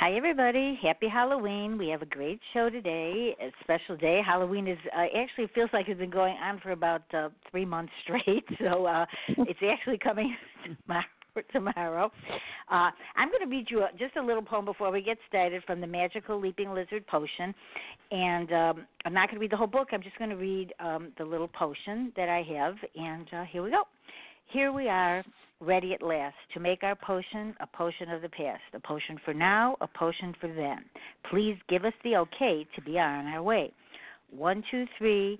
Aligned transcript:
Hi, 0.00 0.14
everybody. 0.14 0.78
Happy 0.82 1.08
Halloween. 1.08 1.76
We 1.76 1.88
have 1.88 2.00
a 2.00 2.06
great 2.06 2.40
show 2.54 2.70
today, 2.70 3.36
a 3.38 3.52
special 3.62 3.98
day. 3.98 4.22
Halloween 4.24 4.66
is 4.66 4.78
uh, 4.96 5.04
actually 5.14 5.48
feels 5.54 5.68
like 5.74 5.90
it's 5.90 6.00
been 6.00 6.08
going 6.08 6.38
on 6.38 6.58
for 6.60 6.70
about 6.70 7.02
uh, 7.12 7.28
three 7.50 7.66
months 7.66 7.92
straight, 8.04 8.46
so 8.62 8.86
uh, 8.86 9.04
it's 9.28 9.60
actually 9.62 9.98
coming 9.98 10.34
tomorrow. 10.86 11.04
tomorrow. 11.52 12.10
Uh, 12.72 12.90
I'm 13.14 13.28
going 13.28 13.42
to 13.42 13.48
read 13.54 13.66
you 13.68 13.80
a, 13.82 13.90
just 13.98 14.16
a 14.16 14.22
little 14.22 14.40
poem 14.42 14.64
before 14.64 14.90
we 14.90 15.02
get 15.02 15.18
started 15.28 15.62
from 15.66 15.82
the 15.82 15.86
Magical 15.86 16.40
Leaping 16.40 16.72
Lizard 16.72 17.06
Potion. 17.06 17.54
And 18.10 18.50
um, 18.54 18.86
I'm 19.04 19.12
not 19.12 19.28
going 19.28 19.34
to 19.34 19.40
read 19.40 19.52
the 19.52 19.58
whole 19.58 19.66
book, 19.66 19.88
I'm 19.92 20.02
just 20.02 20.16
going 20.16 20.30
to 20.30 20.36
read 20.36 20.72
um, 20.80 21.12
the 21.18 21.26
little 21.26 21.48
potion 21.48 22.10
that 22.16 22.30
I 22.30 22.42
have. 22.54 22.74
And 22.96 23.26
uh, 23.34 23.44
here 23.52 23.62
we 23.62 23.70
go. 23.70 23.82
Here 24.50 24.72
we 24.72 24.88
are, 24.88 25.22
ready 25.60 25.92
at 25.92 26.02
last 26.02 26.36
to 26.54 26.60
make 26.60 26.82
our 26.82 26.96
potion 26.96 27.54
a 27.60 27.66
potion 27.66 28.10
of 28.10 28.22
the 28.22 28.28
past, 28.28 28.62
a 28.74 28.80
potion 28.80 29.18
for 29.24 29.34
now, 29.34 29.76
a 29.80 29.86
potion 29.86 30.34
for 30.40 30.52
then. 30.52 30.84
Please 31.30 31.56
give 31.68 31.84
us 31.84 31.92
the 32.02 32.16
okay 32.16 32.66
to 32.74 32.82
be 32.82 32.98
on 32.98 33.26
our 33.26 33.42
way. 33.42 33.72
One, 34.30 34.62
two, 34.70 34.86
three. 34.98 35.38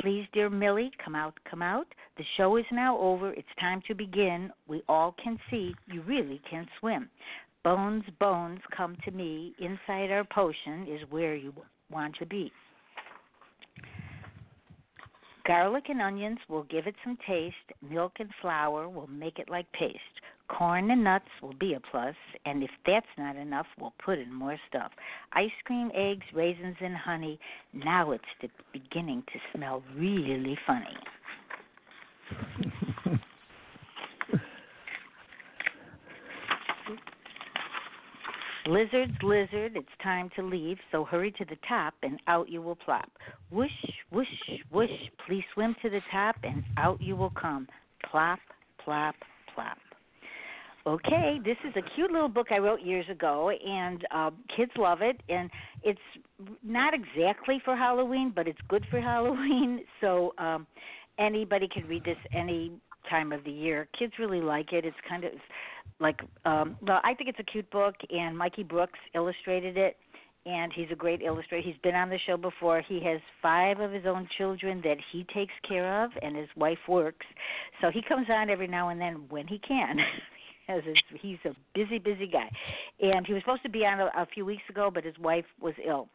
Please, 0.00 0.26
dear 0.32 0.50
Millie, 0.50 0.90
come 1.02 1.14
out, 1.14 1.34
come 1.50 1.62
out. 1.62 1.86
The 2.18 2.24
show 2.36 2.56
is 2.56 2.64
now 2.70 2.98
over. 2.98 3.32
It's 3.32 3.48
time 3.58 3.82
to 3.88 3.94
begin. 3.94 4.50
We 4.68 4.82
all 4.88 5.14
can 5.22 5.38
see 5.50 5.74
you 5.86 6.02
really 6.02 6.40
can 6.48 6.66
swim. 6.80 7.08
Bones, 7.64 8.04
bones, 8.20 8.60
come 8.76 8.96
to 9.04 9.10
me. 9.10 9.54
Inside 9.58 10.10
our 10.10 10.24
potion 10.24 10.86
is 10.88 11.00
where 11.10 11.34
you 11.34 11.52
want 11.90 12.14
to 12.18 12.26
be. 12.26 12.52
Garlic 15.46 15.84
and 15.88 16.02
onions 16.02 16.38
will 16.48 16.64
give 16.64 16.86
it 16.86 16.94
some 17.04 17.16
taste. 17.26 17.54
Milk 17.88 18.12
and 18.18 18.30
flour 18.42 18.88
will 18.88 19.06
make 19.06 19.38
it 19.38 19.48
like 19.48 19.70
paste. 19.72 20.00
Corn 20.48 20.90
and 20.90 21.04
nuts 21.04 21.28
will 21.42 21.54
be 21.54 21.74
a 21.74 21.80
plus, 21.90 22.14
and 22.44 22.62
if 22.62 22.70
that's 22.84 23.06
not 23.18 23.36
enough, 23.36 23.66
we'll 23.78 23.94
put 24.04 24.18
in 24.18 24.32
more 24.32 24.56
stuff. 24.68 24.90
Ice 25.32 25.50
cream, 25.64 25.90
eggs, 25.94 26.24
raisins, 26.34 26.76
and 26.80 26.96
honey. 26.96 27.38
Now 27.72 28.12
it's 28.12 28.24
beginning 28.72 29.22
to 29.32 29.38
smell 29.52 29.82
really 29.96 30.58
funny. 30.66 30.96
Lizards, 38.66 39.12
lizard, 39.22 39.76
it's 39.76 39.86
time 40.02 40.28
to 40.34 40.42
leave, 40.42 40.76
so 40.90 41.04
hurry 41.04 41.30
to 41.32 41.44
the 41.44 41.56
top 41.68 41.94
and 42.02 42.18
out 42.26 42.48
you 42.48 42.60
will 42.60 42.74
plop. 42.74 43.08
Whoosh, 43.50 43.70
whoosh, 44.10 44.26
whoosh, 44.72 44.90
please 45.24 45.44
swim 45.54 45.76
to 45.82 45.90
the 45.90 46.00
top 46.10 46.34
and 46.42 46.64
out 46.76 47.00
you 47.00 47.14
will 47.14 47.30
come. 47.30 47.68
Plop, 48.10 48.40
plop, 48.84 49.14
plop. 49.54 49.78
Okay, 50.84 51.38
this 51.44 51.56
is 51.68 51.74
a 51.76 51.82
cute 51.94 52.10
little 52.10 52.28
book 52.28 52.48
I 52.50 52.58
wrote 52.58 52.80
years 52.80 53.06
ago, 53.10 53.50
and 53.50 54.06
uh, 54.12 54.30
kids 54.56 54.70
love 54.76 54.98
it. 55.00 55.20
And 55.28 55.50
it's 55.82 55.98
not 56.64 56.92
exactly 56.94 57.60
for 57.64 57.76
Halloween, 57.76 58.32
but 58.34 58.46
it's 58.46 58.60
good 58.68 58.84
for 58.90 59.00
Halloween. 59.12 59.80
So 60.00 60.32
um, 60.38 60.66
anybody 61.18 61.68
can 61.68 61.86
read 61.86 62.04
this 62.04 62.16
any 62.32 62.72
time 63.08 63.32
of 63.32 63.44
the 63.44 63.50
year. 63.50 63.88
Kids 63.98 64.12
really 64.18 64.40
like 64.40 64.72
it. 64.72 64.84
It's 64.84 64.96
kind 65.08 65.24
of 65.24 65.32
like 65.98 66.20
um 66.44 66.76
well 66.82 67.00
i 67.04 67.14
think 67.14 67.26
it's 67.26 67.38
a 67.38 67.42
cute 67.42 67.70
book 67.70 67.94
and 68.10 68.36
mikey 68.36 68.62
brooks 68.62 68.98
illustrated 69.14 69.78
it 69.78 69.96
and 70.46 70.72
he's 70.72 70.86
a 70.92 70.94
great 70.94 71.22
illustrator. 71.22 71.66
He's 71.66 71.76
been 71.82 71.96
on 71.96 72.08
the 72.08 72.18
show 72.24 72.36
before. 72.36 72.80
He 72.88 73.02
has 73.04 73.20
five 73.42 73.80
of 73.80 73.90
his 73.90 74.06
own 74.06 74.28
children 74.38 74.80
that 74.84 74.96
he 75.12 75.26
takes 75.34 75.52
care 75.68 76.04
of 76.04 76.12
and 76.22 76.36
his 76.36 76.48
wife 76.56 76.78
works. 76.88 77.26
So 77.80 77.90
he 77.90 78.00
comes 78.08 78.28
on 78.30 78.48
every 78.48 78.68
now 78.68 78.90
and 78.90 79.00
then 79.00 79.24
when 79.28 79.46
he 79.46 79.58
can. 79.58 79.98
As 80.68 80.82
he's 81.22 81.38
a 81.44 81.54
busy 81.76 82.00
busy 82.00 82.26
guy. 82.26 82.50
And 83.00 83.24
he 83.24 83.32
was 83.32 83.42
supposed 83.42 83.62
to 83.62 83.68
be 83.68 83.86
on 83.86 84.00
a, 84.00 84.06
a 84.16 84.26
few 84.34 84.44
weeks 84.44 84.64
ago 84.68 84.90
but 84.92 85.04
his 85.04 85.16
wife 85.20 85.44
was 85.60 85.74
ill. 85.86 86.08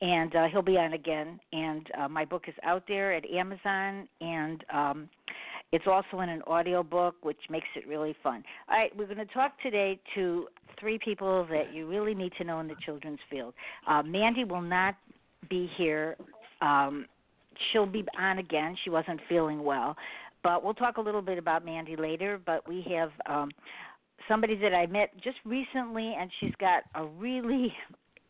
And 0.00 0.34
uh 0.34 0.46
he'll 0.50 0.62
be 0.62 0.78
on 0.78 0.94
again. 0.94 1.38
And 1.52 1.86
uh 2.00 2.08
my 2.08 2.24
book 2.24 2.44
is 2.48 2.54
out 2.62 2.84
there 2.88 3.12
at 3.12 3.28
amazon. 3.28 4.08
And 4.22 4.64
um 4.72 5.08
it's 5.72 5.86
also 5.86 6.20
in 6.20 6.28
an 6.28 6.42
audio 6.46 6.82
book, 6.82 7.14
which 7.22 7.38
makes 7.48 7.68
it 7.76 7.86
really 7.86 8.16
fun. 8.22 8.42
All 8.68 8.76
right, 8.76 8.94
we're 8.96 9.06
going 9.06 9.18
to 9.18 9.26
talk 9.26 9.52
today 9.62 10.00
to 10.14 10.48
three 10.78 10.98
people 11.02 11.46
that 11.50 11.72
you 11.72 11.86
really 11.86 12.14
need 12.14 12.32
to 12.38 12.44
know 12.44 12.60
in 12.60 12.68
the 12.68 12.74
children's 12.84 13.20
field. 13.30 13.54
Uh, 13.86 14.02
Mandy 14.02 14.44
will 14.44 14.62
not 14.62 14.96
be 15.48 15.70
here. 15.76 16.16
Um, 16.60 17.06
she'll 17.72 17.86
be 17.86 18.04
on 18.18 18.38
again. 18.38 18.76
She 18.82 18.90
wasn't 18.90 19.20
feeling 19.28 19.62
well, 19.62 19.96
but 20.42 20.64
we'll 20.64 20.74
talk 20.74 20.96
a 20.96 21.00
little 21.00 21.22
bit 21.22 21.38
about 21.38 21.64
Mandy 21.64 21.94
later. 21.96 22.40
But 22.44 22.66
we 22.68 22.84
have 22.90 23.10
um, 23.26 23.50
somebody 24.28 24.56
that 24.56 24.74
I 24.74 24.86
met 24.86 25.10
just 25.22 25.38
recently, 25.44 26.16
and 26.18 26.30
she's 26.40 26.54
got 26.58 26.82
a 26.96 27.04
really 27.04 27.72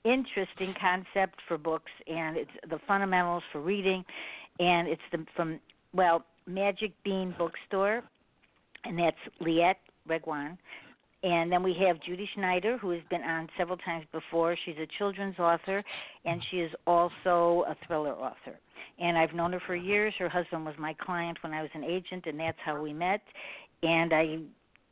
interesting 0.05 0.75
concept 0.81 1.37
for 1.49 1.57
books, 1.57 1.93
and 2.07 2.37
it's 2.37 2.51
the 2.69 2.78
fundamentals 2.87 3.43
for 3.53 3.61
reading, 3.61 4.05
and 4.59 4.89
it's 4.89 5.03
the 5.11 5.25
from 5.37 5.59
well 5.95 6.25
Magic 6.53 6.93
Bean 7.05 7.34
Bookstore, 7.38 8.03
and 8.84 8.99
that's 8.99 9.16
Leat 9.41 9.77
Regwan. 10.09 10.56
And 11.22 11.53
then 11.53 11.62
we 11.62 11.77
have 11.87 12.03
Judy 12.03 12.28
Snider, 12.34 12.78
who 12.78 12.91
has 12.91 13.03
been 13.11 13.22
on 13.22 13.49
several 13.59 13.77
times 13.78 14.06
before. 14.11 14.56
She's 14.65 14.77
a 14.77 14.87
children's 14.97 15.39
author, 15.39 15.84
and 16.25 16.43
she 16.50 16.59
is 16.59 16.71
also 16.87 17.65
a 17.69 17.77
thriller 17.87 18.15
author. 18.15 18.59
And 18.99 19.19
I've 19.19 19.34
known 19.34 19.53
her 19.53 19.60
for 19.66 19.77
years. 19.77 20.15
Her 20.19 20.31
husband 20.31 20.65
was 20.65 20.75
my 20.78 20.94
client 20.94 21.39
when 21.43 21.53
I 21.53 21.60
was 21.60 21.71
an 21.75 21.84
agent, 21.84 22.25
and 22.27 22.41
that's 22.41 22.56
how 22.65 22.81
we 22.81 22.94
met. 22.94 23.21
And 23.83 24.15
I 24.15 24.39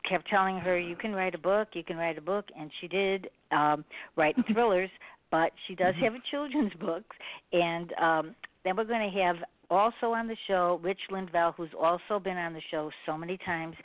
kept 0.08 0.28
telling 0.28 0.58
her, 0.58 0.78
"You 0.78 0.96
can 0.96 1.14
write 1.14 1.34
a 1.34 1.38
book. 1.38 1.68
You 1.72 1.82
can 1.82 1.96
write 1.96 2.18
a 2.18 2.22
book," 2.22 2.46
and 2.58 2.70
she 2.80 2.88
did 2.88 3.30
um, 3.50 3.84
write 4.16 4.36
thrillers. 4.52 4.90
But 5.30 5.52
she 5.66 5.74
does 5.74 5.94
have 6.00 6.14
a 6.14 6.22
children's 6.30 6.72
book, 6.74 7.04
and 7.52 7.92
um, 7.94 8.34
then 8.64 8.76
we're 8.76 8.84
going 8.84 9.10
to 9.10 9.18
have 9.18 9.36
also 9.70 10.12
on 10.12 10.28
the 10.28 10.36
show, 10.46 10.80
Rich 10.82 11.00
Linville, 11.10 11.54
who's 11.56 11.70
also 11.78 12.18
been 12.18 12.36
on 12.36 12.52
the 12.52 12.62
show 12.70 12.90
so 13.06 13.16
many 13.16 13.38
times, 13.38 13.76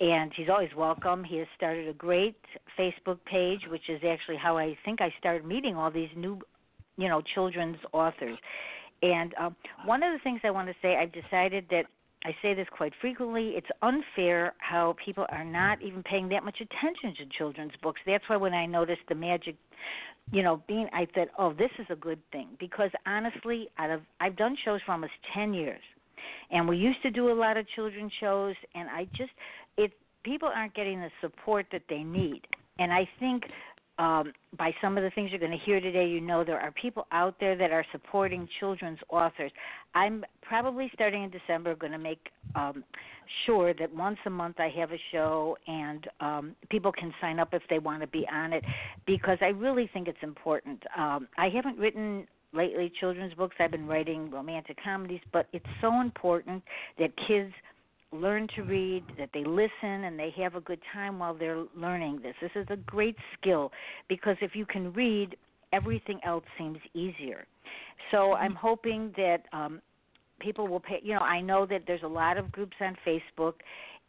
and 0.00 0.32
he's 0.36 0.48
always 0.48 0.70
welcome. 0.76 1.24
He 1.24 1.38
has 1.38 1.46
started 1.56 1.88
a 1.88 1.92
great 1.92 2.36
Facebook 2.78 3.18
page, 3.24 3.60
which 3.70 3.88
is 3.88 4.00
actually 4.06 4.36
how 4.36 4.58
I 4.58 4.76
think 4.84 5.00
I 5.00 5.12
started 5.18 5.44
meeting 5.44 5.76
all 5.76 5.90
these 5.90 6.10
new, 6.16 6.38
you 6.96 7.08
know, 7.08 7.22
children's 7.34 7.78
authors. 7.92 8.38
And 9.02 9.34
um, 9.38 9.56
one 9.84 10.02
of 10.02 10.12
the 10.12 10.18
things 10.22 10.40
I 10.44 10.50
want 10.50 10.68
to 10.68 10.74
say, 10.80 10.96
I've 10.96 11.12
decided 11.12 11.66
that 11.70 11.84
I 12.26 12.34
say 12.42 12.54
this 12.54 12.66
quite 12.76 12.92
frequently. 13.00 13.50
It's 13.50 13.68
unfair 13.82 14.54
how 14.58 14.96
people 15.04 15.26
are 15.28 15.44
not 15.44 15.80
even 15.80 16.02
paying 16.02 16.28
that 16.30 16.42
much 16.44 16.56
attention 16.56 17.14
to 17.18 17.38
children's 17.38 17.70
books. 17.84 18.00
That's 18.04 18.24
why 18.26 18.34
when 18.36 18.52
I 18.52 18.66
noticed 18.66 19.02
the 19.08 19.14
magic, 19.14 19.54
you 20.32 20.42
know, 20.42 20.60
being, 20.66 20.88
I 20.92 21.06
thought, 21.14 21.28
oh, 21.38 21.52
this 21.52 21.70
is 21.78 21.86
a 21.88 21.94
good 21.94 22.18
thing 22.32 22.48
because 22.58 22.90
honestly, 23.06 23.68
out 23.78 23.90
of 23.90 24.00
I've 24.20 24.36
done 24.36 24.56
shows 24.64 24.80
for 24.84 24.90
almost 24.90 25.12
ten 25.32 25.54
years, 25.54 25.80
and 26.50 26.68
we 26.68 26.76
used 26.76 27.00
to 27.02 27.12
do 27.12 27.30
a 27.30 27.32
lot 27.32 27.56
of 27.56 27.64
children's 27.76 28.10
shows, 28.18 28.56
and 28.74 28.88
I 28.90 29.04
just 29.16 29.30
it 29.76 29.92
people 30.24 30.50
aren't 30.52 30.74
getting 30.74 30.98
the 30.98 31.10
support 31.20 31.66
that 31.70 31.82
they 31.88 32.02
need, 32.02 32.40
and 32.80 32.92
I 32.92 33.08
think 33.20 33.44
um, 33.98 34.32
by 34.58 34.74
some 34.82 34.98
of 34.98 35.04
the 35.04 35.10
things 35.10 35.30
you're 35.30 35.40
going 35.40 35.52
to 35.52 35.64
hear 35.64 35.80
today, 35.80 36.06
you 36.06 36.20
know 36.20 36.44
there 36.44 36.60
are 36.60 36.70
people 36.72 37.06
out 37.12 37.34
there 37.40 37.56
that 37.56 37.70
are 37.70 37.84
supporting 37.92 38.48
children's 38.60 38.98
authors. 39.08 39.50
I'm 39.94 40.24
probably 40.42 40.90
starting 40.94 41.22
in 41.24 41.30
December 41.30 41.74
going 41.74 41.92
to 41.92 41.98
make 41.98 42.20
um, 42.54 42.84
sure 43.46 43.72
that 43.74 43.94
once 43.94 44.18
a 44.26 44.30
month 44.30 44.60
I 44.60 44.68
have 44.78 44.92
a 44.92 45.00
show 45.12 45.56
and 45.66 46.06
um, 46.20 46.56
people 46.70 46.92
can 46.92 47.12
sign 47.20 47.38
up 47.38 47.48
if 47.52 47.62
they 47.70 47.78
want 47.78 48.02
to 48.02 48.06
be 48.06 48.26
on 48.32 48.52
it 48.52 48.64
because 49.06 49.38
I 49.40 49.46
really 49.46 49.88
think 49.92 50.08
it's 50.08 50.18
important. 50.22 50.82
Um, 50.96 51.28
I 51.38 51.48
haven't 51.48 51.78
written 51.78 52.26
lately 52.52 52.92
children's 53.00 53.34
books. 53.34 53.56
I've 53.58 53.70
been 53.70 53.86
writing 53.86 54.30
romantic 54.30 54.78
comedies, 54.82 55.20
but 55.32 55.46
it's 55.52 55.66
so 55.80 56.00
important 56.00 56.62
that 56.98 57.10
kids 57.26 57.52
learn 58.12 58.48
to 58.56 58.62
read, 58.62 59.04
that 59.18 59.30
they 59.34 59.44
listen 59.44 60.04
and 60.04 60.18
they 60.18 60.32
have 60.36 60.54
a 60.54 60.60
good 60.60 60.80
time 60.92 61.18
while 61.18 61.34
they're 61.34 61.64
learning 61.76 62.20
this. 62.22 62.34
This 62.40 62.50
is 62.54 62.66
a 62.70 62.76
great 62.76 63.16
skill 63.38 63.72
because 64.08 64.36
if 64.40 64.54
you 64.54 64.66
can 64.66 64.92
read, 64.92 65.36
everything 65.72 66.20
else 66.24 66.44
seems 66.58 66.78
easier. 66.94 67.46
So 68.10 68.18
mm-hmm. 68.18 68.42
I'm 68.42 68.54
hoping 68.54 69.12
that 69.16 69.42
um 69.52 69.80
people 70.40 70.68
will 70.68 70.80
pay 70.80 71.00
you 71.02 71.14
know, 71.14 71.20
I 71.20 71.40
know 71.40 71.66
that 71.66 71.82
there's 71.86 72.02
a 72.02 72.08
lot 72.08 72.36
of 72.38 72.52
groups 72.52 72.76
on 72.80 72.96
Facebook 73.06 73.54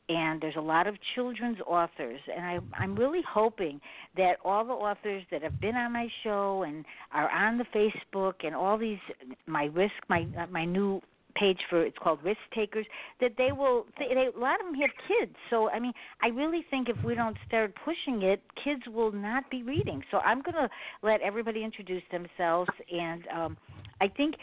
and 0.09 0.41
there's 0.41 0.55
a 0.55 0.61
lot 0.61 0.87
of 0.87 0.95
children's 1.15 1.57
authors 1.65 2.19
and 2.33 2.45
I 2.45 2.59
I'm 2.73 2.95
really 2.95 3.21
hoping 3.29 3.81
that 4.15 4.37
all 4.45 4.63
the 4.63 4.73
authors 4.73 5.23
that 5.31 5.41
have 5.41 5.59
been 5.59 5.75
on 5.75 5.93
my 5.93 6.07
show 6.23 6.63
and 6.63 6.85
are 7.11 7.29
on 7.29 7.57
the 7.57 7.65
Facebook 7.75 8.45
and 8.45 8.55
all 8.55 8.77
these 8.77 8.99
my 9.45 9.65
risk 9.65 9.95
my 10.09 10.27
my 10.49 10.65
new 10.65 11.01
page 11.39 11.59
for 11.69 11.83
it's 11.83 11.97
called 12.01 12.19
risk 12.23 12.39
takers 12.53 12.85
that 13.21 13.31
they 13.37 13.51
will 13.51 13.85
they, 13.99 14.13
they, 14.13 14.27
a 14.35 14.39
lot 14.39 14.59
of 14.59 14.67
them 14.67 14.75
have 14.75 14.91
kids. 15.07 15.35
So 15.49 15.69
i 15.69 15.79
mean 15.79 15.93
i 16.21 16.27
really 16.27 16.65
think 16.69 16.89
if 16.89 17.03
we 17.03 17.15
don't 17.15 17.37
start 17.47 17.73
pushing 17.85 18.23
it 18.23 18.41
kids 18.63 18.81
will 18.87 19.11
not 19.11 19.49
be 19.49 19.63
reading. 19.63 20.01
So 20.11 20.17
i'm 20.17 20.41
going 20.41 20.55
to 20.55 20.69
let 21.03 21.21
everybody 21.21 21.63
introduce 21.63 22.03
themselves 22.11 22.69
and 22.91 23.23
um 23.35 23.57
i 24.01 24.07
think 24.07 24.35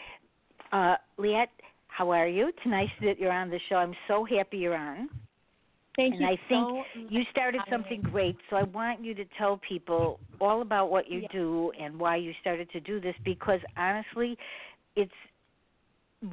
uh 0.71 0.95
Leat 1.17 1.49
how 1.95 2.09
are 2.11 2.27
you? 2.27 2.49
It's 2.49 2.65
nice 2.65 2.89
that 3.01 3.19
you're 3.19 3.31
on 3.31 3.49
the 3.49 3.59
show. 3.69 3.75
I'm 3.75 3.93
so 4.07 4.25
happy 4.25 4.57
you're 4.57 4.75
on. 4.75 5.07
Thank 5.95 6.15
and 6.15 6.21
you 6.21 6.27
I 6.27 6.35
think 6.49 6.49
so 6.49 6.83
you 7.09 7.21
started 7.31 7.61
something 7.69 8.01
great, 8.01 8.35
so 8.49 8.57
I 8.57 8.63
want 8.63 9.01
you 9.01 9.15
to 9.15 9.23
tell 9.37 9.61
people 9.65 10.19
all 10.41 10.61
about 10.61 10.91
what 10.91 11.09
you 11.09 11.25
do 11.31 11.71
and 11.81 11.97
why 11.97 12.17
you 12.17 12.33
started 12.41 12.69
to 12.71 12.81
do 12.81 12.99
this 12.99 13.15
because 13.23 13.61
honestly, 13.77 14.37
it's 14.97 15.11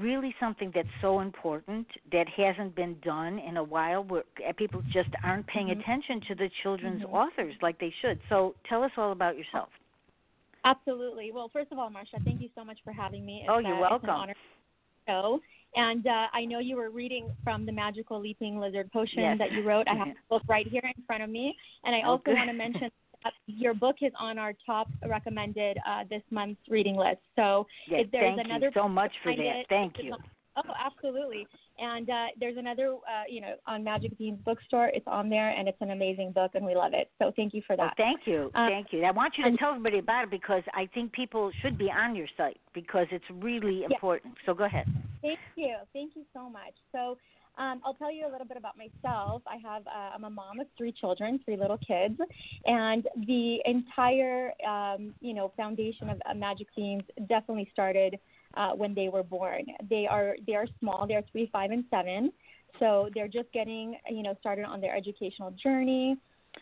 really 0.00 0.34
something 0.40 0.70
that's 0.74 0.88
so 1.00 1.20
important 1.20 1.86
that 2.12 2.26
hasn't 2.28 2.74
been 2.74 2.96
done 3.04 3.38
in 3.38 3.56
a 3.56 3.62
while 3.62 4.04
where 4.04 4.22
people 4.56 4.82
just 4.92 5.10
aren't 5.22 5.46
paying 5.46 5.68
mm-hmm. 5.68 5.80
attention 5.80 6.20
to 6.28 6.34
the 6.34 6.48
children's 6.62 7.02
mm-hmm. 7.02 7.14
authors 7.14 7.54
like 7.62 7.78
they 7.78 7.92
should. 8.00 8.18
So 8.28 8.54
tell 8.68 8.82
us 8.82 8.92
all 8.96 9.12
about 9.12 9.36
yourself. 9.36 9.68
Absolutely. 10.64 11.32
Well, 11.32 11.50
first 11.52 11.72
of 11.72 11.78
all, 11.78 11.90
Marsha, 11.90 12.22
thank 12.24 12.40
you 12.40 12.48
so 12.54 12.64
much 12.64 12.78
for 12.84 12.92
having 12.92 13.26
me. 13.26 13.40
It's, 13.42 13.50
oh, 13.52 13.58
you're 13.58 13.76
uh, 13.76 13.80
welcome. 13.80 13.96
It's 13.96 14.04
an 14.04 14.10
honor 14.10 14.34
show. 15.08 15.40
And 15.74 16.06
uh, 16.06 16.26
I 16.32 16.44
know 16.44 16.58
you 16.58 16.76
were 16.76 16.90
reading 16.90 17.30
from 17.42 17.64
the 17.64 17.72
Magical 17.72 18.20
Leaping 18.20 18.60
Lizard 18.60 18.92
Potion 18.92 19.22
yes. 19.22 19.38
that 19.38 19.52
you 19.52 19.62
wrote. 19.62 19.88
I 19.88 19.94
have 19.94 20.08
the 20.08 20.14
book 20.28 20.42
right 20.48 20.66
here 20.68 20.82
in 20.84 21.02
front 21.06 21.22
of 21.22 21.30
me. 21.30 21.56
And 21.84 21.94
I 21.94 22.00
oh, 22.04 22.12
also 22.12 22.24
good. 22.26 22.34
want 22.34 22.50
to 22.50 22.54
mention 22.54 22.90
your 23.46 23.74
book 23.74 23.96
is 24.02 24.12
on 24.18 24.38
our 24.38 24.52
top 24.64 24.88
recommended 25.08 25.78
uh, 25.86 26.04
this 26.08 26.22
month's 26.30 26.60
reading 26.68 26.96
list. 26.96 27.20
So 27.36 27.66
yes, 27.88 28.02
if 28.04 28.10
there's 28.10 28.36
thank 28.36 28.46
another 28.46 28.66
you 28.66 28.72
so 28.74 28.88
much 28.88 29.12
for 29.22 29.34
that. 29.34 29.42
It, 29.42 29.66
thank 29.68 29.94
you. 29.98 30.14
Oh, 30.56 30.62
absolutely. 30.84 31.46
And 31.78 32.10
uh, 32.10 32.26
there's 32.38 32.58
another, 32.58 32.92
uh, 32.92 33.24
you 33.28 33.40
know, 33.40 33.54
on 33.66 33.82
Magic 33.82 34.16
Beans 34.18 34.38
bookstore. 34.44 34.90
It's 34.92 35.06
on 35.06 35.30
there, 35.30 35.48
and 35.48 35.66
it's 35.66 35.78
an 35.80 35.90
amazing 35.90 36.32
book, 36.32 36.50
and 36.54 36.64
we 36.64 36.74
love 36.74 36.92
it. 36.94 37.10
So 37.18 37.32
thank 37.34 37.54
you 37.54 37.62
for 37.66 37.74
that. 37.76 37.94
thank 37.96 38.20
you, 38.26 38.50
um, 38.54 38.68
thank 38.68 38.88
you. 38.90 39.02
I 39.04 39.10
want 39.10 39.34
you 39.38 39.50
to 39.50 39.56
tell 39.56 39.70
everybody 39.70 39.98
about 39.98 40.24
it 40.24 40.30
because 40.30 40.62
I 40.74 40.88
think 40.92 41.12
people 41.12 41.50
should 41.62 41.78
be 41.78 41.90
on 41.90 42.14
your 42.14 42.26
site 42.36 42.60
because 42.74 43.06
it's 43.10 43.24
really 43.32 43.84
important. 43.84 44.34
So 44.44 44.52
go 44.52 44.64
ahead. 44.64 44.86
Thank 45.22 45.38
you, 45.56 45.76
thank 45.92 46.12
you 46.16 46.24
so 46.34 46.50
much. 46.50 46.74
So. 46.92 47.16
Um, 47.58 47.80
I'll 47.84 47.94
tell 47.94 48.12
you 48.12 48.26
a 48.26 48.30
little 48.32 48.46
bit 48.46 48.56
about 48.56 48.76
myself. 48.76 49.42
I 49.46 49.56
have 49.56 49.86
uh, 49.86 50.14
I'm 50.14 50.24
a 50.24 50.30
mom 50.30 50.60
of 50.60 50.66
three 50.76 50.92
children, 50.92 51.38
three 51.44 51.56
little 51.56 51.78
kids, 51.78 52.18
and 52.64 53.06
the 53.26 53.58
entire 53.66 54.52
um, 54.66 55.14
you 55.20 55.34
know 55.34 55.52
foundation 55.56 56.08
of 56.10 56.20
uh, 56.28 56.34
Magic 56.34 56.68
Beans 56.74 57.02
definitely 57.28 57.68
started 57.72 58.18
uh, 58.56 58.70
when 58.70 58.94
they 58.94 59.08
were 59.08 59.22
born. 59.22 59.64
They 59.88 60.06
are 60.06 60.36
they 60.46 60.54
are 60.54 60.66
small. 60.80 61.06
They 61.06 61.14
are 61.14 61.24
three, 61.30 61.50
five, 61.52 61.70
and 61.70 61.84
seven. 61.90 62.32
So 62.78 63.10
they're 63.14 63.28
just 63.28 63.52
getting 63.52 63.96
you 64.10 64.22
know 64.22 64.34
started 64.40 64.64
on 64.64 64.80
their 64.80 64.96
educational 64.96 65.50
journey. 65.62 66.16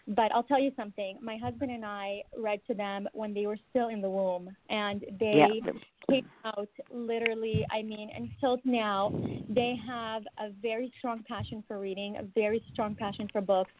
But 0.08 0.32
I'll 0.32 0.42
tell 0.42 0.60
you 0.60 0.72
something. 0.76 1.18
My 1.22 1.36
husband 1.36 1.70
and 1.70 1.84
I 1.84 2.22
read 2.36 2.60
to 2.66 2.74
them 2.74 3.08
when 3.12 3.34
they 3.34 3.46
were 3.46 3.58
still 3.70 3.88
in 3.88 4.00
the 4.00 4.10
womb, 4.10 4.54
and 4.68 5.04
they 5.18 5.60
yeah. 5.64 5.72
came 6.08 6.26
out 6.44 6.68
literally. 6.92 7.64
I 7.70 7.82
mean, 7.82 8.10
until 8.16 8.58
now, 8.64 9.12
they 9.48 9.74
have 9.86 10.22
a 10.38 10.50
very 10.62 10.92
strong 10.98 11.24
passion 11.28 11.62
for 11.66 11.78
reading, 11.78 12.16
a 12.16 12.24
very 12.34 12.62
strong 12.72 12.94
passion 12.94 13.28
for 13.32 13.40
books, 13.40 13.72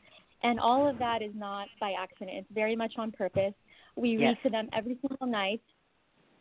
and 0.42 0.60
all 0.60 0.88
of 0.88 0.98
that 0.98 1.22
is 1.22 1.32
not 1.34 1.68
by 1.80 1.94
accident. 1.98 2.36
It's 2.36 2.52
very 2.52 2.76
much 2.76 2.94
on 2.96 3.12
purpose. 3.12 3.54
We 3.96 4.10
yes. 4.10 4.20
read 4.20 4.38
to 4.44 4.50
them 4.50 4.68
every 4.72 4.98
single 5.00 5.26
night, 5.26 5.62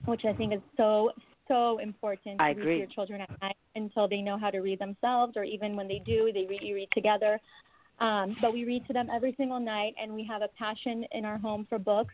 which 0.06 0.25
I 0.25 0.33
think 0.33 0.54
is 0.54 0.62
so 0.77 1.12
so 1.48 1.80
important 1.80 2.39
I 2.39 2.54
to 2.54 2.60
agree. 2.60 2.66
read 2.68 2.74
to 2.75 2.80
your 2.80 2.88
children 2.89 3.21
at 3.21 3.42
night 3.42 3.57
until 3.75 4.07
they 4.07 4.21
know 4.21 4.38
how 4.38 4.51
to 4.51 4.60
read 4.60 4.80
themselves, 4.80 5.33
or 5.36 5.44
even 5.44 5.75
when 5.75 5.88
they 5.88 6.01
do, 6.06 6.31
they 6.33 6.45
read 6.45 6.62
you 6.62 6.75
read 6.75 6.89
together. 6.94 7.39
Um, 8.00 8.36
but 8.42 8.54
we 8.54 8.66
read 8.66 8.86
to 8.88 8.94
them 8.94 9.10
every 9.13 9.34
single 9.38 9.60
night, 9.60 9.94
and 10.01 10.13
we 10.13 10.25
have 10.25 10.42
a 10.42 10.48
passion 10.57 11.06
in 11.12 11.25
our 11.25 11.38
home 11.38 11.66
for 11.69 11.78
books, 11.78 12.13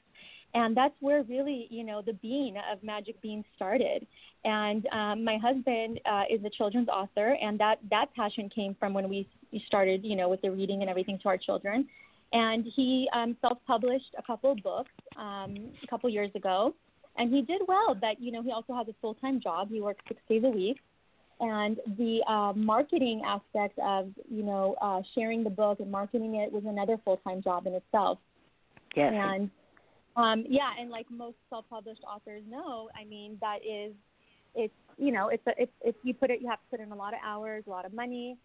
and 0.53 0.75
that's 0.75 0.95
where 0.99 1.23
really, 1.23 1.67
you 1.69 1.83
know, 1.83 2.01
the 2.01 2.13
bean 2.13 2.55
of 2.71 2.81
Magic 2.81 3.21
Bean 3.21 3.43
started. 3.55 4.07
And 4.45 4.87
um, 4.91 5.23
my 5.23 5.37
husband 5.37 5.99
uh, 6.05 6.23
is 6.29 6.43
a 6.45 6.49
children's 6.49 6.89
author, 6.89 7.37
and 7.41 7.59
that 7.59 7.79
that 7.89 8.13
passion 8.15 8.49
came 8.49 8.75
from 8.79 8.93
when 8.93 9.09
we 9.09 9.27
started, 9.67 10.03
you 10.03 10.15
know, 10.15 10.29
with 10.29 10.41
the 10.41 10.51
reading 10.51 10.81
and 10.81 10.89
everything 10.89 11.19
to 11.23 11.29
our 11.29 11.37
children. 11.37 11.87
And 12.33 12.65
he 12.75 13.07
um, 13.13 13.37
self-published 13.41 14.15
a 14.17 14.23
couple 14.23 14.51
of 14.51 14.57
books 14.63 14.91
um, 15.17 15.71
a 15.83 15.87
couple 15.87 16.09
years 16.09 16.31
ago 16.35 16.73
and 17.17 17.33
he 17.33 17.41
did 17.41 17.61
well. 17.67 17.95
But 17.95 18.19
you 18.19 18.31
know, 18.31 18.41
he 18.41 18.51
also 18.51 18.73
has 18.73 18.87
a 18.87 18.95
full 19.01 19.15
time 19.15 19.39
job. 19.41 19.69
He 19.69 19.81
works 19.81 20.03
six 20.07 20.21
days 20.29 20.43
a 20.43 20.49
week, 20.49 20.77
and 21.39 21.77
the 21.97 22.21
uh, 22.27 22.53
marketing 22.55 23.21
aspect 23.25 23.77
of 23.79 24.09
you 24.29 24.43
know 24.43 24.75
uh, 24.81 25.01
sharing 25.13 25.43
the 25.43 25.49
book 25.49 25.79
and 25.79 25.91
marketing 25.91 26.35
it 26.35 26.51
was 26.51 26.63
another 26.65 26.97
full 27.03 27.17
time 27.17 27.41
job 27.41 27.67
in 27.67 27.73
itself. 27.73 28.17
Yes. 28.95 29.13
And 29.15 29.49
um, 30.15 30.45
yeah, 30.47 30.71
and 30.79 30.89
like 30.89 31.05
most 31.09 31.35
self 31.49 31.65
published 31.69 32.01
authors 32.03 32.43
know, 32.49 32.89
I 32.99 33.05
mean 33.05 33.37
that 33.41 33.59
is 33.67 33.93
it's 34.55 34.73
you 34.97 35.11
know 35.11 35.29
it's 35.29 35.45
a 35.47 35.51
it's 35.57 35.71
if 35.83 35.95
you 36.03 36.13
put 36.13 36.31
it 36.31 36.41
you 36.41 36.49
have 36.49 36.59
to 36.59 36.77
put 36.77 36.79
in 36.79 36.91
a 36.91 36.95
lot 36.95 37.13
of 37.13 37.19
hours, 37.25 37.63
a 37.67 37.69
lot 37.69 37.85
of 37.85 37.93
money. 37.93 38.37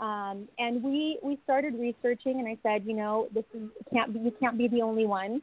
Um, 0.00 0.48
and 0.58 0.82
we 0.82 1.18
we 1.22 1.38
started 1.44 1.74
researching, 1.74 2.40
and 2.40 2.48
I 2.48 2.58
said, 2.62 2.84
you 2.84 2.94
know, 2.94 3.28
this 3.32 3.44
is 3.54 3.68
can't 3.92 4.12
be 4.12 4.20
you 4.20 4.32
can't 4.40 4.58
be 4.58 4.66
the 4.66 4.82
only 4.82 5.06
one 5.06 5.42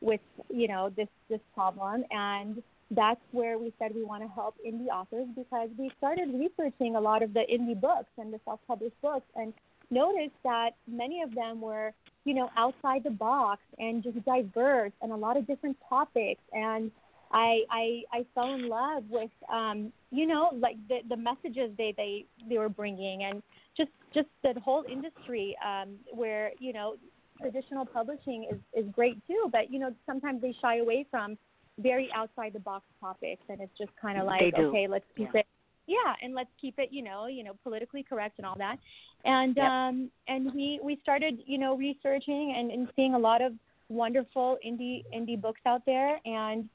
with 0.00 0.20
you 0.48 0.66
know 0.66 0.90
this 0.96 1.08
this 1.28 1.40
problem 1.54 2.04
and 2.10 2.62
that's 2.90 3.20
where 3.30 3.58
we 3.58 3.72
said 3.78 3.92
we 3.94 4.02
want 4.02 4.22
to 4.22 4.28
help 4.28 4.56
indie 4.66 4.88
authors 4.88 5.26
because 5.36 5.68
we 5.78 5.90
started 5.98 6.28
researching 6.34 6.96
a 6.96 7.00
lot 7.00 7.22
of 7.22 7.32
the 7.32 7.42
indie 7.52 7.80
books 7.80 8.10
and 8.18 8.32
the 8.32 8.40
self-published 8.44 9.00
books 9.00 9.26
and 9.36 9.54
noticed 9.90 10.34
that 10.44 10.70
many 10.88 11.22
of 11.22 11.34
them 11.34 11.60
were 11.60 11.92
you 12.24 12.34
know 12.34 12.50
outside 12.56 13.02
the 13.04 13.10
box 13.10 13.60
and 13.78 14.02
just 14.02 14.22
diverse 14.24 14.92
and 15.02 15.12
a 15.12 15.16
lot 15.16 15.36
of 15.36 15.46
different 15.46 15.76
topics. 15.88 16.42
And 16.52 16.90
I 17.32 17.60
I, 17.70 18.02
I 18.12 18.26
fell 18.34 18.54
in 18.54 18.68
love 18.68 19.04
with 19.08 19.30
um, 19.52 19.92
you 20.10 20.26
know 20.26 20.50
like 20.58 20.76
the 20.88 20.98
the 21.08 21.16
messages 21.16 21.70
they 21.78 21.94
they 21.96 22.24
they 22.48 22.58
were 22.58 22.68
bringing 22.68 23.24
and 23.24 23.42
just 23.76 23.90
just 24.12 24.28
the 24.42 24.58
whole 24.60 24.84
industry 24.90 25.56
um, 25.64 25.90
where 26.12 26.52
you 26.58 26.72
know 26.72 26.96
traditional 27.40 27.86
publishing 27.86 28.46
is, 28.50 28.84
is 28.84 28.90
great 28.92 29.16
too, 29.26 29.48
but 29.52 29.72
you 29.72 29.78
know 29.78 29.94
sometimes 30.06 30.42
they 30.42 30.54
shy 30.60 30.78
away 30.78 31.06
from 31.10 31.38
very 31.82 32.08
outside 32.14 32.52
the 32.52 32.60
box 32.60 32.84
topics, 33.00 33.42
and 33.48 33.60
it's 33.60 33.76
just 33.78 33.90
kind 34.00 34.18
of 34.18 34.26
like 34.26 34.54
okay, 34.58 34.86
let's 34.88 35.04
keep 35.16 35.28
yeah. 35.34 35.40
it 35.40 35.46
yeah, 35.86 36.14
and 36.22 36.34
let's 36.34 36.50
keep 36.60 36.78
it 36.78 36.88
you 36.92 37.02
know 37.02 37.26
you 37.26 37.42
know 37.44 37.52
politically 37.62 38.02
correct 38.02 38.38
and 38.38 38.46
all 38.46 38.56
that, 38.58 38.76
and 39.24 39.56
yep. 39.56 39.64
um 39.64 40.10
and 40.28 40.54
we 40.54 40.80
we 40.82 40.98
started 41.02 41.38
you 41.46 41.58
know 41.58 41.76
researching 41.76 42.54
and, 42.56 42.70
and 42.70 42.88
seeing 42.96 43.14
a 43.14 43.18
lot 43.18 43.42
of 43.42 43.52
wonderful 43.88 44.56
indie 44.66 45.02
indie 45.14 45.40
books 45.40 45.60
out 45.66 45.82
there 45.84 46.20
and 46.24 46.68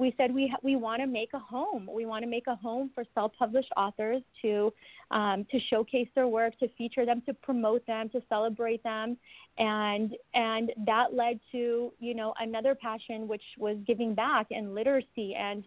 we 0.00 0.14
said 0.16 0.34
we 0.34 0.52
we 0.62 0.76
want 0.76 1.00
to 1.02 1.06
make 1.06 1.34
a 1.34 1.38
home. 1.38 1.88
We 1.92 2.06
want 2.06 2.24
to 2.24 2.30
make 2.30 2.46
a 2.46 2.56
home 2.56 2.90
for 2.94 3.04
self-published 3.14 3.70
authors 3.76 4.22
to 4.40 4.72
um, 5.10 5.46
to 5.50 5.60
showcase 5.68 6.08
their 6.14 6.26
work, 6.26 6.58
to 6.60 6.68
feature 6.78 7.04
them, 7.04 7.22
to 7.26 7.34
promote 7.34 7.86
them, 7.86 8.08
to 8.10 8.22
celebrate 8.28 8.82
them, 8.82 9.18
and 9.58 10.16
and 10.34 10.72
that 10.86 11.12
led 11.12 11.38
to 11.52 11.92
you 12.00 12.14
know 12.14 12.32
another 12.40 12.74
passion, 12.74 13.28
which 13.28 13.42
was 13.58 13.76
giving 13.86 14.14
back 14.14 14.46
and 14.50 14.74
literacy 14.74 15.34
and 15.34 15.64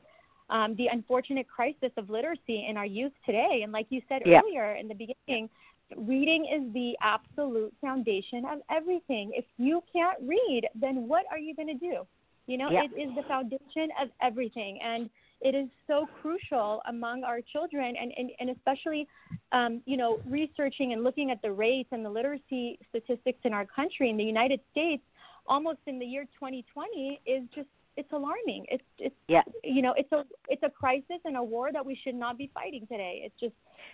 um, 0.50 0.76
the 0.78 0.88
unfortunate 0.88 1.48
crisis 1.48 1.92
of 1.96 2.10
literacy 2.10 2.66
in 2.68 2.76
our 2.76 2.88
youth 2.88 3.14
today. 3.26 3.62
And 3.64 3.72
like 3.72 3.86
you 3.90 4.02
said 4.10 4.24
yeah. 4.26 4.40
earlier 4.40 4.74
in 4.74 4.88
the 4.88 4.96
beginning, 4.96 5.48
reading 5.96 6.46
is 6.46 6.74
the 6.74 6.94
absolute 7.02 7.72
foundation 7.82 8.46
of 8.52 8.60
everything. 8.72 9.32
If 9.36 9.46
you 9.58 9.84
can't 9.94 10.18
read, 10.22 10.64
then 10.74 11.08
what 11.08 11.26
are 11.30 11.38
you 11.38 11.56
going 11.56 11.68
to 11.68 11.76
do? 11.76 12.08
You 12.48 12.58
know, 12.58 12.70
Yeah. 12.72 12.84
it 12.84 12.92
is 13.00 13.16
the 13.16 13.24
foundation 13.24 13.90
of 14.02 14.10
everything, 14.22 14.82
and 14.82 15.10
it 15.42 15.56
is 15.56 15.70
so 15.88 16.08
crucial 16.22 16.82
among 16.88 17.24
our 17.24 17.42
children, 17.42 17.96
and 17.96 18.14
and, 18.18 18.32
and 18.40 18.50
especially, 18.50 19.08
um, 19.52 19.82
you 19.86 19.98
know, 19.98 20.20
researching 20.26 20.94
and 20.94 21.04
looking 21.04 21.32
at 21.32 21.42
the 21.42 21.52
rates 21.52 21.90
and 21.92 22.04
the 22.04 22.10
literacy 22.10 22.80
statistics 22.90 23.40
in 23.44 23.54
our 23.54 23.66
country 23.66 24.10
in 24.10 24.18
the 24.18 24.24
United 24.24 24.60
States, 24.72 25.04
almost 25.48 25.80
in 25.88 26.00
the 26.00 26.06
year 26.06 26.26
2020 26.40 27.20
is 27.26 27.44
just 27.56 27.68
it's 27.98 28.12
alarming. 28.12 28.66
It's 28.70 28.84
it's 28.98 29.16
Yeah. 29.28 29.42
you 29.64 29.82
know 29.82 29.94
it's 29.98 30.12
a 30.12 30.24
it's 30.50 30.64
a 30.64 30.70
crisis 30.70 31.20
and 31.26 31.38
a 31.38 31.44
war 31.44 31.72
that 31.72 31.86
we 31.86 31.96
should 32.04 32.16
not 32.16 32.38
be 32.38 32.50
fighting 32.54 32.88
today. 32.88 33.22
It's 33.24 33.40
just 33.40 33.54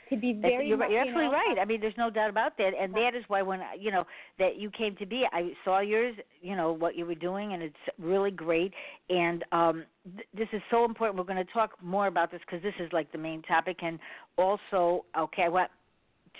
to 0.09 0.17
be 0.17 0.33
very 0.33 0.67
you're, 0.67 0.77
much, 0.77 0.89
you're 0.89 1.03
you 1.03 1.09
absolutely 1.09 1.37
know, 1.37 1.43
right. 1.45 1.57
I 1.61 1.65
mean, 1.65 1.81
there's 1.81 1.97
no 1.97 2.09
doubt 2.09 2.29
about 2.29 2.57
that, 2.57 2.71
and 2.79 2.93
that 2.95 3.15
is 3.15 3.23
why 3.27 3.41
when 3.41 3.61
you 3.79 3.91
know 3.91 4.05
that 4.37 4.57
you 4.57 4.69
came 4.71 4.95
to 4.97 5.05
be, 5.05 5.25
I 5.31 5.51
saw 5.63 5.79
yours, 5.79 6.15
you 6.41 6.55
know 6.55 6.71
what 6.71 6.95
you 6.95 7.05
were 7.05 7.15
doing, 7.15 7.53
and 7.53 7.61
it's 7.61 7.75
really 7.97 8.31
great. 8.31 8.73
And 9.09 9.43
um, 9.51 9.85
th- 10.15 10.27
this 10.35 10.47
is 10.53 10.61
so 10.71 10.85
important. 10.85 11.17
We're 11.17 11.31
going 11.33 11.45
to 11.45 11.53
talk 11.53 11.71
more 11.81 12.07
about 12.07 12.31
this 12.31 12.41
because 12.45 12.63
this 12.63 12.73
is 12.79 12.91
like 12.93 13.11
the 13.11 13.17
main 13.17 13.41
topic, 13.43 13.77
and 13.81 13.99
also, 14.37 15.05
okay, 15.17 15.43
I 15.43 15.49
want 15.49 15.71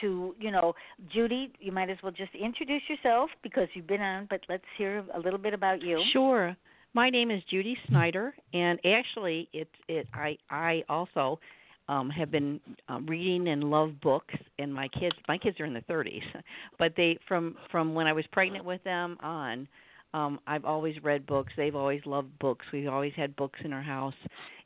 to 0.01 0.35
you 0.39 0.51
know, 0.51 0.73
Judy, 1.11 1.51
you 1.59 1.71
might 1.71 1.89
as 1.89 1.97
well 2.01 2.11
just 2.11 2.33
introduce 2.35 2.83
yourself 2.87 3.29
because 3.43 3.67
you've 3.73 3.87
been 3.87 4.01
on, 4.01 4.27
but 4.29 4.41
let's 4.49 4.63
hear 4.77 5.03
a 5.13 5.19
little 5.19 5.39
bit 5.39 5.53
about 5.53 5.81
you. 5.81 6.03
Sure. 6.13 6.55
My 6.93 7.09
name 7.09 7.29
is 7.29 7.41
Judy 7.49 7.77
Snider, 7.87 8.33
and 8.53 8.79
actually, 8.83 9.47
it's 9.53 9.69
it. 9.87 10.07
I 10.13 10.37
I 10.49 10.83
also 10.89 11.39
um, 11.87 12.09
have 12.09 12.31
been 12.31 12.59
um, 12.87 13.05
reading 13.05 13.47
and 13.49 13.63
love 13.65 14.01
books, 14.01 14.33
and 14.57 14.73
my 14.73 14.87
kids 14.87 15.15
my 15.27 15.37
kids 15.37 15.59
are 15.59 15.65
in 15.65 15.73
their 15.73 15.83
30s, 15.83 16.21
but 16.79 16.93
they 16.97 17.17
from 17.27 17.55
from 17.71 17.93
when 17.93 18.07
I 18.07 18.13
was 18.13 18.25
pregnant 18.31 18.65
with 18.65 18.83
them 18.83 19.17
on, 19.21 19.67
um, 20.15 20.39
I've 20.47 20.65
always 20.65 20.95
read 21.03 21.27
books. 21.27 21.53
They've 21.55 21.75
always 21.75 22.01
loved 22.07 22.37
books. 22.39 22.65
We've 22.73 22.87
always 22.87 23.13
had 23.15 23.35
books 23.35 23.59
in 23.63 23.71
our 23.71 23.83
house, 23.83 24.15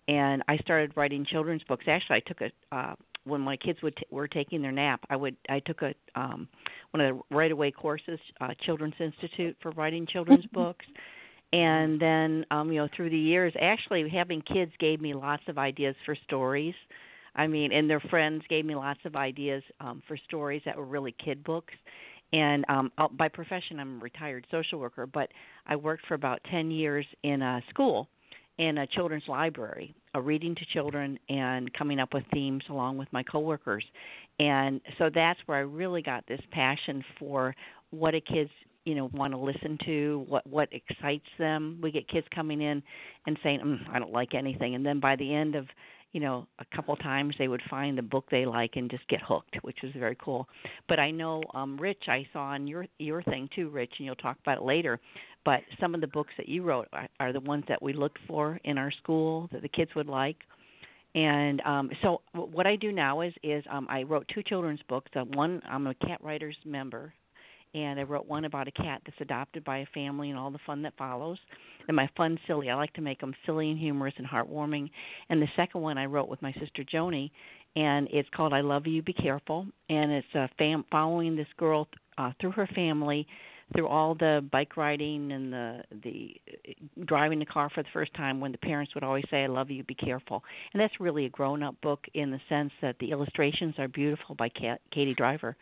and 0.07 0.43
I 0.47 0.55
started 0.57 0.93
writing 0.95 1.25
children's 1.29 1.63
books. 1.63 1.83
Actually, 1.89 2.17
I 2.17 2.21
took 2.21 2.39
a 2.39 2.75
uh, 2.75 2.95
when 3.25 3.41
my 3.41 3.57
kids 3.57 3.81
would 3.83 3.97
t- 3.97 4.05
were 4.11 4.29
taking 4.29 4.61
their 4.61 4.71
nap. 4.71 5.01
I 5.09 5.17
would 5.17 5.35
I 5.49 5.59
took 5.59 5.81
a 5.81 5.93
um, 6.15 6.47
one 6.91 7.01
of 7.01 7.17
the 7.17 7.35
right 7.35 7.51
away 7.51 7.71
courses, 7.71 8.19
uh, 8.39 8.53
Children's 8.65 8.95
Institute 9.01 9.57
for 9.61 9.71
writing 9.71 10.07
children's 10.07 10.45
books 10.53 10.85
and 11.53 12.01
then 12.01 12.45
um 12.51 12.71
you 12.71 12.79
know 12.81 12.89
through 12.95 13.09
the 13.09 13.17
years 13.17 13.53
actually 13.61 14.09
having 14.09 14.41
kids 14.41 14.71
gave 14.79 14.99
me 14.99 15.13
lots 15.13 15.43
of 15.47 15.57
ideas 15.57 15.95
for 16.05 16.17
stories. 16.25 16.75
I 17.35 17.47
mean 17.47 17.71
and 17.71 17.89
their 17.89 18.01
friends 18.01 18.43
gave 18.49 18.65
me 18.65 18.75
lots 18.75 18.99
of 19.05 19.15
ideas 19.15 19.63
um 19.79 20.03
for 20.07 20.17
stories 20.17 20.61
that 20.65 20.75
were 20.75 20.85
really 20.85 21.15
kid 21.23 21.43
books. 21.43 21.73
And 22.33 22.65
um 22.67 22.91
uh, 22.97 23.07
by 23.07 23.29
profession 23.29 23.79
i'm 23.79 23.99
a 23.99 24.03
retired 24.03 24.45
social 24.51 24.79
worker 24.79 25.05
but 25.05 25.29
i 25.67 25.75
worked 25.75 26.05
for 26.07 26.15
about 26.15 26.41
10 26.51 26.71
years 26.71 27.05
in 27.23 27.41
a 27.41 27.61
school 27.69 28.09
in 28.57 28.79
a 28.79 28.87
children's 28.87 29.27
library 29.27 29.95
a 30.15 30.21
reading 30.21 30.55
to 30.55 30.65
children 30.73 31.17
and 31.29 31.73
coming 31.73 31.99
up 31.99 32.13
with 32.13 32.23
themes 32.31 32.63
along 32.69 32.97
with 32.97 33.07
my 33.11 33.23
coworkers. 33.23 33.83
And 34.39 34.79
so 34.97 35.09
that's 35.13 35.39
where 35.45 35.57
i 35.57 35.61
really 35.61 36.01
got 36.01 36.25
this 36.27 36.41
passion 36.51 37.03
for 37.19 37.55
what 37.91 38.15
a 38.15 38.21
kid's 38.21 38.51
you 38.85 38.95
know 38.95 39.09
want 39.13 39.33
to 39.33 39.37
listen 39.37 39.77
to 39.85 40.25
what 40.27 40.45
what 40.47 40.69
excites 40.71 41.27
them. 41.39 41.79
We 41.81 41.91
get 41.91 42.07
kids 42.07 42.27
coming 42.33 42.61
in 42.61 42.83
and 43.25 43.37
saying 43.43 43.59
mm, 43.63 43.77
i 43.93 43.99
don't 43.99 44.11
like 44.11 44.33
anything. 44.33 44.75
And 44.75 44.85
then 44.85 44.99
by 44.99 45.15
the 45.15 45.33
end 45.33 45.55
of 45.55 45.67
you 46.11 46.19
know 46.19 46.47
a 46.59 46.75
couple 46.75 46.95
times 46.97 47.35
they 47.39 47.47
would 47.47 47.61
find 47.69 47.97
the 47.97 48.01
book 48.03 48.25
they 48.29 48.45
like 48.45 48.71
and 48.75 48.89
just 48.89 49.07
get 49.07 49.21
hooked 49.21 49.57
which 49.61 49.83
is 49.83 49.93
very 49.97 50.17
cool. 50.23 50.47
But 50.87 50.99
i 50.99 51.11
know 51.11 51.43
um 51.53 51.77
rich 51.77 52.03
i 52.07 52.25
saw 52.33 52.45
on 52.45 52.67
your 52.67 52.85
your 52.99 53.23
thing 53.23 53.49
too 53.55 53.69
rich 53.69 53.91
and 53.97 54.05
you'll 54.05 54.15
talk 54.15 54.37
about 54.43 54.59
it 54.59 54.63
later 54.63 54.99
but 55.45 55.61
some 55.79 55.93
of 55.93 56.01
the 56.01 56.07
books 56.07 56.31
that 56.37 56.47
you 56.47 56.63
wrote 56.63 56.87
are, 56.93 57.07
are 57.19 57.33
the 57.33 57.39
ones 57.41 57.65
that 57.67 57.81
we 57.81 57.93
looked 57.93 58.19
for 58.27 58.59
in 58.63 58.77
our 58.77 58.91
school 58.91 59.49
that 59.51 59.61
the 59.61 59.67
kids 59.67 59.91
would 59.95 60.07
like. 60.07 60.37
And 61.15 61.61
um 61.61 61.91
so 62.01 62.21
what 62.33 62.65
i 62.65 62.75
do 62.75 62.91
now 62.91 63.21
is 63.21 63.33
is 63.43 63.63
um 63.71 63.87
i 63.89 64.03
wrote 64.03 64.25
two 64.33 64.43
children's 64.43 64.81
books 64.89 65.11
uh, 65.15 65.23
one 65.23 65.61
i'm 65.69 65.87
a 65.87 65.93
cat 65.95 66.19
writers 66.23 66.57
member 66.65 67.13
and 67.73 67.99
I 67.99 68.03
wrote 68.03 68.27
one 68.27 68.45
about 68.45 68.67
a 68.67 68.71
cat 68.71 69.01
that's 69.05 69.19
adopted 69.19 69.63
by 69.63 69.79
a 69.79 69.85
family 69.93 70.29
and 70.29 70.37
all 70.37 70.51
the 70.51 70.59
fun 70.65 70.81
that 70.83 70.93
follows. 70.97 71.37
And 71.87 71.95
my 71.95 72.09
fun 72.15 72.39
silly, 72.47 72.69
I 72.69 72.75
like 72.75 72.93
to 72.93 73.01
make 73.01 73.19
them 73.19 73.35
silly 73.45 73.69
and 73.69 73.79
humorous 73.79 74.13
and 74.17 74.27
heartwarming. 74.27 74.89
And 75.29 75.41
the 75.41 75.47
second 75.55 75.81
one 75.81 75.97
I 75.97 76.05
wrote 76.05 76.29
with 76.29 76.41
my 76.41 76.53
sister 76.53 76.83
Joni, 76.83 77.31
and 77.75 78.07
it's 78.11 78.29
called 78.35 78.53
I 78.53 78.61
Love 78.61 78.87
You, 78.87 79.01
Be 79.01 79.13
Careful, 79.13 79.65
and 79.89 80.11
it's 80.11 80.27
uh, 80.35 80.47
fam- 80.57 80.85
following 80.91 81.35
this 81.35 81.47
girl 81.57 81.87
uh, 82.17 82.31
through 82.39 82.51
her 82.51 82.67
family, 82.67 83.27
through 83.73 83.87
all 83.87 84.13
the 84.15 84.47
bike 84.51 84.77
riding 84.77 85.31
and 85.31 85.51
the 85.51 85.83
the 86.03 86.35
uh, 86.51 87.03
driving 87.05 87.39
the 87.39 87.45
car 87.45 87.69
for 87.73 87.81
the 87.81 87.89
first 87.93 88.13
time 88.13 88.39
when 88.39 88.51
the 88.51 88.57
parents 88.57 88.93
would 88.93 89.03
always 89.03 89.23
say 89.31 89.43
I 89.43 89.47
love 89.47 89.71
you 89.71 89.83
be 89.83 89.95
careful 89.95 90.43
and 90.73 90.81
that's 90.81 90.99
really 90.99 91.25
a 91.25 91.29
grown 91.29 91.63
up 91.63 91.79
book 91.81 92.05
in 92.13 92.29
the 92.29 92.39
sense 92.49 92.71
that 92.81 92.97
the 92.99 93.11
illustrations 93.11 93.75
are 93.79 93.87
beautiful 93.87 94.35
by 94.35 94.49
Kat, 94.49 94.81
Katie 94.91 95.15
Driver 95.15 95.55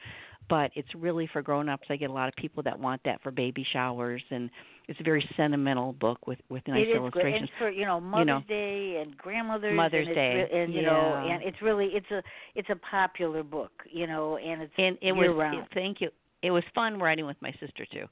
but 0.50 0.72
it's 0.76 0.90
really 0.96 1.30
for 1.32 1.42
grown-ups. 1.42 1.88
I 1.90 1.96
get 1.96 2.10
a 2.10 2.14
lot 2.14 2.28
of 2.28 2.36
people 2.36 2.64
that 2.64 2.80
want 2.80 3.02
that 3.06 3.22
for 3.22 3.32
baby 3.32 3.66
showers, 3.72 4.22
and 4.32 4.50
it's 4.88 5.00
a 5.00 5.04
very 5.04 5.28
sentimental 5.38 5.94
book 5.94 6.28
with 6.28 6.40
with 6.50 6.68
nice 6.68 6.86
it 6.86 6.90
is 6.90 6.96
illustrations. 6.96 7.50
Great. 7.58 7.68
And 7.70 7.76
for 7.76 7.80
you 7.80 7.86
know 7.86 8.00
Mother's 8.00 8.28
know, 8.28 8.42
Day 8.48 9.02
and 9.02 9.18
Grandmother's 9.18 9.76
Mother's 9.76 10.08
and 10.08 10.16
Day, 10.16 10.48
re- 10.52 10.64
and 10.64 10.74
you 10.74 10.82
know 10.82 11.28
and 11.30 11.44
it's 11.44 11.62
really 11.62 11.88
it's 11.94 12.10
a 12.12 12.22
it's 12.56 12.70
a 12.70 12.76
popular 12.76 13.44
book 13.44 13.72
you 13.90 14.08
know 14.08 14.38
and 14.38 14.62
it's 14.62 14.74
and 14.78 14.98
it 15.02 15.16
year 15.16 15.34
was 15.34 15.40
round. 15.40 15.60
it, 15.60 15.68
thank 15.74 16.02
you. 16.02 16.10
It 16.44 16.52
was 16.52 16.64
fun 16.74 17.00
writing 17.00 17.26
with 17.26 17.38
my 17.42 17.52
sister 17.60 17.86
too. 17.92 18.06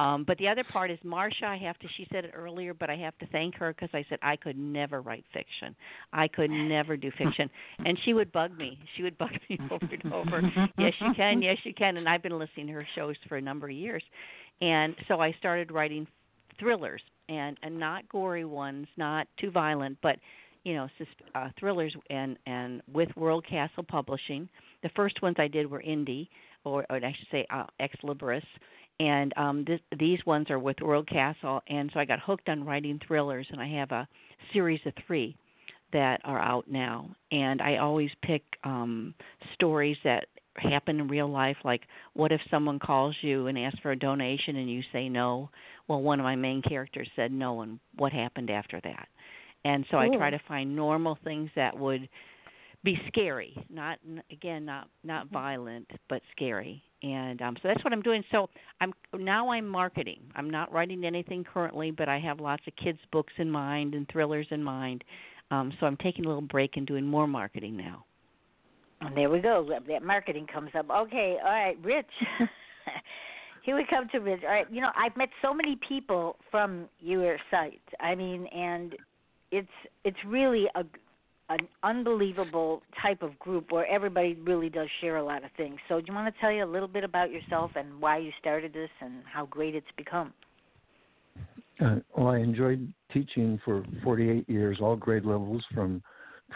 Um, 0.00 0.24
but 0.26 0.38
the 0.38 0.48
other 0.48 0.64
part 0.64 0.90
is 0.90 0.98
Marsha. 1.04 1.44
I 1.44 1.56
have 1.58 1.78
to. 1.80 1.88
She 1.96 2.06
said 2.10 2.24
it 2.24 2.32
earlier, 2.34 2.72
but 2.74 2.88
I 2.90 2.96
have 2.96 3.16
to 3.18 3.26
thank 3.26 3.54
her 3.56 3.72
because 3.72 3.90
I 3.92 4.04
said 4.08 4.18
I 4.22 4.36
could 4.36 4.56
never 4.56 5.02
write 5.02 5.24
fiction. 5.32 5.76
I 6.12 6.28
could 6.28 6.50
never 6.50 6.96
do 6.96 7.10
fiction, 7.18 7.50
and 7.84 7.98
she 8.04 8.14
would 8.14 8.32
bug 8.32 8.56
me. 8.56 8.78
She 8.96 9.02
would 9.02 9.18
bug 9.18 9.30
me 9.48 9.58
over 9.70 9.86
and 9.90 10.12
over. 10.12 10.42
yes, 10.78 10.92
you 11.00 11.12
can. 11.14 11.42
Yes, 11.42 11.58
you 11.64 11.74
can. 11.74 11.96
And 11.96 12.08
I've 12.08 12.22
been 12.22 12.38
listening 12.38 12.68
to 12.68 12.72
her 12.72 12.86
shows 12.94 13.16
for 13.28 13.36
a 13.36 13.42
number 13.42 13.66
of 13.68 13.72
years, 13.74 14.02
and 14.60 14.94
so 15.08 15.20
I 15.20 15.32
started 15.38 15.70
writing 15.70 16.06
thrillers 16.58 17.02
and 17.28 17.58
and 17.62 17.78
not 17.78 18.08
gory 18.08 18.44
ones, 18.44 18.86
not 18.96 19.26
too 19.40 19.50
violent, 19.50 19.98
but 20.02 20.16
you 20.64 20.74
know, 20.74 20.88
sus- 20.98 21.06
uh, 21.34 21.48
thrillers 21.58 21.94
and 22.10 22.36
and 22.46 22.82
with 22.92 23.08
World 23.16 23.46
Castle 23.48 23.84
Publishing. 23.84 24.48
The 24.82 24.90
first 24.96 25.22
ones 25.22 25.36
I 25.38 25.48
did 25.48 25.70
were 25.70 25.82
indie, 25.82 26.28
or, 26.64 26.86
or 26.90 26.96
I 26.96 27.14
should 27.18 27.28
say 27.30 27.46
uh, 27.50 27.64
Xlibris, 27.80 28.42
and 29.00 29.32
um, 29.36 29.64
this, 29.66 29.80
these 29.98 30.24
ones 30.24 30.50
are 30.50 30.58
with 30.58 30.80
World 30.80 31.08
Castle, 31.08 31.60
and 31.68 31.90
so 31.92 32.00
I 32.00 32.04
got 32.04 32.20
hooked 32.20 32.48
on 32.48 32.64
writing 32.64 33.00
thrillers, 33.06 33.46
and 33.50 33.60
I 33.60 33.68
have 33.78 33.90
a 33.90 34.08
series 34.52 34.80
of 34.86 34.92
three 35.06 35.36
that 35.92 36.20
are 36.24 36.40
out 36.40 36.70
now, 36.70 37.14
and 37.30 37.60
I 37.60 37.78
always 37.78 38.10
pick 38.22 38.42
um, 38.64 39.14
stories 39.54 39.96
that 40.04 40.26
happen 40.56 41.00
in 41.00 41.08
real 41.08 41.28
life 41.28 41.56
like 41.64 41.82
what 42.12 42.30
if 42.30 42.40
someone 42.50 42.78
calls 42.78 43.16
you 43.22 43.48
and 43.48 43.58
asks 43.58 43.80
for 43.80 43.90
a 43.90 43.98
donation 43.98 44.56
and 44.56 44.70
you 44.70 44.82
say 44.92 45.08
no? 45.08 45.50
Well 45.88 46.00
one 46.00 46.20
of 46.20 46.24
my 46.24 46.36
main 46.36 46.62
characters 46.62 47.08
said 47.16 47.32
no 47.32 47.62
and 47.62 47.80
what 47.96 48.12
happened 48.12 48.50
after 48.50 48.80
that? 48.84 49.08
And 49.64 49.84
so 49.90 49.96
I 49.96 50.14
try 50.14 50.30
to 50.30 50.40
find 50.46 50.76
normal 50.76 51.18
things 51.24 51.50
that 51.56 51.76
would 51.76 52.08
be 52.84 52.98
scary, 53.08 53.56
not 53.70 53.98
again 54.30 54.64
not 54.64 54.88
not 55.02 55.30
violent, 55.30 55.90
but 56.08 56.20
scary. 56.32 56.82
And 57.02 57.42
um, 57.42 57.56
so 57.60 57.68
that's 57.68 57.82
what 57.84 57.92
I'm 57.92 58.02
doing. 58.02 58.22
So 58.30 58.48
I'm 58.80 58.92
now 59.18 59.50
I'm 59.50 59.66
marketing. 59.66 60.20
I'm 60.36 60.50
not 60.50 60.72
writing 60.72 61.04
anything 61.04 61.44
currently, 61.44 61.90
but 61.90 62.08
I 62.08 62.18
have 62.20 62.40
lots 62.40 62.62
of 62.66 62.74
kids 62.76 62.98
books 63.10 63.32
in 63.38 63.50
mind 63.50 63.94
and 63.94 64.06
thrillers 64.10 64.46
in 64.50 64.62
mind. 64.62 65.02
Um, 65.50 65.72
so 65.78 65.86
I'm 65.86 65.96
taking 65.98 66.24
a 66.24 66.28
little 66.28 66.42
break 66.42 66.76
and 66.76 66.86
doing 66.86 67.04
more 67.06 67.26
marketing 67.26 67.76
now. 67.76 68.04
And 69.00 69.16
there 69.16 69.28
we 69.28 69.40
go. 69.40 69.68
That 69.88 70.02
marketing 70.02 70.46
comes 70.52 70.70
up. 70.78 70.88
Okay, 70.90 71.36
all 71.44 71.50
right, 71.50 71.76
Rich. 71.82 72.06
Here 73.64 73.76
we 73.76 73.86
come 73.88 74.08
to 74.12 74.18
Rich. 74.18 74.42
All 74.44 74.50
right, 74.50 74.66
you 74.70 74.80
know 74.80 74.90
I've 74.96 75.16
met 75.16 75.30
so 75.42 75.54
many 75.54 75.78
people 75.86 76.36
from 76.50 76.86
your 77.00 77.38
site. 77.50 77.80
I 78.00 78.14
mean, 78.14 78.46
and 78.46 78.94
it's 79.50 79.68
it's 80.04 80.18
really 80.26 80.66
a 80.74 80.84
an 81.54 81.68
unbelievable 81.82 82.82
type 83.00 83.22
of 83.22 83.38
group 83.38 83.70
where 83.70 83.86
everybody 83.86 84.34
really 84.34 84.68
does 84.68 84.88
share 85.00 85.16
a 85.16 85.24
lot 85.24 85.44
of 85.44 85.50
things. 85.56 85.76
So, 85.88 86.00
do 86.00 86.06
you 86.08 86.14
want 86.14 86.32
to 86.32 86.40
tell 86.40 86.50
you 86.50 86.64
a 86.64 86.66
little 86.66 86.88
bit 86.88 87.04
about 87.04 87.30
yourself 87.30 87.70
and 87.76 88.00
why 88.00 88.18
you 88.18 88.30
started 88.40 88.72
this 88.72 88.90
and 89.00 89.22
how 89.32 89.46
great 89.46 89.74
it's 89.74 89.86
become? 89.96 90.32
Uh, 91.80 91.96
well, 92.16 92.28
I 92.28 92.38
enjoyed 92.38 92.92
teaching 93.12 93.60
for 93.64 93.84
48 94.02 94.48
years, 94.48 94.78
all 94.80 94.96
grade 94.96 95.24
levels 95.24 95.64
from 95.72 96.02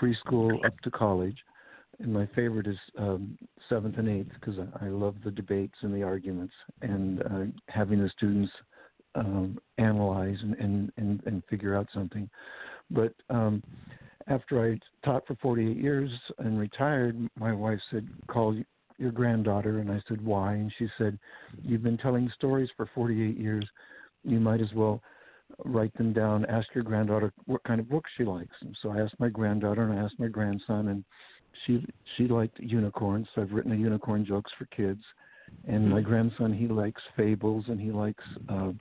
preschool 0.00 0.64
up 0.64 0.78
to 0.80 0.90
college. 0.90 1.36
And 2.00 2.12
my 2.12 2.26
favorite 2.34 2.66
is 2.68 2.76
um, 2.96 3.36
seventh 3.68 3.98
and 3.98 4.08
eighth 4.08 4.30
because 4.34 4.54
I, 4.80 4.86
love 4.86 5.16
the 5.24 5.32
debates 5.32 5.74
and 5.82 5.92
the 5.92 6.04
arguments 6.04 6.54
and 6.82 7.22
uh, 7.22 7.44
having 7.68 8.00
the 8.00 8.08
students 8.10 8.52
um, 9.16 9.58
analyze 9.78 10.36
and, 10.42 10.54
and, 10.54 10.92
and, 10.96 11.20
and 11.26 11.42
figure 11.50 11.76
out 11.76 11.88
something. 11.92 12.30
But 12.90 13.12
um, 13.30 13.62
after 14.28 14.64
I 14.64 14.78
taught 15.04 15.26
for 15.26 15.36
48 15.36 15.76
years 15.76 16.10
and 16.38 16.58
retired, 16.58 17.16
my 17.36 17.52
wife 17.52 17.80
said, 17.90 18.08
"Call 18.28 18.56
your 18.98 19.12
granddaughter," 19.12 19.78
and 19.78 19.90
I 19.90 20.00
said, 20.08 20.20
"Why?" 20.20 20.54
And 20.54 20.72
she 20.78 20.88
said, 20.98 21.18
"You've 21.62 21.82
been 21.82 21.98
telling 21.98 22.28
stories 22.30 22.70
for 22.76 22.86
48 22.86 23.36
years. 23.36 23.68
You 24.24 24.40
might 24.40 24.60
as 24.60 24.72
well 24.74 25.02
write 25.64 25.94
them 25.94 26.12
down. 26.12 26.44
Ask 26.46 26.74
your 26.74 26.84
granddaughter 26.84 27.32
what 27.46 27.62
kind 27.64 27.80
of 27.80 27.88
books 27.88 28.10
she 28.16 28.24
likes. 28.24 28.54
And 28.60 28.76
so 28.82 28.90
I 28.90 29.00
asked 29.00 29.18
my 29.18 29.28
granddaughter 29.28 29.82
and 29.82 29.98
I 29.98 30.02
asked 30.02 30.18
my 30.18 30.28
grandson, 30.28 30.88
and 30.88 31.04
she 31.64 31.84
she 32.16 32.28
liked 32.28 32.58
unicorns. 32.60 33.28
So 33.34 33.42
I've 33.42 33.52
written 33.52 33.72
a 33.72 33.76
unicorn 33.76 34.24
jokes 34.24 34.52
for 34.58 34.66
kids. 34.66 35.02
And 35.66 35.88
my 35.88 36.02
grandson 36.02 36.52
he 36.52 36.68
likes 36.68 37.02
fables 37.16 37.64
and 37.68 37.80
he 37.80 37.90
likes 37.90 38.24
uh, 38.50 38.72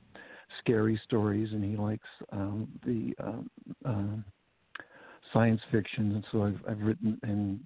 scary 0.60 1.00
stories 1.06 1.54
and 1.54 1.64
he 1.64 1.78
likes 1.78 2.08
um, 2.32 2.68
the 2.86 3.16
uh, 3.24 3.90
uh, 3.90 4.18
science 5.34 5.62
fiction. 5.72 6.12
And 6.14 6.26
so 6.32 6.44
I've 6.44 6.60
I've 6.70 6.82
written 6.82 7.20
and 7.24 7.60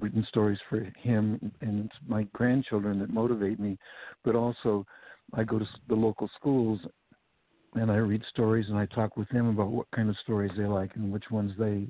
written 0.00 0.24
stories 0.28 0.58
for 0.68 0.80
him 0.98 1.52
and 1.60 1.90
my 2.06 2.24
grandchildren 2.34 2.98
that 2.98 3.10
motivate 3.10 3.58
me, 3.58 3.78
but 4.24 4.34
also 4.34 4.86
I 5.34 5.44
go 5.44 5.58
to 5.58 5.66
the 5.88 5.94
local 5.94 6.30
schools 6.36 6.80
and 7.74 7.90
I 7.90 7.96
read 7.96 8.22
stories 8.30 8.66
and 8.68 8.78
I 8.78 8.86
talk 8.86 9.16
with 9.16 9.28
them 9.30 9.48
about 9.48 9.70
what 9.70 9.90
kind 9.94 10.08
of 10.08 10.16
stories 10.22 10.52
they 10.56 10.64
like 10.64 10.94
and 10.96 11.12
which 11.12 11.30
ones 11.30 11.52
they 11.58 11.86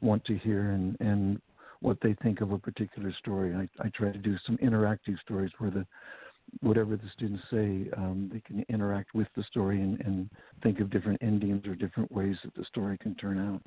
want 0.00 0.24
to 0.26 0.38
hear 0.38 0.70
and 0.70 0.96
and 1.00 1.40
what 1.80 1.98
they 2.02 2.14
think 2.22 2.40
of 2.40 2.50
a 2.52 2.58
particular 2.58 3.12
story. 3.18 3.54
I, 3.54 3.68
I 3.84 3.90
try 3.90 4.10
to 4.10 4.18
do 4.18 4.36
some 4.46 4.56
interactive 4.58 5.18
stories 5.20 5.50
where 5.58 5.70
the 5.70 5.86
whatever 6.60 6.96
the 6.96 7.08
students 7.12 7.42
say, 7.50 7.88
um, 7.96 8.30
they 8.32 8.40
can 8.40 8.64
interact 8.68 9.14
with 9.14 9.28
the 9.36 9.42
story 9.44 9.80
and, 9.80 10.00
and 10.00 10.30
think 10.62 10.80
of 10.80 10.90
different 10.90 11.22
endings 11.22 11.66
or 11.66 11.74
different 11.74 12.10
ways 12.12 12.36
that 12.44 12.54
the 12.54 12.64
story 12.64 12.98
can 12.98 13.14
turn 13.16 13.38
out. 13.38 13.60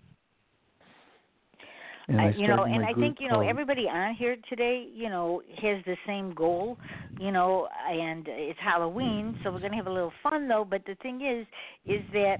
And 2.09 2.21
I, 2.21 2.33
you 2.37 2.47
know, 2.47 2.63
and 2.63 2.85
I 2.85 2.93
think 2.93 3.17
you 3.19 3.27
know 3.27 3.35
called- 3.35 3.49
everybody 3.49 3.87
on 3.89 4.15
here 4.15 4.37
today, 4.49 4.87
you 4.93 5.09
know, 5.09 5.41
has 5.61 5.83
the 5.85 5.97
same 6.05 6.33
goal, 6.33 6.77
you 7.19 7.31
know, 7.31 7.67
and 7.89 8.25
it's 8.29 8.59
Halloween, 8.59 9.37
so 9.43 9.51
we're 9.51 9.59
gonna 9.59 9.75
have 9.75 9.87
a 9.87 9.91
little 9.91 10.13
fun 10.23 10.47
though. 10.47 10.65
But 10.69 10.85
the 10.85 10.95
thing 10.95 11.21
is, 11.21 11.45
is 11.85 12.01
that 12.13 12.37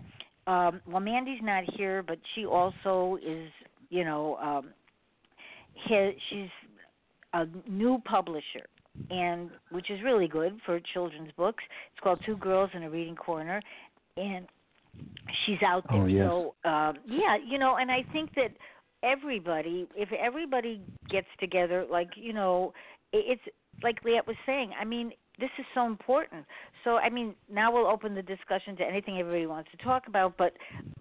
um, 0.47 0.81
well, 0.87 1.01
Mandy's 1.01 1.41
not 1.43 1.65
here, 1.75 2.01
but 2.01 2.17
she 2.33 2.45
also 2.45 3.17
is, 3.21 3.49
you 3.89 4.05
know, 4.05 4.37
um, 4.37 4.69
has, 5.89 6.13
she's 6.29 6.47
a 7.33 7.45
new 7.69 8.01
publisher, 8.05 8.65
and 9.09 9.49
which 9.71 9.91
is 9.91 9.99
really 10.03 10.29
good 10.29 10.57
for 10.65 10.79
children's 10.93 11.31
books. 11.35 11.63
It's 11.91 12.01
called 12.01 12.21
Two 12.25 12.37
Girls 12.37 12.69
in 12.73 12.83
a 12.83 12.89
Reading 12.89 13.17
Corner, 13.17 13.61
and 14.15 14.47
she's 15.45 15.61
out 15.65 15.83
there. 15.89 16.01
Oh, 16.01 16.05
yes. 16.05 16.25
So 16.25 16.55
um, 16.63 16.97
yeah, 17.05 17.37
you 17.45 17.59
know, 17.59 17.75
and 17.75 17.91
I 17.91 18.05
think 18.13 18.33
that 18.35 18.51
everybody, 19.03 19.87
if 19.95 20.09
everybody 20.11 20.81
gets 21.09 21.27
together, 21.39 21.85
like 21.89 22.09
you 22.15 22.33
know, 22.33 22.73
it's 23.13 23.41
like 23.83 24.03
Leat 24.03 24.25
was 24.27 24.35
saying. 24.45 24.71
I 24.79 24.85
mean, 24.85 25.11
this 25.39 25.49
is 25.59 25.65
so 25.73 25.85
important. 25.85 26.45
So 26.83 26.97
I 26.97 27.09
mean, 27.09 27.35
now 27.51 27.71
we'll 27.71 27.87
open 27.87 28.15
the 28.15 28.21
discussion 28.21 28.75
to 28.77 28.83
anything 28.83 29.19
everybody 29.19 29.45
wants 29.45 29.69
to 29.71 29.83
talk 29.83 30.07
about, 30.07 30.37
but 30.37 30.53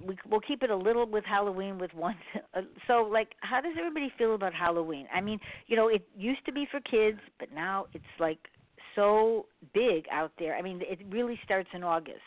we, 0.04 0.16
we'll 0.28 0.40
keep 0.40 0.62
it 0.62 0.70
a 0.70 0.76
little 0.76 1.06
with 1.06 1.24
Halloween 1.24 1.78
with 1.78 1.92
one. 1.94 2.16
uh, 2.54 2.62
So 2.86 3.08
like, 3.10 3.28
how 3.40 3.60
does 3.60 3.72
everybody 3.78 4.12
feel 4.18 4.34
about 4.34 4.54
Halloween? 4.54 5.06
I 5.14 5.20
mean, 5.20 5.38
you 5.66 5.76
know, 5.76 5.88
it 5.88 6.06
used 6.16 6.44
to 6.46 6.52
be 6.52 6.66
for 6.70 6.80
kids, 6.80 7.18
but 7.38 7.48
now 7.54 7.86
it's 7.94 8.04
like 8.18 8.38
so 8.94 9.46
big 9.74 10.06
out 10.10 10.32
there. 10.38 10.56
I 10.56 10.62
mean, 10.62 10.82
it 10.82 10.98
really 11.10 11.38
starts 11.44 11.68
in 11.72 11.82
August. 11.82 12.20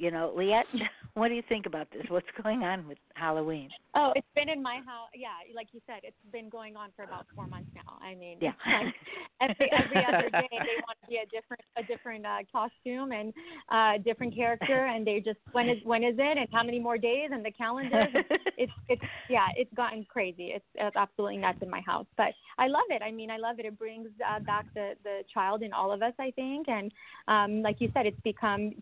You 0.00 0.10
know, 0.10 0.32
Leat, 0.34 0.64
what 1.14 1.28
do 1.28 1.34
you 1.34 1.42
think 1.46 1.66
about 1.66 1.90
this? 1.90 2.02
What's 2.08 2.26
going 2.42 2.62
on 2.62 2.88
with 2.88 2.96
Halloween? 3.12 3.68
Oh, 3.94 4.12
it's 4.16 4.26
been 4.34 4.48
in 4.48 4.62
my 4.62 4.76
house. 4.76 5.10
Yeah, 5.14 5.28
like 5.54 5.66
you 5.72 5.80
said, 5.86 6.00
it's 6.04 6.16
been 6.32 6.48
going 6.48 6.74
on 6.74 6.88
for 6.96 7.02
about 7.02 7.26
four 7.36 7.46
months 7.46 7.68
now. 7.74 7.98
I 8.00 8.14
mean, 8.14 8.38
Yeah. 8.40 8.52
like 8.66 8.94
every 9.42 9.70
every 9.70 10.04
other 10.08 10.30
day 10.30 10.48
they 10.50 10.80
want 10.86 10.96
to 11.02 11.06
be 11.06 11.16
a 11.16 11.26
different 11.26 11.62
a 11.76 11.82
different 11.82 12.24
uh, 12.24 12.38
costume 12.50 13.12
and 13.12 13.34
uh, 13.70 14.02
different 14.02 14.34
character, 14.34 14.86
and 14.94 15.06
they 15.06 15.20
just 15.20 15.38
when 15.52 15.68
is 15.68 15.76
when 15.84 16.02
is 16.02 16.14
it 16.16 16.38
and 16.38 16.48
how 16.50 16.62
many 16.62 16.78
more 16.78 16.96
days 16.96 17.28
and 17.30 17.44
the 17.44 17.50
calendars. 17.50 18.08
it's 18.56 18.72
it's 18.88 19.02
yeah, 19.28 19.48
it's 19.56 19.72
gotten 19.74 20.06
crazy. 20.08 20.52
It's, 20.54 20.64
it's 20.76 20.96
absolutely 20.96 21.36
nuts 21.36 21.58
in 21.60 21.68
my 21.68 21.80
house, 21.80 22.06
but 22.16 22.32
I 22.56 22.68
love 22.68 22.88
it. 22.88 23.02
I 23.02 23.10
mean, 23.10 23.30
I 23.30 23.36
love 23.36 23.58
it. 23.58 23.66
It 23.66 23.78
brings 23.78 24.08
uh, 24.26 24.38
back 24.40 24.64
the 24.74 24.92
the 25.04 25.24
child 25.34 25.62
in 25.62 25.74
all 25.74 25.92
of 25.92 26.00
us, 26.00 26.14
I 26.18 26.30
think, 26.30 26.68
and 26.68 26.90
um, 27.28 27.60
like 27.60 27.76
you 27.80 27.90
said, 27.92 28.06
it's 28.06 28.20
become 28.24 28.72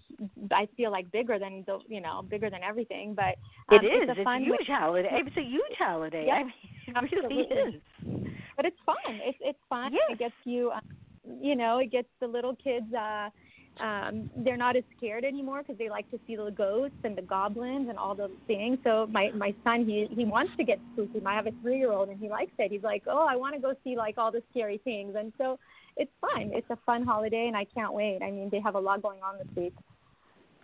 I 0.53 0.69
feel 0.77 0.93
like 0.93 1.08
bigger 1.13 1.39
than 1.39 1.65
the 1.67 1.79
you 1.89 2.01
know 2.01 2.23
bigger 2.29 2.51
than 2.51 2.63
everything. 2.63 3.15
But 3.15 3.37
um, 3.69 3.81
it 3.83 3.87
is. 3.87 4.09
It's 4.09 4.19
a 4.19 4.21
It's 4.37 4.45
huge 4.47 4.69
holiday. 4.69 5.09
It's 5.27 5.37
a 5.37 5.43
huge 5.43 5.77
holiday. 5.79 6.27
Yep, 6.27 6.35
I 6.37 6.43
mean, 6.45 6.53
it 6.87 7.17
really 7.29 7.47
absolutely. 7.49 7.77
is. 7.77 8.33
but 8.57 8.65
it's 8.67 8.77
fun. 8.87 8.97
It's 9.25 9.39
it's 9.41 9.59
fun. 9.69 9.93
Yes. 9.93 10.03
It 10.11 10.19
gets 10.19 10.35
you, 10.45 10.71
um, 10.71 10.83
you 11.43 11.57
know, 11.57 11.79
it 11.79 11.91
gets 11.91 12.09
the 12.21 12.27
little 12.27 12.55
kids. 12.57 12.93
uh 12.95 13.31
um 13.81 14.29
they're 14.39 14.57
not 14.57 14.75
as 14.77 14.83
scared 14.97 15.25
anymore 15.25 15.63
because 15.63 15.79
they 15.79 15.89
like 15.89 16.11
to 16.11 16.19
see 16.27 16.35
the 16.35 16.51
ghosts 16.51 16.97
and 17.05 17.17
the 17.17 17.23
goblins 17.23 17.89
and 17.89 17.97
all 17.97 18.15
the 18.15 18.29
things 18.47 18.77
so 18.83 19.07
my 19.11 19.31
my 19.37 19.55
son 19.63 19.85
he 19.85 20.07
he 20.11 20.25
wants 20.25 20.51
to 20.57 20.65
get 20.65 20.81
spooky 20.93 21.21
i 21.25 21.35
have 21.35 21.47
a 21.47 21.53
three 21.63 21.79
year 21.79 21.93
old 21.93 22.09
and 22.09 22.19
he 22.19 22.29
likes 22.29 22.51
it 22.59 22.73
he's 22.73 22.83
like 22.83 23.05
oh 23.07 23.25
i 23.29 23.37
want 23.37 23.55
to 23.55 23.61
go 23.61 23.73
see 23.85 23.97
like 23.97 24.19
all 24.19 24.33
the 24.33 24.43
scary 24.51 24.79
things 24.83 25.15
and 25.17 25.33
so 25.39 25.59
it's 25.97 26.11
fun 26.21 26.51
it's 26.55 26.69
a 26.71 26.79
fun 26.85 27.05
holiday 27.05 27.47
and 27.47 27.57
i 27.57 27.65
can't 27.73 27.93
wait 27.93 28.19
i 28.23 28.31
mean 28.33 28.49
they 28.51 28.61
have 28.61 28.75
a 28.75 28.81
lot 28.81 29.01
going 29.01 29.21
on 29.23 29.39
this 29.39 29.47
week 29.57 29.75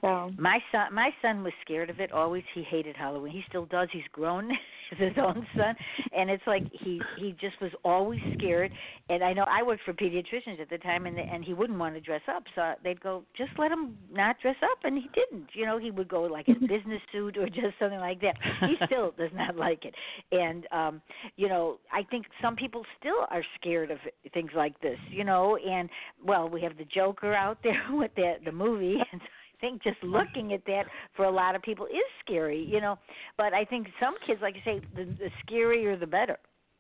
so 0.05 0.31
My 0.39 0.59
son, 0.71 0.93
my 0.93 1.11
son 1.23 1.43
was 1.43 1.53
scared 1.65 1.89
of 1.89 1.99
it. 1.99 2.13
Always, 2.13 2.45
he 2.55 2.63
hated 2.63 2.95
Halloween. 2.95 3.33
He 3.33 3.43
still 3.49 3.65
does. 3.65 3.89
He's 3.91 4.03
grown 4.13 4.51
as 4.93 4.99
his 4.99 5.13
own 5.17 5.47
son, 5.57 5.75
and 6.15 6.29
it's 6.29 6.43
like 6.47 6.63
he 6.73 7.01
he 7.19 7.35
just 7.41 7.59
was 7.61 7.71
always 7.85 8.21
scared. 8.39 8.71
And 9.09 9.25
I 9.25 9.33
know 9.33 9.45
I 9.49 9.63
worked 9.63 9.83
for 9.85 9.95
pediatricians 9.95 10.61
at 10.61 10.69
the 10.69 10.77
time, 10.79 11.07
and 11.07 11.19
and 11.19 11.43
he 11.43 11.55
wouldn't 11.55 11.79
want 11.79 11.95
to 11.95 12.03
dress 12.03 12.21
up, 12.29 12.45
so 12.55 12.75
they'd 12.85 13.01
go, 13.01 13.25
just 13.35 13.51
let 13.59 13.73
him 13.73 13.97
not 14.13 14.37
dress 14.43 14.57
up, 14.63 14.79
and 14.85 14.99
he 14.99 15.09
didn't. 15.15 15.49
You 15.55 15.65
know, 15.65 15.79
he 15.79 15.91
would 15.91 16.09
go 16.09 16.23
like 16.23 16.49
in 16.49 16.57
a 16.57 16.61
business 16.69 17.01
suit 17.11 17.39
or 17.39 17.47
just 17.47 17.79
something 17.79 17.99
like 17.99 18.21
that. 18.21 18.37
He 18.61 18.75
still 18.85 19.15
does 19.17 19.31
not 19.35 19.57
like 19.67 19.87
it, 19.87 19.95
and 20.33 20.67
um, 20.71 21.03
you 21.37 21.49
know, 21.49 21.79
I 21.91 22.03
think 22.11 22.27
some 22.43 22.57
people 22.57 22.83
still 23.01 23.27
are 23.31 23.43
scared 23.59 23.91
of 23.91 23.99
things 24.35 24.51
like 24.55 24.79
this. 24.83 24.99
You 25.11 25.25
know, 25.25 25.57
and 25.57 25.89
well, 26.23 26.49
we 26.49 26.61
have 26.61 26.77
the 26.77 26.87
Joker 26.95 27.35
out 27.35 27.59
there 27.63 27.83
with 27.91 28.15
the 28.17 28.35
the 28.45 28.53
movie, 28.53 28.99
and 29.13 29.21
I 29.23 29.44
think 29.65 29.83
just 29.83 30.03
looking 30.03 30.53
at 30.53 30.65
that 30.67 30.85
for 31.17 31.25
a 31.25 31.31
lot 31.31 31.55
of 31.55 31.63
people 31.63 31.87
is 31.87 32.05
scary, 32.25 32.63
you 32.71 32.81
know. 32.81 32.99
But 33.39 33.55
I 33.55 33.65
think 33.65 33.87
some 34.01 34.15
kids, 34.27 34.41
like 34.43 34.55
you 34.55 34.61
say, 34.65 34.81
the, 34.95 35.05
the 35.05 35.31
scarier 35.47 35.99
the 35.99 36.07
better, 36.07 36.37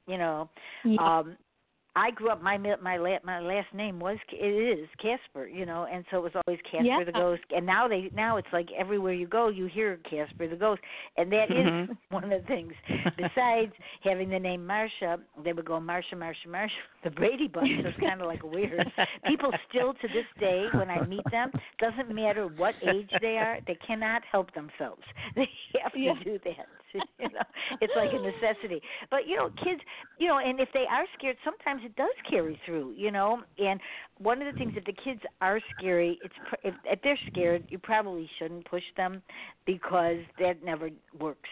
you 0.06 0.18
know. 0.18 0.50
yeah. 0.84 1.18
Um, 1.18 1.36
I 1.96 2.10
grew 2.10 2.28
up. 2.30 2.42
My 2.42 2.58
my 2.58 2.96
la- 2.96 3.18
my 3.24 3.38
last 3.40 3.72
name 3.72 4.00
was 4.00 4.18
it 4.32 4.44
is 4.44 4.88
Casper, 5.00 5.46
you 5.46 5.64
know, 5.64 5.86
and 5.90 6.04
so 6.10 6.18
it 6.18 6.22
was 6.24 6.32
always 6.46 6.60
Casper 6.62 6.84
Yeah. 6.84 7.04
the 7.04 7.12
Ghost. 7.12 7.42
And 7.54 7.64
now 7.64 7.86
they 7.86 8.10
now 8.14 8.36
it's 8.36 8.48
like 8.52 8.68
everywhere 8.76 9.12
you 9.12 9.26
go, 9.28 9.48
you 9.48 9.66
hear 9.66 9.98
Casper 10.10 10.48
the 10.48 10.56
Ghost, 10.56 10.80
and 11.16 11.30
that 11.32 11.50
is 11.50 11.66
Mhm. 11.66 11.96
one 12.10 12.24
of 12.24 12.30
the 12.30 12.44
things. 12.46 12.72
Besides 13.16 13.72
having 14.02 14.28
the 14.28 14.38
name 14.40 14.66
Marsha, 14.66 15.20
they 15.44 15.52
would 15.52 15.64
go 15.64 15.78
Marsha, 15.78 16.14
Marsha, 16.14 16.46
Marsha, 16.48 16.70
the 17.04 17.10
Brady 17.10 17.46
Bunch. 17.48 17.70
So 17.82 17.88
it's 17.88 17.98
kind 18.00 18.20
of 18.20 18.26
like 18.26 18.42
weird. 18.42 18.90
People 19.28 19.52
still 19.68 19.94
to 19.94 20.08
this 20.08 20.26
day, 20.40 20.66
when 20.74 20.90
I 20.90 21.00
meet 21.06 21.24
them, 21.30 21.52
doesn't 21.78 22.12
matter 22.14 22.46
what 22.48 22.74
age 22.92 23.10
they 23.20 23.36
are, 23.38 23.58
they 23.66 23.76
cannot 23.86 24.22
help 24.30 24.52
themselves. 24.54 25.02
They 25.36 25.48
have 25.82 25.92
to 25.92 25.98
Yeah. 25.98 26.14
do 26.24 26.38
that. 26.44 26.66
You 27.18 27.28
know, 27.28 27.40
it's 27.80 27.92
like 27.96 28.10
a 28.12 28.18
necessity. 28.18 28.80
But 29.10 29.26
you 29.26 29.36
know, 29.36 29.48
kids, 29.64 29.80
you 30.18 30.28
know, 30.28 30.38
and 30.38 30.60
if 30.60 30.68
they 30.74 30.84
are 30.90 31.04
scared, 31.18 31.36
sometimes 31.44 31.82
it 31.84 31.96
does 31.96 32.14
carry 32.28 32.58
through. 32.66 32.94
You 32.96 33.10
know, 33.10 33.42
and 33.58 33.80
one 34.18 34.42
of 34.42 34.52
the 34.52 34.58
things 34.58 34.74
if 34.76 34.84
the 34.84 34.92
kids 34.92 35.20
are 35.40 35.60
scary, 35.78 36.18
it's 36.22 36.34
pr- 36.48 36.68
if, 36.68 36.74
if 36.84 37.02
they're 37.02 37.18
scared, 37.30 37.64
you 37.68 37.78
probably 37.78 38.28
shouldn't 38.38 38.68
push 38.68 38.82
them 38.96 39.22
because 39.66 40.18
that 40.38 40.62
never 40.64 40.90
works. 41.18 41.48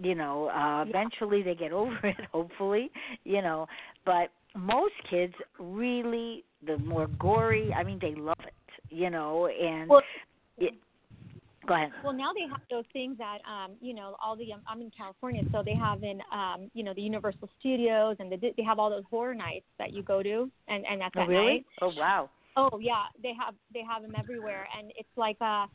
You 0.00 0.14
know, 0.14 0.48
uh, 0.48 0.84
eventually 0.88 1.42
they 1.42 1.54
get 1.54 1.72
over 1.80 1.98
it, 2.04 2.16
hopefully. 2.32 2.90
You 3.24 3.42
know, 3.42 3.66
but 4.04 4.28
most 4.56 4.94
kids 5.10 5.34
really 5.58 6.44
the 6.66 6.78
more 6.78 7.08
gory. 7.18 7.72
I 7.72 7.82
mean, 7.82 7.98
they 8.00 8.14
love 8.14 8.36
it. 8.40 8.54
You 8.90 9.10
know, 9.10 9.46
and 9.46 9.88
Well- 9.88 10.02
it, 10.58 10.74
go 11.66 11.74
ahead. 11.74 11.92
Well, 12.02 12.12
now 12.12 12.32
they 12.32 12.42
have 12.42 12.60
those 12.70 12.84
things 12.92 13.16
that, 13.18 13.38
um, 13.48 13.72
you 13.80 13.94
know, 13.94 14.16
all 14.22 14.36
the 14.36 14.52
um, 14.52 14.62
I'm 14.66 14.80
in 14.80 14.90
California, 14.96 15.42
so 15.52 15.62
they 15.64 15.74
have 15.74 16.02
in, 16.02 16.20
um, 16.32 16.70
you 16.74 16.82
know, 16.82 16.92
the 16.94 17.02
Universal 17.02 17.48
Studios, 17.60 18.16
and 18.18 18.30
the, 18.30 18.36
they 18.56 18.62
have 18.62 18.78
all 18.78 18.90
those 18.90 19.04
horror 19.10 19.34
nights 19.34 19.66
that 19.78 19.92
you 19.92 20.02
go 20.02 20.22
to, 20.22 20.50
and 20.68 20.84
and 20.86 21.00
that's 21.00 21.14
Oh, 21.16 21.22
at 21.22 21.28
really? 21.28 21.52
night. 21.52 21.64
Oh, 21.82 21.92
wow. 21.96 22.30
Oh 22.56 22.78
yeah, 22.80 23.04
they 23.22 23.32
have 23.38 23.54
they 23.72 23.82
have 23.88 24.02
them 24.02 24.14
everywhere, 24.14 24.68
and 24.78 24.92
it's 24.96 25.08
like 25.16 25.36
a, 25.40 25.66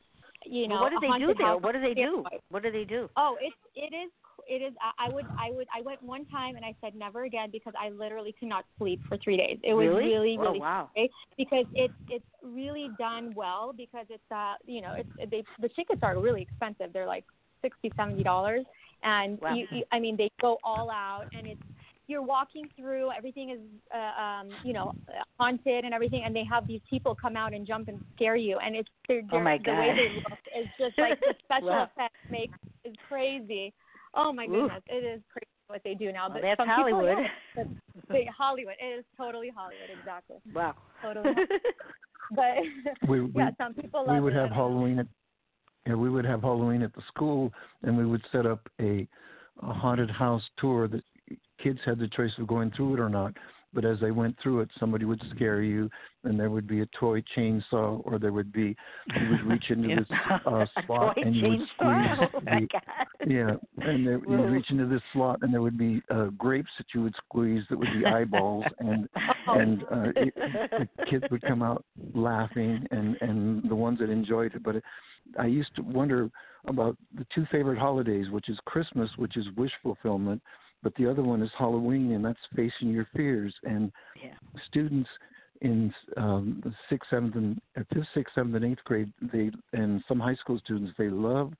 you 0.45 0.67
know, 0.67 0.75
well, 0.75 0.84
what 0.84 1.02
do 1.02 1.08
they 1.08 1.19
do 1.19 1.34
there? 1.38 1.47
house 1.47 1.62
What 1.62 1.73
do 1.73 1.82
they 1.82 1.93
do? 1.93 2.23
What 2.49 2.63
do 2.63 2.71
they 2.71 2.86
do? 2.86 3.10
Oh, 3.17 3.38
it's 3.41 3.56
it 3.75 3.93
is 3.93 4.12
it 4.47 4.62
is. 4.62 4.73
I, 4.82 5.08
I 5.08 5.10
would 5.10 5.25
I 5.38 5.52
would 5.52 5.67
I 5.75 5.82
went 5.82 6.02
one 6.04 6.25
time 6.28 6.56
and 6.56 6.65
I 6.65 6.73
said 6.82 6.95
never 6.95 7.23
again 7.23 7.49
because 7.52 7.73
I 7.80 7.89
literally 7.89 8.34
could 8.39 8.49
not 8.49 8.65
sleep 8.78 9.02
for 9.08 9.17
three 9.17 9.38
days. 9.38 9.58
It 9.63 9.73
was 9.73 9.88
really? 9.88 10.04
really 10.04 10.38
oh, 10.39 10.43
really 10.43 10.60
wow. 10.60 10.89
scary 10.91 11.10
because 11.38 11.65
it's 11.73 11.93
it's 12.10 12.25
really 12.43 12.89
done 12.97 13.34
well 13.36 13.73
because 13.75 14.06
it's 14.10 14.32
uh 14.32 14.56
you 14.65 14.82
know 14.82 14.95
it's 14.97 15.32
they 15.32 15.43
the 15.62 15.69
tickets 15.69 15.99
are 16.04 16.19
really 16.19 16.41
expensive. 16.41 16.93
They're 16.93 17.08
like 17.08 17.25
sixty 17.62 17.91
seventy 17.97 18.23
dollars 18.23 18.65
and 19.04 19.39
Wow. 19.41 19.56
you, 19.56 19.67
you 19.71 19.84
I 19.91 19.99
mean 19.99 20.17
they 20.17 20.30
go 20.41 20.58
all 20.63 20.89
out 20.89 21.25
and 21.38 21.47
it's 21.47 21.62
you're 22.10 22.23
walking 22.23 22.67
through, 22.75 23.12
everything 23.15 23.52
is, 23.52 23.60
uh, 23.95 24.21
um, 24.21 24.47
you 24.63 24.73
know, 24.73 24.91
haunted 25.39 25.86
and 25.86 25.93
everything, 25.93 26.23
and 26.25 26.36
they 26.36 26.43
have 26.43 26.65
these 26.65 26.82
people 26.89 27.15
come 27.15 27.38
out 27.38 27.54
and 27.54 27.67
jump 27.67 27.88
and 27.88 28.02
scare 28.15 28.36
you, 28.36 28.58
and 28.58 28.75
it's 28.75 28.89
they're, 29.08 29.21
Oh 29.32 29.39
my 29.39 29.60
the 29.63 29.71
way 29.71 29.93
they 29.95 30.15
look 30.15 30.39
is 30.60 30.67
just 30.80 30.97
like 30.97 31.19
the 31.19 31.36
special 31.45 31.84
effects 31.84 32.17
make 32.32 32.49
is 32.84 32.95
crazy. 33.08 33.71
Oh 34.13 34.34
my 34.34 34.48
Oof. 34.48 34.54
goodness, 34.54 34.84
it 34.88 35.04
is 35.04 35.22
crazy 35.32 35.45
what 35.67 35.82
they 35.84 35.93
do 35.93 36.12
now. 36.12 36.28
Well, 36.28 36.38
but 36.38 36.41
that's 36.41 36.58
some 36.58 36.67
people 36.67 36.84
Hollywood. 36.84 37.17
know, 37.58 38.19
Hollywood, 38.38 38.76
it 38.82 39.00
is 39.00 39.06
totally 39.17 39.52
Hollywood, 39.56 39.89
exactly, 39.89 40.38
Wow. 40.54 40.76
totally. 41.02 41.36
but 42.32 42.56
We, 43.08 43.22
we, 43.22 43.32
yeah, 43.36 43.52
some 43.58 43.74
people 43.74 44.06
love 44.06 44.15
we 44.15 44.22
would 44.22 44.34
it. 44.34 44.38
have 44.38 44.52
Halloween 44.52 45.00
at 45.00 45.08
yeah, 45.88 45.95
we 45.95 46.10
would 46.10 46.26
have 46.26 46.41
Halloween 46.41 46.82
at 46.82 46.93
the 46.93 47.02
school, 47.08 47.52
and 47.84 47.98
we 47.98 48.06
would 48.06 48.22
set 48.32 48.45
up 48.45 48.67
a, 48.82 49.08
a 49.63 49.74
haunted 49.74 50.10
house 50.12 50.43
tour 50.58 50.88
that 50.88 51.02
kids 51.62 51.80
had 51.86 52.00
the 52.00 52.08
choice 52.10 52.32
of 52.38 52.48
going 52.48 52.72
through 52.72 52.95
it 52.95 53.00
or 53.00 53.10
not. 53.10 53.34
But 53.72 53.86
as 53.86 54.00
they 54.00 54.10
went 54.10 54.36
through 54.42 54.62
it, 54.62 54.70
somebody 54.80 55.06
would 55.06 55.22
scare 55.36 55.62
you, 55.62 55.90
and 56.24 56.40
there 56.40 56.50
would 56.50 56.66
be 56.68 56.82
a 56.82 56.88
toy 57.00 57.22
chainsaw, 57.38 58.02
or 58.04 58.18
there 58.18 58.34
would 58.34 58.52
be 58.52 58.76
you 59.16 59.30
would 59.30 59.44
reach 59.44 59.66
into 59.70 59.90
Yeah. 59.90 59.96
this 60.00 60.08
uh, 60.46 60.66
slot 60.88 61.18
and 61.24 61.36
you 61.36 61.50
would 61.50 61.60
squeeze. 61.76 62.30
Oh 62.34 62.40
my 62.46 62.60
the- 62.62 62.68
God. 62.68 62.82
yeah, 63.28 63.52
and 63.88 64.08
there, 64.08 64.20
you'd 64.28 64.50
reach 64.52 64.70
into 64.72 64.88
this 64.88 65.02
slot, 65.14 65.40
and 65.44 65.54
there 65.54 65.62
would 65.62 65.78
be 65.78 66.02
uh, 66.10 66.26
grapes 66.38 66.72
that 66.80 66.88
you 66.96 67.04
would 67.04 67.14
squeeze 67.26 67.64
that 67.70 67.78
would 67.78 67.94
be 67.94 68.06
eyeballs, 68.06 68.66
and 68.80 69.08
and 69.48 69.84
uh, 69.84 70.12
it, 70.16 70.34
the 70.36 71.06
kids 71.10 71.26
would 71.30 71.42
come 71.44 71.62
out 71.62 71.86
laughing, 72.16 72.86
and 72.92 73.18
and 73.22 73.70
the 73.70 73.76
ones 73.76 74.00
that 74.00 74.10
enjoyed 74.10 74.56
it. 74.56 74.64
But 74.64 74.78
it, 74.78 74.84
I 75.38 75.46
used 75.46 75.76
to 75.76 75.84
wonder 75.84 76.30
about 76.66 76.98
the 77.18 77.26
two 77.34 77.46
favorite 77.52 77.78
holidays, 77.78 78.30
which 78.32 78.50
is 78.50 78.58
Christmas, 78.66 79.10
which 79.18 79.38
is 79.38 79.46
wish 79.56 79.72
fulfillment, 79.84 80.42
but 80.84 80.94
the 80.96 81.10
other 81.10 81.24
one 81.24 81.42
is 81.42 81.52
Halloween, 81.58 82.13
and 82.13 82.24
that's 82.24 82.39
facing 82.56 82.89
your 82.89 83.08
fears. 83.15 83.54
And 83.63 83.92
Yeah. 84.15 84.36
students 84.65 85.10
in 85.62 85.94
um, 86.18 86.62
the 86.63 86.74
sixth, 86.89 87.10
seventh, 87.10 87.36
and 87.36 87.62
uh, 87.78 87.84
fifth, 87.94 88.08
sixth, 88.13 88.34
seventh, 88.36 88.56
and 88.56 88.65
eighth 88.65 88.84
grade, 88.86 89.12
they 89.34 89.52
and 89.74 90.04
some 90.08 90.20
high 90.20 90.36
school 90.36 90.60
students, 90.60 90.94
they 90.98 91.10
love 91.10 91.54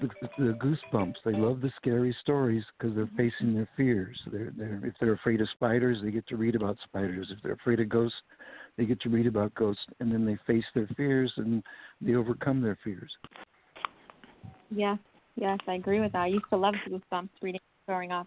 the, 0.00 0.08
the 0.38 0.52
goosebumps. 0.54 1.16
They 1.24 1.32
love 1.32 1.60
the 1.60 1.70
scary 1.76 2.14
stories 2.20 2.64
because 2.76 2.96
they're 2.96 3.10
facing 3.16 3.54
their 3.54 3.68
fears. 3.76 4.18
They're, 4.26 4.52
they're 4.56 4.80
if 4.84 4.94
they're 5.00 5.12
afraid 5.12 5.40
of 5.40 5.48
spiders, 5.50 5.98
they 6.02 6.10
get 6.10 6.26
to 6.28 6.36
read 6.36 6.54
about 6.54 6.76
spiders. 6.82 7.28
If 7.30 7.42
they're 7.42 7.52
afraid 7.52 7.80
of 7.80 7.88
ghosts, 7.88 8.18
they 8.76 8.86
get 8.86 9.00
to 9.02 9.08
read 9.08 9.26
about 9.26 9.54
ghosts, 9.54 9.84
and 10.00 10.10
then 10.10 10.24
they 10.24 10.38
face 10.46 10.64
their 10.74 10.88
fears 10.96 11.32
and 11.36 11.62
they 12.00 12.14
overcome 12.14 12.60
their 12.60 12.78
fears. 12.82 13.10
Yes, 14.70 14.98
yes, 15.36 15.58
I 15.68 15.74
agree 15.74 16.00
with 16.00 16.12
that. 16.12 16.22
I 16.22 16.26
used 16.28 16.46
to 16.50 16.56
love 16.56 16.74
Goosebumps 16.88 17.28
reading 17.42 17.60
growing 17.86 18.12
up. 18.12 18.26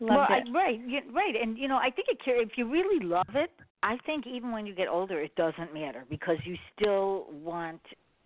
well, 0.00 0.20
I, 0.20 0.40
right, 0.52 0.80
right, 1.12 1.34
and 1.40 1.56
you 1.56 1.68
know, 1.68 1.76
I 1.76 1.90
think 1.90 2.08
it, 2.08 2.18
if 2.26 2.50
you 2.56 2.70
really 2.70 3.04
love 3.04 3.28
it, 3.34 3.50
I 3.82 3.96
think 4.04 4.26
even 4.26 4.52
when 4.52 4.66
you 4.66 4.74
get 4.74 4.88
older, 4.88 5.20
it 5.20 5.34
doesn't 5.36 5.72
matter 5.72 6.04
because 6.10 6.36
you 6.44 6.56
still 6.74 7.26
want, 7.42 7.80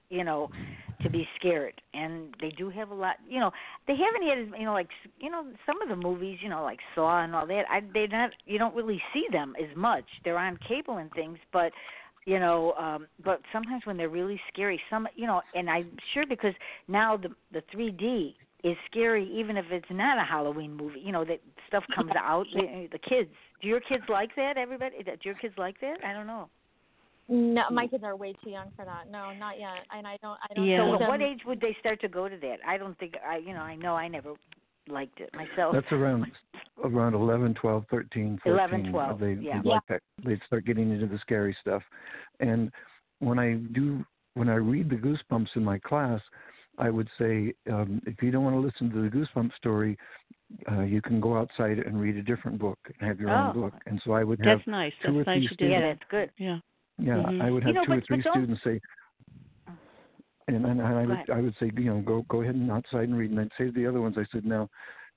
you 0.09 0.25
know, 0.25 0.51
to 1.03 1.11
be 1.11 1.27
scared. 1.39 1.81
And 1.95 2.35
they 2.41 2.51
do 2.51 2.71
have 2.71 2.91
a 2.91 2.95
lot. 2.95 3.17
You 3.29 3.41
know, 3.41 3.51
they 3.87 3.95
haven't 3.95 4.29
had, 4.29 4.39
as 4.39 4.61
you 4.61 4.65
know, 4.65 4.73
like 4.73 4.89
you 5.21 5.31
know, 5.31 5.45
some 5.67 5.81
of 5.83 5.89
the 5.89 5.97
movies, 5.97 6.39
you 6.43 6.49
know, 6.49 6.63
like 6.63 6.79
Saw 6.95 7.23
and 7.23 7.35
all 7.35 7.47
that. 7.47 7.65
I, 7.71 7.81
they're 7.93 8.09
not. 8.09 8.31
You 8.47 8.59
don't 8.59 8.75
really 8.75 9.01
see 9.13 9.27
them 9.31 9.55
as 9.61 9.77
much. 9.77 10.05
They're 10.25 10.39
on 10.39 10.59
cable 10.67 10.97
and 10.97 11.11
things, 11.13 11.39
but 11.53 11.73
you 12.27 12.39
know 12.39 12.73
um 12.73 13.07
but 13.25 13.41
sometimes 13.51 13.85
when 13.87 13.97
they're 13.97 14.11
really 14.11 14.39
scary 14.53 14.81
some 14.91 15.09
you 15.17 15.27
know 15.27 15.41
and 15.55 15.71
i'm 15.71 15.91
sure 16.13 16.27
because 16.29 16.53
now 16.87 17.17
the 17.17 17.31
the 17.53 17.63
3d 17.75 18.35
is 18.65 18.77
scary 18.91 19.29
even 19.33 19.57
if 19.57 19.65
it's 19.71 19.87
not 19.91 20.19
a 20.19 20.25
halloween 20.25 20.77
movie 20.77 21.01
you 21.01 21.13
know 21.13 21.25
that 21.25 21.41
stuff 21.67 21.85
comes 21.95 22.13
out 22.19 22.47
the, 22.55 22.89
the 22.93 22.99
kids 22.99 23.31
do 23.63 23.69
your 23.69 23.81
kids 23.81 24.03
like 24.09 24.35
that 24.37 24.57
everybody 24.57 24.97
do 25.03 25.13
your 25.23 25.35
kids 25.35 25.55
like 25.59 25.81
that 25.81 25.97
i 26.05 26.13
don't 26.13 26.27
know 26.27 26.49
No, 27.29 27.63
my 27.71 27.87
mm. 27.87 27.91
kids 27.91 28.05
are 28.05 28.17
way 28.17 28.35
too 28.43 28.51
young 28.51 28.73
for 28.75 28.85
that. 28.85 29.05
No, 29.09 29.33
not 29.33 29.57
yet. 29.57 29.87
And 29.97 30.05
I 30.05 30.17
don't. 30.21 30.37
I 30.43 30.53
don't. 30.53 30.67
Yeah. 30.67 30.79
so 30.79 30.99
think 30.99 31.03
at 31.03 31.09
what 31.09 31.23
age 31.23 31.43
would 31.47 31.61
they 31.61 31.77
start 31.79 32.01
to 32.01 32.09
go 32.09 32.29
to 32.29 32.37
that 32.39 32.57
i 32.67 32.77
don't 32.77 32.99
think 32.99 33.15
i 33.25 33.37
you 33.37 33.55
know 33.55 33.61
i 33.61 33.77
know 33.77 33.95
i 33.95 34.09
never 34.09 34.35
liked 34.89 35.21
it 35.21 35.31
myself 35.35 35.73
That's 35.73 35.93
around 35.93 36.27
around 36.85 37.15
eleven, 37.15 37.55
twelve, 37.55 37.85
thirteen, 37.91 38.39
fourteen. 38.43 38.59
11, 38.59 38.91
12, 38.91 39.21
They 39.21 39.33
yeah. 39.35 39.61
they 39.63 39.69
like 39.69 39.83
that. 39.89 40.03
They 40.25 40.41
start 40.47 40.65
getting 40.65 40.91
into 40.91 41.07
the 41.07 41.19
scary 41.19 41.57
stuff. 41.61 41.83
And 42.41 42.71
when 43.21 43.39
I 43.39 43.55
do 43.73 44.05
when 44.35 44.49
I 44.49 44.55
read 44.55 44.91
the 44.91 44.97
goosebumps 44.97 45.49
in 45.57 45.65
my 45.65 45.79
class, 45.79 46.21
I 46.81 46.91
would 46.91 47.09
say 47.19 47.55
um, 47.71 48.01
if 48.07 48.23
you 48.23 48.31
don't 48.31 48.45
want 48.45 48.57
to 48.57 48.61
listen 48.61 48.91
to 48.91 49.03
the 49.03 49.09
goosebump 49.15 49.55
story, 49.57 49.97
uh, 50.71 50.81
you 50.81 51.01
can 51.03 51.21
go 51.21 51.37
outside 51.37 51.79
and 51.79 52.01
read 52.01 52.17
a 52.17 52.23
different 52.23 52.59
book 52.59 52.79
and 52.87 53.09
have 53.09 53.21
your 53.21 53.31
Oh. 53.31 53.35
own 53.35 53.53
book. 53.53 53.75
And 53.87 54.01
so 54.05 54.13
I 54.13 54.25
would 54.25 54.41
have 54.41 54.59
That's 54.59 54.67
nice. 54.67 54.93
two 55.05 55.09
That's 55.09 55.17
or 55.19 55.25
nice 55.25 55.35
three 55.37 55.43
you 55.43 55.57
did 55.57 55.71
yeah 55.71 55.81
that's 55.81 56.11
good 56.11 56.31
Yeah. 56.39 56.59
yeah, 56.99 57.17
Mhm. 57.17 57.43
I 57.43 57.51
would 57.51 57.63
You 57.63 57.73
have 57.73 57.75
know, 57.77 57.85
two 57.85 57.93
or 57.93 58.01
three 58.03 58.23
students 58.23 58.63
say, 58.65 58.81
and, 60.49 60.67
and 60.67 60.83
I 60.83 61.07
would. 61.07 61.31
I 61.33 61.41
would 61.41 61.55
say, 61.61 61.71
you 61.77 61.85
know, 61.95 62.01
go 62.01 62.23
go 62.29 62.43
ahead 62.43 62.55
and 62.55 62.71
outside 62.71 63.09
and 63.09 63.17
read. 63.17 63.31
And 63.31 63.41
I'd 63.41 63.51
say 63.57 63.67
to 63.67 63.73
the 63.73 63.87
other 63.87 64.01
ones, 64.01 64.17
I 64.19 64.25
said, 64.33 64.45
now, 64.45 64.69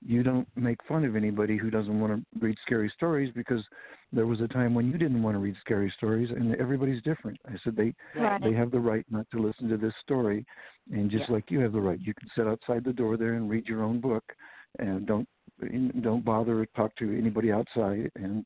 you 0.06 0.22
don't 0.22 0.46
make 0.56 0.78
fun 0.86 1.04
of 1.04 1.16
anybody 1.16 1.56
who 1.56 1.70
doesn't 1.70 1.98
want 1.98 2.12
to 2.12 2.38
read 2.40 2.56
scary 2.64 2.92
stories 2.94 3.32
because 3.34 3.64
there 4.12 4.26
was 4.26 4.40
a 4.40 4.48
time 4.48 4.74
when 4.74 4.90
you 4.90 4.98
didn't 4.98 5.22
want 5.22 5.34
to 5.34 5.38
read 5.38 5.56
scary 5.60 5.92
stories, 5.96 6.30
and 6.30 6.54
everybody's 6.56 7.02
different. 7.02 7.38
I 7.46 7.56
said 7.64 7.74
they 7.76 7.94
Right. 8.14 8.40
they 8.42 8.52
have 8.52 8.70
the 8.70 8.80
right 8.80 9.04
not 9.10 9.26
to 9.30 9.38
listen 9.38 9.68
to 9.70 9.76
this 9.76 9.94
story, 10.02 10.44
and 10.92 11.10
just 11.10 11.28
Yeah. 11.28 11.34
like 11.34 11.50
you 11.50 11.60
have 11.60 11.72
the 11.72 11.80
right, 11.80 11.98
you 12.00 12.14
can 12.14 12.28
sit 12.34 12.46
outside 12.46 12.84
the 12.84 12.92
door 12.92 13.16
there 13.16 13.34
and 13.34 13.48
read 13.48 13.66
your 13.66 13.82
own 13.82 14.00
book, 14.00 14.24
and 14.78 15.06
don't 15.06 15.28
don't 16.02 16.24
bother 16.24 16.64
to 16.64 16.72
talk 16.72 16.94
to 16.96 17.16
anybody 17.16 17.50
outside. 17.50 18.10
And 18.16 18.44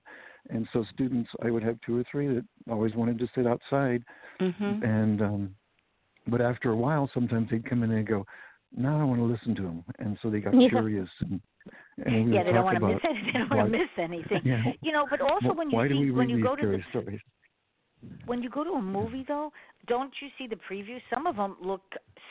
and 0.50 0.68
so 0.72 0.84
students, 0.84 1.30
I 1.42 1.50
would 1.50 1.62
have 1.62 1.80
two 1.80 1.98
or 1.98 2.04
three 2.10 2.28
that 2.28 2.44
always 2.70 2.94
wanted 2.94 3.18
to 3.18 3.28
sit 3.34 3.46
outside, 3.46 4.04
Mhm. 4.40 4.82
and 4.82 5.22
um 5.22 5.54
but 6.26 6.40
after 6.40 6.70
a 6.70 6.76
while 6.76 7.10
sometimes 7.14 7.48
they'd 7.50 7.68
come 7.68 7.82
in 7.82 7.90
and 7.90 8.06
go 8.06 8.26
now 8.76 9.00
i 9.00 9.04
want 9.04 9.18
to 9.20 9.24
listen 9.24 9.54
to 9.54 9.62
them 9.62 9.84
and 9.98 10.18
so 10.22 10.30
they 10.30 10.40
got 10.40 10.54
Yeah. 10.54 10.68
curious 10.68 11.08
and 11.20 11.40
and 12.06 12.30
we 12.30 12.34
yeah 12.34 12.44
they 12.44 12.52
don't 12.52 12.64
want 12.64 12.78
to 12.80 12.86
miss 12.86 13.00
it. 13.02 13.16
They 13.32 13.38
don't 13.38 13.50
why- 13.50 13.56
want 13.58 13.72
to 13.72 13.78
miss 13.78 13.88
anything. 13.98 14.40
Yeah. 14.44 14.62
You 14.80 14.92
know 14.92 15.06
but 15.10 15.20
also 15.20 15.48
wh- 15.52 15.58
when 15.58 15.70
you 15.70 15.76
why 15.76 15.88
see 15.88 15.94
do 15.94 16.00
we 16.00 16.10
when 16.10 16.28
read 16.28 16.30
you 16.30 16.36
these 16.36 16.44
go 16.44 16.56
to 16.56 16.66
the 16.66 16.82
stories? 16.90 17.20
when 18.26 18.42
you 18.42 18.48
go 18.50 18.62
to 18.64 18.70
a 18.70 18.82
movie 18.82 19.24
though 19.26 19.50
don't 19.86 20.12
you 20.22 20.28
see 20.38 20.46
the 20.46 20.56
previews? 20.70 21.00
Some 21.12 21.26
of 21.26 21.36
them 21.36 21.56
look 21.60 21.82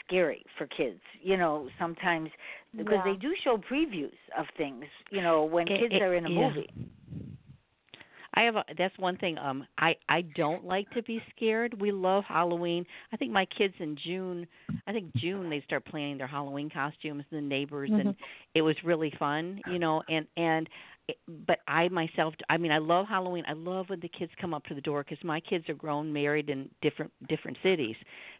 scary 0.05 0.43
for 0.57 0.65
kids 0.67 1.01
you 1.21 1.37
know 1.37 1.67
sometimes 1.79 2.29
because 2.75 2.99
Yeah. 3.05 3.13
they 3.13 3.17
do 3.19 3.33
show 3.43 3.57
previews 3.57 4.15
of 4.37 4.45
things 4.57 4.85
you 5.11 5.21
know 5.21 5.43
when 5.43 5.67
It- 5.67 5.79
kids 5.81 5.93
it- 5.95 6.01
are 6.01 6.15
in 6.15 6.25
a 6.25 6.29
yeah. 6.29 6.47
movie 6.49 6.69
I 8.37 8.43
have 8.43 8.55
a, 8.55 8.63
that's 8.77 8.97
one 8.99 9.17
thing 9.17 9.39
um 9.39 9.65
I 9.79 9.95
I 10.07 10.21
don't 10.21 10.63
like 10.63 10.87
to 10.91 11.01
be 11.01 11.19
scared. 11.35 11.81
We 11.81 11.91
love 11.91 12.23
Halloween. 12.27 12.85
I 13.11 13.17
think 13.17 13.31
my 13.31 13.47
kids 13.57 13.73
in 13.79 13.97
June, 14.05 14.45
I 14.85 14.91
think 14.93 15.11
June 15.15 15.49
they 15.49 15.61
start 15.65 15.85
planning 15.85 16.19
their 16.19 16.27
Halloween 16.27 16.69
costumes 16.69 17.23
and 17.31 17.37
the 17.37 17.41
neighbors 17.41 17.89
and 17.91 18.15
it 18.53 18.61
was 18.61 18.75
really 18.85 19.11
fun, 19.17 19.59
you 19.65 19.79
know, 19.79 20.03
and 20.07 20.27
and 20.37 20.69
but 21.47 21.59
I 21.67 21.87
myself 21.89 22.33
I 22.49 22.57
mean 22.57 22.71
I 22.71 22.79
love 22.79 23.07
Halloween. 23.07 23.43
I 23.47 23.53
love 23.53 23.89
when 23.89 23.99
the 23.99 24.09
kids 24.09 24.31
come 24.39 24.53
up 24.53 24.63
to 24.65 24.75
the 24.75 24.81
door 24.81 25.03
cuz 25.03 25.17
my 25.23 25.39
kids 25.39 25.69
are 25.69 25.73
grown, 25.73 26.11
married 26.11 26.49
in 26.49 26.69
different 26.81 27.11
different 27.27 27.57
cities. 27.63 27.95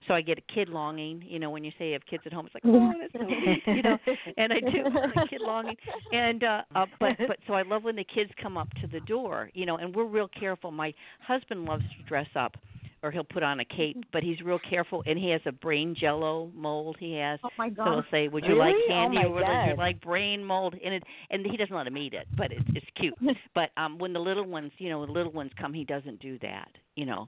So 0.08 0.14
I 0.14 0.22
get 0.22 0.38
a 0.38 0.54
kid 0.54 0.70
longing, 0.70 1.24
you 1.26 1.40
know, 1.40 1.50
when 1.50 1.64
you 1.64 1.72
say 1.78 1.88
you 1.88 1.94
have 1.94 2.06
kids 2.06 2.24
at 2.26 2.34
home 2.34 2.46
it's 2.46 2.56
like, 2.56 2.64
"Oh, 2.66 2.94
that's 3.00 3.14
so 3.14 3.24
neat," 3.24 3.64
you 3.68 3.82
know. 3.82 3.98
And 4.38 4.54
I 4.54 4.60
do 4.60 4.86
a 4.86 5.28
kid 5.28 5.42
longing 5.42 5.78
and 6.12 6.44
uh, 6.44 6.64
uh 6.76 6.86
but 7.00 7.18
but 7.28 7.38
so 7.48 7.54
I 7.54 7.62
love 7.62 7.84
when 7.84 7.96
the 7.96 8.04
kids 8.04 8.32
come 8.42 8.58
up 8.58 8.70
to 8.82 8.88
the 8.88 9.00
door, 9.02 9.50
you 9.54 9.66
know, 9.66 9.78
and 9.78 9.96
we're 9.96 10.06
real 10.06 10.28
careful. 10.28 10.72
My 10.72 10.94
husband 11.22 11.66
loves 11.66 11.84
to 11.98 12.04
dress 12.04 12.28
up 12.36 12.58
or 13.04 13.12
he'll 13.12 13.24
put 13.24 13.44
on 13.44 13.60
a 13.60 13.66
cape, 13.66 13.98
but 14.12 14.24
he's 14.24 14.42
real 14.42 14.60
careful 14.60 15.04
and 15.06 15.18
he 15.18 15.30
has 15.30 15.42
a 15.46 15.52
brain 15.52 15.96
jello 16.00 16.52
mold 16.56 16.98
he 17.00 17.14
has. 17.16 17.40
Oh 17.44 17.50
my 17.58 17.70
So 17.84 17.92
god. 17.92 17.94
he'll 17.94 18.06
say, 18.12 18.28
"Would 18.28 18.46
you 18.46 18.56
like 18.56 18.76
Really? 18.76 18.84
Oh, 18.98 19.10
candy 19.10 19.18
my 19.18 19.26
or 19.26 19.44
would 19.46 19.64
you 19.64 19.76
like 19.76 20.02
brain 20.02 20.44
mold?" 20.44 20.76
And 20.84 20.94
it 20.96 21.04
and 21.30 21.46
he 21.46 21.58
doesn't 21.58 21.76
let 21.76 21.88
him 21.88 21.98
eat 21.98 22.14
it, 22.14 22.28
but 22.36 22.52
it's 22.52 22.66
it's 22.76 22.86
cute. 22.96 23.18
But 23.56 23.70
um 23.78 23.98
when 23.98 24.14
the 24.14 24.20
little 24.20 24.46
ones, 24.46 24.72
you 24.78 24.90
know, 24.90 25.06
the 25.06 25.12
little 25.12 25.32
ones 25.32 25.52
come, 25.60 25.74
he 25.74 25.86
doesn't 25.86 26.20
do 26.20 26.38
that, 26.40 26.70
you 26.96 27.06
know. 27.06 27.28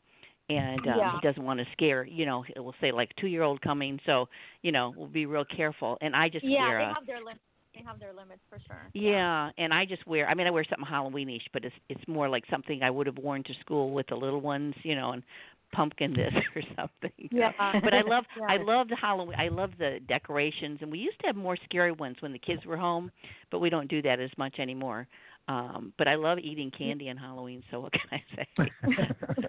And 0.49 0.87
um 0.87 1.05
Yeah. 1.05 1.09
he 1.09 1.19
doesn't 1.19 1.43
want 1.43 1.59
to 1.59 1.65
scare, 1.73 2.05
you 2.05 2.25
know, 2.25 2.43
it 2.55 2.59
will 2.59 2.75
say 2.81 2.91
like 2.91 3.09
2-year-old 3.21 3.61
coming, 3.61 3.99
so, 4.05 4.27
you 4.63 4.71
know, 4.71 4.93
we'll 4.95 5.07
be 5.07 5.25
real 5.25 5.45
careful. 5.45 5.97
And 6.01 6.15
I 6.15 6.29
just 6.29 6.45
yeah, 6.45 6.59
wear 6.59 6.79
they 6.79 6.85
a 6.89 6.95
have 6.95 7.05
their 7.05 7.19
limits. 7.19 7.41
They 7.73 7.81
have 7.83 7.99
their 7.99 8.13
limits 8.13 8.41
for 8.49 8.59
sure. 8.67 8.91
yeah, 8.93 9.51
and 9.57 9.73
I 9.73 9.85
just 9.85 10.05
wear. 10.07 10.27
I 10.27 10.33
mean, 10.33 10.47
I 10.47 10.51
wear 10.51 10.65
something 10.69 10.85
Halloweenish, 10.85 11.43
but 11.53 11.63
it's 11.63 11.75
it's 11.89 12.07
more 12.07 12.27
like 12.27 12.43
something 12.49 12.81
I 12.81 12.89
would 12.89 13.05
have 13.07 13.17
worn 13.17 13.43
to 13.43 13.53
school 13.61 13.91
with 13.91 14.07
the 14.07 14.15
little 14.15 14.41
ones, 14.41 14.73
you 14.83 14.95
know, 14.95 15.11
and 15.11 15.23
pumpkin 15.71 16.13
this 16.13 16.33
or 16.55 16.61
something. 16.75 17.29
Yeah. 17.31 17.51
But 17.83 17.93
I 17.93 18.01
love 18.01 18.25
I 18.47 18.55
Yeah. 18.55 18.63
love 18.63 18.87
the 18.89 18.95
Halloween. 18.95 19.35
I 19.39 19.47
love 19.49 19.71
the 19.77 19.99
decorations, 20.07 20.79
and 20.81 20.91
we 20.91 20.99
used 20.99 21.19
to 21.21 21.27
have 21.27 21.35
more 21.35 21.57
scary 21.65 21.91
ones 21.91 22.17
when 22.21 22.31
the 22.33 22.39
kids 22.39 22.65
were 22.65 22.77
home, 22.77 23.11
but 23.51 23.59
we 23.59 23.69
don't 23.69 23.87
do 23.87 24.01
that 24.03 24.19
as 24.19 24.31
much 24.37 24.59
anymore. 24.59 25.07
Um, 25.47 25.93
but 25.97 26.07
I 26.07 26.13
love 26.13 26.37
eating 26.37 26.69
candy 26.69 27.09
on 27.09 27.17
Halloween. 27.17 27.63
So 27.71 27.79
what 27.79 27.91
can 27.91 28.01
I 28.11 28.23
say? 28.35 28.71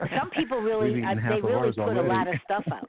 some 0.18 0.30
people 0.30 0.58
really 0.60 0.98
eaten 0.98 1.04
uh, 1.18 1.28
they 1.28 1.40
really 1.42 1.54
ours 1.68 1.74
put 1.76 1.96
a 1.96 2.00
lot 2.02 2.26
of 2.26 2.34
stuff 2.44 2.64
out 2.72 2.88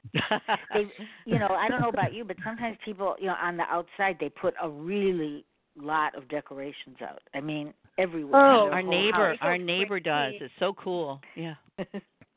they 0.72 0.86
you 1.26 1.38
know 1.38 1.48
i 1.48 1.68
don't 1.68 1.80
know 1.80 1.88
about 1.88 2.12
you 2.12 2.24
but 2.24 2.36
sometimes 2.44 2.76
people 2.84 3.16
you 3.18 3.26
know 3.26 3.34
on 3.42 3.56
the 3.56 3.64
outside 3.64 4.16
they 4.20 4.28
put 4.28 4.54
a 4.62 4.68
really 4.68 5.44
lot 5.76 6.14
of 6.14 6.28
decorations 6.28 6.96
out 7.02 7.20
i 7.34 7.40
mean 7.40 7.72
everywhere. 7.98 8.40
Oh, 8.40 8.70
Our 8.72 8.82
neighbor, 8.82 9.30
house. 9.30 9.38
our 9.42 9.58
neighbor 9.58 10.00
does. 10.00 10.32
It's 10.40 10.52
so 10.58 10.72
cool. 10.72 11.20
Yeah. 11.36 11.54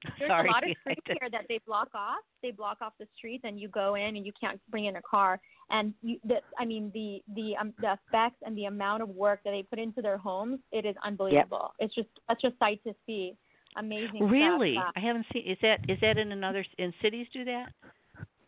There's 0.20 0.30
Sorry. 0.30 0.48
a 0.48 0.52
lot 0.52 0.64
of 0.64 0.76
streets 0.82 1.02
here 1.08 1.30
that 1.32 1.46
they 1.50 1.60
block 1.66 1.90
off. 1.94 2.24
They 2.44 2.52
block 2.52 2.78
off 2.82 2.94
the 3.00 3.08
streets, 3.18 3.44
and 3.46 3.60
you 3.60 3.68
go 3.68 3.96
in, 3.96 4.16
and 4.16 4.26
you 4.26 4.32
can't 4.40 4.60
bring 4.70 4.86
in 4.86 4.96
a 4.98 5.02
car. 5.02 5.40
And 5.72 5.94
you, 6.02 6.20
the, 6.24 6.36
I 6.60 6.66
mean, 6.66 6.92
the 6.94 7.22
the 7.34 7.56
um, 7.60 7.74
the 7.80 7.94
effects 7.94 8.38
and 8.46 8.58
the 8.58 8.66
amount 8.66 9.04
of 9.04 9.10
work 9.10 9.40
that 9.46 9.52
they 9.52 9.64
put 9.64 9.80
into 9.80 10.02
their 10.02 10.18
homes, 10.18 10.60
it 10.72 10.86
is 10.86 10.96
unbelievable. 11.04 11.74
It's 11.80 11.96
just 11.96 12.10
such 12.30 12.44
a 12.44 12.52
sight 12.60 12.82
to 12.86 12.94
see. 13.06 13.36
Amazing. 13.78 14.30
Really? 14.30 14.78
Uh, 14.78 14.92
I 14.96 15.00
haven't 15.00 15.26
seen. 15.34 15.44
Is 15.46 15.58
that 15.62 15.80
is 15.90 15.98
that 16.02 16.18
in 16.18 16.32
another 16.32 16.66
in 16.78 16.94
cities 17.02 17.28
do 17.34 17.44
that? 17.46 17.68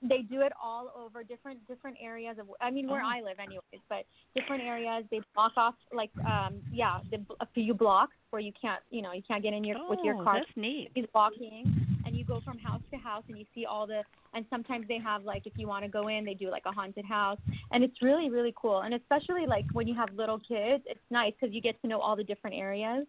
They 0.02 0.22
do 0.22 0.42
it 0.42 0.52
all 0.62 0.92
over 0.96 1.24
different 1.24 1.66
different 1.68 1.98
areas 2.02 2.38
of 2.40 2.48
i 2.62 2.70
mean 2.70 2.88
where 2.88 3.02
Oh. 3.04 3.08
i 3.08 3.22
live 3.22 3.40
anyways 3.40 3.82
but 3.90 4.06
different 4.36 4.64
areas 4.64 5.06
they 5.12 5.22
block 5.34 5.54
off 5.58 5.76
like 5.94 6.12
um 6.26 6.62
yeah 6.72 7.00
the, 7.12 7.18
a 7.42 7.48
few 7.54 7.74
blocks 7.74 8.14
where 8.30 8.42
you 8.42 8.52
can't 8.60 8.82
you 8.90 9.02
know 9.02 9.12
you 9.14 9.24
can't 9.28 9.42
get 9.44 9.54
in 9.54 9.64
your 9.64 9.78
with 9.90 10.00
your 10.04 10.16
Oh, 10.16 10.24
car 10.24 10.36
That's 10.36 10.58
neat. 10.58 10.92
is 10.96 11.06
walking 11.14 11.74
and 12.06 12.16
you 12.16 12.24
go 12.24 12.40
from 12.44 12.58
house 12.60 12.82
to 12.92 12.98
house 13.00 13.24
and 13.28 13.38
you 13.38 13.46
see 13.54 13.66
all 13.66 13.88
the 13.88 14.02
and 14.34 14.46
sometimes 14.50 14.88
they 14.88 15.00
have 15.00 15.24
like 15.24 15.44
if 15.46 15.54
you 15.58 15.68
want 15.68 15.84
to 15.84 15.90
go 15.90 16.08
in 16.08 16.26
they 16.26 16.34
do 16.34 16.50
like 16.50 16.64
a 16.66 16.72
haunted 16.72 17.06
house 17.06 17.40
and 17.72 17.84
it's 17.84 18.02
really 18.02 18.30
really 18.30 18.54
cool 18.60 18.82
and 18.82 18.94
especially 18.94 19.46
like 19.48 19.66
when 19.74 19.88
you 19.88 19.96
have 19.96 20.10
little 20.14 20.40
kids 20.40 20.84
it's 20.86 21.00
nice 21.10 21.34
because 21.40 21.54
you 21.54 21.62
get 21.62 21.80
to 21.82 21.88
know 21.88 22.00
all 22.00 22.16
the 22.16 22.24
different 22.24 22.56
areas 22.56 23.06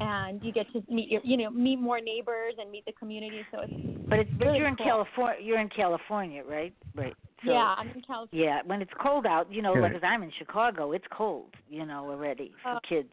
and 0.00 0.42
you 0.42 0.52
get 0.52 0.66
to 0.72 0.82
meet 0.88 1.08
your 1.08 1.20
you 1.24 1.36
know 1.36 1.50
meet 1.50 1.76
more 1.78 2.00
neighbors 2.00 2.54
and 2.58 2.70
meet 2.70 2.84
the 2.86 2.92
community 2.92 3.44
so 3.52 3.60
it's 3.60 3.72
But 4.08 4.18
it's 4.20 4.30
but 4.38 4.54
you're 4.56 4.68
in 4.68 4.76
cool. 4.76 4.86
California. 4.86 5.38
You're 5.44 5.60
in 5.60 5.68
California, 5.68 6.42
right? 6.48 6.74
Right. 6.94 7.14
So, 7.44 7.52
yeah 7.52 7.74
i'm 7.78 7.88
in 7.88 8.02
california 8.02 8.44
Yeah, 8.46 8.60
when 8.66 8.82
it's 8.82 8.90
cold 9.00 9.24
out, 9.26 9.50
you 9.52 9.62
know, 9.62 9.74
Yeah. 9.74 9.80
like 9.82 9.92
'cause 9.92 10.02
I'm 10.04 10.22
in 10.22 10.30
Chicago, 10.32 10.92
it's 10.92 11.06
cold, 11.10 11.54
you 11.68 11.86
know, 11.86 12.10
already 12.10 12.52
for 12.62 12.72
Uh, 12.72 12.80
kids. 12.80 13.12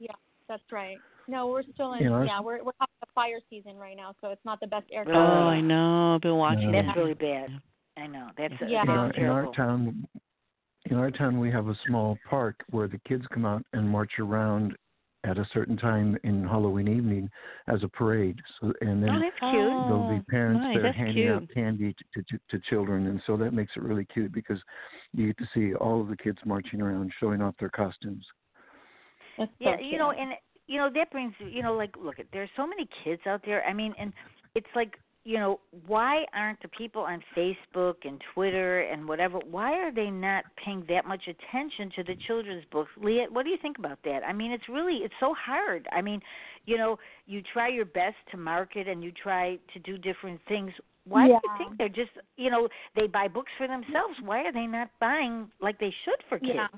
Yeah, 0.00 0.14
that's 0.48 0.72
right. 0.72 1.00
No, 1.28 1.48
we're 1.48 1.62
still 1.74 1.92
in. 1.92 2.02
You 2.02 2.10
know, 2.10 2.22
yeah, 2.22 2.40
we're 2.40 2.62
we're 2.64 2.72
having 2.80 2.94
a 3.02 3.12
fire 3.14 3.38
season 3.50 3.76
right 3.76 3.96
now, 3.96 4.14
so 4.20 4.30
it's 4.30 4.44
not 4.44 4.58
the 4.60 4.66
best 4.66 4.86
air. 4.90 5.04
Oh, 5.06 5.12
Oh, 5.12 5.48
I 5.48 5.60
know. 5.60 6.14
I've 6.14 6.22
been 6.22 6.36
watching 6.36 6.72
Yeah. 6.72 6.82
That's 6.82 6.96
really 6.96 7.14
bad. 7.14 7.60
I 7.96 8.06
know. 8.06 8.30
That's 8.36 8.54
Yeah. 8.66 8.82
in, 8.82 8.88
our, 8.90 9.10
in 9.12 9.26
our 9.26 9.52
town, 9.52 10.08
in 10.86 10.96
our 10.96 11.10
town, 11.10 11.38
we 11.38 11.50
have 11.50 11.68
a 11.68 11.74
small 11.86 12.18
park 12.28 12.64
where 12.70 12.88
the 12.88 12.98
kids 13.00 13.26
come 13.28 13.44
out 13.44 13.62
and 13.74 13.88
march 13.88 14.18
around 14.18 14.74
at 15.28 15.38
a 15.38 15.46
certain 15.52 15.76
time 15.76 16.16
in 16.24 16.42
Halloween 16.44 16.88
evening 16.88 17.30
as 17.66 17.82
a 17.82 17.88
parade. 17.88 18.40
So 18.60 18.72
and 18.80 19.02
then 19.02 19.10
oh, 19.10 19.20
that's 19.20 19.36
cute. 19.38 19.72
there'll 19.86 20.06
Oh, 20.08 20.08
be 20.08 20.20
parents 20.30 20.64
nice. 20.64 20.76
that 20.76 20.84
are 20.84 20.92
handing 20.92 21.24
cute. 21.24 21.30
out 21.30 21.44
candy 21.52 21.94
to, 22.14 22.22
to 22.22 22.38
to 22.50 22.58
children, 22.70 23.06
and 23.06 23.20
so 23.26 23.36
that 23.36 23.52
makes 23.52 23.72
it 23.76 23.82
really 23.82 24.06
cute 24.06 24.32
because 24.32 24.58
you 25.12 25.26
get 25.26 25.38
to 25.38 25.48
see 25.54 25.74
all 25.74 26.00
of 26.00 26.08
the 26.08 26.16
kids 26.16 26.38
marching 26.44 26.80
around, 26.80 27.12
showing 27.20 27.42
off 27.42 27.54
their 27.60 27.70
costumes. 27.70 28.24
That's 29.36 29.50
so 29.62 29.70
Yeah, 29.70 29.76
you 29.80 29.98
know, 29.98 30.12
and 30.12 30.32
you 30.66 30.78
know 30.78 30.90
that 30.94 31.10
brings 31.10 31.34
you 31.38 31.62
know, 31.62 31.74
like, 31.74 31.94
look, 32.02 32.16
there's 32.32 32.50
so 32.56 32.66
many 32.66 32.88
kids 33.04 33.22
out 33.26 33.42
there. 33.44 33.64
I 33.64 33.72
mean, 33.72 33.94
and 33.98 34.12
it's 34.54 34.66
like, 34.74 34.98
you 35.28 35.38
know, 35.38 35.60
why 35.86 36.24
aren't 36.32 36.58
the 36.62 36.68
people 36.68 37.02
on 37.02 37.22
Facebook 37.36 37.96
and 38.04 38.18
Twitter 38.32 38.80
and 38.80 39.06
whatever? 39.06 39.38
Why 39.50 39.74
are 39.74 39.92
they 39.92 40.08
not 40.08 40.44
paying 40.64 40.86
that 40.88 41.04
much 41.04 41.20
attention 41.28 41.90
to 41.96 42.02
the 42.02 42.14
children's 42.26 42.64
books? 42.72 42.88
Leah, 42.96 43.26
what 43.30 43.44
do 43.44 43.50
you 43.50 43.58
think 43.60 43.76
about 43.76 43.98
that? 44.06 44.20
I 44.26 44.32
mean, 44.32 44.52
it's 44.52 44.66
really 44.70 45.00
it's 45.04 45.12
so 45.20 45.34
hard. 45.34 45.86
I 45.92 46.00
mean, 46.00 46.22
you 46.64 46.78
know, 46.78 46.98
you 47.26 47.42
try 47.52 47.68
your 47.68 47.84
best 47.84 48.16
to 48.30 48.38
market 48.38 48.88
and 48.88 49.04
you 49.04 49.12
try 49.12 49.58
to 49.74 49.78
do 49.80 49.98
different 49.98 50.40
things. 50.48 50.72
Why 51.04 51.26
do 51.26 51.32
you 51.32 51.40
think 51.58 51.76
they're 51.76 51.90
just, 51.90 52.12
you 52.38 52.50
know, 52.50 52.66
they 52.96 53.06
buy 53.06 53.28
books 53.28 53.52
for 53.58 53.68
themselves? 53.68 54.14
Why 54.24 54.44
are 54.44 54.52
they 54.52 54.66
not 54.66 54.88
buying 54.98 55.50
like 55.60 55.78
they 55.78 55.92
should 56.06 56.24
for 56.30 56.38
kids? 56.38 56.52
Yeah. 56.54 56.68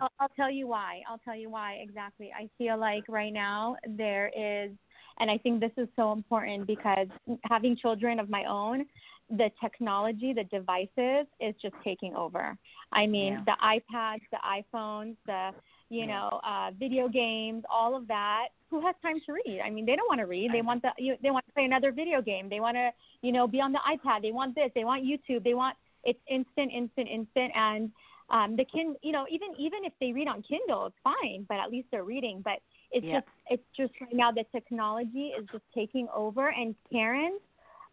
I'll, 0.00 0.10
I'll 0.20 0.32
tell 0.36 0.50
you 0.50 0.68
why. 0.68 1.00
I'll 1.10 1.18
tell 1.24 1.36
you 1.36 1.50
why 1.50 1.78
exactly. 1.82 2.30
I 2.32 2.48
feel 2.56 2.78
like 2.78 3.02
right 3.08 3.32
now 3.32 3.74
there 3.88 4.28
is, 4.28 4.70
and 5.18 5.30
I 5.30 5.38
think 5.38 5.60
this 5.60 5.72
is 5.76 5.88
so 5.96 6.12
important 6.12 6.66
because 6.66 7.08
having 7.44 7.76
children 7.76 8.18
of 8.20 8.28
my 8.28 8.44
own, 8.44 8.84
the 9.30 9.50
technology, 9.60 10.32
the 10.32 10.44
devices 10.44 11.26
is 11.40 11.54
just 11.60 11.74
taking 11.82 12.14
over. 12.14 12.56
I 12.92 13.06
mean, 13.06 13.32
Yeah. 13.34 13.44
the 13.46 13.56
iPads, 13.62 14.22
the 14.30 14.38
iPhones, 14.38 15.16
the 15.26 15.54
you 15.88 16.04
Yeah. 16.06 16.14
know, 16.18 16.40
uh, 16.42 16.70
video 16.72 17.08
games, 17.08 17.64
all 17.70 17.94
of 17.94 18.08
that. 18.08 18.48
Who 18.70 18.80
has 18.80 18.96
time 19.02 19.20
to 19.20 19.32
read? 19.32 19.60
I 19.64 19.70
mean, 19.70 19.86
they 19.86 19.94
don't 19.94 20.08
want 20.08 20.18
to 20.20 20.26
read. 20.26 20.52
They 20.52 20.62
want 20.62 20.82
the 20.82 20.92
you, 20.98 21.16
they 21.22 21.30
want 21.30 21.46
to 21.46 21.52
play 21.52 21.64
another 21.64 21.92
video 21.92 22.20
game. 22.20 22.48
They 22.48 22.58
want 22.60 22.76
to 22.76 22.90
you 23.22 23.32
know 23.32 23.46
be 23.46 23.60
on 23.60 23.72
the 23.72 23.78
iPad. 23.88 24.22
They 24.22 24.32
want 24.32 24.54
this. 24.56 24.70
They 24.74 24.84
want 24.84 25.04
YouTube. 25.04 25.44
They 25.44 25.54
want 25.54 25.76
it's 26.04 26.18
instant, 26.28 26.72
instant, 26.72 27.08
instant, 27.08 27.52
and 27.54 27.92
um 28.30 28.56
the 28.56 28.64
kin 28.64 28.96
you 29.02 29.12
know 29.12 29.24
even 29.30 29.48
even 29.58 29.84
if 29.84 29.92
they 30.00 30.12
read 30.12 30.26
on 30.26 30.42
kindle 30.42 30.86
it's 30.86 30.96
fine 31.04 31.46
but 31.48 31.58
at 31.58 31.70
least 31.70 31.86
they're 31.92 32.04
reading 32.04 32.42
but 32.44 32.58
it's 32.92 33.06
Yeah. 33.06 33.20
just 33.20 33.26
it's 33.50 33.62
just 33.76 33.92
right 34.00 34.14
now 34.14 34.30
the 34.32 34.44
technology 34.52 35.32
is 35.38 35.46
just 35.52 35.64
taking 35.74 36.08
over 36.14 36.48
and 36.48 36.74
parents 36.92 37.42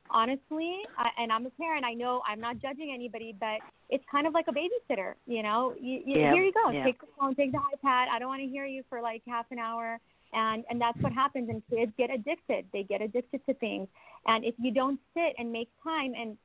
honestly 0.10 0.82
I, 0.98 1.10
and 1.18 1.32
i'm 1.32 1.46
a 1.46 1.50
parent 1.52 1.86
i 1.86 1.94
know 1.94 2.22
i'm 2.28 2.40
not 2.40 2.60
judging 2.62 2.92
anybody 2.94 3.36
but 3.40 3.60
it's 3.90 4.04
kind 4.12 4.28
of 4.28 4.34
like 4.34 4.46
a 4.48 4.52
babysitter 4.52 5.14
you 5.26 5.44
know 5.44 5.74
you, 5.80 6.02
you, 6.06 6.20
Yeah, 6.20 6.34
here 6.34 6.44
you 6.44 6.52
go 6.54 6.72
yeah. 6.72 6.86
take 6.86 7.00
the 7.00 7.08
phone 7.20 7.36
take 7.36 7.52
the 7.52 7.58
ipad 7.58 8.08
i 8.12 8.20
don't 8.20 8.28
want 8.28 8.42
to 8.42 8.48
hear 8.48 8.66
you 8.66 8.84
for 8.90 9.02
like 9.02 9.22
half 9.28 9.46
an 9.52 9.60
hour 9.60 10.00
and 10.34 10.64
and 10.70 10.80
that's 10.80 10.98
what 11.02 11.14
happens 11.14 11.50
and 11.50 11.62
kids 11.70 11.92
get 11.98 12.10
addicted 12.10 12.66
they 12.74 12.84
get 12.84 13.02
addicted 13.02 13.46
to 13.46 13.54
things 13.56 13.88
and 14.28 14.44
if 14.44 14.56
you 14.58 14.72
don't 14.72 15.00
sit 15.14 15.34
and 15.38 15.52
make 15.52 15.70
time 15.84 16.14
and 16.20 16.38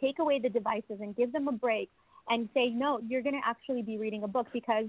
take 0.00 0.18
away 0.18 0.38
the 0.38 0.48
devices 0.48 0.98
and 1.00 1.16
give 1.16 1.32
them 1.32 1.48
a 1.48 1.52
break 1.52 1.90
and 2.28 2.48
say 2.54 2.68
no 2.68 3.00
you're 3.08 3.22
going 3.22 3.34
to 3.34 3.46
actually 3.46 3.82
be 3.82 3.98
reading 3.98 4.22
a 4.22 4.28
book 4.28 4.46
because 4.52 4.86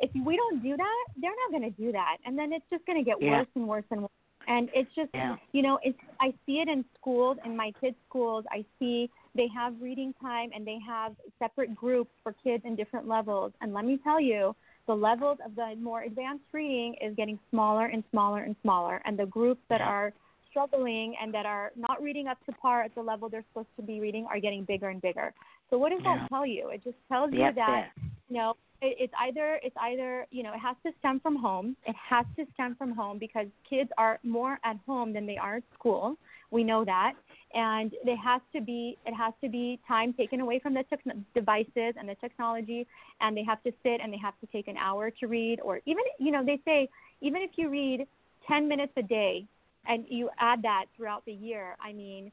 if 0.00 0.10
we 0.24 0.36
don't 0.36 0.62
do 0.62 0.76
that 0.76 1.04
they're 1.20 1.30
not 1.30 1.58
going 1.58 1.72
to 1.72 1.80
do 1.82 1.92
that. 1.92 2.16
And 2.24 2.38
then 2.38 2.52
it's 2.52 2.64
just 2.70 2.84
going 2.86 2.98
to 2.98 3.04
get 3.04 3.20
Yeah. 3.20 3.38
worse 3.38 3.48
and 3.54 3.68
worse 3.68 3.84
and 3.90 4.02
worse. 4.02 4.10
And 4.46 4.70
it's 4.74 4.92
just 4.94 5.10
Yeah. 5.14 5.36
you 5.52 5.62
know 5.62 5.78
it's 5.82 5.98
i 6.20 6.32
see 6.46 6.60
it 6.60 6.68
in 6.68 6.84
schools 6.98 7.36
in 7.44 7.56
my 7.56 7.72
kids 7.80 7.96
schools. 8.08 8.44
I 8.50 8.64
see 8.78 9.10
they 9.34 9.48
have 9.54 9.74
reading 9.80 10.14
time 10.20 10.50
and 10.54 10.66
they 10.66 10.78
have 10.86 11.14
separate 11.38 11.74
groups 11.74 12.10
for 12.22 12.32
kids 12.32 12.64
in 12.64 12.74
different 12.76 13.06
levels. 13.06 13.52
And 13.60 13.72
let 13.74 13.84
me 13.84 13.98
tell 14.02 14.20
you 14.20 14.54
the 14.86 14.94
levels 14.94 15.38
of 15.44 15.54
the 15.54 15.74
more 15.80 16.02
advanced 16.02 16.44
reading 16.52 16.94
is 17.00 17.14
getting 17.14 17.38
smaller 17.50 17.86
and 17.86 18.02
smaller 18.10 18.40
and 18.44 18.56
smaller. 18.62 19.02
And 19.04 19.18
the 19.18 19.26
groups 19.26 19.60
that 19.68 19.82
are 19.82 20.12
struggling 20.50 21.14
and 21.20 21.32
that 21.34 21.44
are 21.44 21.72
not 21.76 22.02
reading 22.02 22.26
up 22.26 22.38
to 22.46 22.52
par 22.52 22.82
at 22.82 22.94
the 22.94 23.02
level 23.02 23.28
they're 23.28 23.44
supposed 23.50 23.68
to 23.76 23.82
be 23.82 24.00
reading 24.00 24.26
are 24.30 24.40
getting 24.40 24.64
bigger 24.64 24.88
and 24.88 25.00
bigger. 25.02 25.34
So 25.68 25.76
what 25.76 25.90
does 25.90 26.00
Yeah. 26.04 26.16
that 26.16 26.28
tell 26.30 26.46
you? 26.46 26.70
It 26.70 26.82
just 26.82 26.96
tells 27.08 27.32
Yeah, 27.32 27.48
you 27.48 27.54
that 27.56 27.92
you 28.28 28.36
know 28.38 28.54
it's 28.80 29.12
either 29.20 29.58
it's 29.62 29.76
either 29.80 30.26
you 30.30 30.42
know 30.42 30.52
it 30.52 30.58
has 30.58 30.76
to 30.86 30.92
stem 31.00 31.20
from 31.20 31.36
home. 31.36 31.76
It 31.86 31.96
has 31.96 32.26
to 32.36 32.46
stem 32.54 32.76
from 32.76 32.92
home 32.92 33.18
because 33.18 33.46
kids 33.68 33.90
are 33.98 34.18
more 34.22 34.58
at 34.64 34.76
home 34.86 35.12
than 35.12 35.26
they 35.26 35.36
are 35.36 35.56
at 35.56 35.62
school. 35.74 36.16
We 36.50 36.64
know 36.64 36.84
that. 36.84 37.14
And 37.54 37.92
it 38.04 38.16
has 38.16 38.40
to 38.54 38.60
be 38.60 38.96
it 39.06 39.14
has 39.14 39.32
to 39.42 39.48
be 39.48 39.80
time 39.88 40.12
taken 40.12 40.40
away 40.40 40.58
from 40.58 40.74
the 40.74 40.84
tech 40.84 41.00
devices 41.34 41.94
and 41.98 42.08
the 42.08 42.14
technology 42.16 42.86
and 43.20 43.36
they 43.36 43.44
have 43.44 43.62
to 43.64 43.72
sit 43.82 44.00
and 44.02 44.12
they 44.12 44.18
have 44.18 44.38
to 44.40 44.46
take 44.46 44.68
an 44.68 44.76
hour 44.76 45.10
to 45.10 45.26
read 45.26 45.60
or 45.60 45.80
even 45.86 46.04
you 46.18 46.30
know 46.30 46.44
they 46.44 46.60
say 46.64 46.88
even 47.20 47.42
if 47.42 47.50
you 47.56 47.70
read 47.70 48.06
10 48.46 48.68
minutes 48.68 48.92
a 48.96 49.02
day 49.02 49.46
and 49.86 50.04
you 50.08 50.28
add 50.38 50.62
that 50.62 50.86
throughout 50.94 51.24
the 51.24 51.32
year 51.32 51.76
i 51.80 51.92
mean 51.92 52.30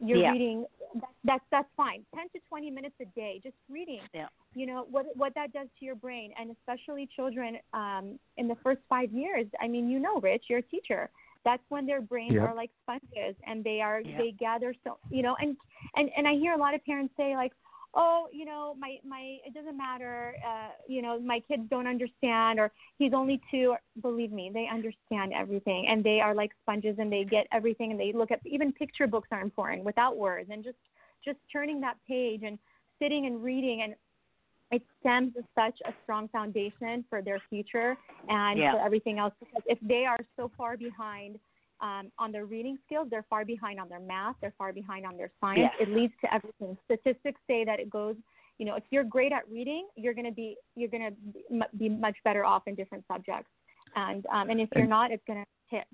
you're 0.00 0.20
Yeah. 0.20 0.32
reading 0.32 0.64
that, 0.94 1.10
that's 1.24 1.44
that's 1.50 1.68
fine 1.76 2.04
10 2.14 2.28
to 2.30 2.38
20 2.48 2.70
minutes 2.70 2.94
a 3.00 3.04
day 3.18 3.40
just 3.42 3.56
reading 3.68 4.00
Yeah. 4.14 4.28
you 4.54 4.66
know 4.66 4.86
what 4.90 5.06
what 5.16 5.34
that 5.34 5.52
does 5.52 5.68
to 5.78 5.84
your 5.84 5.94
brain 5.96 6.32
and 6.38 6.50
especially 6.50 7.08
children 7.14 7.58
um 7.74 8.18
in 8.36 8.48
the 8.48 8.56
first 8.62 8.80
5 8.88 9.12
years 9.12 9.46
i 9.60 9.68
mean 9.68 9.88
you 9.88 9.98
know 9.98 10.20
rich 10.20 10.44
you're 10.48 10.60
a 10.60 10.62
teacher 10.62 11.10
that's 11.44 11.62
when 11.68 11.86
their 11.86 12.00
brains 12.00 12.36
are 12.36 12.54
like 12.54 12.70
sponges 12.82 13.34
and 13.46 13.64
they 13.64 13.80
are 13.80 14.02
Yeah. 14.02 14.18
they 14.18 14.32
gather 14.32 14.74
so 14.84 14.98
you 15.10 15.22
know 15.22 15.36
and 15.40 15.56
and 15.96 16.10
and 16.16 16.26
i 16.26 16.34
hear 16.34 16.52
a 16.54 16.58
lot 16.58 16.74
of 16.74 16.84
parents 16.84 17.12
say 17.16 17.36
like 17.36 17.52
oh 17.94 18.26
you 18.32 18.44
know 18.44 18.74
my 18.78 18.96
my 19.06 19.38
it 19.44 19.54
doesn't 19.54 19.76
matter 19.76 20.34
uh 20.46 20.68
you 20.86 21.00
know 21.00 21.18
my 21.20 21.40
kids 21.40 21.62
don't 21.70 21.86
understand 21.86 22.60
or 22.60 22.70
he's 22.98 23.12
only 23.14 23.40
two 23.50 23.74
believe 24.02 24.30
me 24.30 24.50
they 24.52 24.66
understand 24.72 25.32
everything 25.34 25.86
and 25.88 26.04
they 26.04 26.20
are 26.20 26.34
like 26.34 26.50
sponges 26.62 26.96
and 26.98 27.10
they 27.10 27.24
get 27.24 27.46
everything 27.52 27.90
and 27.90 27.98
they 27.98 28.12
look 28.12 28.30
at 28.30 28.40
even 28.44 28.72
picture 28.72 29.06
books 29.06 29.28
are 29.32 29.40
important 29.40 29.84
without 29.84 30.16
words 30.16 30.50
and 30.52 30.62
just 30.62 30.76
just 31.24 31.38
turning 31.50 31.80
that 31.80 31.96
page 32.06 32.42
and 32.44 32.58
sitting 33.00 33.26
and 33.26 33.42
reading 33.42 33.82
and 33.82 33.94
it 34.70 34.82
stems 35.00 35.32
such 35.54 35.78
a 35.86 35.92
strong 36.02 36.28
foundation 36.28 37.02
for 37.08 37.22
their 37.22 37.40
future 37.48 37.96
and 38.28 38.58
Yeah. 38.58 38.72
for 38.72 38.80
everything 38.80 39.18
else 39.18 39.32
because 39.40 39.62
if 39.66 39.78
they 39.80 40.04
are 40.04 40.18
so 40.36 40.50
far 40.58 40.76
behind 40.76 41.38
um, 41.80 42.10
on 42.18 42.32
their 42.32 42.46
reading 42.46 42.78
skills, 42.86 43.08
they're 43.10 43.26
far 43.30 43.44
behind 43.44 43.78
on 43.80 43.88
their 43.88 44.00
math, 44.00 44.36
they're 44.40 44.54
far 44.58 44.72
behind 44.72 45.06
on 45.06 45.16
their 45.16 45.30
science. 45.40 45.70
Yeah. 45.78 45.86
It 45.86 45.90
leads 45.94 46.12
to 46.22 46.34
everything. 46.34 46.76
Statistics 46.84 47.40
say 47.46 47.64
that 47.64 47.78
it 47.80 47.88
goes, 47.90 48.16
you 48.58 48.66
know, 48.66 48.74
if 48.74 48.84
you're 48.90 49.04
great 49.04 49.32
at 49.32 49.48
reading, 49.48 49.86
you're 49.94 50.14
going 50.14 50.26
to 50.26 50.32
be 50.32 50.56
you're 50.74 50.88
going 50.88 51.06
to 51.10 51.66
be 51.76 51.88
much 51.88 52.16
better 52.24 52.44
off 52.44 52.64
in 52.66 52.74
different 52.74 53.04
subjects. 53.06 53.50
And 53.94 54.26
um, 54.26 54.50
and 54.50 54.60
if 54.60 54.68
you're 54.74 54.86
not, 54.86 55.10
it's 55.12 55.22
going 55.26 55.44
to 55.44 55.46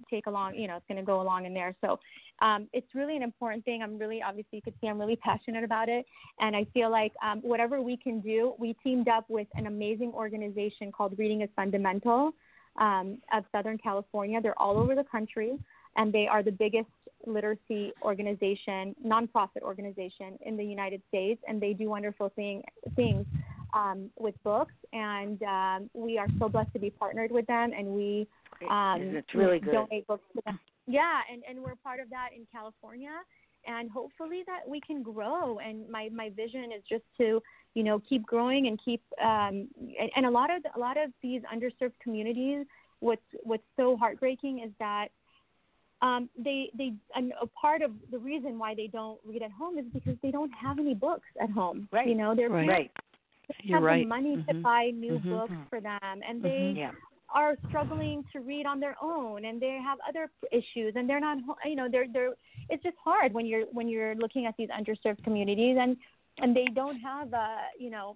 take 0.08 0.26
along, 0.26 0.54
you 0.54 0.68
know, 0.68 0.76
it's 0.76 0.86
going 0.88 0.98
to 0.98 1.04
go 1.04 1.20
along 1.20 1.46
in 1.46 1.52
there. 1.52 1.74
So 1.80 1.98
um, 2.40 2.68
it's 2.72 2.86
really 2.94 3.16
an 3.16 3.22
important 3.22 3.64
thing. 3.64 3.82
I'm 3.82 3.98
really, 3.98 4.22
obviously, 4.22 4.56
you 4.58 4.62
could 4.62 4.74
see 4.80 4.86
I'm 4.86 4.98
really 4.98 5.16
passionate 5.16 5.64
about 5.64 5.88
it. 5.88 6.06
And 6.38 6.54
I 6.54 6.64
feel 6.72 6.90
like 6.90 7.12
um, 7.22 7.40
whatever 7.42 7.82
we 7.82 7.96
can 7.96 8.20
do, 8.20 8.54
we 8.58 8.76
teamed 8.84 9.08
up 9.08 9.24
with 9.28 9.48
an 9.54 9.66
amazing 9.66 10.12
organization 10.14 10.92
called 10.92 11.18
Reading 11.18 11.42
is 11.42 11.50
Fundamental. 11.56 12.32
um, 12.76 13.18
of 13.32 13.44
Southern 13.52 13.78
California. 13.78 14.40
They're 14.40 14.60
all 14.60 14.78
over 14.78 14.94
the 14.94 15.04
country, 15.04 15.58
and 15.96 16.12
they 16.12 16.26
are 16.26 16.42
the 16.42 16.52
biggest 16.52 16.88
literacy 17.26 17.92
organization, 18.02 18.94
nonprofit 19.04 19.62
organization 19.62 20.38
in 20.44 20.56
the 20.56 20.64
United 20.64 21.00
States, 21.08 21.40
and 21.48 21.60
they 21.60 21.72
do 21.72 21.88
wonderful 21.88 22.30
thing, 22.36 22.62
things 22.96 23.24
um, 23.72 24.10
with 24.18 24.34
books. 24.44 24.74
And 24.92 25.42
um, 25.42 25.90
we 25.94 26.18
are 26.18 26.28
so 26.38 26.48
blessed 26.48 26.72
to 26.74 26.78
be 26.78 26.90
partnered 26.90 27.30
with 27.30 27.46
them, 27.46 27.72
and 27.76 27.88
we 27.88 28.26
um, 28.70 29.00
it's 29.00 29.34
really 29.34 29.58
good. 29.58 29.72
donate 29.72 30.06
books 30.06 30.24
to 30.36 30.42
them. 30.44 30.58
Yeah, 30.86 31.20
and, 31.32 31.42
and 31.48 31.62
we're 31.62 31.76
part 31.76 32.00
of 32.00 32.10
that 32.10 32.30
in 32.36 32.46
California 32.52 33.10
and 33.66 33.90
hopefully 33.90 34.42
that 34.46 34.60
we 34.68 34.80
can 34.80 35.02
grow 35.02 35.58
and 35.58 35.88
my 35.88 36.08
my 36.12 36.30
vision 36.30 36.64
is 36.64 36.82
just 36.88 37.04
to 37.16 37.42
you 37.74 37.82
know 37.82 38.00
keep 38.08 38.24
growing 38.26 38.66
and 38.66 38.78
keep 38.84 39.02
um 39.22 39.68
and, 39.98 40.10
and 40.16 40.26
a 40.26 40.30
lot 40.30 40.54
of 40.54 40.62
a 40.76 40.78
lot 40.78 40.96
of 40.96 41.10
these 41.22 41.42
underserved 41.52 41.94
communities 42.02 42.66
what's 43.00 43.22
what's 43.42 43.64
so 43.76 43.96
heartbreaking 43.96 44.60
is 44.60 44.70
that 44.78 45.08
um 46.04 46.20
they 46.46 46.58
they 46.78 46.88
and 47.16 47.26
a 47.46 47.46
part 47.62 47.80
of 47.86 47.90
the 48.14 48.20
reason 48.30 48.52
why 48.62 48.70
they 48.80 48.88
don't 48.98 49.18
read 49.30 49.42
at 49.48 49.52
home 49.60 49.74
is 49.82 49.86
because 49.98 50.16
they 50.24 50.30
don't 50.38 50.52
have 50.64 50.76
any 50.84 50.94
books 51.06 51.28
at 51.44 51.50
home 51.58 51.78
right 51.96 52.08
you 52.10 52.16
know 52.20 52.30
they're 52.38 52.54
Right. 52.60 52.68
right 52.74 52.90
they 53.48 53.54
You're 53.68 53.78
have 53.78 53.84
right. 53.90 54.02
the 54.04 54.08
money 54.16 54.34
to 54.48 54.52
Mhm. 54.54 54.62
buy 54.68 54.84
new 55.06 55.16
Mhm. 55.18 55.30
books 55.34 55.58
for 55.70 55.80
them 55.90 56.16
and 56.28 56.36
they 56.48 56.62
yeah 56.84 56.92
are 57.42 57.54
struggling 57.68 58.16
to 58.32 58.38
read 58.50 58.64
on 58.72 58.78
their 58.84 58.96
own 59.12 59.38
and 59.48 59.54
they 59.64 59.74
have 59.90 59.98
other 60.08 60.24
issues 60.60 60.90
and 60.96 61.04
they're 61.08 61.24
not 61.28 61.38
ho- 61.46 61.62
you 61.70 61.76
know 61.80 61.88
they're 61.94 62.08
they're 62.14 62.34
it's 62.72 62.82
just 62.88 62.98
hard 63.08 63.30
when 63.36 63.44
you're 63.50 63.66
when 63.78 63.86
you're 63.92 64.14
looking 64.24 64.44
at 64.48 64.54
these 64.60 64.70
underserved 64.78 65.22
communities 65.26 65.76
and 65.84 65.92
and 66.42 66.50
they 66.58 66.66
don't 66.80 66.98
have 67.10 67.28
uh 67.34 67.62
you 67.84 67.90
know 67.94 68.08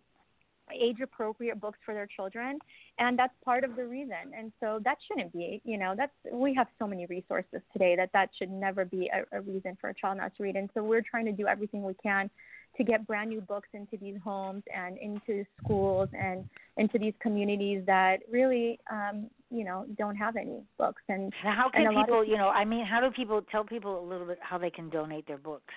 age 0.72 1.00
appropriate 1.02 1.60
books 1.60 1.78
for 1.84 1.94
their 1.94 2.06
children 2.06 2.58
and 2.98 3.18
that's 3.18 3.34
part 3.44 3.64
of 3.64 3.76
the 3.76 3.84
reason. 3.84 4.32
And 4.36 4.52
so 4.60 4.80
that 4.84 4.98
shouldn't 5.06 5.32
be 5.32 5.60
you 5.64 5.78
know 5.78 5.94
that's 5.96 6.12
we 6.32 6.54
have 6.54 6.66
so 6.78 6.86
many 6.86 7.06
resources 7.06 7.60
today 7.72 7.96
that 7.96 8.10
that 8.12 8.30
should 8.38 8.50
never 8.50 8.84
be 8.84 9.10
a, 9.12 9.38
a 9.38 9.40
reason 9.40 9.76
for 9.80 9.90
a 9.90 9.94
child 9.94 10.18
not 10.18 10.36
to 10.36 10.42
read. 10.42 10.56
And 10.56 10.68
so 10.74 10.82
we're 10.82 11.02
trying 11.02 11.26
to 11.26 11.32
do 11.32 11.46
everything 11.46 11.82
we 11.82 11.94
can 11.94 12.30
to 12.76 12.84
get 12.84 13.06
brand 13.06 13.30
new 13.30 13.40
books 13.40 13.68
into 13.72 13.96
these 13.96 14.16
homes 14.22 14.62
and 14.74 14.98
into 14.98 15.44
schools 15.62 16.08
and 16.12 16.44
into 16.76 16.98
these 16.98 17.14
communities 17.20 17.82
that 17.86 18.18
really 18.30 18.78
um 18.90 19.28
you 19.50 19.64
know 19.64 19.86
don't 19.96 20.16
have 20.16 20.36
any 20.36 20.60
books. 20.76 21.02
And 21.08 21.32
Now, 21.44 21.54
how 21.54 21.70
can 21.70 21.86
a 21.86 21.92
lot 21.92 22.00
of 22.02 22.06
people, 22.06 22.24
you 22.24 22.36
know, 22.36 22.48
I 22.48 22.64
mean, 22.64 22.84
how 22.84 23.00
do 23.00 23.10
people 23.10 23.42
tell 23.50 23.64
people 23.64 23.98
a 24.00 24.06
little 24.06 24.26
bit 24.26 24.38
how 24.40 24.58
they 24.58 24.70
can 24.70 24.90
donate 24.90 25.26
their 25.26 25.38
books 25.38 25.74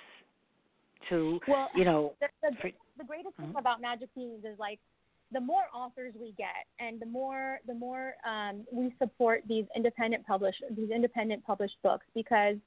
to, 1.10 1.40
well 1.48 1.70
you 1.76 1.86
know, 1.86 2.14
the, 2.20 2.28
the, 2.42 2.72
the 3.02 3.08
greatest 3.08 3.36
thing 3.38 3.52
Mhm. 3.54 3.60
about 3.60 3.82
Magic 3.82 4.14
Beans 4.14 4.46
is 4.46 4.58
like 4.60 4.80
the 5.32 5.40
more 5.42 5.64
authors 5.74 6.14
we 6.16 6.34
get, 6.34 6.68
and 6.80 7.00
the 7.00 7.06
more 7.06 7.60
the 7.66 7.74
more 7.74 8.16
um, 8.24 8.66
we 8.72 8.94
support 9.00 9.44
these 9.48 9.66
independent 9.76 10.26
published 10.28 10.64
these 10.72 10.92
independent 10.92 11.44
published 11.46 11.82
books 11.82 12.06
because 12.14 12.58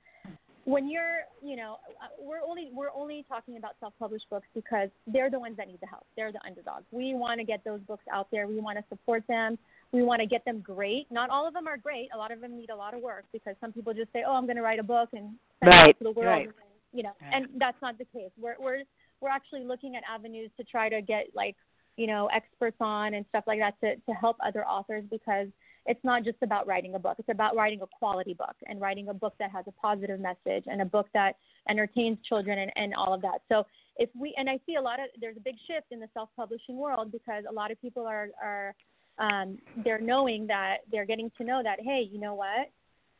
when 0.64 0.88
you're 0.88 1.20
you 1.42 1.56
know 1.56 1.78
uh, 2.02 2.06
we're 2.18 2.40
only 2.40 2.70
we're 2.72 2.90
only 2.94 3.22
talking 3.28 3.58
about 3.58 3.76
self-published 3.80 4.28
books 4.30 4.48
because 4.54 4.88
they're 5.06 5.28
the 5.30 5.38
ones 5.38 5.56
that 5.58 5.68
need 5.68 5.78
the 5.80 5.86
help. 5.86 6.06
They're 6.16 6.32
the 6.32 6.42
underdogs. 6.44 6.86
We 6.90 7.14
want 7.14 7.38
to 7.38 7.44
get 7.44 7.62
those 7.64 7.80
books 7.82 8.04
out 8.10 8.28
there. 8.30 8.46
We 8.48 8.58
want 8.60 8.78
to 8.78 8.84
support 8.88 9.22
them. 9.28 9.58
We 9.92 10.02
want 10.02 10.20
to 10.20 10.26
get 10.26 10.42
them 10.46 10.60
great. 10.60 11.06
Not 11.12 11.28
all 11.30 11.46
of 11.46 11.52
them 11.54 11.68
are 11.68 11.76
great. 11.76 12.08
A 12.14 12.16
lot 12.16 12.32
of 12.32 12.40
them 12.40 12.56
need 12.56 12.70
a 12.70 12.76
lot 12.76 12.94
of 12.94 13.02
work 13.02 13.26
because 13.32 13.54
some 13.60 13.72
people 13.72 13.92
just 13.92 14.10
say 14.12 14.24
oh 14.26 14.32
i'm 14.34 14.46
going 14.46 14.56
to 14.56 14.62
write 14.62 14.78
a 14.78 14.82
book 14.82 15.10
and 15.12 15.36
send 15.60 15.72
it 15.72 15.76
Right, 15.76 15.88
out 15.90 15.98
to 15.98 16.04
the 16.04 16.10
world 16.12 16.26
right. 16.28 16.46
and, 16.46 16.54
you 16.94 17.02
know 17.02 17.12
Right. 17.20 17.34
and 17.34 17.48
that's 17.58 17.80
not 17.82 17.98
the 17.98 18.06
case. 18.06 18.30
We're 18.40 18.56
we're 18.58 18.84
we're 19.20 19.30
actually 19.30 19.64
looking 19.64 19.96
at 19.96 20.02
avenues 20.12 20.50
to 20.56 20.64
try 20.64 20.88
to 20.88 21.00
get 21.00 21.26
like 21.34 21.56
you 21.96 22.06
know 22.06 22.28
experts 22.34 22.76
on 22.80 23.14
and 23.14 23.24
stuff 23.28 23.44
like 23.46 23.58
that 23.58 23.78
to 23.80 23.96
to 23.96 24.12
help 24.12 24.36
other 24.44 24.66
authors 24.66 25.04
because 25.10 25.48
it's 25.86 26.02
not 26.02 26.24
just 26.24 26.38
about 26.42 26.66
writing 26.66 26.94
a 26.94 26.98
book. 26.98 27.16
It's 27.18 27.28
about 27.28 27.54
writing 27.54 27.80
a 27.82 27.86
quality 27.98 28.32
book 28.32 28.54
and 28.66 28.80
writing 28.80 29.08
a 29.08 29.14
book 29.14 29.34
that 29.38 29.50
has 29.50 29.66
a 29.66 29.72
positive 29.72 30.18
message 30.18 30.64
and 30.66 30.80
a 30.80 30.84
book 30.84 31.08
that 31.12 31.36
entertains 31.68 32.16
children 32.26 32.58
and, 32.58 32.72
and 32.76 32.94
all 32.94 33.12
of 33.12 33.20
that. 33.22 33.40
So 33.50 33.64
if 33.96 34.08
we 34.18 34.34
and 34.36 34.48
i 34.50 34.58
see 34.66 34.74
a 34.76 34.80
lot 34.80 34.98
of 34.98 35.06
there's 35.20 35.36
a 35.36 35.40
big 35.40 35.54
shift 35.68 35.86
in 35.92 36.00
the 36.00 36.08
self-publishing 36.14 36.76
world 36.76 37.12
because 37.12 37.44
a 37.48 37.52
lot 37.52 37.70
of 37.70 37.80
people 37.80 38.06
are 38.06 38.28
are 38.42 38.74
um, 39.18 39.58
they're 39.84 40.00
knowing 40.00 40.48
that 40.48 40.78
they're 40.90 41.04
getting 41.04 41.30
to 41.38 41.44
know 41.44 41.62
that 41.62 41.78
hey 41.80 42.08
you 42.10 42.18
know 42.18 42.34
what? 42.34 42.70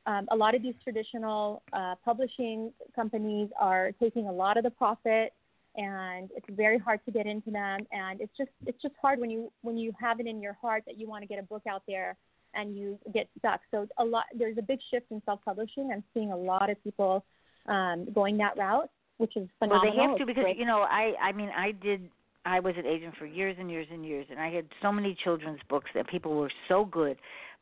Um, 0.07 0.27
a 0.31 0.37
lot 0.37 0.55
of 0.55 0.63
these 0.63 0.75
traditional 0.83 1.63
uh, 1.73 1.95
publishing 2.05 2.73
companies 2.95 3.49
are 3.59 3.93
taking 4.01 4.27
a 4.27 4.33
lot 4.33 4.59
of 4.59 4.65
the 4.65 4.71
profit 4.71 5.33
and 5.77 6.31
it's 6.37 6.47
very 6.51 6.79
hard 6.79 7.01
to 7.05 7.11
get 7.11 7.27
into 7.27 7.51
them. 7.51 7.81
And 7.93 8.21
it's 8.21 8.33
just 8.37 8.51
it's 8.67 8.81
just 8.81 8.95
hard 9.01 9.19
when 9.21 9.31
you 9.31 9.53
when 9.63 9.77
you 9.77 9.93
have 10.01 10.21
it 10.21 10.27
in 10.27 10.41
your 10.41 10.55
heart 10.55 10.85
that 10.87 10.99
you 10.99 11.09
want 11.09 11.23
to 11.23 11.29
get 11.29 11.39
a 11.39 11.43
book 11.43 11.63
out 11.69 11.83
there 11.87 12.17
and 12.55 12.77
you 12.77 12.99
get 13.13 13.29
stuck. 13.39 13.61
So 13.71 13.87
a 13.99 14.05
lot 14.05 14.25
there's 14.37 14.59
a 14.59 14.63
big 14.63 14.79
shift 14.93 15.07
in 15.11 15.21
self 15.25 15.41
publishing 15.45 15.91
i'm 15.93 16.05
seeing 16.15 16.33
a 16.33 16.37
lot 16.37 16.71
of 16.71 16.83
people 16.85 17.25
um, 17.67 18.07
going 18.13 18.37
that 18.39 18.57
route 18.57 18.91
which 19.19 19.37
is 19.37 19.49
phenomenal 19.59 19.97
well, 19.97 20.07
they 20.07 20.11
have 20.11 20.19
to 20.19 20.27
because 20.27 20.45
you 20.57 20.67
know, 20.67 20.81
I, 20.81 21.13
I 21.23 21.33
mean, 21.33 21.51
I 21.57 21.73
did. 21.73 22.09
I 22.47 22.61
was 22.61 22.75
an 22.77 22.85
agent 22.85 23.15
for 23.19 23.25
years 23.25 23.57
and 23.59 23.71
years 23.71 23.87
and 23.91 24.05
years, 24.05 24.27
and 24.31 24.39
I 24.39 24.51
had 24.51 24.67
so 24.83 24.93
many 24.93 25.17
children's 25.25 25.61
books 25.71 25.89
that 25.95 26.09
people 26.09 26.35
were 26.35 26.53
so 26.69 26.85
good, 26.85 27.17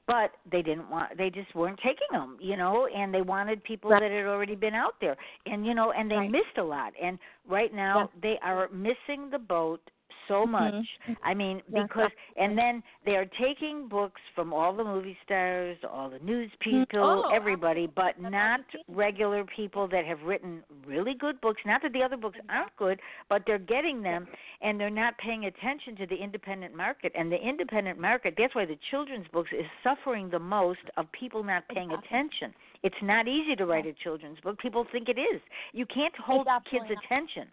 but 0.07 0.33
they 0.51 0.63
didn't 0.63 0.89
want. 0.91 1.17
They 1.17 1.31
just 1.31 1.55
weren't 1.55 1.79
taking 1.79 2.09
them, 2.11 2.37
you 2.41 2.57
know, 2.57 2.87
and 2.87 3.15
they 3.15 3.23
wanted 3.23 3.63
people 3.65 3.91
Right. 3.91 4.01
that 4.01 4.11
had 4.11 4.27
already 4.27 4.55
been 4.55 4.75
out 4.75 4.95
there, 5.01 5.17
and 5.47 5.67
you 5.67 5.75
know, 5.75 5.93
and 5.93 6.11
they 6.11 6.17
Right. 6.17 6.31
missed 6.31 6.59
a 6.59 6.63
lot. 6.63 6.93
And 7.01 7.19
right 7.47 7.73
now, 7.73 8.11
they 8.21 8.39
are 8.41 8.69
missing 8.69 9.31
the 9.31 9.39
boat 9.39 9.81
so 10.29 10.47
much. 10.47 10.75
Mhm. 11.07 11.17
I 11.23 11.35
mean, 11.35 11.63
because 11.73 12.11
and 12.37 12.57
then 12.57 12.83
they 13.05 13.17
are 13.17 13.27
taking 13.27 13.89
books 13.89 14.21
from 14.35 14.53
all 14.53 14.73
the 14.73 14.85
movie 14.85 15.17
stars, 15.25 15.79
all 15.85 16.09
the 16.09 16.19
news 16.21 16.51
people, 16.61 17.01
Oh, 17.03 17.29
everybody, 17.31 17.87
but 17.87 18.21
not 18.21 18.61
regular 18.89 19.45
people 19.45 19.87
that 19.89 20.05
have 20.05 20.23
written 20.23 20.63
really 20.87 21.15
good 21.15 21.41
books. 21.41 21.61
Not 21.65 21.83
that 21.83 21.93
the 21.93 22.03
other 22.03 22.17
books 22.17 22.39
aren't 22.49 22.75
good, 22.77 23.01
but 23.29 23.45
they're 23.47 23.59
getting 23.59 24.03
them 24.03 24.27
and 24.61 24.79
they're 24.79 24.91
not 24.91 25.17
paying 25.19 25.47
attention 25.47 25.97
to 25.97 26.07
the 26.07 26.17
independent 26.17 26.75
market. 26.75 27.13
And 27.15 27.31
the 27.31 27.41
independent 27.41 27.99
market, 27.99 28.35
that's 28.37 28.55
why 28.55 28.65
the 28.65 28.79
children's 28.91 29.29
books 29.29 29.53
is 29.53 29.67
suffering 29.83 30.31
the 30.31 30.39
most 30.39 30.81
of 30.97 31.11
people 31.13 31.43
not 31.43 31.67
paying 31.69 31.93
attention. 31.93 32.55
It's 32.83 33.01
not 33.03 33.29
easy 33.29 33.55
to 33.57 33.67
write 33.67 33.87
a 33.87 33.93
children's 33.93 34.41
book. 34.41 34.59
People 34.59 34.85
think 34.85 35.09
it 35.09 35.19
is. 35.19 35.41
You 35.73 35.87
can't 35.87 36.15
hold 36.17 36.47
kids' 36.71 36.91
attention. 36.91 37.49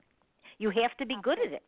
You 0.57 0.69
have 0.71 0.95
to 0.97 1.05
be 1.05 1.15
good 1.21 1.39
at 1.39 1.53
it 1.53 1.63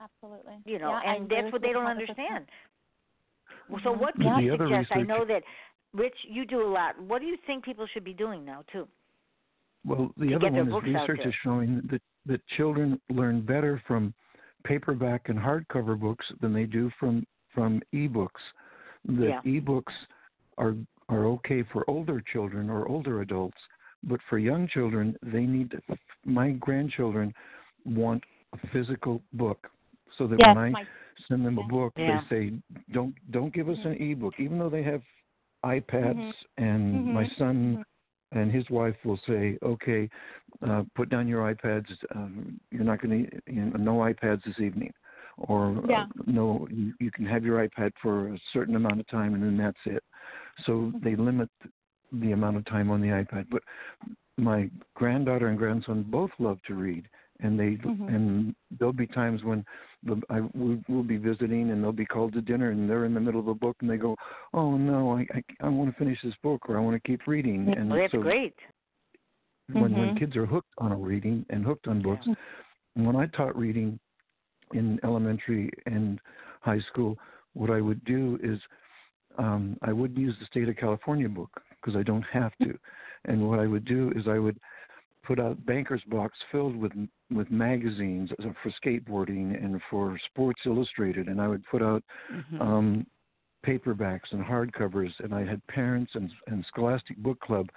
absolutely 0.00 0.54
you 0.64 0.78
know, 0.78 0.90
Yeah, 0.90 1.00
I 1.10 1.14
and 1.16 1.28
that's 1.28 1.52
what 1.52 1.62
they 1.62 1.72
don't 1.72 1.86
understand. 1.86 2.46
Well, 3.68 3.80
So 3.82 3.92
Mhm. 3.92 4.00
what 4.00 4.14
The 4.16 4.22
can 4.22 4.44
you 4.44 4.52
other 4.54 4.68
suggest? 4.68 4.92
I 4.92 5.02
know 5.02 5.24
that 5.24 5.42
Rich, 5.92 6.16
you 6.24 6.44
do 6.44 6.62
a 6.62 6.70
lot. 6.70 6.98
What 7.00 7.20
do 7.20 7.26
you 7.26 7.36
think 7.46 7.64
people 7.64 7.86
should 7.86 8.04
be 8.04 8.12
doing 8.12 8.44
now 8.44 8.62
too? 8.72 8.86
Well, 9.84 10.12
the 10.16 10.28
to 10.28 10.36
other 10.36 10.50
get 10.50 10.52
one 10.52 10.68
is 10.68 10.82
research 10.82 11.18
there. 11.18 11.28
is 11.28 11.34
showing 11.42 11.80
that 11.90 12.02
that 12.26 12.44
children 12.48 13.00
learn 13.08 13.40
better 13.40 13.80
from 13.86 14.12
paperback 14.64 15.28
and 15.28 15.38
hardcover 15.38 15.98
books 15.98 16.26
than 16.40 16.52
they 16.52 16.64
do 16.64 16.90
from 16.98 17.24
from 17.54 17.80
ebooks. 17.94 18.42
That 19.04 19.28
Yeah. 19.28 19.42
ebooks 19.42 19.94
are 20.58 20.74
are 21.08 21.24
okay 21.26 21.62
for 21.62 21.88
older 21.88 22.20
children 22.20 22.68
or 22.68 22.88
older 22.88 23.20
adults, 23.20 23.58
but 24.02 24.20
for 24.28 24.38
young 24.38 24.66
children, 24.68 25.16
they 25.22 25.46
need. 25.46 25.80
My 26.24 26.50
grandchildren 26.50 27.32
want 27.84 28.24
a 28.52 28.66
physical 28.68 29.22
book, 29.34 29.70
so 30.18 30.26
that 30.26 30.38
yes 30.38 30.48
when 30.48 30.58
I 30.58 30.70
my, 30.70 30.86
send 31.28 31.44
them 31.44 31.58
a 31.58 31.62
book, 31.64 31.92
Yeah. 31.96 32.20
they 32.30 32.36
say, 32.36 32.52
"Don't 32.92 33.14
don't 33.30 33.52
give 33.52 33.68
us 33.68 33.78
an 33.84 33.94
ebook," 33.94 34.34
even 34.38 34.58
though 34.58 34.70
they 34.70 34.82
have 34.82 35.02
iPads. 35.64 36.16
Mhm. 36.16 36.32
And 36.58 37.12
my 37.12 37.24
Mhm. 37.24 37.38
son 37.38 37.76
Mhm. 37.76 37.84
and 38.32 38.52
his 38.52 38.68
wife 38.70 38.96
will 39.04 39.18
say, 39.26 39.58
"Okay, 39.62 40.08
uh, 40.62 40.84
put 40.94 41.08
down 41.08 41.28
your 41.28 41.54
iPads. 41.54 41.86
Um, 42.14 42.60
you're 42.70 42.84
not 42.84 43.00
going 43.00 43.26
to 43.26 43.52
you 43.52 43.64
know, 43.66 43.76
no 43.76 43.92
iPads 43.98 44.44
this 44.44 44.60
evening, 44.60 44.92
or 45.38 45.80
Yeah. 45.88 46.02
uh, 46.02 46.06
no, 46.26 46.66
you, 46.70 46.94
you 47.00 47.10
can 47.10 47.26
have 47.26 47.44
your 47.44 47.66
iPad 47.66 47.92
for 48.02 48.28
a 48.34 48.38
certain 48.52 48.76
amount 48.76 49.00
of 49.00 49.06
time, 49.06 49.34
and 49.34 49.42
then 49.42 49.56
that's 49.56 49.86
it." 49.86 50.02
So 50.64 50.92
they 51.02 51.16
limit 51.16 51.50
the 52.12 52.32
amount 52.32 52.56
of 52.56 52.64
time 52.64 52.90
on 52.90 53.00
the 53.00 53.08
iPad. 53.08 53.46
But 53.50 53.62
my 54.36 54.70
granddaughter 54.94 55.48
and 55.48 55.58
grandson 55.58 56.02
both 56.04 56.30
love 56.38 56.60
to 56.66 56.74
read, 56.74 57.08
and 57.40 57.58
they 57.58 57.76
Mhm. 57.76 58.08
and 58.08 58.54
there'll 58.78 58.92
be 58.92 59.06
times 59.06 59.44
when 59.44 59.64
the, 60.02 60.20
I 60.30 60.40
we'll, 60.54 60.82
we'll 60.88 61.02
be 61.02 61.16
visiting, 61.16 61.70
and 61.70 61.82
they'll 61.82 61.92
be 61.92 62.06
called 62.06 62.32
to 62.34 62.40
dinner, 62.40 62.70
and 62.70 62.88
they're 62.88 63.04
in 63.04 63.14
the 63.14 63.20
middle 63.20 63.40
of 63.40 63.48
a 63.48 63.54
book, 63.54 63.76
and 63.80 63.90
they 63.90 63.96
go, 63.96 64.16
"Oh 64.54 64.76
no, 64.76 65.12
I 65.12 65.26
I, 65.34 65.44
I 65.60 65.68
want 65.68 65.90
to 65.90 65.98
finish 65.98 66.20
this 66.22 66.34
book, 66.42 66.68
or 66.68 66.76
I 66.76 66.80
want 66.80 67.00
to 67.02 67.08
keep 67.08 67.26
reading." 67.26 67.68
And 67.76 67.90
Well, 67.90 67.98
that's 67.98 68.12
so 68.12 68.22
great. 68.22 68.54
when 69.72 69.96
when 69.96 70.14
Mhm. 70.14 70.18
kids 70.18 70.36
are 70.36 70.46
hooked 70.46 70.72
on 70.78 70.92
a 70.92 70.96
reading 70.96 71.44
and 71.50 71.64
hooked 71.64 71.88
on 71.88 72.00
books, 72.02 72.26
Yeah. 72.26 72.34
when 72.94 73.16
I 73.16 73.26
taught 73.26 73.56
reading 73.56 73.98
in 74.72 74.98
elementary 75.04 75.70
and 75.86 76.20
high 76.60 76.80
school, 76.80 77.18
what 77.54 77.70
I 77.70 77.80
would 77.80 78.04
do 78.04 78.38
is 78.42 78.60
um, 79.38 79.76
I 79.82 79.92
wouldn't 79.92 80.18
use 80.18 80.36
the 80.38 80.46
state 80.46 80.68
of 80.68 80.76
California 80.76 81.28
book 81.28 81.62
because 81.70 81.96
I 81.96 82.02
don't 82.02 82.22
have 82.22 82.56
to, 82.62 82.78
and 83.26 83.48
what 83.48 83.58
I 83.58 83.66
would 83.66 83.84
do 83.84 84.12
is 84.16 84.26
I 84.26 84.38
would 84.38 84.58
put 85.26 85.40
out 85.40 85.64
banker's 85.66 86.02
box 86.06 86.38
filled 86.52 86.76
with 86.76 86.92
with 87.30 87.50
magazines 87.50 88.30
for 88.62 88.72
skateboarding 88.82 89.62
and 89.62 89.80
for 89.90 90.18
Sports 90.30 90.60
Illustrated, 90.64 91.26
and 91.26 91.40
I 91.40 91.48
would 91.48 91.64
put 91.64 91.82
out 91.82 92.04
Mhm. 92.30 92.60
um, 92.60 93.06
paperbacks 93.64 94.30
and 94.30 94.44
hardcovers, 94.44 95.18
and 95.20 95.34
I 95.34 95.44
had 95.44 95.66
parents 95.66 96.14
and 96.14 96.30
and 96.46 96.64
Scholastic 96.66 97.16
Book 97.18 97.40
Club. 97.40 97.68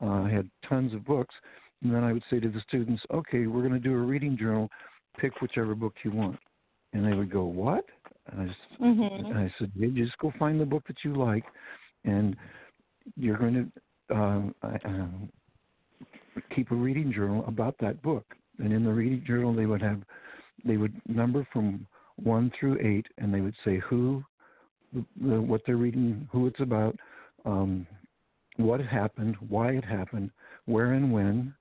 Uh, 0.00 0.22
I 0.22 0.30
had 0.30 0.50
tons 0.62 0.92
of 0.92 1.04
books, 1.04 1.34
and 1.82 1.94
then 1.94 2.04
I 2.04 2.12
would 2.12 2.24
say 2.28 2.38
to 2.40 2.48
the 2.50 2.60
students, 2.60 3.02
"Okay, 3.10 3.46
we're 3.46 3.66
going 3.66 3.80
to 3.80 3.88
do 3.88 3.94
a 3.94 4.06
reading 4.12 4.36
journal. 4.36 4.70
Pick 5.18 5.40
whichever 5.40 5.74
book 5.74 5.94
you 6.04 6.10
want." 6.10 6.38
And 6.92 7.06
they 7.06 7.14
would 7.14 7.30
go, 7.30 7.44
"What?" 7.44 7.86
And 8.26 8.42
I, 8.42 8.46
just, 8.48 8.80
Mhm. 8.80 9.30
and 9.30 9.38
I 9.38 9.54
said, 9.58 9.72
"Yeah, 9.74 9.88
just 9.88 10.18
go 10.18 10.30
find 10.32 10.60
the 10.60 10.66
book 10.66 10.86
that 10.88 11.04
you 11.04 11.14
like, 11.14 11.44
and 12.04 12.36
you're 13.16 13.38
going 13.38 13.54
to 13.54 14.14
um, 14.14 14.54
I- 14.62 14.80
um, 14.84 15.30
keep 16.54 16.70
a 16.70 16.74
reading 16.74 17.12
journal 17.12 17.44
about 17.46 17.76
that 17.78 18.02
book." 18.02 18.34
And 18.58 18.72
in 18.72 18.84
the 18.84 18.92
reading 18.92 19.24
journal, 19.26 19.52
they 19.54 19.66
would 19.66 19.82
have 19.82 20.02
they 20.64 20.76
would 20.76 21.00
number 21.08 21.46
from 21.52 21.86
one 22.16 22.50
through 22.58 22.78
eight, 22.80 23.06
and 23.18 23.32
they 23.32 23.40
would 23.40 23.56
say 23.64 23.78
who, 23.78 24.22
the, 24.92 25.40
what 25.40 25.62
they're 25.66 25.76
reading, 25.76 26.28
who 26.30 26.46
it's 26.46 26.60
about, 26.60 26.96
um, 27.44 27.86
what 28.56 28.80
happened, 28.80 29.36
why 29.48 29.72
it 29.72 29.84
happened, 29.84 30.30
where 30.66 30.92
and 30.92 31.12
when. 31.12 31.54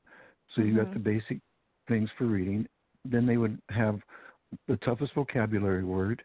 So 0.53 0.61
you 0.61 0.75
got 0.75 0.87
Mhm. 0.87 0.93
the 0.93 0.99
basic 0.99 1.39
things 1.87 2.09
for 2.17 2.25
reading. 2.25 2.67
Then 3.05 3.25
they 3.25 3.37
would 3.37 3.59
have 3.69 4.01
the 4.67 4.77
toughest 4.77 5.13
vocabulary 5.13 5.83
word, 5.83 6.23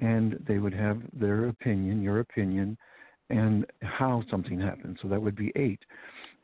and 0.00 0.32
they 0.46 0.58
would 0.58 0.74
have 0.74 1.00
their 1.12 1.48
opinion, 1.48 2.02
your 2.02 2.18
opinion, 2.18 2.76
and 3.30 3.64
how 3.82 4.24
something 4.28 4.60
happened. 4.60 4.98
So 5.00 5.08
that 5.08 5.22
would 5.22 5.36
be 5.36 5.52
eight. 5.56 5.82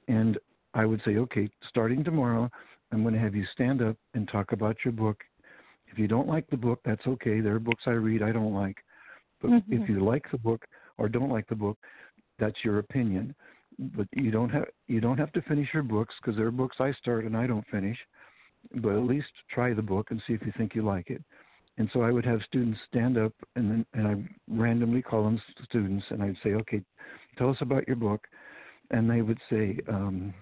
And 0.09 0.39
I 0.75 0.85
would 0.85 1.03
say, 1.05 1.17
okay, 1.17 1.49
starting 1.69 2.05
tomorrow, 2.05 2.51
I'm 2.93 3.03
going 3.03 3.15
to 3.15 3.21
have 3.21 3.35
you 3.35 3.45
stand 3.53 3.83
up 3.83 3.97
and 4.15 4.29
talk 4.29 4.53
about 4.53 4.77
your 4.85 4.93
book. 4.93 5.23
If 5.87 5.99
you 5.99 6.07
don't 6.07 6.29
like 6.29 6.49
the 6.49 6.57
book, 6.57 6.81
that's 6.85 7.07
okay. 7.07 7.41
There 7.41 7.55
are 7.55 7.61
books 7.61 7.85
I 7.87 7.91
read 7.91 8.23
I 8.23 8.33
don't 8.33 8.55
like. 8.55 8.77
But 9.41 9.51
Mhm. 9.51 9.83
if 9.83 9.89
you 9.89 10.01
like 10.01 10.31
the 10.31 10.39
book 10.39 10.67
or 10.99 11.09
don't 11.09 11.31
like 11.31 11.47
the 11.49 11.57
book, 11.57 11.79
that's 12.39 12.65
your 12.65 12.79
opinion. 12.79 13.35
But 13.79 14.09
you 14.13 14.31
don't 14.31 14.51
have 14.51 14.69
you 14.89 15.01
don't 15.01 15.19
have 15.19 15.33
to 15.33 15.43
finish 15.43 15.73
your 15.73 15.83
books 15.83 16.15
because 16.21 16.37
there 16.37 16.47
are 16.47 16.53
books 16.53 16.81
I 16.81 16.93
start 16.93 17.25
and 17.25 17.37
I 17.37 17.47
don't 17.47 17.67
finish. 17.69 17.99
But 18.75 18.97
at 18.97 19.05
least 19.05 19.33
try 19.49 19.73
the 19.73 19.83
book 19.83 20.11
and 20.11 20.23
see 20.27 20.35
if 20.35 20.45
you 20.45 20.53
think 20.53 20.75
you 20.75 20.83
like 20.83 21.11
it. 21.11 21.23
And 21.79 21.91
so 21.93 22.03
I 22.03 22.11
would 22.11 22.27
have 22.27 22.43
students 22.43 22.79
stand 22.87 23.17
up 23.17 23.33
and 23.57 23.71
then 23.71 23.87
and 23.95 24.07
I 24.07 24.29
randomly 24.49 25.03
call 25.03 25.25
them 25.25 25.41
students 25.65 26.05
and 26.11 26.23
I'd 26.23 26.37
say, 26.43 26.55
okay, 26.55 26.83
tell 27.39 27.51
us 27.51 27.61
about 27.61 27.87
your 27.87 27.97
book, 27.97 28.29
and 28.91 29.09
they 29.09 29.23
would 29.23 29.41
say 29.49 29.79
um, 29.89 30.35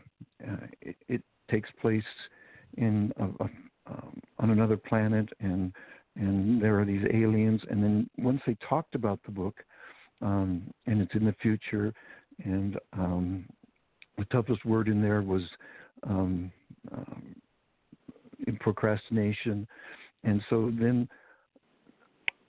it, 0.80 0.96
it 1.08 1.22
takes 1.50 1.68
place 1.80 2.04
in 2.76 3.12
a, 3.18 3.24
a, 3.44 3.48
um, 3.86 4.20
on 4.38 4.50
another 4.50 4.76
planet 4.76 5.28
and 5.40 5.72
and 6.16 6.60
there 6.60 6.80
are 6.80 6.84
these 6.84 7.04
aliens. 7.14 7.60
And 7.70 7.82
then 7.82 8.10
once 8.18 8.40
they 8.44 8.56
talked 8.68 8.96
about 8.96 9.20
the 9.24 9.30
book 9.30 9.62
um, 10.20 10.62
and 10.86 11.00
it's 11.00 11.14
in 11.14 11.24
the 11.24 11.34
future 11.40 11.94
and 12.44 12.76
um, 12.92 13.46
the 14.16 14.24
toughest 14.26 14.64
word 14.64 14.88
in 14.88 15.00
there 15.00 15.22
was 15.22 15.42
um, 16.02 16.50
um, 16.92 17.36
procrastination. 18.58 19.66
And 20.24 20.42
so 20.50 20.72
then 20.78 21.08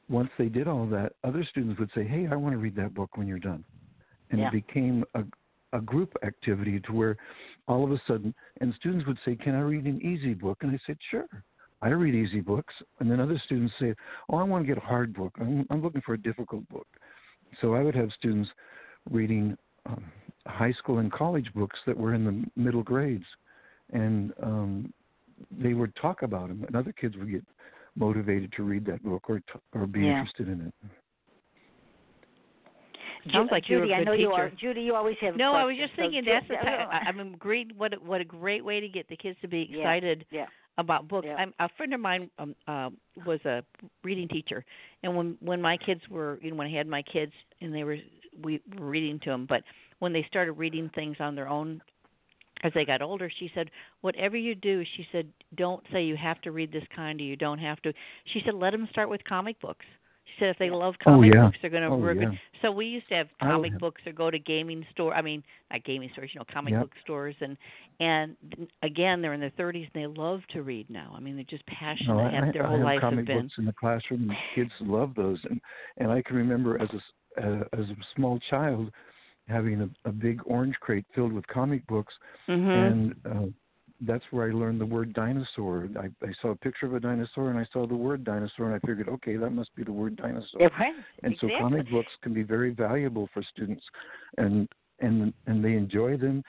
once 0.10 0.30
they 0.40 0.50
did 0.50 0.68
all 0.68 0.88
that 0.88 1.14
other 1.24 1.46
students 1.52 1.80
would 1.80 1.92
say 1.94 2.04
hey 2.04 2.28
i 2.32 2.36
want 2.36 2.52
to 2.52 2.58
read 2.58 2.76
that 2.76 2.96
book 2.96 3.16
when 3.18 3.28
you're 3.28 3.40
done. 3.40 3.64
And 4.32 4.42
Yeah. 4.42 4.48
it 4.48 4.52
became 4.52 5.04
a 5.14 5.24
a 5.74 5.80
group 5.82 6.16
activity 6.24 6.80
to 6.80 6.92
where 6.92 7.18
all 7.70 7.86
of 7.86 7.92
a 7.92 8.02
sudden 8.08 8.34
and 8.60 8.74
students 8.76 9.06
would 9.08 9.18
say 9.24 9.36
can 9.36 9.56
i 9.56 9.62
read 9.62 9.86
an 9.86 10.02
easy 10.02 10.34
book? 10.34 10.58
And 10.62 10.72
i 10.72 10.80
said 10.86 10.98
sure 11.10 11.28
i 11.82 11.88
read 11.90 12.16
easy 12.16 12.42
books. 12.42 12.74
And 13.00 13.10
then 13.10 13.22
other 13.22 13.42
students 13.46 13.74
say 13.80 13.96
oh 14.30 14.38
i 14.38 14.44
want 14.44 14.64
to 14.64 14.68
get 14.68 14.78
a 14.84 14.86
hard 14.86 15.14
book. 15.14 15.34
I'm, 15.40 15.66
I'm 15.70 15.82
looking 15.82 16.02
for 16.06 16.14
a 16.16 16.22
difficult 16.22 16.68
book. 16.70 16.88
So 17.62 17.76
i 17.76 17.82
would 17.82 17.96
have 17.96 18.10
students 18.18 18.50
reading 19.10 19.58
um, 19.86 20.04
high 20.46 20.74
school 20.74 20.98
and 20.98 21.12
college 21.12 21.48
books 21.56 21.80
that 21.86 21.96
were 21.96 22.14
in 22.14 22.26
the 22.26 22.62
middle 22.62 22.84
grades. 22.84 23.26
And 23.94 24.34
um, 24.44 24.94
they 25.52 25.74
would 25.74 25.96
talk 25.96 26.22
about 26.22 26.50
them 26.50 26.66
and 26.68 26.76
other 26.76 26.92
kids 26.92 27.16
would 27.18 27.32
get 27.32 27.46
motivated 27.96 28.52
to 28.58 28.64
read 28.64 28.86
that 28.86 29.04
book 29.04 29.30
or 29.30 29.40
t- 29.40 29.60
or 29.74 29.88
be 29.88 30.02
Yeah. 30.02 30.14
interested 30.14 30.48
in 30.48 30.62
it 30.68 30.74
Sounds 33.34 33.50
like 33.52 33.70
you're 33.70 33.80
a 33.80 33.88
Judy, 33.88 33.94
I 33.94 33.98
good 34.00 34.06
know 34.06 34.14
you 34.14 34.32
are. 34.32 34.50
teacher. 34.50 34.60
Judy, 34.60 34.82
you 34.82 34.96
always 34.96 35.18
have. 35.22 35.36
No, 35.36 35.54
I 35.54 35.64
was 35.66 35.76
questions, 35.76 35.90
just 35.90 35.96
thinking 36.00 36.24
Ju- 36.24 36.32
that's 36.32 36.48
the 36.48 36.56
time. 36.56 36.88
I- 36.92 37.08
I'm 37.08 37.20
agreed. 37.34 37.78
What 37.78 37.94
a- 37.94 37.98
what 38.00 38.22
a 38.22 38.26
great 38.26 38.64
way 38.64 38.80
to 38.80 38.88
get 38.88 39.08
the 39.08 39.16
kids 39.18 39.38
to 39.42 39.48
be 39.48 39.68
Yeah, 39.70 39.78
excited 39.80 40.26
yeah. 40.32 40.46
about 40.78 41.08
books. 41.08 41.28
Yeah. 41.28 41.36
I'm, 41.36 41.54
a 41.60 41.70
friend 41.78 41.94
of 41.94 42.00
mine 42.00 42.30
um, 42.40 42.56
uh, 42.68 42.90
was 43.26 43.44
a 43.46 43.64
reading 44.04 44.28
teacher, 44.28 44.64
and 45.04 45.16
when 45.16 45.38
when 45.42 45.62
my 45.62 45.78
kids 45.78 46.02
were, 46.10 46.40
you 46.42 46.52
know, 46.52 46.58
when 46.58 46.68
I 46.68 46.72
had 46.72 46.88
my 46.88 47.02
kids 47.04 47.34
and 47.62 47.74
they 47.74 47.84
were, 47.84 47.98
we 48.42 48.62
were 48.78 48.86
reading 48.86 49.20
to 49.22 49.30
them. 49.30 49.46
But 49.48 49.64
when 50.00 50.14
they 50.14 50.24
started 50.28 50.54
reading 50.54 50.90
things 50.96 51.18
on 51.20 51.36
their 51.36 51.48
own, 51.50 51.82
as 52.64 52.72
they 52.74 52.86
got 52.86 53.02
older, 53.02 53.30
she 53.40 53.50
said, 53.56 53.70
whatever 54.02 54.36
you 54.38 54.54
do, 54.56 54.84
she 54.98 55.06
said, 55.12 55.28
don't 55.56 55.84
say 55.92 56.04
you 56.04 56.16
have 56.18 56.42
to 56.42 56.52
read 56.52 56.72
this 56.72 56.84
kind 56.96 57.20
or 57.22 57.24
you 57.24 57.36
don't 57.38 57.60
have 57.60 57.82
to. 57.84 57.94
She 58.34 58.42
said, 58.46 58.54
let 58.54 58.72
them 58.72 58.88
start 58.92 59.10
with 59.10 59.24
comic 59.24 59.60
books. 59.62 59.86
She 60.36 60.40
said 60.46 60.50
if 60.50 60.58
they 60.58 60.70
love 60.70 60.96
Oh, 61.02 61.04
comic 61.04 61.34
yeah. 61.34 61.46
books, 61.46 61.58
they're 61.62 61.70
going 61.72 61.84
to. 61.84 61.90
Oh, 61.90 61.98
we're 61.98 62.14
yeah. 62.14 62.32
So 62.62 62.72
we 62.72 62.86
used 62.88 63.08
to 63.10 63.16
have 63.16 63.28
comic 63.42 63.72
have- 63.72 63.80
books 63.80 64.02
or 64.06 64.12
go 64.12 64.30
to 64.30 64.38
gaming 64.40 64.86
store. 64.92 65.14
I 65.14 65.22
mean, 65.22 65.44
not 65.72 65.84
gaming 65.84 66.10
stores, 66.14 66.32
you 66.34 66.40
know, 66.40 66.46
comic 66.52 66.72
Yep. 66.74 66.82
book 66.82 66.92
stores, 67.04 67.36
and 67.42 67.58
and 68.00 68.36
again, 68.84 69.22
they're 69.22 69.34
in 69.34 69.40
their 69.40 69.50
30s 69.52 69.90
and 69.94 70.04
they 70.04 70.08
love 70.08 70.42
to 70.54 70.62
read 70.64 70.90
now. 70.90 71.14
I 71.16 71.20
mean, 71.20 71.36
they're 71.36 71.44
just 71.46 71.66
passionate. 71.68 72.14
No, 72.16 72.20
I, 72.20 72.32
have, 72.32 72.54
their 72.54 72.64
I 72.66 72.68
whole 72.70 72.78
have 72.78 72.86
lives 72.86 73.02
comic 73.02 73.18
have 73.20 73.26
been. 73.28 73.42
books 73.44 73.54
in 73.58 73.66
the 73.66 73.74
classroom. 73.74 74.30
and 74.30 74.38
Kids 74.56 74.72
love 74.82 75.14
those, 75.16 75.40
and 75.50 75.60
and 75.98 76.12
I 76.12 76.22
can 76.22 76.36
remember 76.36 76.82
as 76.82 76.90
a 76.94 77.02
uh, 77.42 77.64
as 77.74 77.90
a 77.90 77.96
small 78.16 78.40
child 78.50 78.92
having 79.48 79.82
a, 79.82 79.90
a 80.08 80.12
big 80.12 80.42
orange 80.46 80.76
crate 80.80 81.06
filled 81.16 81.34
with 81.34 81.46
comic 81.48 81.86
books, 81.88 82.14
Mhm. 82.48 82.88
and 82.88 83.16
uh, 83.26 83.48
that's 84.02 84.24
where 84.32 84.50
I 84.50 84.54
learned 84.54 84.80
the 84.80 84.86
word 84.86 85.14
dinosaur. 85.14 85.88
I, 86.00 86.06
I 86.26 86.32
saw 86.42 86.50
a 86.50 86.56
picture 86.56 86.86
of 86.86 86.94
a 86.94 87.00
dinosaur, 87.00 87.50
and 87.50 87.60
I 87.60 87.66
saw 87.74 87.86
the 87.86 87.96
word 87.96 88.24
dinosaur, 88.24 88.72
and 88.72 88.76
I 88.76 88.80
figured, 88.88 89.10
okay, 89.10 89.36
that 89.36 89.50
must 89.50 89.76
be 89.76 89.84
the 89.84 89.92
word 89.92 90.16
dinosaur. 90.16 90.62
Yeah, 90.62 90.68
right. 90.80 90.94
and 91.24 91.34
exactly. 91.34 91.52
so 91.58 91.60
comic 91.62 91.92
books 91.92 92.12
can 92.22 92.34
be 92.34 92.44
very 92.44 92.72
valuable 92.72 93.30
for 93.34 93.44
students, 93.44 93.84
and 94.38 94.68
and 95.02 95.34
and 95.48 95.64
they 95.64 95.74
enjoy 95.74 96.18
them, 96.18 96.44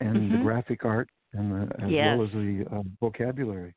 and 0.00 0.30
the 0.32 0.36
Mhm. 0.36 0.42
graphic 0.42 0.84
art, 0.84 1.08
and 1.32 1.52
the, 1.52 1.82
as 1.84 1.90
Yes. 1.90 2.16
well 2.18 2.26
as 2.26 2.32
the 2.32 2.66
uh, 2.72 2.82
vocabulary. 3.00 3.74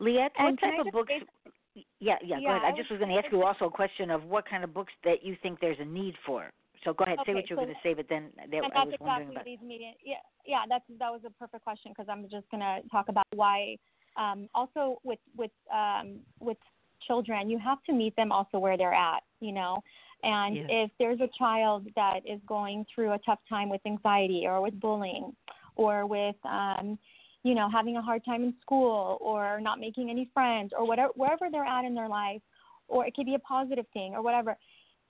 Leat, 0.00 0.16
what 0.16 0.32
And 0.38 0.58
type 0.58 0.78
of 0.86 0.92
books? 0.92 1.08
say- 1.12 1.84
Yeah, 2.00 2.16
yeah. 2.22 2.40
Go 2.40 2.46
ahead. 2.48 2.62
I 2.62 2.68
I 2.68 2.70
just 2.70 2.90
was 2.90 2.98
was 2.98 3.06
going 3.06 3.10
to 3.16 3.22
ask 3.24 3.32
you 3.32 3.42
also 3.44 3.66
a 3.66 3.70
question 3.70 4.10
of 4.10 4.24
what 4.24 4.44
kind 4.46 4.64
of 4.64 4.74
books 4.74 4.92
that 5.04 5.22
you 5.24 5.36
think 5.42 5.60
there's 5.60 5.78
a 5.80 5.84
need 5.84 6.14
for. 6.26 6.50
So 6.84 6.92
go 6.92 7.04
ahead, 7.04 7.18
say 7.26 7.34
what 7.34 7.48
you 7.50 7.56
were 7.56 7.62
so- 7.62 7.66
going 7.66 7.74
to 7.74 7.80
say, 7.82 7.94
but 7.94 8.06
then 8.08 8.30
that 8.36 8.64
and 8.64 8.72
I 8.74 8.84
was 8.84 8.94
wondering 9.00 9.30
about. 9.30 9.44
these 9.44 9.58
media. 9.64 9.92
Yeah, 10.04 10.16
yeah, 10.46 10.62
that's 10.68 10.84
that 10.98 11.10
was 11.10 11.20
a 11.26 11.30
perfect 11.30 11.64
question 11.64 11.92
because 11.92 12.08
I'm 12.08 12.22
just 12.30 12.48
going 12.50 12.60
to 12.60 12.80
talk 12.90 13.08
about 13.08 13.26
why. 13.34 13.76
Um, 14.16 14.48
also, 14.54 15.00
with 15.04 15.18
with 15.36 15.50
um, 15.72 16.20
with 16.40 16.58
children, 17.06 17.50
you 17.50 17.58
have 17.58 17.82
to 17.84 17.92
meet 17.92 18.14
them 18.16 18.32
also 18.32 18.58
where 18.58 18.76
they're 18.76 18.94
at. 18.94 19.22
You 19.40 19.52
know, 19.52 19.82
and 20.22 20.58
if 20.68 20.90
there's 20.98 21.20
a 21.20 21.28
child 21.38 21.86
that 21.94 22.20
is 22.26 22.40
going 22.46 22.84
through 22.92 23.12
a 23.12 23.18
tough 23.18 23.40
time 23.48 23.68
with 23.68 23.80
anxiety 23.86 24.44
or 24.46 24.60
with 24.60 24.78
bullying, 24.80 25.34
or 25.76 26.06
with 26.06 26.36
um, 26.44 26.98
you 27.42 27.54
know 27.54 27.68
having 27.70 27.96
a 27.96 28.02
hard 28.02 28.24
time 28.24 28.42
in 28.44 28.54
school 28.60 29.18
or 29.20 29.60
not 29.60 29.78
making 29.80 30.10
any 30.10 30.28
friends 30.34 30.72
or 30.76 30.86
whatever 30.86 31.12
wherever 31.14 31.48
they're 31.50 31.64
at 31.64 31.84
in 31.84 31.94
their 31.94 32.08
life, 32.08 32.42
or 32.88 33.06
it 33.06 33.14
could 33.14 33.26
be 33.26 33.34
a 33.34 33.40
positive 33.40 33.86
thing 33.92 34.14
or 34.14 34.22
whatever 34.22 34.56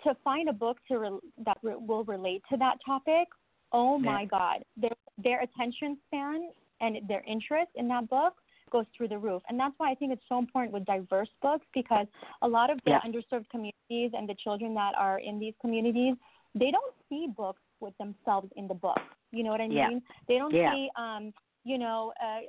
to 0.04 0.14
find 0.22 0.48
a 0.48 0.52
book 0.52 0.78
to 0.88 0.98
re- 0.98 1.30
that 1.44 1.58
re- 1.62 1.74
will 1.76 2.04
relate 2.04 2.42
to 2.50 2.56
that 2.58 2.78
topic, 2.84 3.28
oh 3.72 3.98
my 3.98 4.24
God, 4.24 4.64
their 4.76 4.96
their 5.22 5.42
attention 5.42 5.98
span 6.06 6.50
and 6.80 6.98
their 7.08 7.22
interest 7.26 7.70
in 7.74 7.88
that 7.88 8.08
book 8.08 8.34
goes 8.70 8.84
through 8.96 9.08
the 9.08 9.18
roof. 9.18 9.42
And 9.48 9.58
that's 9.58 9.74
why 9.78 9.90
I 9.90 9.94
think 9.94 10.12
it's 10.12 10.22
so 10.28 10.38
important 10.38 10.72
with 10.72 10.84
diverse 10.84 11.30
books 11.42 11.66
because 11.74 12.06
a 12.42 12.48
lot 12.48 12.70
of 12.70 12.78
the 12.84 12.90
Yeah. 12.90 13.00
underserved 13.00 13.48
communities 13.48 14.12
and 14.16 14.28
the 14.28 14.34
children 14.34 14.74
that 14.74 14.94
are 14.96 15.18
in 15.18 15.38
these 15.38 15.54
communities, 15.60 16.14
they 16.54 16.70
don't 16.70 16.94
see 17.08 17.28
books 17.28 17.62
with 17.80 17.96
themselves 17.98 18.52
in 18.56 18.68
the 18.68 18.74
book. 18.74 19.00
You 19.32 19.42
know 19.42 19.50
what 19.50 19.60
I 19.60 19.68
mean? 19.68 19.76
Yeah. 19.76 19.98
They 20.28 20.38
don't 20.38 20.52
Yeah. 20.52 20.72
see 20.72 20.90
um 20.96 21.32
you 21.64 21.76
know, 21.76 22.14
uh, 22.22 22.40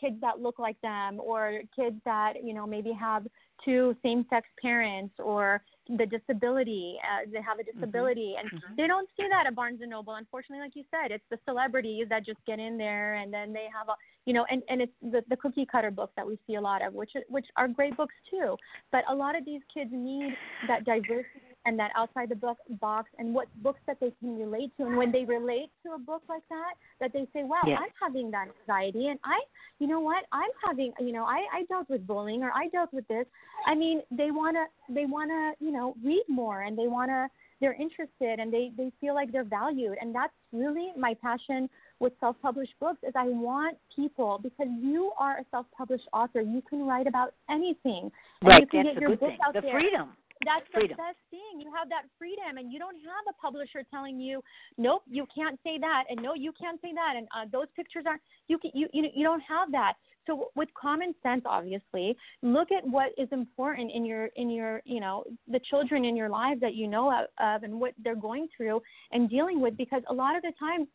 kids 0.00 0.20
that 0.20 0.38
look 0.40 0.60
like 0.60 0.80
them, 0.80 1.18
or 1.18 1.62
kids 1.74 1.96
that 2.04 2.44
you 2.44 2.54
know 2.54 2.66
maybe 2.66 2.92
have 2.92 3.26
two 3.64 3.96
same-sex 4.02 4.48
parents, 4.60 5.14
or 5.18 5.62
the 5.98 6.06
disability. 6.06 6.98
Uh, 7.02 7.28
they 7.32 7.42
have 7.42 7.58
a 7.58 7.64
disability, 7.64 8.36
and 8.38 8.50
Mhm. 8.50 8.76
they 8.76 8.86
don't 8.86 9.08
see 9.16 9.26
that 9.28 9.46
at 9.46 9.54
Barnes 9.54 9.80
and 9.80 9.90
Noble. 9.90 10.14
Unfortunately, 10.14 10.62
like 10.62 10.76
you 10.76 10.84
said, 10.90 11.10
it's 11.10 11.24
the 11.30 11.38
celebrities 11.44 12.08
that 12.08 12.24
just 12.24 12.44
get 12.44 12.60
in 12.60 12.78
there, 12.78 13.14
and 13.14 13.32
then 13.32 13.52
they 13.52 13.68
have 13.72 13.88
a, 13.88 13.96
you 14.24 14.32
know, 14.32 14.44
and 14.50 14.62
and 14.68 14.80
it's 14.82 14.92
the 15.02 15.22
the 15.28 15.36
cookie 15.36 15.66
cutter 15.66 15.90
books 15.90 16.12
that 16.16 16.26
we 16.26 16.38
see 16.46 16.54
a 16.54 16.60
lot 16.60 16.80
of, 16.82 16.94
which 16.94 17.12
which 17.28 17.46
are 17.56 17.66
great 17.66 17.96
books 17.96 18.14
too. 18.30 18.56
But 18.92 19.04
a 19.08 19.14
lot 19.14 19.34
of 19.36 19.44
these 19.44 19.62
kids 19.72 19.90
need 19.92 20.36
that 20.68 20.84
diversity 20.84 21.49
and 21.66 21.78
that 21.78 21.90
outside 21.96 22.28
the 22.28 22.34
book 22.36 22.58
box, 22.80 23.10
and 23.18 23.34
what 23.34 23.48
books 23.62 23.80
that 23.86 23.98
they 24.00 24.12
can 24.20 24.38
relate 24.38 24.70
to. 24.78 24.86
And 24.86 24.96
when 24.96 25.12
they 25.12 25.24
relate 25.24 25.70
to 25.84 25.92
a 25.92 25.98
book 25.98 26.22
like 26.28 26.42
that, 26.48 26.74
that 27.00 27.12
they 27.12 27.26
say, 27.32 27.44
"Wow, 27.44 27.60
Yeah. 27.66 27.78
I'm 27.78 27.90
having 28.00 28.30
that 28.30 28.48
anxiety, 28.48 29.08
and 29.08 29.18
I, 29.24 29.40
you 29.78 29.86
know 29.86 30.00
what, 30.00 30.24
I'm 30.32 30.50
having, 30.64 30.92
you 31.00 31.12
know, 31.12 31.24
I 31.24 31.46
I 31.52 31.64
dealt 31.64 31.88
with 31.90 32.06
bullying 32.06 32.42
or 32.42 32.50
I 32.54 32.68
dealt 32.68 32.92
with 32.92 33.06
this." 33.08 33.26
I 33.66 33.74
mean, 33.74 34.02
they 34.10 34.30
wanna 34.30 34.66
they 34.88 35.06
wanna 35.06 35.54
you 35.60 35.70
know 35.70 35.94
read 36.02 36.24
more 36.28 36.62
and 36.62 36.76
they 36.78 36.88
wanna 36.88 37.28
they're 37.60 37.74
interested 37.74 38.40
and 38.40 38.50
they 38.52 38.72
they 38.76 38.90
feel 39.00 39.14
like 39.14 39.30
they're 39.32 39.44
valued 39.44 39.98
and 40.00 40.14
that's 40.14 40.32
really 40.52 40.92
my 40.96 41.12
passion 41.14 41.68
with 41.98 42.12
self-published 42.18 42.72
books 42.80 42.98
is 43.02 43.12
I 43.14 43.26
want 43.28 43.76
people 43.94 44.40
because 44.42 44.68
you 44.80 45.12
are 45.18 45.36
a 45.38 45.44
self-published 45.50 46.08
author 46.14 46.40
you 46.40 46.62
can 46.62 46.86
write 46.86 47.06
about 47.06 47.34
anything 47.50 48.10
and 48.40 48.50
right, 48.50 48.60
you 48.62 48.66
can 48.66 48.84
that's 48.84 48.94
get 48.94 49.00
your 49.02 49.10
book 49.10 49.20
thing. 49.20 49.38
out 49.46 49.52
The 49.52 49.60
there 49.60 49.72
freedom. 49.72 50.08
That's 50.44 50.66
Freedom. 50.72 50.96
the 50.96 51.02
best 51.02 51.18
thing. 51.30 51.60
You 51.60 51.70
have 51.76 51.88
that 51.90 52.04
freedom, 52.18 52.56
and 52.58 52.72
you 52.72 52.78
don't 52.78 52.96
have 52.96 53.24
a 53.28 53.34
publisher 53.40 53.82
telling 53.90 54.18
you, 54.20 54.42
"Nope, 54.78 55.02
you 55.06 55.26
can't 55.34 55.58
say 55.62 55.78
that," 55.78 56.04
and 56.08 56.20
"No, 56.22 56.34
you 56.34 56.52
can't 56.60 56.80
say 56.80 56.92
that," 56.94 57.14
and 57.16 57.28
uh, 57.36 57.44
those 57.52 57.66
pictures 57.76 58.04
aren't. 58.06 58.22
You 58.48 58.58
can, 58.58 58.70
you 58.74 58.88
you 58.92 59.08
you 59.14 59.24
don't 59.24 59.40
have 59.42 59.70
that. 59.72 59.94
So 60.26 60.50
with 60.54 60.68
common 60.80 61.14
sense, 61.22 61.42
obviously, 61.46 62.16
look 62.42 62.68
at 62.72 62.86
what 62.86 63.10
is 63.18 63.28
important 63.32 63.90
in 63.92 64.04
your 64.04 64.26
in 64.36 64.50
your 64.50 64.80
you 64.84 65.00
know 65.00 65.24
the 65.48 65.60
children 65.70 66.04
in 66.04 66.16
your 66.16 66.28
lives 66.28 66.60
that 66.60 66.74
you 66.74 66.86
know 66.88 67.10
of, 67.10 67.26
of 67.38 67.62
and 67.62 67.80
what 67.80 67.92
they're 68.02 68.16
going 68.16 68.48
through 68.56 68.80
and 69.12 69.28
dealing 69.28 69.60
with. 69.60 69.76
Because 69.76 70.02
a 70.08 70.14
lot 70.14 70.36
of 70.36 70.42
the 70.42 70.52
time, 70.58 70.86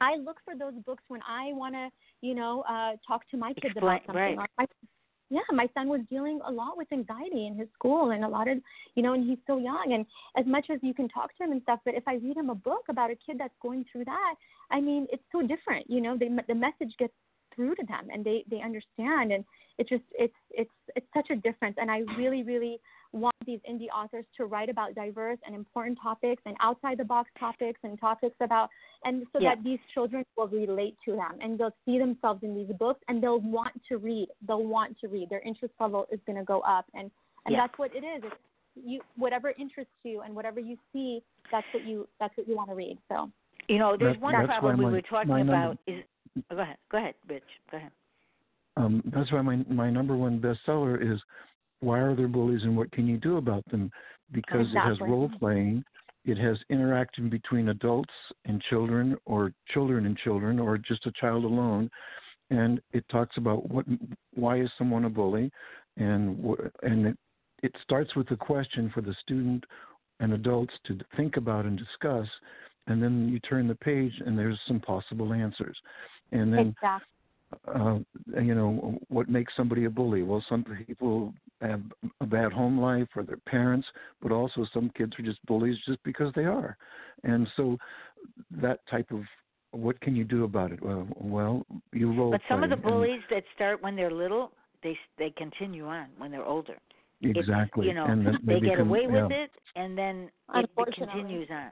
I 0.00 0.16
look 0.16 0.36
for 0.44 0.54
those 0.56 0.74
books 0.84 1.02
when 1.08 1.20
I 1.28 1.52
want 1.52 1.74
to 1.74 1.88
you 2.20 2.34
know 2.34 2.62
uh, 2.68 2.92
talk 3.06 3.28
to 3.30 3.36
my 3.36 3.52
kids 3.54 3.74
Explain- 3.76 3.84
about 3.84 4.06
something. 4.06 4.36
right. 4.58 4.70
Yeah, 5.32 5.40
my 5.50 5.66
son 5.72 5.88
was 5.88 6.02
dealing 6.10 6.40
a 6.46 6.52
lot 6.52 6.76
with 6.76 6.92
anxiety 6.92 7.46
in 7.46 7.56
his 7.56 7.66
school 7.72 8.10
and 8.10 8.22
a 8.22 8.28
lot 8.28 8.48
of, 8.48 8.58
you 8.94 9.02
know, 9.02 9.14
and 9.14 9.26
he's 9.26 9.38
so 9.46 9.56
young. 9.56 9.92
And 9.94 10.04
as 10.36 10.44
much 10.46 10.66
as 10.70 10.78
you 10.82 10.92
can 10.92 11.08
talk 11.08 11.34
to 11.38 11.44
him 11.44 11.52
and 11.52 11.62
stuff, 11.62 11.80
but 11.86 11.94
if 11.94 12.06
I 12.06 12.16
read 12.16 12.36
him 12.36 12.50
a 12.50 12.54
book 12.54 12.84
about 12.90 13.10
a 13.10 13.16
kid 13.16 13.36
that's 13.38 13.54
going 13.62 13.86
through 13.90 14.04
that, 14.04 14.34
I 14.70 14.82
mean, 14.82 15.06
it's 15.10 15.22
so 15.32 15.40
different. 15.40 15.88
You 15.88 16.02
know, 16.02 16.18
they, 16.18 16.28
the 16.46 16.54
message 16.54 16.92
gets 16.98 17.14
through 17.56 17.74
to 17.76 17.84
them 17.86 18.08
and 18.10 18.24
they 18.24 18.44
they 18.50 18.62
understand 18.62 19.30
and 19.30 19.44
it's 19.76 19.90
just 19.90 20.04
it's 20.12 20.32
it's 20.50 20.70
it's 20.96 21.06
such 21.14 21.28
a 21.28 21.36
difference 21.36 21.76
and 21.78 21.90
i 21.90 21.98
really 22.16 22.42
really 22.42 22.80
want 23.12 23.34
these 23.46 23.60
indie 23.70 23.88
authors 23.94 24.24
to 24.36 24.46
write 24.46 24.68
about 24.70 24.94
diverse 24.94 25.38
and 25.46 25.54
important 25.54 25.98
topics 26.02 26.42
and 26.46 26.56
outside 26.60 26.96
the 26.98 27.04
box 27.04 27.30
topics 27.38 27.78
and 27.84 28.00
topics 28.00 28.36
about 28.40 28.70
and 29.04 29.26
so 29.32 29.38
Yeah. 29.40 29.54
that 29.54 29.64
these 29.64 29.78
children 29.92 30.24
will 30.36 30.48
relate 30.48 30.96
to 31.04 31.12
them 31.12 31.38
and 31.42 31.58
they'll 31.58 31.74
see 31.84 31.98
themselves 31.98 32.42
in 32.42 32.54
these 32.54 32.74
books 32.78 33.00
and 33.08 33.22
they'll 33.22 33.40
want 33.40 33.74
to 33.88 33.98
read 33.98 34.28
they'll 34.46 34.64
want 34.64 34.98
to 35.00 35.08
read 35.08 35.28
their 35.28 35.40
interest 35.40 35.74
level 35.78 36.06
is 36.10 36.20
going 36.26 36.38
to 36.38 36.44
go 36.44 36.60
up 36.60 36.86
and 36.94 37.10
and 37.44 37.52
Yeah. 37.54 37.60
that's 37.66 37.78
what 37.78 37.94
it 37.94 38.04
is 38.04 38.22
it's 38.24 38.36
you 38.74 39.02
whatever 39.16 39.50
interests 39.58 39.92
you 40.04 40.22
and 40.22 40.34
whatever 40.34 40.58
you 40.60 40.78
see 40.92 41.22
that's 41.50 41.66
what 41.74 41.84
you 41.84 42.08
that's 42.18 42.34
what 42.36 42.48
you 42.48 42.56
want 42.56 42.70
to 42.70 42.74
read 42.74 42.98
so 43.08 43.30
You 43.68 43.78
know, 43.78 43.96
there's 43.96 44.14
That- 44.16 44.22
one 44.22 44.34
problem 44.46 44.64
why 44.64 44.74
we 44.74 44.84
my- 44.86 44.90
were 44.90 45.02
talking 45.02 45.28
my 45.28 45.38
number- 45.42 45.52
about 45.54 45.78
is. 45.86 46.02
Oh, 46.50 46.56
go 46.56 46.62
ahead. 46.62 46.78
Go 46.90 46.98
ahead, 46.98 47.14
Rich. 47.28 47.44
Go 47.70 47.76
ahead. 47.76 47.92
Um, 48.76 49.02
that's 49.06 49.30
why 49.30 49.40
my 49.42 49.56
my 49.68 49.88
number 49.90 50.16
one 50.16 50.40
bestseller 50.40 51.00
is 51.00 51.22
why 51.82 51.98
are 51.98 52.14
there 52.14 52.28
bullies 52.28 52.62
and 52.62 52.76
what 52.76 52.90
can 52.92 53.06
you 53.06 53.16
do 53.16 53.36
about 53.36 53.68
them? 53.70 53.90
Because 54.30 54.66
it 54.72 54.78
has 54.78 54.98
role 55.00 55.30
playing, 55.38 55.84
it 56.24 56.38
has 56.38 56.56
interaction 56.70 57.28
between 57.28 57.68
adults 57.70 58.14
and 58.44 58.62
children, 58.70 59.16
or 59.26 59.52
children 59.72 60.06
and 60.06 60.16
children, 60.16 60.58
or 60.58 60.78
just 60.78 61.04
a 61.06 61.12
child 61.20 61.44
alone, 61.44 61.90
and 62.50 62.80
it 62.92 63.04
talks 63.10 63.36
about 63.36 63.68
what 63.68 63.84
why 64.34 64.60
is 64.60 64.70
someone 64.78 65.04
a 65.04 65.10
bully, 65.10 65.50
and 65.96 66.42
and 66.82 67.06
it, 67.08 67.18
it 67.62 67.72
starts 67.82 68.14
with 68.14 68.30
a 68.30 68.36
question 68.36 68.90
for 68.94 69.00
the 69.00 69.14
student 69.20 69.64
and 70.20 70.32
adults 70.32 70.72
to 70.86 70.96
think 71.16 71.36
about 71.36 71.64
and 71.64 71.76
discuss, 71.76 72.28
and 72.86 73.02
then 73.02 73.28
you 73.28 73.40
turn 73.40 73.66
the 73.66 73.74
page 73.74 74.12
and 74.24 74.38
there's 74.38 74.58
some 74.68 74.78
possible 74.80 75.32
answers, 75.32 75.76
and 76.30 76.52
then 76.52 76.68
exactly 76.68 77.11
uh, 77.68 77.98
you 78.42 78.54
know, 78.54 78.98
what 79.08 79.28
makes 79.28 79.52
somebody 79.56 79.84
a 79.84 79.90
bully? 79.90 80.22
Well, 80.22 80.44
some 80.48 80.64
people 80.86 81.32
have 81.60 81.80
a 82.20 82.26
bad 82.26 82.52
home 82.52 82.80
life 82.80 83.08
or 83.14 83.22
their 83.22 83.36
parents, 83.36 83.86
but 84.20 84.32
also 84.32 84.66
some 84.74 84.90
kids 84.96 85.12
are 85.18 85.22
just 85.22 85.44
bullies 85.46 85.76
just 85.86 86.02
because 86.02 86.32
they 86.34 86.44
are. 86.44 86.76
And 87.22 87.48
so 87.56 87.78
that 88.50 88.80
type 88.90 89.10
of 89.12 89.20
what 89.70 90.00
can 90.00 90.14
you 90.14 90.24
do 90.24 90.44
about 90.44 90.72
it? 90.72 90.82
Well, 90.82 91.06
well 91.16 91.66
you 91.92 92.12
role 92.12 92.30
But 92.32 92.40
some 92.48 92.64
of 92.64 92.70
the 92.70 92.76
play, 92.76 92.92
and- 92.92 93.00
bullies 93.00 93.22
that 93.30 93.44
start 93.54 93.82
when 93.82 93.96
they're 93.96 94.10
little, 94.10 94.52
they 94.82 94.98
they 95.18 95.30
continue 95.30 95.86
on 95.86 96.08
when 96.18 96.30
they're 96.30 96.44
older. 96.44 96.78
It's- 97.20 97.36
exactly, 97.36 97.86
you 97.86 97.94
know, 97.94 98.06
and 98.06 98.26
they, 98.26 98.54
they, 98.54 98.60
get 98.60 98.72
become, 98.72 98.88
away 98.88 99.06
yeah, 99.08 99.22
with 99.22 99.32
it, 99.32 99.50
and 99.76 99.96
then 99.96 100.30
it, 100.54 100.68
it 100.76 100.94
continues 100.94 101.48
on. 101.50 101.70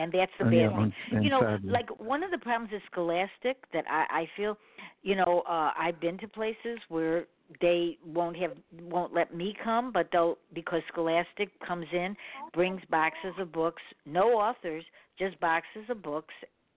And 0.00 0.12
that's 0.12 0.32
the 0.38 0.46
uh, 0.46 0.50
bad 0.50 0.56
yeah, 0.56 0.68
thing. 0.70 0.92
and 1.12 1.24
you 1.24 1.30
know, 1.30 1.40
sadly. 1.40 1.70
like 1.70 2.00
one 2.00 2.22
of 2.22 2.30
the 2.30 2.38
problems 2.38 2.72
is 2.74 2.80
Scholastic 2.90 3.56
that 3.72 3.84
I, 3.88 4.22
I 4.22 4.28
feel, 4.36 4.56
you 5.02 5.14
know, 5.14 5.42
uh, 5.48 5.72
I've 5.78 6.00
been 6.00 6.16
to 6.18 6.28
places 6.28 6.78
where 6.88 7.26
they 7.60 7.98
won't 8.06 8.36
have 8.36 8.52
won't 8.82 9.12
let 9.12 9.34
me 9.34 9.54
come, 9.62 9.92
but 9.92 10.08
they'll 10.12 10.38
because 10.54 10.82
Scholastic 10.88 11.50
comes 11.66 11.86
in, 11.92 12.16
brings 12.54 12.80
boxes 12.90 13.34
of 13.38 13.52
books, 13.52 13.82
no 14.06 14.28
authors, 14.30 14.84
just 15.18 15.38
boxes 15.40 15.84
of 15.88 16.02
books, 16.02 16.34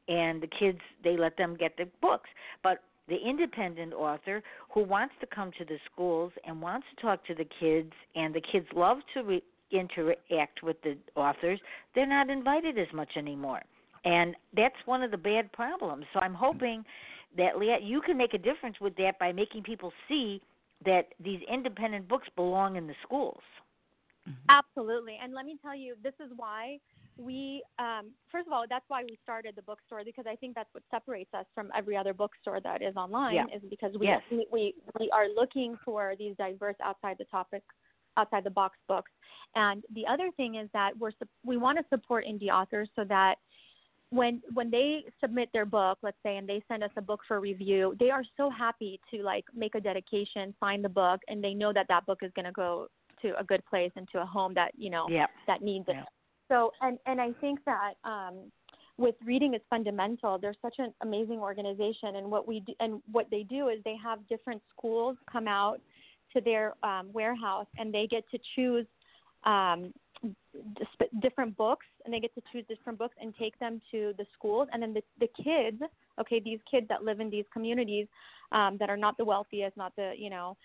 and 0.07 0.41
the 0.41 0.49
kids 0.59 0.79
they 1.03 1.15
let 1.15 1.37
them 1.37 1.55
get 1.57 1.77
the 1.77 1.87
books. 2.01 2.29
But 2.61 2.79
the 3.07 3.17
independent 3.17 3.93
author 3.93 4.41
who 4.73 4.83
wants 4.83 5.13
to 5.19 5.27
come 5.27 5.51
to 5.57 5.65
the 5.65 5.77
schools 5.91 6.31
and 6.45 6.61
wants 6.61 6.87
to 6.95 7.01
talk 7.01 7.25
to 7.25 7.35
the 7.35 7.45
kids, 7.59 7.91
and 8.15 8.33
the 8.33 8.41
kids 8.51 8.65
love 8.75 8.97
to 9.13 9.23
re- 9.23 9.43
interact 9.73 10.63
with 10.63 10.77
the 10.83 10.97
authors, 11.15 11.59
they're 11.95 12.05
not 12.05 12.29
invited 12.29 12.77
as 12.77 12.87
much 12.93 13.09
anymore. 13.17 13.61
And 14.05 14.35
that's 14.55 14.75
one 14.85 15.01
of 15.01 15.11
the 15.11 15.17
bad 15.17 15.51
problems. 15.51 16.05
So 16.13 16.19
I'm 16.19 16.33
hoping 16.33 16.83
that 17.37 17.57
Leat, 17.57 17.81
you 17.83 18.01
can 18.01 18.17
make 18.17 18.33
a 18.33 18.37
difference 18.37 18.75
with 18.79 18.95
that 18.97 19.17
by 19.19 19.31
making 19.31 19.63
people 19.63 19.91
see 20.07 20.41
that 20.85 21.07
these 21.23 21.39
independent 21.51 22.07
books 22.07 22.27
belong 22.35 22.75
in 22.75 22.87
the 22.87 22.93
schools. 23.03 23.41
Absolutely. 24.49 25.17
And 25.21 25.33
let 25.33 25.45
me 25.45 25.57
tell 25.61 25.75
you, 25.75 25.95
this 26.03 26.13
is 26.19 26.31
why 26.35 26.79
we, 27.17 27.63
um, 27.79 28.11
first 28.31 28.47
of 28.47 28.53
all, 28.53 28.65
that's 28.69 28.85
why 28.87 29.03
we 29.03 29.17
started 29.23 29.55
the 29.55 29.61
bookstore 29.61 30.03
because 30.03 30.25
I 30.27 30.35
think 30.35 30.55
that's 30.55 30.69
what 30.73 30.83
separates 30.91 31.33
us 31.33 31.45
from 31.53 31.69
every 31.75 31.95
other 31.95 32.13
bookstore 32.13 32.59
that 32.61 32.81
is 32.81 32.95
online 32.95 33.35
Yeah. 33.35 33.55
is 33.55 33.61
because 33.69 33.95
we, 33.97 34.07
Yes. 34.07 34.21
we, 34.31 34.47
we, 34.51 34.73
we 34.99 35.09
are 35.11 35.27
looking 35.29 35.77
for 35.85 36.15
these 36.17 36.35
diverse 36.37 36.75
outside 36.83 37.17
the 37.19 37.25
topic, 37.25 37.63
outside 38.17 38.43
the 38.43 38.49
box 38.49 38.77
books. 38.87 39.11
And 39.55 39.83
the 39.93 40.05
other 40.07 40.29
thing 40.37 40.55
is 40.55 40.69
that 40.73 40.97
we're, 40.97 41.11
we 41.45 41.57
want 41.57 41.77
to 41.77 41.85
support 41.89 42.25
indie 42.25 42.49
authors 42.49 42.89
so 42.95 43.03
that 43.05 43.35
when 44.09 44.41
when 44.53 44.69
they 44.69 45.05
submit 45.19 45.49
their 45.53 45.65
book, 45.65 45.97
let's 46.03 46.17
say, 46.23 46.37
and 46.37 46.47
they 46.47 46.61
send 46.67 46.83
us 46.83 46.91
a 46.97 47.01
book 47.01 47.21
for 47.27 47.39
review, 47.39 47.95
they 47.99 48.11
are 48.11 48.23
so 48.37 48.49
happy 48.49 48.99
to 49.11 49.23
like 49.23 49.43
make 49.55 49.73
a 49.73 49.81
dedication, 49.81 50.53
find 50.59 50.85
the 50.85 50.89
book, 50.89 51.19
and 51.27 51.43
they 51.43 51.53
know 51.55 51.73
that 51.73 51.87
that 51.89 52.05
book 52.05 52.19
is 52.21 52.31
going 52.35 52.45
to 52.45 52.51
go 52.51 52.87
to 53.23 53.37
a 53.39 53.43
good 53.43 53.65
place 53.65 53.91
and 53.95 54.07
to 54.11 54.21
a 54.21 54.25
home 54.25 54.53
that 54.53 54.71
you 54.77 54.91
know 54.91 55.07
Yeah. 55.09 55.25
that 55.47 55.63
needs 55.63 55.85
it. 55.87 55.95
Yeah. 55.95 56.03
So 56.47 56.71
and 56.81 56.99
and 57.07 57.19
I 57.19 57.31
think 57.41 57.59
that 57.65 57.93
um, 58.03 58.51
with 58.97 59.15
reading 59.25 59.55
is 59.55 59.61
fundamental. 59.69 60.37
They're 60.37 60.53
such 60.61 60.75
an 60.77 60.93
amazing 61.01 61.39
organization, 61.39 62.17
and 62.17 62.29
what 62.29 62.47
we 62.47 62.59
do, 62.59 62.73
and 62.79 63.01
what 63.11 63.27
they 63.31 63.43
do 63.43 63.69
is 63.69 63.79
they 63.83 63.95
have 64.03 64.19
different 64.27 64.61
schools 64.77 65.17
come 65.31 65.47
out 65.47 65.81
to 66.33 66.41
their 66.41 66.73
um, 66.83 67.09
warehouse, 67.13 67.67
and 67.77 67.93
they 67.93 68.07
get 68.07 68.23
to 68.31 68.39
choose 68.55 68.85
um, 69.45 69.93
different 71.21 71.55
books, 71.57 71.85
and 72.05 72.13
they 72.13 72.19
get 72.19 72.33
to 72.35 72.41
choose 72.51 72.65
different 72.67 72.97
books 72.97 73.15
and 73.21 73.33
take 73.37 73.57
them 73.59 73.81
to 73.91 74.13
the 74.17 74.25
schools, 74.37 74.67
and 74.71 74.81
then 74.81 74.93
the 74.93 75.01
the 75.19 75.27
kids, 75.43 75.81
okay, 76.19 76.39
these 76.39 76.59
kids 76.69 76.87
that 76.89 77.03
live 77.03 77.19
in 77.19 77.29
these 77.29 77.45
communities 77.51 78.07
um, 78.51 78.77
that 78.79 78.89
are 78.89 78.97
not 78.97 79.17
the 79.17 79.25
wealthiest, 79.25 79.75
not 79.75 79.95
the 79.95 80.13
you 80.17 80.29
know, 80.29 80.55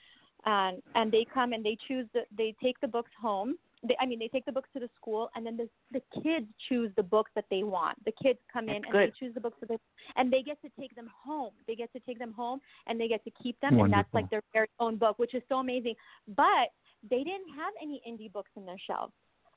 and 0.47 0.83
and 0.95 1.11
they 1.11 1.27
come 1.33 1.53
and 1.53 1.65
they 1.65 1.77
choose 1.87 2.07
the 2.15 2.21
they 2.37 2.55
take 2.63 2.81
the 2.81 2.89
books 2.89 3.11
home 3.21 3.57
they, 3.87 3.97
I 4.01 4.07
mean, 4.07 4.19
they 4.19 4.29
take 4.29 4.45
the 4.45 4.53
books 4.53 4.69
to 4.75 4.81
the 4.81 4.89
school, 4.97 5.31
and 5.35 5.47
then 5.47 5.57
the 5.57 5.69
the 5.93 6.23
kids 6.23 6.47
choose 6.69 6.91
the 6.97 7.03
books 7.03 7.31
that 7.35 7.45
they 7.51 7.63
want. 7.63 8.03
The 8.05 8.13
kids 8.23 8.39
come 8.53 8.69
in 8.69 8.75
That's 8.75 8.85
and 8.87 8.93
good. 8.93 9.13
they 9.13 9.27
choose 9.27 9.35
the 9.35 9.41
books 9.41 9.57
that 9.61 9.69
they, 9.69 9.79
and 10.17 10.33
they 10.33 10.43
get 10.43 10.61
to 10.63 10.71
take 10.79 10.95
them 10.97 11.11
home. 11.25 11.53
They 11.67 11.75
get 11.75 11.93
to 11.93 12.01
take 12.01 12.19
them 12.19 12.33
home, 12.33 12.61
and 12.87 13.01
they 13.01 13.09
get 13.09 13.25
to 13.25 13.31
keep 13.43 13.59
them, 13.61 13.79
and 13.79 13.93
that's 13.93 14.13
like 14.13 14.29
their 14.31 14.43
very 14.53 14.69
own 14.81 14.97
book, 14.97 15.19
which 15.19 15.35
is 15.35 15.43
so 15.49 15.57
amazing. 15.57 15.95
But 16.37 16.73
they 17.09 17.19
didn't 17.19 17.51
have 17.57 17.73
any 17.81 18.03
indie 18.09 18.33
books 18.33 18.51
in 18.57 18.67
their 18.67 18.79
shelves. 18.87 19.13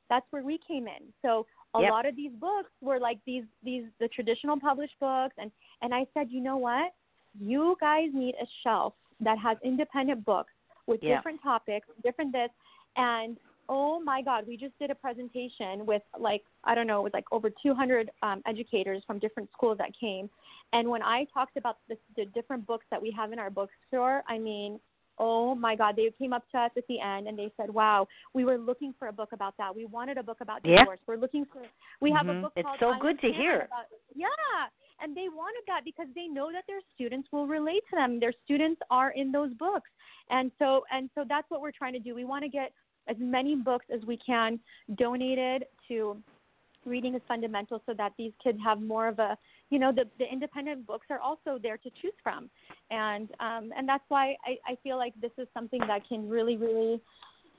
That's 0.09 0.25
where 0.31 0.43
we 0.43 0.59
came 0.67 0.87
in. 0.87 1.13
So 1.21 1.45
a 1.73 1.79
Yep. 1.79 1.89
lot 1.89 2.05
of 2.05 2.15
these 2.15 2.33
books 2.33 2.69
were 2.81 2.99
like 2.99 3.19
these 3.25 3.45
these 3.63 3.85
the 3.99 4.07
traditional 4.09 4.59
published 4.59 4.99
books, 4.99 5.35
and 5.37 5.51
and 5.81 5.93
I 5.93 6.05
said, 6.13 6.27
you 6.29 6.41
know 6.41 6.57
what, 6.57 6.93
you 7.39 7.77
guys 7.79 8.09
need 8.13 8.35
a 8.35 8.45
shelf 8.63 8.93
that 9.21 9.37
has 9.39 9.57
independent 9.63 10.25
books 10.25 10.53
with 10.87 11.01
Yeah. 11.01 11.17
different 11.17 11.41
topics, 11.41 11.87
different 12.03 12.33
this, 12.33 12.49
and 12.97 13.37
oh 13.73 14.01
my 14.01 14.21
god 14.21 14.45
we 14.45 14.57
just 14.57 14.77
did 14.79 14.91
a 14.91 14.95
presentation 14.95 15.85
with 15.85 16.01
like 16.19 16.43
i 16.65 16.75
don't 16.75 16.85
know 16.85 16.99
it 16.99 17.03
was 17.03 17.13
like 17.13 17.23
over 17.31 17.49
200 17.49 18.11
um, 18.21 18.41
educators 18.45 19.01
from 19.07 19.17
different 19.17 19.49
schools 19.53 19.77
that 19.77 19.91
came. 19.97 20.29
And 20.73 20.89
when 20.89 21.01
i 21.01 21.25
talked 21.33 21.55
about 21.57 21.77
the, 21.89 21.97
the 22.17 22.25
different 22.25 22.67
books 22.67 22.85
that 22.91 23.01
we 23.01 23.11
have 23.17 23.31
in 23.31 23.39
our 23.39 23.49
bookstore 23.49 24.23
i 24.27 24.37
mean 24.37 24.79
oh 25.17 25.55
my 25.55 25.75
god 25.75 25.95
they 25.95 26.11
came 26.19 26.33
up 26.33 26.43
to 26.51 26.57
us 26.57 26.71
at 26.77 26.83
the 26.89 26.99
end 26.99 27.27
and 27.27 27.39
they 27.39 27.49
said 27.55 27.69
wow 27.69 28.05
we 28.33 28.43
were 28.43 28.57
looking 28.57 28.93
for 28.99 29.07
a 29.07 29.13
book 29.13 29.29
about 29.31 29.55
that. 29.57 29.73
We 29.75 29.85
wanted 29.85 30.17
a 30.17 30.23
book 30.23 30.41
about 30.41 30.59
Yeah. 30.63 30.77
divorce. 30.79 30.99
We're 31.07 31.17
looking 31.17 31.45
for 31.45 31.61
we 32.01 32.11
have 32.11 32.27
Mhm. 32.27 32.39
a 32.39 32.41
book 32.43 32.53
It's 32.57 32.65
called 32.65 32.75
It's 32.81 32.99
so 32.99 32.99
good 32.99 33.19
to 33.21 33.31
hear. 33.31 33.61
about, 33.61 33.85
yeah 34.13 34.27
and 35.01 35.15
they 35.17 35.29
wanted 35.29 35.63
that 35.67 35.81
because 35.83 36.07
they 36.13 36.27
know 36.27 36.51
that 36.51 36.65
their 36.67 36.81
students 36.93 37.27
will 37.31 37.47
relate 37.47 37.83
to 37.89 37.95
them. 37.95 38.19
Their 38.19 38.33
students 38.43 38.79
are 38.91 39.09
in 39.11 39.31
those 39.31 39.51
books. 39.55 39.89
And 40.29 40.51
so 40.59 40.83
and 40.91 41.09
so 41.15 41.25
that's 41.27 41.49
what 41.49 41.59
we're 41.61 41.71
trying 41.71 41.93
to 41.93 41.99
do. 41.99 42.13
We 42.15 42.25
want 42.25 42.43
to 42.43 42.49
get 42.49 42.71
as 43.07 43.15
many 43.19 43.55
books 43.55 43.85
as 43.93 44.01
we 44.05 44.17
can 44.17 44.59
donated 44.95 45.65
to 45.87 46.17
reading 46.85 47.13
is 47.15 47.21
fundamental 47.27 47.81
so 47.85 47.93
that 47.93 48.11
these 48.17 48.31
kids 48.43 48.57
have 48.63 48.81
more 48.81 49.07
of 49.07 49.19
a 49.19 49.37
you 49.69 49.77
know 49.77 49.91
the 49.91 50.05
the 50.17 50.25
independent 50.31 50.85
books 50.87 51.05
are 51.09 51.19
also 51.19 51.59
there 51.61 51.77
to 51.77 51.89
choose 52.01 52.13
from 52.23 52.49
and 52.89 53.29
um 53.39 53.71
and 53.77 53.87
that's 53.87 54.03
why 54.09 54.35
i 54.45 54.55
i 54.67 54.75
feel 54.81 54.97
like 54.97 55.13
this 55.21 55.31
is 55.37 55.47
something 55.53 55.79
that 55.87 56.07
can 56.07 56.27
really 56.27 56.57
really 56.57 56.99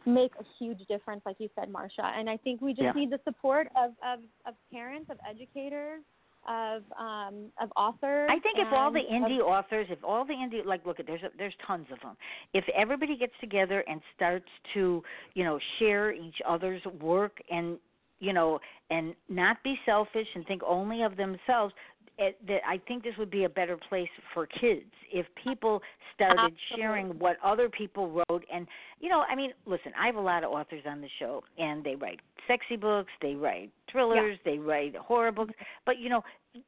make 0.06 0.32
a 0.40 0.44
huge 0.58 0.80
difference 0.88 1.22
like 1.24 1.36
you 1.38 1.48
said 1.54 1.72
marsha 1.72 2.04
and 2.18 2.28
i 2.28 2.36
think 2.36 2.60
we 2.60 2.72
just 2.72 2.82
Yeah. 2.82 2.92
need 2.92 3.10
the 3.10 3.20
support 3.24 3.68
of 3.76 3.92
of 4.04 4.20
of 4.46 4.54
parents 4.72 5.08
of 5.08 5.18
educators 5.28 6.02
of 6.48 6.82
um 6.98 7.50
of 7.60 7.70
authors 7.76 8.28
I 8.30 8.38
think 8.40 8.58
if 8.58 8.72
all 8.72 8.90
the 8.92 9.00
and 9.08 9.24
of- 9.24 9.30
indie 9.30 9.40
authors, 9.40 9.86
if 9.90 10.02
all 10.02 10.24
the 10.24 10.34
indie 10.34 10.64
like 10.64 10.84
look 10.84 11.00
at 11.00 11.06
there's 11.06 11.22
a, 11.22 11.28
there's 11.38 11.54
tons 11.66 11.86
of 11.92 12.00
them. 12.00 12.16
If 12.52 12.64
everybody 12.76 13.16
gets 13.16 13.34
together 13.40 13.84
and 13.88 14.00
starts 14.16 14.48
to, 14.74 15.02
you 15.34 15.44
know, 15.44 15.58
share 15.78 16.12
each 16.12 16.36
other's 16.46 16.82
work 17.00 17.38
and 17.50 17.78
you 18.18 18.32
know, 18.32 18.60
and 18.90 19.14
not 19.28 19.62
be 19.64 19.76
selfish 19.84 20.28
and 20.36 20.46
think 20.46 20.62
only 20.64 21.02
of 21.02 21.16
themselves, 21.16 21.74
it, 22.18 22.38
that 22.46 22.60
I 22.66 22.78
think 22.86 23.02
this 23.02 23.14
would 23.18 23.30
be 23.30 23.44
a 23.44 23.48
better 23.48 23.76
place 23.88 24.08
for 24.32 24.46
kids 24.46 24.90
if 25.12 25.26
people 25.42 25.82
started 26.14 26.54
sharing 26.76 27.18
what 27.18 27.36
other 27.44 27.68
people 27.68 28.10
wrote. 28.10 28.44
And 28.52 28.66
you 29.02 29.08
know, 29.08 29.24
I 29.28 29.34
mean, 29.34 29.50
listen, 29.66 29.92
I 30.00 30.06
have 30.06 30.14
a 30.14 30.20
lot 30.20 30.44
of 30.44 30.52
authors 30.52 30.84
on 30.86 31.00
the 31.00 31.08
show, 31.18 31.42
and 31.58 31.82
they 31.82 31.96
write 31.96 32.20
sexy 32.46 32.76
books, 32.76 33.10
they 33.20 33.34
write 33.34 33.70
thrillers, 33.90 34.38
they 34.44 34.58
write 34.58 34.96
horror 34.96 35.32
books, 35.32 35.52
but 35.84 35.98
you 35.98 36.08
know, 36.08 36.22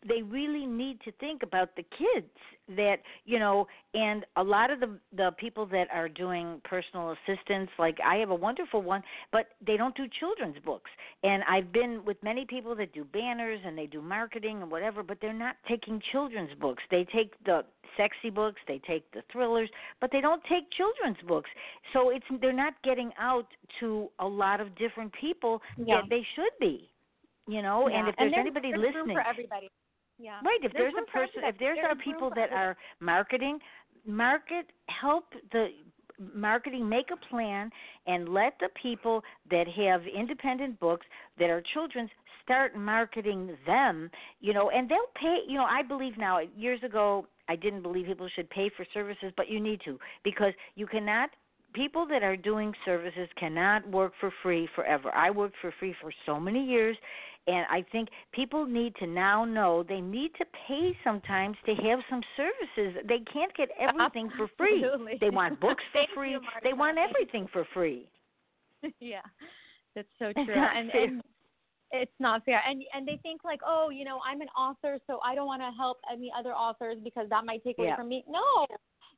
they 0.07 0.23
really 0.23 0.67
need 0.67 1.01
to 1.03 1.13
think 1.13 1.43
about 1.43 1.77
the 1.77 1.83
kids 1.83 2.31
that 2.77 2.97
you 3.27 3.39
know 3.39 3.67
and 3.93 4.25
a 4.37 4.43
lot 4.43 4.71
of 4.71 4.81
the 4.81 4.99
the 5.15 5.31
people 5.39 5.67
that 5.67 5.87
are 5.93 6.09
doing 6.09 6.59
personal 6.65 7.13
assistance 7.13 7.69
like 7.79 7.99
i 8.03 8.17
have 8.17 8.31
a 8.31 8.35
wonderful 8.35 8.81
one 8.81 9.03
but 9.31 9.49
they 9.67 9.77
don't 9.77 9.95
do 9.95 10.05
children's 10.19 10.57
books. 10.65 10.91
And 11.23 11.43
i've 11.45 11.73
been 11.73 12.03
with 12.07 12.17
many 12.23 12.47
people 12.47 12.75
that 12.77 12.95
do 12.95 13.05
banners 13.05 13.61
and 13.67 13.77
they 13.77 13.87
do 13.87 14.01
marketing 14.01 14.63
and 14.63 14.71
whatever 14.71 15.03
but 15.03 15.19
they're 15.21 15.35
not 15.35 15.57
taking 15.69 16.01
children's 16.13 16.55
books. 16.59 16.83
They 16.91 17.07
take 17.15 17.33
the 17.45 17.65
sexy 17.99 18.31
books 18.31 18.61
they 18.67 18.81
take 18.87 19.11
the 19.13 19.23
thrillers 19.31 19.69
but 20.01 20.11
they 20.11 20.23
don't 20.23 20.43
take 20.45 20.65
children's 20.71 21.23
books. 21.29 21.51
So 21.93 22.09
it's 22.09 22.24
they're 22.41 22.53
not 22.53 22.75
getting 22.83 23.11
out 23.19 23.47
to 23.81 24.09
a 24.19 24.27
lot 24.27 24.61
of 24.61 24.75
different 24.77 25.13
people 25.21 25.61
Yeah. 25.77 26.01
that 26.01 26.11
they 26.11 26.27
should 26.35 26.53
be 26.61 26.91
you 27.47 27.63
know 27.63 27.89
Yeah. 27.89 27.99
and 27.99 28.09
if 28.09 28.17
there's, 28.17 28.33
there's 28.33 28.41
anybody 28.41 28.71
there's 28.71 28.83
listening 28.83 29.17
for 29.17 29.27
everybody 29.27 29.71
yeah 30.19 30.41
Right. 30.45 30.59
If 30.63 30.73
there's, 30.73 30.93
There's 30.95 31.07
a 31.09 31.11
person, 31.11 31.43
if 31.45 31.59
there's 31.59 31.77
There 31.77 31.91
are 31.91 31.97
people 31.97 32.31
that 32.37 32.53
are 32.53 32.77
marketing, 33.01 33.59
market 34.07 34.67
help 34.89 35.25
the 35.53 35.69
marketing 36.35 36.89
make 36.89 37.07
a 37.11 37.17
plan 37.29 37.71
and 38.07 38.29
let 38.29 38.55
the 38.61 38.69
people 38.81 39.23
that 39.51 39.67
have 39.69 40.03
independent 40.07 40.79
books 40.79 41.07
that 41.39 41.51
are 41.51 41.63
children's 41.73 42.11
start 42.43 42.77
marketing 42.77 43.57
them 43.67 44.11
you 44.41 44.53
know 44.53 44.71
and 44.71 44.89
they'll 44.89 44.99
pay 45.21 45.39
you 45.49 45.55
know 45.55 45.65
i 45.65 45.83
believe 45.83 46.17
now 46.19 46.39
years 46.57 46.79
ago 46.85 47.27
i 47.49 47.57
didn't 47.57 47.83
believe 47.83 48.07
people 48.07 48.29
should 48.37 48.49
pay 48.51 48.71
for 48.77 48.87
services 48.93 49.33
but 49.37 49.49
you 49.49 49.59
need 49.59 49.81
to 49.85 49.99
because 50.23 50.53
you 50.77 50.87
cannot 50.87 51.31
people 51.75 52.07
that 52.07 52.23
are 52.23 52.37
doing 52.37 52.73
services 52.85 53.29
cannot 53.39 53.89
work 53.91 54.13
for 54.21 54.33
free 54.43 54.69
forever 54.75 55.11
i 55.15 55.31
worked 55.31 55.57
for 55.61 55.73
free 55.79 55.95
for 56.01 56.13
so 56.27 56.41
many 56.41 56.65
years 56.65 56.97
and 57.47 57.67
I 57.71 57.85
think 57.93 58.09
people 58.33 58.67
need 58.67 58.95
to 58.97 59.07
now 59.07 59.45
know 59.45 59.85
they 59.87 60.01
need 60.01 60.31
to 60.39 60.47
pay 60.67 60.97
sometimes 61.05 61.57
to 61.67 61.75
have 61.75 61.99
some 62.09 62.23
services. 62.37 63.03
They 63.07 63.21
can't 63.31 63.55
get 63.55 63.69
everything 63.81 64.31
for 64.37 64.49
free. 64.57 64.83
Absolutely. 64.83 65.19
They 65.21 65.31
want 65.31 65.61
books 65.61 65.85
for 65.93 66.03
free. 66.15 66.33
you, 66.33 66.41
they 66.63 66.73
want 66.73 66.97
everything 66.99 67.47
for 67.53 67.67
free. 67.75 68.09
yeah, 69.01 69.21
that's 69.95 70.09
so 70.19 70.33
true. 70.45 70.55
and, 70.55 70.91
and 70.91 71.23
it's 71.91 72.13
not 72.19 72.45
fair. 72.45 72.63
And 72.69 72.83
and 72.95 73.07
they 73.07 73.19
think 73.23 73.45
like, 73.45 73.61
oh, 73.67 73.91
you 73.91 74.05
know, 74.05 74.21
I'm 74.27 74.41
an 74.41 74.49
author, 74.59 74.99
so 75.07 75.21
I 75.25 75.35
don't 75.35 75.47
want 75.47 75.63
to 75.63 75.71
help 75.77 75.99
any 76.11 76.33
other 76.37 76.55
authors 76.55 76.97
because 77.05 77.29
that 77.29 77.45
might 77.45 77.63
take 77.63 77.79
away 77.79 77.89
Yeah. 77.89 77.97
from 77.97 78.09
me. 78.09 78.25
No, 78.29 78.67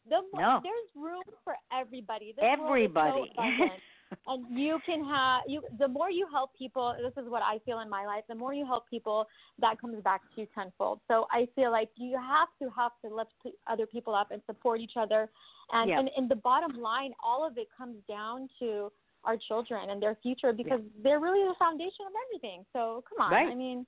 the 0.09 0.23
No. 0.35 0.61
there's 0.63 0.91
room 0.95 1.23
for 1.45 1.55
everybody. 1.73 2.35
This 2.37 2.45
is 2.45 2.59
so 2.59 2.65
Everybody. 2.65 3.33
and 4.29 4.59
you 4.59 4.79
can 4.87 5.05
have 5.05 5.43
you 5.49 5.63
the 5.79 5.89
more 5.89 6.11
you 6.11 6.27
help 6.31 6.51
people 6.57 6.95
this 7.03 7.13
is 7.23 7.29
what 7.29 7.43
i 7.43 7.59
feel 7.65 7.81
in 7.81 7.91
my 7.91 8.07
life 8.07 8.23
the 8.29 8.35
more 8.35 8.55
you 8.55 8.65
help 8.65 8.89
people 8.89 9.27
that 9.59 9.81
comes 9.81 10.01
back 10.05 10.21
to 10.33 10.43
you 10.43 10.47
tenfold 10.55 11.01
so 11.09 11.27
i 11.33 11.47
feel 11.57 11.73
like 11.73 11.89
you 11.97 12.17
have 12.17 12.49
to 12.61 12.71
have 12.77 12.93
to 13.05 13.13
lift 13.13 13.33
other 13.67 13.87
people 13.87 14.15
up 14.15 14.31
and 14.31 14.41
support 14.47 14.81
each 14.81 14.97
other 14.97 15.29
and 15.73 15.91
Yeah. 15.91 15.99
and 15.99 16.11
in 16.17 16.29
the 16.29 16.37
bottom 16.37 16.81
line 16.81 17.13
all 17.23 17.45
of 17.45 17.59
it 17.59 17.67
comes 17.77 17.97
down 18.09 18.49
to 18.61 18.93
our 19.27 19.37
children 19.49 19.91
and 19.91 20.01
their 20.03 20.17
future 20.23 20.53
because 20.53 20.81
they're 21.03 21.21
really 21.21 21.45
the 21.47 21.55
foundation 21.59 22.07
of 22.07 22.13
everything 22.27 22.65
so 22.73 23.03
come 23.09 23.27
on 23.27 23.33
Right. 23.33 23.49
i 23.49 23.55
mean 23.55 23.87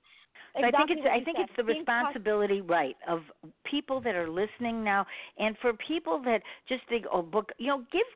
So 0.55 0.65
I 0.65 0.71
think 0.71 0.89
it's 0.91 1.01
I 1.05 1.23
think 1.23 1.37
said. 1.37 1.45
it's 1.47 1.55
the 1.57 1.63
responsibility, 1.63 2.61
right, 2.61 2.95
of 3.07 3.19
people 3.69 4.01
that 4.01 4.15
are 4.15 4.29
listening 4.29 4.83
now, 4.83 5.05
and 5.37 5.55
for 5.61 5.73
people 5.87 6.21
that 6.23 6.41
just 6.67 6.81
think, 6.89 7.05
oh, 7.13 7.21
book, 7.21 7.51
you 7.57 7.67
know, 7.67 7.79
give 7.91 8.07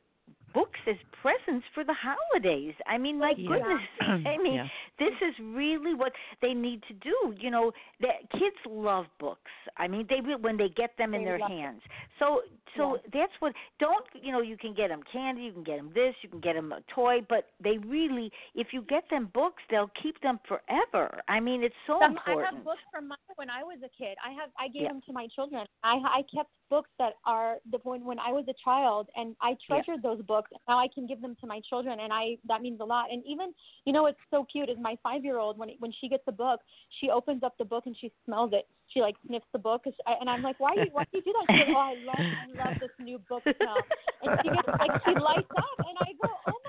books 0.53 0.79
as 0.87 0.95
presents 1.21 1.65
for 1.73 1.83
the 1.83 1.93
holidays. 1.93 2.73
I 2.87 2.97
mean, 2.97 3.19
my 3.19 3.33
Yeah. 3.37 3.47
goodness, 3.47 3.81
I 4.27 4.37
mean, 4.37 4.55
Yeah. 4.55 4.67
this 4.99 5.13
is 5.21 5.33
really 5.39 5.93
what 5.93 6.13
they 6.41 6.53
need 6.53 6.83
to 6.83 6.93
do. 6.93 7.35
You 7.37 7.49
know, 7.51 7.71
that 8.01 8.29
kids 8.31 8.55
love 8.67 9.07
books. 9.19 9.51
I 9.77 9.87
mean, 9.87 10.05
they 10.09 10.21
will 10.21 10.37
when 10.39 10.57
they 10.57 10.69
get 10.69 10.95
them 10.97 11.13
in 11.13 11.21
They 11.21 11.31
their 11.31 11.47
hands. 11.47 11.81
So, 12.19 12.41
so 12.77 12.95
Yeah. 12.95 13.01
that's 13.13 13.33
what. 13.39 13.53
Don't 13.79 14.05
you 14.13 14.31
know? 14.31 14.41
You 14.41 14.57
can 14.57 14.73
get 14.73 14.89
them 14.89 15.03
candy, 15.11 15.43
you 15.43 15.53
can 15.53 15.63
get 15.63 15.77
them 15.77 15.91
this, 15.93 16.15
you 16.21 16.29
can 16.29 16.39
get 16.39 16.53
them 16.53 16.71
a 16.71 16.81
toy, 16.93 17.21
but 17.27 17.49
they 17.59 17.77
really, 17.79 18.31
if 18.55 18.67
you 18.73 18.81
get 18.83 19.09
them 19.09 19.25
books, 19.33 19.61
they'll 19.69 19.91
keep 20.01 20.19
them 20.21 20.39
forever. 20.47 21.21
I 21.27 21.39
mean, 21.39 21.63
it's 21.63 21.75
so 21.87 21.99
Some, 21.99 22.19
I 22.25 22.31
have 22.45 22.63
books 22.63 22.81
from 22.91 23.07
my, 23.09 23.15
when 23.35 23.49
I 23.49 23.63
was 23.63 23.79
a 23.83 23.89
kid. 23.97 24.17
I 24.23 24.31
have 24.39 24.49
I 24.57 24.67
gave 24.67 24.87
them 24.87 25.01
to 25.07 25.13
my 25.13 25.27
children. 25.35 25.65
I 25.83 25.95
I 26.19 26.21
kept 26.33 26.49
books 26.69 26.89
that 26.99 27.13
are 27.25 27.57
the 27.71 27.77
when 27.83 28.03
when 28.05 28.19
I 28.19 28.31
was 28.31 28.45
a 28.49 28.53
child, 28.63 29.09
and 29.15 29.35
I 29.41 29.55
treasured 29.67 30.01
those 30.01 30.21
books. 30.21 30.51
Now 30.67 30.79
I 30.79 30.87
can 30.93 31.07
give 31.07 31.21
them 31.21 31.35
to 31.41 31.47
my 31.47 31.61
children, 31.69 31.99
and 31.99 32.11
I 32.11 32.37
that 32.47 32.61
means 32.61 32.79
a 32.79 32.85
lot. 32.85 33.11
And 33.11 33.23
even 33.25 33.53
you 33.85 33.93
know 33.93 34.03
what's 34.03 34.17
so 34.31 34.45
cute 34.51 34.69
is 34.69 34.77
my 34.79 34.95
five 35.03 35.23
year 35.23 35.37
old 35.37 35.57
when 35.57 35.69
when 35.79 35.93
she 35.99 36.09
gets 36.09 36.23
a 36.27 36.31
book, 36.31 36.59
she 36.99 37.09
opens 37.09 37.43
up 37.43 37.57
the 37.57 37.65
book 37.65 37.83
and 37.85 37.95
she 37.99 38.11
smells 38.25 38.51
it. 38.53 38.67
She 38.87 39.01
like 39.01 39.15
sniffs 39.27 39.45
the 39.53 39.59
book, 39.59 39.83
I, 40.07 40.13
and 40.19 40.29
I'm 40.29 40.41
like, 40.41 40.59
why 40.59 40.75
do 40.75 40.81
you 40.81 40.91
why 40.91 41.03
do 41.11 41.17
you 41.17 41.23
do 41.23 41.33
that? 41.33 41.53
She 41.53 41.65
goes, 41.65 41.75
oh, 41.75 41.79
I 41.79 41.95
love 42.05 42.15
I 42.19 42.69
love 42.69 42.77
this 42.79 42.91
new 42.99 43.19
book 43.29 43.43
smell. 43.43 43.77
And 44.21 44.39
she 44.43 44.49
gets 44.49 44.67
like 44.67 44.91
she 45.05 45.13
lights 45.19 45.53
up, 45.57 45.77
and 45.79 45.97
I 45.99 46.11
go, 46.21 46.29
oh. 46.47 46.62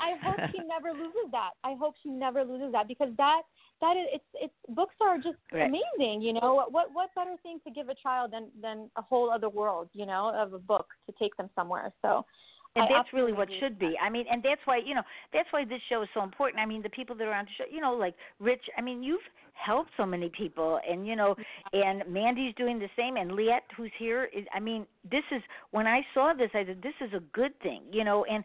I 0.00 0.16
hope 0.24 0.40
she 0.52 0.58
never 0.66 0.92
loses 0.92 1.30
that. 1.32 1.50
I 1.62 1.74
hope 1.78 1.94
she 2.02 2.08
never 2.08 2.42
loses 2.44 2.72
that 2.72 2.88
because 2.88 3.10
that 3.18 3.42
that 3.80 3.96
is 3.96 4.06
it's 4.12 4.24
it's 4.34 4.74
books 4.74 4.94
are 5.00 5.16
just 5.16 5.38
Right. 5.52 5.68
amazing. 5.68 6.22
You 6.22 6.32
know 6.32 6.54
what 6.54 6.72
what 6.72 6.88
what 6.92 7.14
better 7.14 7.36
thing 7.42 7.60
to 7.66 7.70
give 7.70 7.88
a 7.88 7.94
child 7.94 8.32
than 8.32 8.48
than 8.60 8.90
a 8.96 9.02
whole 9.02 9.30
other 9.30 9.48
world? 9.48 9.88
You 9.92 10.06
know 10.06 10.32
of 10.34 10.52
a 10.52 10.58
book 10.58 10.88
to 11.06 11.14
take 11.18 11.36
them 11.36 11.50
somewhere. 11.54 11.92
So. 12.02 12.24
And 12.76 12.84
I 12.84 12.88
that's 12.88 13.12
really 13.12 13.32
what 13.32 13.48
should 13.58 13.78
be. 13.78 13.96
I 14.00 14.08
mean, 14.08 14.26
and 14.30 14.42
that's 14.42 14.60
why 14.64 14.78
you 14.84 14.94
know 14.94 15.02
that's 15.32 15.48
why 15.50 15.64
this 15.64 15.80
show 15.88 16.02
is 16.02 16.08
so 16.14 16.22
important. 16.22 16.62
I 16.62 16.66
mean, 16.66 16.82
the 16.82 16.90
people 16.90 17.16
that 17.16 17.26
are 17.26 17.34
on 17.34 17.44
the 17.44 17.50
show, 17.58 17.64
you 17.70 17.80
know, 17.80 17.94
like 17.94 18.14
Rich. 18.38 18.62
I 18.78 18.80
mean, 18.80 19.02
you've 19.02 19.20
helped 19.54 19.90
so 19.96 20.06
many 20.06 20.30
people, 20.30 20.78
and 20.88 21.06
you 21.06 21.16
know, 21.16 21.34
and 21.72 22.02
Mandy's 22.08 22.54
doing 22.54 22.78
the 22.78 22.88
same, 22.96 23.16
and 23.16 23.32
Leat, 23.32 23.62
who's 23.76 23.90
here. 23.98 24.28
Is, 24.34 24.44
I 24.54 24.60
mean, 24.60 24.86
this 25.10 25.24
is 25.32 25.42
when 25.72 25.88
I 25.88 26.00
saw 26.14 26.32
this, 26.32 26.50
I 26.54 26.64
said 26.64 26.80
this 26.80 26.94
is 27.00 27.12
a 27.12 27.20
good 27.32 27.58
thing, 27.60 27.82
you 27.90 28.04
know. 28.04 28.24
And 28.24 28.44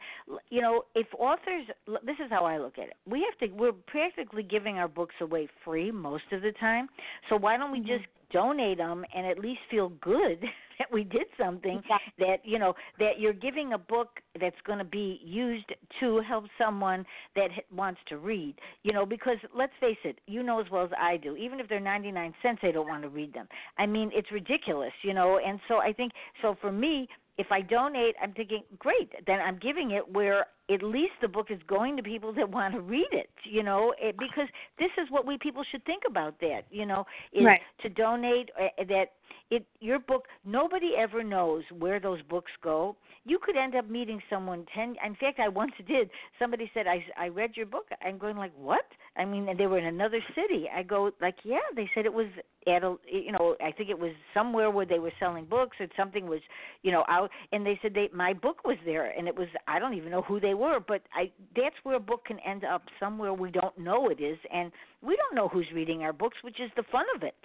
you 0.50 0.62
know, 0.62 0.86
if 0.96 1.08
authors, 1.20 1.68
this 2.04 2.16
is 2.24 2.32
how 2.32 2.46
I 2.46 2.58
look 2.58 2.80
at 2.80 2.86
it. 2.86 2.96
We 3.08 3.26
have 3.30 3.38
to. 3.48 3.56
We're 3.56 3.74
practically 3.74 4.44
giving 4.44 4.78
our 4.78 4.88
books 4.88 5.16
away 5.22 5.48
free 5.64 5.92
most 5.92 6.26
of 6.32 6.42
the 6.42 6.52
time. 6.54 6.88
So 7.30 7.36
why 7.36 7.58
don't 7.58 7.72
we 7.72 7.80
Mhm. 7.80 7.88
just 7.88 8.06
donate 8.36 8.78
them 8.80 9.06
and 9.16 9.26
at 9.26 9.40
least 9.40 9.62
feel 9.72 9.90
good 10.02 10.40
that 10.80 10.92
we 10.92 11.06
did 11.06 11.24
something 11.40 11.78
Exactly. 11.78 12.14
that 12.20 12.38
you 12.44 12.60
know 12.60 12.74
that 13.00 13.18
you're 13.18 13.32
giving 13.32 13.72
a 13.74 13.78
book 13.78 14.20
that's 14.42 14.58
going 14.68 14.78
to 14.78 14.84
be 14.84 15.22
used 15.24 15.72
to 16.02 16.20
help 16.28 16.44
someone 16.58 17.06
that 17.38 17.48
wants 17.74 18.00
to 18.10 18.18
read 18.18 18.54
you 18.84 18.92
know 18.92 19.06
because 19.06 19.38
let's 19.58 19.72
face 19.80 19.98
it 20.04 20.20
you 20.28 20.44
know 20.44 20.60
as 20.60 20.66
well 20.70 20.84
as 20.84 20.90
i 21.00 21.16
do 21.16 21.38
even 21.38 21.62
if 21.62 21.70
they're 21.70 21.80
99 21.80 22.34
cents 22.44 22.60
they 22.62 22.74
don't 22.74 22.90
want 22.90 23.04
to 23.04 23.10
read 23.10 23.34
them 23.34 23.48
i 23.78 23.86
mean 23.86 24.12
it's 24.14 24.30
ridiculous 24.34 24.92
you 25.02 25.14
know 25.14 25.40
and 25.46 25.62
so 25.70 25.78
i 25.78 25.94
think 25.94 26.12
so 26.42 26.58
for 26.60 26.74
me 26.74 27.08
if 27.38 27.48
i 27.52 27.62
donate 27.62 28.16
i'm 28.22 28.34
thinking 28.34 28.64
great 28.78 29.10
then 29.28 29.40
i'm 29.40 29.58
giving 29.60 29.92
it 29.92 30.04
where 30.12 30.48
at 30.70 30.82
least 30.82 31.14
the 31.22 31.28
book 31.28 31.48
is 31.50 31.60
going 31.68 31.96
to 31.96 32.04
people 32.04 32.34
that 32.34 32.50
want 32.50 32.74
to 32.74 32.82
read 32.82 33.08
it 33.12 33.30
you 33.44 33.64
know 33.64 33.94
it, 34.00 34.16
because 34.18 34.48
this 34.80 34.92
is 34.98 35.08
what 35.10 35.26
we 35.26 35.38
people 35.38 35.64
should 35.72 35.84
think 35.86 36.04
about 36.08 36.40
that 36.40 36.62
you 36.72 36.86
know 36.86 37.06
is 37.34 37.46
Right. 37.46 37.62
to 37.82 37.90
donate 37.90 38.50
uh, 38.60 38.84
that 38.88 39.12
it 39.52 39.66
your 39.80 40.00
book 40.00 40.26
nobody 40.44 40.92
ever 40.98 41.24
knows 41.24 41.64
where 41.78 42.00
those 42.00 42.22
books 42.24 42.52
go. 42.64 42.96
You 43.26 43.40
could 43.42 43.56
end 43.56 43.76
up 43.76 43.90
meeting 43.90 44.20
someone 44.30 44.66
ten 44.74 44.96
in 45.06 45.16
fact 45.16 45.40
i 45.40 45.48
once 45.48 45.74
did. 45.88 46.10
Somebody 46.40 46.70
said 46.74 46.88
i 46.88 47.04
i 47.18 47.28
read 47.28 47.52
your 47.56 47.66
book. 47.68 47.86
I'm 48.04 48.18
going 48.18 48.38
like 48.38 48.54
what? 48.58 48.86
I 49.18 49.26
mean 49.26 49.48
and 49.50 49.60
they 49.60 49.68
were 49.68 49.78
in 49.78 49.86
another 49.86 50.20
city. 50.36 50.68
I 50.76 50.82
go 50.84 51.12
like 51.22 51.36
yeah 51.44 51.60
they 51.76 51.90
said 51.94 52.06
it 52.06 52.14
was 52.14 52.28
at 52.68 52.84
a 52.84 52.96
you 53.12 53.32
know 53.32 53.56
i 53.64 53.72
think 53.72 53.90
it 53.92 54.00
was 54.00 54.12
somewhere 54.34 54.72
where 54.72 54.88
they 54.88 54.98
were 54.98 55.12
selling 55.20 55.46
books 55.46 55.78
and 55.80 55.90
something 55.96 56.26
was 56.28 56.40
you 56.82 56.92
know 56.92 57.04
out 57.08 57.30
and 57.52 57.64
they 57.64 57.78
said 57.82 57.94
they 57.94 58.10
my 58.12 58.34
book 58.34 58.64
was 58.66 58.78
there 58.86 59.12
and 59.16 59.28
it 59.28 59.36
was 59.36 59.48
i 59.68 59.78
don't 59.78 59.94
even 59.94 60.10
know 60.10 60.24
who 60.24 60.40
they 60.40 60.55
were, 60.56 60.80
but 60.80 61.02
I 61.14 61.32
that's 61.56 61.76
where 61.84 61.96
a 61.96 62.00
book 62.00 62.26
can 62.26 62.40
end 62.40 62.64
up 62.64 62.84
somewhere 63.00 63.34
we 63.34 63.52
don't 63.52 63.78
know 63.78 64.10
it 64.10 64.20
is, 64.22 64.38
and 64.54 64.72
we 65.02 65.16
don't 65.16 65.36
know 65.36 65.48
who's 65.48 65.68
reading 65.74 66.04
our 66.04 66.14
books, 66.14 66.38
which 66.42 66.60
is 66.60 66.72
the 66.76 66.84
fun 66.92 67.06
of 67.16 67.24
it. 67.24 67.36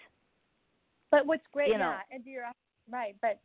But 1.10 1.26
what's 1.26 1.42
great, 1.52 1.68
You 1.68 1.78
know. 1.78 1.90
yeah, 1.90 2.14
and 2.16 2.24
you're 2.24 2.44
right. 2.90 3.16
But 3.20 3.40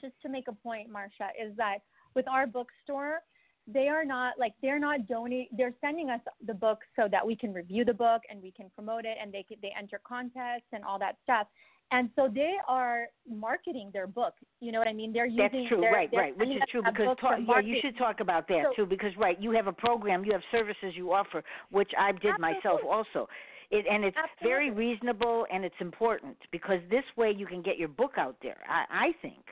just 0.00 0.14
to 0.22 0.28
make 0.28 0.48
a 0.48 0.52
point, 0.52 0.90
Marsha, 0.92 1.28
is 1.40 1.56
that 1.56 1.78
with 2.14 2.28
our 2.28 2.46
bookstore, 2.46 3.20
they 3.66 3.88
are 3.88 4.04
not 4.04 4.34
like 4.38 4.52
they're 4.60 4.78
not 4.78 5.06
donate. 5.06 5.48
They're 5.56 5.74
sending 5.80 6.10
us 6.10 6.20
the 6.46 6.54
book 6.54 6.80
so 6.96 7.08
that 7.10 7.26
we 7.26 7.34
can 7.34 7.52
review 7.52 7.84
the 7.84 7.94
book 7.94 8.22
and 8.30 8.42
we 8.42 8.50
can 8.50 8.70
promote 8.74 9.04
it, 9.04 9.16
and 9.20 9.32
they 9.32 9.42
can, 9.42 9.56
they 9.62 9.72
enter 9.78 10.00
contests 10.06 10.68
and 10.72 10.84
all 10.84 10.98
that 10.98 11.16
stuff. 11.22 11.46
And 11.90 12.10
so 12.16 12.28
they 12.32 12.54
are 12.66 13.06
marketing 13.28 13.90
their 13.92 14.06
book. 14.06 14.34
You 14.60 14.72
know 14.72 14.78
what 14.78 14.88
I 14.88 14.92
mean? 14.92 15.12
They're 15.12 15.26
using. 15.26 15.48
That's 15.52 15.68
true, 15.68 15.80
they're, 15.80 15.92
right, 15.92 16.10
they're 16.10 16.20
right, 16.20 16.36
which 16.36 16.48
is 16.48 16.62
true 16.70 16.82
because 16.82 17.16
yeah, 17.22 17.60
you 17.60 17.76
should 17.82 17.96
talk 17.96 18.20
about 18.20 18.48
that 18.48 18.64
So- 18.70 18.84
too 18.84 18.86
because 18.86 19.16
right, 19.16 19.40
you 19.40 19.50
have 19.52 19.66
a 19.66 19.72
program, 19.72 20.24
you 20.24 20.32
have 20.32 20.42
services 20.50 20.94
you 20.96 21.12
offer, 21.12 21.44
which 21.70 21.92
I 21.98 22.12
did 22.12 22.38
myself 22.38 22.80
also. 22.88 23.28
It, 23.70 23.86
and 23.90 24.04
it's 24.04 24.16
very 24.42 24.70
reasonable 24.70 25.46
and 25.52 25.64
it's 25.64 25.74
important 25.80 26.36
because 26.52 26.80
this 26.90 27.04
way 27.16 27.32
you 27.36 27.46
can 27.46 27.62
get 27.62 27.78
your 27.78 27.88
book 27.88 28.12
out 28.18 28.36
there. 28.42 28.58
I, 28.68 28.84
I 28.90 29.12
think. 29.22 29.44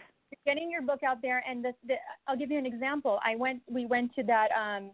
getting 0.45 0.71
your 0.71 0.83
book 0.83 1.01
out 1.03 1.23
there 1.23 1.43
and 1.49 1.65
this 1.65 1.75
the, 1.87 1.95
I'll 2.27 2.37
give 2.37 2.51
you 2.51 2.59
an 2.59 2.67
example. 2.67 3.19
I 3.25 3.37
went 3.37 3.63
we 3.71 3.87
went 3.87 4.15
to 4.17 4.23
that 4.25 4.49
um 4.53 4.91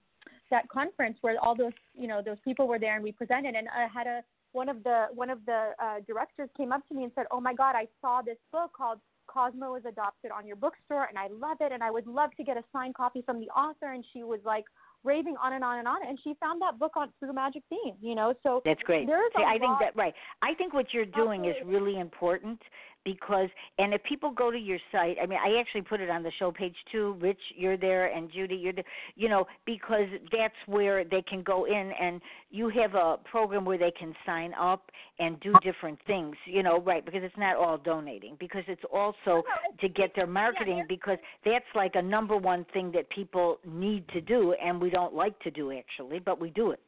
that 0.51 0.69
conference 0.69 1.19
where 1.21 1.37
all 1.43 1.55
those 1.57 1.73
you 1.95 2.07
know 2.07 2.23
those 2.25 2.39
people 2.45 2.69
were 2.69 2.79
there 2.79 2.95
and 2.95 3.05
we 3.05 3.13
presented 3.13 3.55
and 3.55 3.69
I 3.69 3.87
had 3.93 4.07
a 4.07 4.23
one 4.53 4.69
of 4.69 4.83
the 4.83 5.07
one 5.15 5.31
of 5.31 5.39
the 5.47 5.71
uh, 5.83 5.97
directors 6.07 6.49
came 6.57 6.73
up 6.73 6.87
to 6.89 6.95
me 6.95 7.05
and 7.05 7.13
said, 7.15 7.27
"Oh 7.31 7.41
my 7.41 7.55
God, 7.55 7.75
I 7.75 7.87
saw 8.01 8.23
this 8.23 8.39
book 8.53 8.73
called 8.77 8.99
Cosmo 9.27 9.75
is 9.75 9.85
Adopted 9.85 10.31
on 10.31 10.47
your 10.47 10.57
bookstore 10.57 11.05
and 11.05 11.19
I 11.19 11.29
love 11.29 11.59
it 11.61 11.71
and 11.71 11.83
I 11.83 11.91
would 11.91 12.07
love 12.07 12.31
to 12.39 12.45
get 12.45 12.57
a 12.57 12.65
signed 12.73 12.95
copy 12.95 13.23
from 13.23 13.41
the 13.41 13.49
author." 13.49 13.93
And 13.93 14.05
she 14.13 14.23
was 14.23 14.41
like 14.45 14.65
raving 15.05 15.37
on 15.43 15.53
and 15.53 15.63
on 15.63 15.79
and 15.79 15.87
on 15.87 16.07
and 16.07 16.19
she 16.25 16.35
found 16.41 16.61
that 16.63 16.79
book 16.79 16.93
on 16.97 17.13
through 17.21 17.33
Magic 17.33 17.63
Beans, 17.71 17.97
you 18.01 18.15
know. 18.15 18.35
So 18.43 18.63
That's 18.65 18.83
great. 18.83 19.07
There's 19.07 19.33
See, 19.37 19.45
I 19.45 19.59
think 19.59 19.79
that 19.81 19.95
right. 19.97 20.15
I 20.43 20.55
think 20.55 20.73
what 20.75 20.87
you're 20.93 21.07
doing 21.07 21.45
is 21.45 21.55
really 21.65 22.01
important 22.01 22.61
because 23.05 23.49
and 23.79 23.95
if 23.95 24.03
people 24.05 24.31
go 24.31 24.51
to 24.51 24.59
your 24.59 24.79
site, 24.93 25.17
I 25.23 25.27
mean 25.27 25.39
I 25.45 25.59
actually 25.61 25.83
put 25.83 26.01
it 26.01 26.11
on 26.11 26.23
the 26.23 26.33
show 26.39 26.53
page 26.53 26.75
too. 26.91 27.17
Rich, 27.21 27.41
you're 27.57 27.77
there 27.77 28.13
and 28.15 28.31
Judy, 28.31 28.57
you're 28.57 28.73
there, 28.73 28.85
you 29.17 29.29
know, 29.29 29.47
because 29.67 30.07
that's 30.33 30.55
where 30.67 31.05
they 31.05 31.23
can 31.23 31.43
go 31.43 31.65
in 31.65 31.93
and 32.01 32.21
you 32.51 32.69
have 32.71 32.95
a 32.95 33.17
program 33.25 33.65
where 33.65 33.79
they 33.79 33.93
can 33.99 34.15
sign 34.25 34.53
up 34.55 34.91
and 35.19 35.39
do 35.41 35.53
different 35.63 35.99
things, 36.07 36.37
you 36.47 36.63
know, 36.63 36.81
right, 36.81 37.05
because 37.05 37.23
it's 37.23 37.37
not 37.37 37.57
all 37.57 37.79
donating 37.79 38.37
because 38.39 38.65
it's 38.69 38.85
also 38.93 39.17
oh, 39.27 39.43
to 39.81 39.89
get 39.89 40.15
their 40.15 40.27
marketing 40.27 40.85
because 40.89 41.19
that's 41.45 41.65
like 41.75 41.93
a 41.95 42.03
number 42.03 42.37
one 42.37 42.65
thing 42.73 42.93
that 42.93 43.09
people 43.11 43.59
need 43.67 44.09
to 44.09 44.21
do 44.21 44.55
and 44.63 44.81
we 44.81 44.91
don't 44.91 45.15
like 45.15 45.39
to 45.41 45.51
do 45.51 45.73
actually, 45.73 46.19
but 46.19 46.41
we 46.41 46.51
do 46.51 46.71
it. 46.71 46.81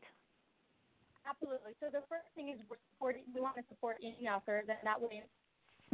Absolutely. 1.31 1.79
So 1.79 1.87
the 1.93 2.03
first 2.11 2.27
thing 2.35 2.51
is 2.51 2.59
we're 2.67 2.83
supporting. 2.91 3.23
We 3.31 3.41
want 3.41 3.55
to 3.55 3.63
support 3.71 4.03
any 4.03 4.27
authors, 4.27 4.67
and 4.67 4.79
that 4.83 4.99
way, 4.99 5.23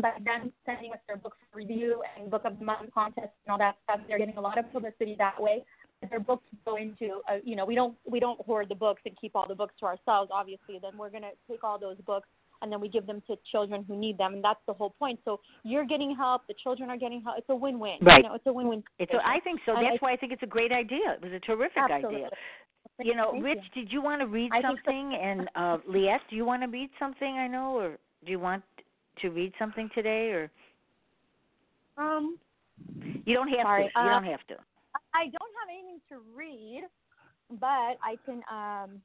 by 0.01 0.13
them 0.25 0.53
sending 0.65 0.93
us 0.93 0.99
their 1.07 1.17
books 1.17 1.39
for 1.51 1.59
review 1.59 2.03
and 2.19 2.31
book 2.31 2.43
of 2.45 2.59
the 2.59 2.65
month 2.65 2.93
contest 2.93 3.29
and 3.47 3.53
all 3.53 3.59
that 3.59 3.77
stuff, 3.85 4.01
they're 4.09 4.19
getting 4.19 4.37
a 4.37 4.41
lot 4.41 4.59
of 4.59 4.71
publicity 4.73 5.15
that 5.19 5.41
way. 5.41 5.65
Their 6.11 6.21
books 6.21 6.45
go 6.67 6.77
into, 6.77 7.21
uh, 7.29 7.39
you 7.43 7.57
know, 7.57 7.65
we 7.65 7.75
don't 7.75 7.97
we 8.05 8.21
don't 8.21 8.41
hoard 8.45 8.69
the 8.69 8.75
books 8.75 9.01
and 9.07 9.17
keep 9.19 9.33
all 9.35 9.49
the 9.49 9.55
books 9.55 9.75
to 9.81 9.87
ourselves. 9.87 10.31
Obviously, 10.33 10.79
then 10.81 10.93
we're 10.99 11.11
gonna 11.11 11.31
take 11.51 11.65
all 11.65 11.79
those 11.79 11.97
books 12.07 12.29
and 12.63 12.71
then 12.73 12.81
we 12.81 12.89
give 12.89 13.07
them 13.07 13.23
to 13.27 13.37
children 13.51 13.85
who 13.87 13.97
need 13.97 14.17
them, 14.19 14.35
and 14.35 14.45
that's 14.45 14.61
the 14.67 14.73
whole 14.73 14.91
point. 14.99 15.19
So 15.25 15.41
you're 15.63 15.85
getting 15.85 16.15
help, 16.17 16.47
the 16.47 16.55
children 16.63 16.91
are 16.91 16.97
getting 16.97 17.23
help. 17.23 17.37
It's 17.39 17.49
a 17.51 17.55
win-win. 17.57 17.99
Right. 18.01 18.19
You 18.19 18.29
know, 18.29 18.35
it's 18.35 18.47
a 18.47 18.53
win-win. 18.53 18.83
It's 18.99 19.13
a, 19.13 19.19
I 19.27 19.41
think 19.41 19.61
so. 19.67 19.77
And 19.77 19.85
That's 19.85 19.99
I- 20.03 20.05
why 20.05 20.13
I 20.13 20.17
think 20.17 20.33
it's 20.33 20.43
a 20.43 20.47
great 20.47 20.73
idea. 20.73 21.17
It 21.21 21.23
was 21.23 21.33
a 21.33 21.41
terrific 21.41 21.77
Absolutely. 21.79 22.25
idea. 22.25 22.31
You 23.01 23.15
know, 23.15 23.33
Rich, 23.33 23.59
did 23.75 23.93
you 23.93 24.01
want 24.01 24.23
to 24.23 24.27
read 24.27 24.51
I 24.53 24.63
think 24.63 24.65
so. 24.65 24.85
something? 24.87 25.19
And 25.23 25.51
uh 25.55 25.79
Leat, 25.87 26.21
do 26.31 26.37
you 26.37 26.47
want 26.47 26.63
to 26.63 26.69
read 26.69 26.89
something? 26.99 27.37
I 27.37 27.47
know, 27.47 27.75
or 27.79 27.99
do 28.25 28.31
you 28.31 28.41
want 28.41 28.63
to 29.23 29.31
read 29.31 29.53
something 29.59 29.91
today? 29.95 30.31
Or 30.31 30.51
Um, 31.99 32.39
you 33.25 33.35
don't 33.35 33.49
have 33.49 33.65
Sorry, 33.65 33.85
to. 33.85 34.01
You 34.01 34.09
uh, 34.09 34.11
don't 34.11 34.25
have 34.25 34.47
to. 34.49 34.57
I 35.15 35.25
don't 35.25 35.53
have 35.61 35.69
anything 35.71 36.01
to 36.11 36.19
read, 36.35 36.85
but 37.51 37.97
I 38.03 38.17
can 38.25 38.43
um, 38.51 39.01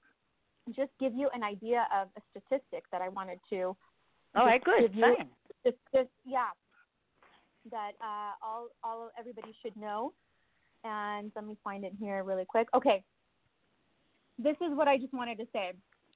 just 0.75 0.91
give 0.99 1.13
you 1.13 1.29
an 1.33 1.43
idea 1.43 1.87
of 1.95 2.09
a 2.17 2.21
statistic 2.31 2.83
that 2.91 3.01
I 3.01 3.09
wanted 3.09 3.39
to. 3.49 3.75
All 4.35 4.45
right, 4.45 4.63
good, 4.63 4.93
you- 4.93 5.01
fine. 5.01 5.27
Just, 5.65 5.77
just 5.93 6.09
yeah, 6.25 6.49
that 7.69 7.91
uh, 8.01 8.31
all 8.41 8.69
all 8.83 9.11
everybody 9.17 9.53
should 9.61 9.75
know. 9.77 10.13
And 10.83 11.31
let 11.35 11.45
me 11.45 11.55
find 11.63 11.85
it 11.85 11.93
here 11.99 12.23
really 12.23 12.45
quick. 12.45 12.67
Okay, 12.73 13.03
this 14.39 14.55
is 14.61 14.75
what 14.75 14.87
I 14.87 14.97
just 14.97 15.13
wanted 15.13 15.37
to 15.37 15.45
say. 15.53 15.73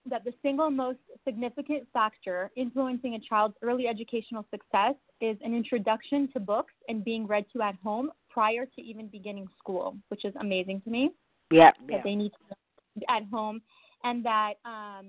That 0.08 0.24
the 0.24 0.34
single 0.44 0.70
most 0.70 1.00
significant 1.26 1.88
factor 1.92 2.52
influencing 2.56 3.16
a 3.16 3.20
child's 3.20 3.56
early 3.64 3.88
educational 3.88 4.46
success 4.52 4.94
is 5.20 5.36
an 5.44 5.56
introduction 5.56 6.30
to 6.34 6.40
books 6.40 6.74
and 6.88 7.04
being 7.04 7.26
read 7.26 7.46
to 7.54 7.62
at 7.64 7.76
home 7.84 8.12
prior 8.30 8.66
to 8.66 8.82
even 8.82 9.08
beginning 9.08 9.48
school, 9.58 9.98
which 10.10 10.24
is 10.24 10.34
amazing 10.40 10.82
to 10.82 10.90
me 10.92 11.12
Yeah, 11.52 11.72
that 11.88 11.90
yeah. 11.90 12.02
they 12.04 12.16
need 12.16 12.32
to 12.32 12.56
at 13.10 13.24
home, 13.32 13.62
and 14.04 14.24
that 14.26 14.54
um, 14.64 15.08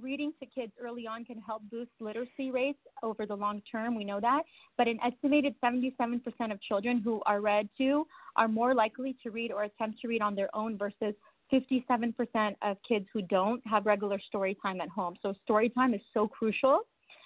reading 0.00 0.32
to 0.40 0.46
kids 0.46 0.72
early 0.80 1.06
on 1.06 1.24
can 1.24 1.40
help 1.40 1.62
boost 1.70 1.90
literacy 2.00 2.50
rates 2.50 2.78
over 3.02 3.26
the 3.26 3.34
long 3.34 3.62
term. 3.70 3.94
We 3.94 4.04
know 4.04 4.20
that, 4.20 4.42
but 4.76 4.88
an 4.88 4.98
estimated 5.04 5.54
77% 5.62 6.22
of 6.52 6.60
children 6.62 7.00
who 7.02 7.22
are 7.26 7.40
read 7.40 7.68
to 7.78 8.06
are 8.36 8.48
more 8.48 8.74
likely 8.74 9.16
to 9.22 9.30
read 9.30 9.52
or 9.52 9.64
attempt 9.64 10.00
to 10.00 10.08
read 10.08 10.22
on 10.22 10.34
their 10.34 10.54
own 10.54 10.76
versus 10.76 11.14
57% 11.54 12.56
of 12.62 12.76
kids 12.86 13.06
who 13.12 13.22
don't 13.22 13.64
have 13.66 13.86
regular 13.86 14.18
story 14.28 14.56
time 14.60 14.80
at 14.80 14.88
home. 14.88 15.14
So 15.22 15.34
story 15.44 15.68
time 15.68 15.94
is 15.94 16.00
so 16.12 16.26
crucial. 16.26 16.80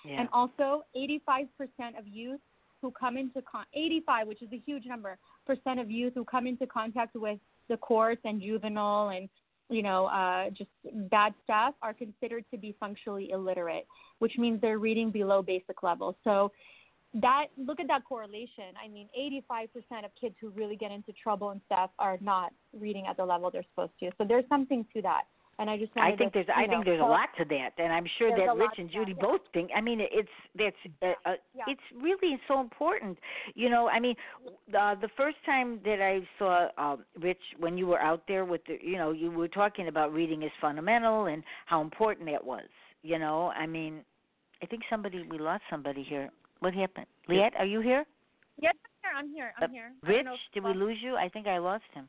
yeah. 0.05 0.20
And 0.20 0.29
also, 0.33 0.85
85% 0.97 1.99
of 1.99 2.07
youth 2.07 2.41
who 2.83 2.91
come 2.91 3.16
into 3.16 3.43
con- 3.43 3.66
85, 3.74 4.29
which 4.29 4.43
is 4.43 4.49
a 4.53 4.62
huge 4.64 4.85
number, 4.87 5.18
percent 5.47 5.81
of 5.81 5.91
youth 5.91 6.12
who 6.14 6.24
come 6.24 6.47
into 6.47 6.66
contact 6.66 7.16
with 7.16 7.39
the 7.68 7.76
courts 7.76 8.20
and 8.24 8.41
juvenile 8.41 9.11
and 9.11 9.29
you 9.68 9.83
know 9.83 10.07
uh, 10.07 10.49
just 10.51 10.70
bad 11.11 11.35
stuff 11.45 11.74
are 11.83 11.93
considered 11.93 12.45
to 12.51 12.59
be 12.59 12.74
functionally 12.81 13.31
illiterate, 13.31 13.87
which 14.18 14.33
means 14.39 14.61
they're 14.61 14.79
reading 14.79 15.11
below 15.11 15.43
basic 15.43 15.83
level. 15.83 16.16
So 16.24 16.53
that 17.14 17.46
look 17.56 17.80
at 17.80 17.88
that 17.88 18.04
correlation. 18.04 18.76
I 18.82 18.88
mean, 18.88 19.09
85% 19.50 20.04
of 20.04 20.11
kids 20.20 20.34
who 20.40 20.50
really 20.50 20.76
get 20.76 20.90
into 20.90 21.12
trouble 21.12 21.50
and 21.50 21.61
stuff 21.66 21.90
are 21.98 22.18
not 22.20 22.52
reading 22.78 23.06
at 23.09 23.16
the 23.16 23.24
level 23.24 23.50
they're 23.50 23.64
supposed 23.74 23.92
to. 24.00 24.11
So 24.18 24.24
there's 24.28 24.44
something 24.48 24.84
to 24.94 25.02
that. 25.02 25.22
And 25.61 25.68
I 25.68 25.76
just 25.76 25.90
I 25.96 26.14
think 26.14 26.32
to, 26.32 26.38
there's 26.38 26.46
I 26.54 26.62
you 26.62 26.68
think 26.68 26.86
know, 26.86 26.92
there's 26.92 27.00
a 27.00 27.04
lot 27.04 27.30
to 27.36 27.44
that, 27.46 27.70
and 27.78 27.92
I'm 27.92 28.06
sure 28.16 28.30
that 28.30 28.56
Rich 28.56 28.78
and 28.78 28.88
Judy 28.88 29.12
that, 29.12 29.20
yeah. 29.20 29.28
both 29.28 29.40
think. 29.52 29.70
I 29.76 29.80
mean, 29.80 29.98
it's 30.00 30.28
that's 30.56 30.76
uh, 31.02 31.28
uh, 31.28 31.34
Yeah. 31.52 31.64
it's 31.66 31.80
really 32.00 32.38
so 32.46 32.61
important. 32.61 33.18
You 33.56 33.68
know, 33.68 33.88
I 33.88 33.98
mean, 33.98 34.14
uh, 34.46 34.94
the 34.94 35.09
first 35.16 35.36
time 35.44 35.80
that 35.84 36.00
I 36.00 36.20
saw 36.38 36.68
um, 36.78 37.04
Rich 37.18 37.42
when 37.59 37.76
you 37.76 37.88
were 37.88 37.98
out 37.98 38.22
there 38.28 38.44
with 38.44 38.64
the, 38.66 38.78
you 38.80 38.98
know, 38.98 39.11
you 39.11 39.32
were 39.32 39.48
talking 39.48 39.88
about 39.88 40.12
reading 40.12 40.44
is 40.44 40.52
fundamental 40.61 41.26
and 41.26 41.42
how 41.66 41.80
important 41.80 42.30
that 42.30 42.44
was. 42.44 42.68
You 43.02 43.18
know, 43.18 43.48
I 43.48 43.66
mean, 43.66 44.04
I 44.62 44.66
think 44.66 44.82
somebody 44.88 45.26
we 45.28 45.38
lost 45.38 45.64
somebody 45.68 46.04
here. 46.04 46.30
What 46.61 46.74
happened? 46.74 47.06
Leat, 47.28 47.52
are 47.59 47.64
you 47.66 47.80
here? 47.80 48.04
Yes, 48.61 48.74
I'm 49.16 49.30
here. 49.32 49.52
I'm 49.59 49.64
Uh, 49.64 49.72
here. 49.72 49.92
I'm 50.02 50.09
here. 50.11 50.16
Rich, 50.24 50.40
did 50.52 50.64
we 50.64 50.74
lose 50.74 50.98
you? 51.02 51.16
I 51.16 51.28
think 51.28 51.46
I 51.46 51.59
lost 51.59 51.84
him. 51.94 52.09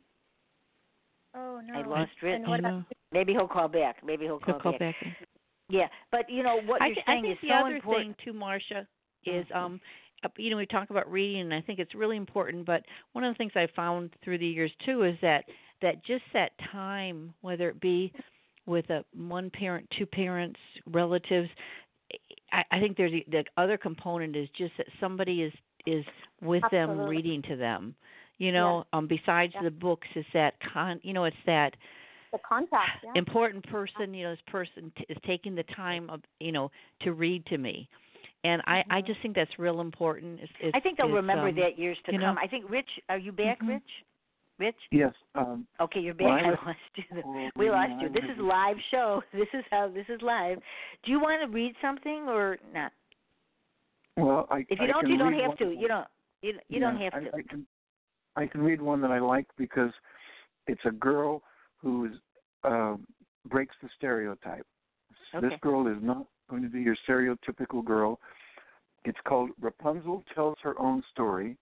Oh 1.36 1.62
no. 1.64 1.74
I 1.80 1.86
lost 1.86 2.12
Rich. 2.24 2.42
I. 2.48 2.84
Maybe 3.12 3.34
he'll 3.34 3.48
call 3.48 3.68
back. 3.68 4.04
Maybe 4.04 4.26
he'll 4.26 4.40
call, 4.40 4.56
He'll 4.56 4.62
call 4.62 4.78
back. 4.80 4.96
in. 5.02 5.16
Yeah, 5.70 5.88
but 6.12 6.28
you 6.30 6.42
know 6.42 6.60
what 6.66 6.82
I, 6.82 6.88
you're 6.88 6.96
th- 6.96 7.06
saying 7.06 7.20
I 7.20 7.22
think 7.22 7.34
is 7.38 7.42
the 7.44 7.48
so 7.50 7.54
other 7.66 7.76
important. 7.76 8.18
thing 8.18 8.34
too, 8.34 8.34
Marsha, 8.34 8.88
is 9.26 9.46
Mhm. 9.48 9.56
um, 9.56 9.82
uh, 10.24 10.30
you 10.38 10.50
know 10.50 10.58
we 10.58 10.66
talk 10.66 10.90
about 10.90 11.10
reading, 11.12 11.42
and 11.42 11.54
I 11.54 11.62
think 11.62 11.78
it's 11.78 11.94
really 11.94 12.18
important. 12.18 12.66
But 12.66 12.84
one 13.12 13.24
of 13.24 13.32
the 13.34 13.38
things 13.38 13.52
I 13.56 13.68
found 13.68 14.12
through 14.24 14.40
the 14.40 14.48
years 14.48 14.72
too 14.86 15.04
is 15.04 15.20
that 15.22 15.46
that 15.82 16.04
just 16.04 16.24
that 16.34 16.58
time, 16.72 17.34
whether 17.42 17.70
it 17.70 17.80
be 17.80 18.12
with 18.66 18.90
a 18.90 19.06
one 19.16 19.52
parent, 19.52 19.88
two 19.92 20.08
parents, 20.08 20.60
relatives, 20.88 21.50
I, 22.52 22.64
I 22.72 22.80
think 22.80 22.98
there's 22.98 23.12
the, 23.12 23.26
the 23.30 23.44
other 23.58 23.78
component 23.78 24.36
is 24.36 24.50
just 24.58 24.74
that 24.78 24.88
somebody 25.00 25.44
is 25.44 25.54
is 25.86 26.06
with 26.42 26.64
them 26.72 27.00
reading 27.02 27.42
to 27.44 27.56
them. 27.56 27.96
You 28.38 28.52
know, 28.54 28.86
um, 28.94 29.08
besides 29.08 29.54
Yeah. 29.56 29.64
the 29.64 29.72
books, 29.72 30.08
is 30.16 30.26
that 30.34 30.54
con, 30.74 31.00
you 31.04 31.14
know, 31.14 31.26
it's 31.26 31.36
that 31.46 31.76
the 32.32 32.38
contact. 32.48 33.04
Yeah. 33.04 33.12
important 33.16 33.68
person 33.70 34.14
you 34.14 34.24
know 34.24 34.32
this 34.32 34.40
person 34.48 34.92
t- 34.98 35.06
is 35.10 35.18
taking 35.26 35.56
the 35.56 35.64
time 35.76 36.10
of 36.12 36.22
you 36.40 36.52
know 36.52 36.70
to 37.02 37.14
read 37.14 37.44
to 37.48 37.58
me 37.58 37.90
and 38.44 38.62
i 38.68 38.84
i 38.92 39.02
Mhm. 39.02 39.08
just 39.08 39.20
think 39.22 39.36
that's 39.36 39.58
real 39.58 39.82
important 39.82 40.40
is, 40.40 40.50
is, 40.62 40.72
I 40.76 40.80
think 40.80 40.98
they'll 40.98 41.10
remember 41.10 41.48
um, 41.48 41.56
that 41.56 41.80
years 41.80 41.98
to 42.06 42.12
you 42.12 42.20
know? 42.20 42.28
come. 42.28 42.38
I 42.38 42.46
think 42.48 42.70
Rich, 42.70 42.90
are 43.10 43.18
you 43.18 43.32
back, 43.32 43.60
Mhm. 43.62 43.68
Rich? 43.70 43.92
Rich? 44.60 44.76
Yes. 44.92 45.14
Um, 45.36 45.66
Okay, 45.80 46.00
you're 46.02 46.14
back. 46.14 46.28
I 46.28 46.48
I 46.48 46.50
lost 46.50 46.78
you. 46.96 47.04
oh, 47.26 47.50
We 47.56 47.70
lost 47.70 47.92
yeah, 47.92 48.02
you. 48.04 48.10
This 48.10 48.24
is 48.24 48.38
live 48.40 48.76
show. 48.92 49.22
This 49.34 49.48
is 49.54 49.64
how 49.72 49.90
this 49.94 50.06
is 50.10 50.22
live. 50.22 50.60
Do 51.04 51.12
you 51.12 51.20
want 51.20 51.42
to 51.42 51.54
read 51.54 51.74
something 51.82 52.26
or 52.28 52.58
not? 52.74 52.92
well, 54.18 54.48
I, 54.52 54.58
can. 54.58 54.66
If 54.70 54.80
you 54.80 54.86
I 54.86 54.88
don't, 54.88 55.08
you 55.08 55.18
don't 55.18 55.34
have 55.34 55.58
to. 55.58 55.72
You 55.72 55.88
don't. 55.88 56.08
You 56.42 56.54
you 56.68 56.80
don't 56.80 56.98
have 56.98 57.14
I, 57.14 57.20
to. 57.22 57.30
I 57.36 57.42
can, 57.42 57.66
I 58.36 58.46
can 58.46 58.62
read 58.62 58.82
one 58.82 59.02
that 59.02 59.12
I 59.12 59.20
like 59.20 59.48
because 59.58 59.92
It's 60.68 60.82
a 60.86 60.92
girl 60.92 61.42
who 61.78 62.10
uh, 62.64 62.96
breaks 63.50 63.76
the 63.82 63.90
stereotype. 63.98 64.66
Okay. 65.34 65.48
This 65.48 65.58
girl 65.62 65.88
is 65.88 65.98
not 66.02 66.26
going 66.50 66.64
to 66.64 66.70
be 66.70 66.82
your 66.82 66.98
stereotypical 67.08 67.84
girl. 67.84 68.20
It's 69.06 69.18
called 69.26 69.52
Rapunzel 69.62 70.24
Tells 70.36 70.58
Her 70.62 70.80
Own 70.80 71.04
Story. 71.14 71.58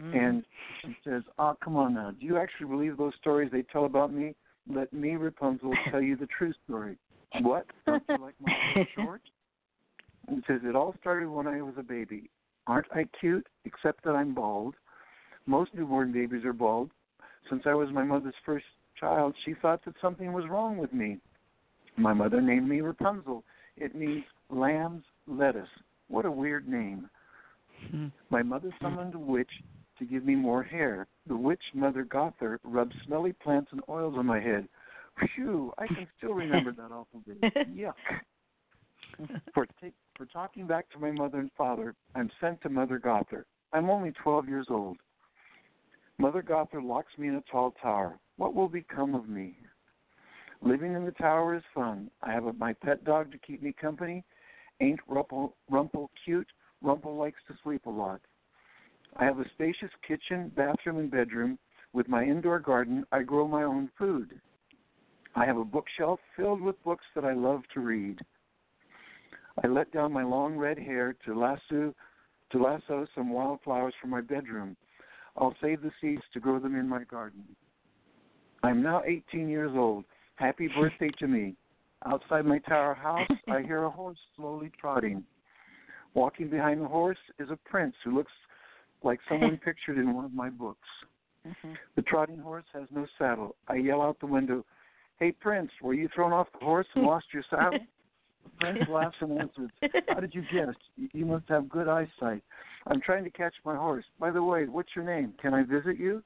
Mm. 0.00 0.16
And 0.16 0.44
she 0.82 0.96
says, 1.04 1.22
Oh, 1.38 1.56
come 1.62 1.76
on 1.76 1.94
now. 1.94 2.12
Do 2.18 2.24
you 2.24 2.38
actually 2.38 2.68
believe 2.68 2.96
those 2.96 3.12
stories 3.20 3.50
they 3.52 3.62
tell 3.62 3.84
about 3.84 4.12
me? 4.12 4.34
Let 4.72 4.92
me, 4.92 5.16
Rapunzel, 5.16 5.72
tell 5.90 6.00
you 6.00 6.16
the 6.16 6.26
true 6.26 6.52
story. 6.64 6.96
What? 7.40 7.66
Don't 7.86 8.02
you 8.08 8.18
like 8.18 8.34
my 8.40 8.52
little 8.68 8.86
short? 9.04 9.22
And 10.28 10.38
it 10.38 10.44
says, 10.46 10.60
It 10.64 10.76
all 10.76 10.94
started 11.00 11.28
when 11.28 11.46
I 11.46 11.62
was 11.62 11.74
a 11.78 11.82
baby. 11.82 12.30
Aren't 12.66 12.86
I 12.92 13.04
cute? 13.18 13.46
Except 13.64 14.04
that 14.04 14.12
I'm 14.12 14.34
bald. 14.34 14.74
Most 15.46 15.74
newborn 15.74 16.12
babies 16.12 16.44
are 16.44 16.52
bald. 16.52 16.90
Since 17.48 17.62
I 17.66 17.74
was 17.74 17.88
my 17.92 18.04
mother's 18.04 18.34
first 18.44 18.66
child, 18.98 19.34
she 19.44 19.54
thought 19.60 19.84
that 19.84 19.94
something 20.00 20.32
was 20.32 20.44
wrong 20.48 20.76
with 20.76 20.92
me. 20.92 21.18
My 21.96 22.12
mother 22.12 22.40
named 22.40 22.68
me 22.68 22.80
Rapunzel. 22.80 23.42
It 23.76 23.94
means 23.94 24.24
lamb's 24.50 25.04
lettuce. 25.26 25.68
What 26.08 26.26
a 26.26 26.30
weird 26.30 26.68
name. 26.68 27.08
Hmm. 27.90 28.08
My 28.28 28.42
mother 28.42 28.70
summoned 28.80 29.14
a 29.14 29.18
witch 29.18 29.50
to 30.00 30.04
give 30.04 30.24
me 30.24 30.34
more 30.34 30.62
hair. 30.62 31.06
The 31.28 31.36
witch, 31.36 31.62
Mother 31.74 32.02
Gother, 32.02 32.58
rubbed 32.64 32.94
smelly 33.06 33.32
plants 33.32 33.70
and 33.70 33.82
oils 33.88 34.14
on 34.16 34.26
my 34.26 34.40
head. 34.40 34.66
Phew, 35.34 35.72
I 35.78 35.86
can 35.86 36.08
still 36.18 36.34
remember 36.34 36.72
that 36.72 36.90
awful 36.90 37.20
day. 37.26 37.52
Yuck. 37.70 37.94
For, 39.54 39.66
ta- 39.66 39.94
for 40.16 40.26
talking 40.26 40.66
back 40.66 40.90
to 40.90 40.98
my 40.98 41.10
mother 41.10 41.38
and 41.38 41.50
father, 41.56 41.94
I'm 42.14 42.30
sent 42.40 42.60
to 42.62 42.68
Mother 42.68 42.98
Gother. 42.98 43.46
I'm 43.72 43.90
only 43.90 44.12
12 44.22 44.48
years 44.48 44.66
old. 44.70 44.96
Mother 46.18 46.42
Gother 46.42 46.82
locks 46.82 47.12
me 47.18 47.28
in 47.28 47.34
a 47.36 47.42
tall 47.50 47.74
tower. 47.82 48.18
What 48.36 48.54
will 48.54 48.68
become 48.68 49.14
of 49.14 49.28
me? 49.28 49.56
Living 50.62 50.94
in 50.94 51.04
the 51.04 51.12
tower 51.12 51.54
is 51.54 51.62
fun. 51.74 52.10
I 52.22 52.32
have 52.32 52.46
a, 52.46 52.52
my 52.54 52.72
pet 52.72 53.04
dog 53.04 53.32
to 53.32 53.38
keep 53.38 53.62
me 53.62 53.74
company. 53.78 54.24
Ain't 54.80 55.00
Rumple, 55.08 55.56
Rumple 55.70 56.10
cute? 56.24 56.48
Rumple 56.82 57.16
likes 57.16 57.38
to 57.48 57.54
sleep 57.62 57.86
a 57.86 57.90
lot. 57.90 58.20
I 59.16 59.24
have 59.24 59.38
a 59.38 59.48
spacious 59.54 59.90
kitchen, 60.06 60.52
bathroom, 60.56 60.98
and 60.98 61.10
bedroom. 61.10 61.58
With 61.92 62.08
my 62.08 62.22
indoor 62.22 62.60
garden, 62.60 63.04
I 63.10 63.22
grow 63.22 63.48
my 63.48 63.64
own 63.64 63.90
food. 63.98 64.40
I 65.34 65.44
have 65.44 65.56
a 65.56 65.64
bookshelf 65.64 66.20
filled 66.36 66.60
with 66.60 66.82
books 66.84 67.04
that 67.14 67.24
I 67.24 67.32
love 67.32 67.62
to 67.74 67.80
read. 67.80 68.18
I 69.62 69.66
let 69.66 69.92
down 69.92 70.12
my 70.12 70.22
long 70.22 70.56
red 70.56 70.78
hair 70.78 71.14
to 71.26 71.38
lasso 71.38 71.94
to 72.52 72.62
lasso 72.62 73.06
some 73.14 73.30
wildflowers 73.30 73.94
for 74.00 74.08
my 74.08 74.20
bedroom. 74.20 74.76
I'll 75.36 75.54
save 75.62 75.82
the 75.82 75.92
seeds 76.00 76.22
to 76.32 76.40
grow 76.40 76.58
them 76.58 76.74
in 76.74 76.88
my 76.88 77.04
garden. 77.04 77.44
I'm 78.62 78.82
now 78.82 79.02
18 79.06 79.48
years 79.48 79.70
old. 79.74 80.04
Happy 80.34 80.68
birthday 80.68 81.10
to 81.18 81.28
me. 81.28 81.54
Outside 82.06 82.44
my 82.44 82.58
tower 82.58 82.94
house, 82.94 83.30
I 83.48 83.62
hear 83.62 83.84
a 83.84 83.90
horse 83.90 84.18
slowly 84.36 84.72
trotting. 84.80 85.22
Walking 86.14 86.48
behind 86.48 86.80
the 86.80 86.88
horse 86.88 87.18
is 87.38 87.50
a 87.50 87.58
prince 87.68 87.94
who 88.04 88.16
looks 88.16 88.32
like 89.02 89.20
someone 89.28 89.58
pictured 89.64 89.98
in 89.98 90.14
one 90.14 90.24
of 90.24 90.32
my 90.32 90.50
books. 90.50 90.88
Mhm. 91.46 91.76
The 91.96 92.02
trotting 92.02 92.38
horse 92.38 92.64
has 92.72 92.84
no 92.90 93.06
saddle. 93.18 93.56
I 93.68 93.76
yell 93.76 94.02
out 94.02 94.20
the 94.20 94.26
window, 94.26 94.64
Hey, 95.18 95.32
Prince, 95.32 95.70
were 95.82 95.94
you 95.94 96.08
thrown 96.14 96.32
off 96.32 96.48
the 96.58 96.64
horse 96.64 96.86
and 96.94 97.04
lost 97.04 97.26
your 97.32 97.44
saddle? 97.50 97.80
Prince 98.60 98.88
laughs 98.88 99.16
and 99.20 99.38
answers, 99.38 99.70
How 100.08 100.20
did 100.20 100.34
you 100.34 100.42
guess? 100.52 100.74
You 101.12 101.26
must 101.26 101.48
have 101.48 101.68
good 101.68 101.88
eyesight. 101.88 102.42
I'm 102.86 103.00
trying 103.00 103.24
to 103.24 103.30
catch 103.30 103.54
my 103.64 103.76
horse. 103.76 104.04
By 104.18 104.30
the 104.30 104.42
way, 104.42 104.64
what's 104.64 104.90
your 104.96 105.04
name? 105.04 105.34
Can 105.40 105.52
I 105.52 105.62
visit 105.62 105.98
you? 105.98 106.22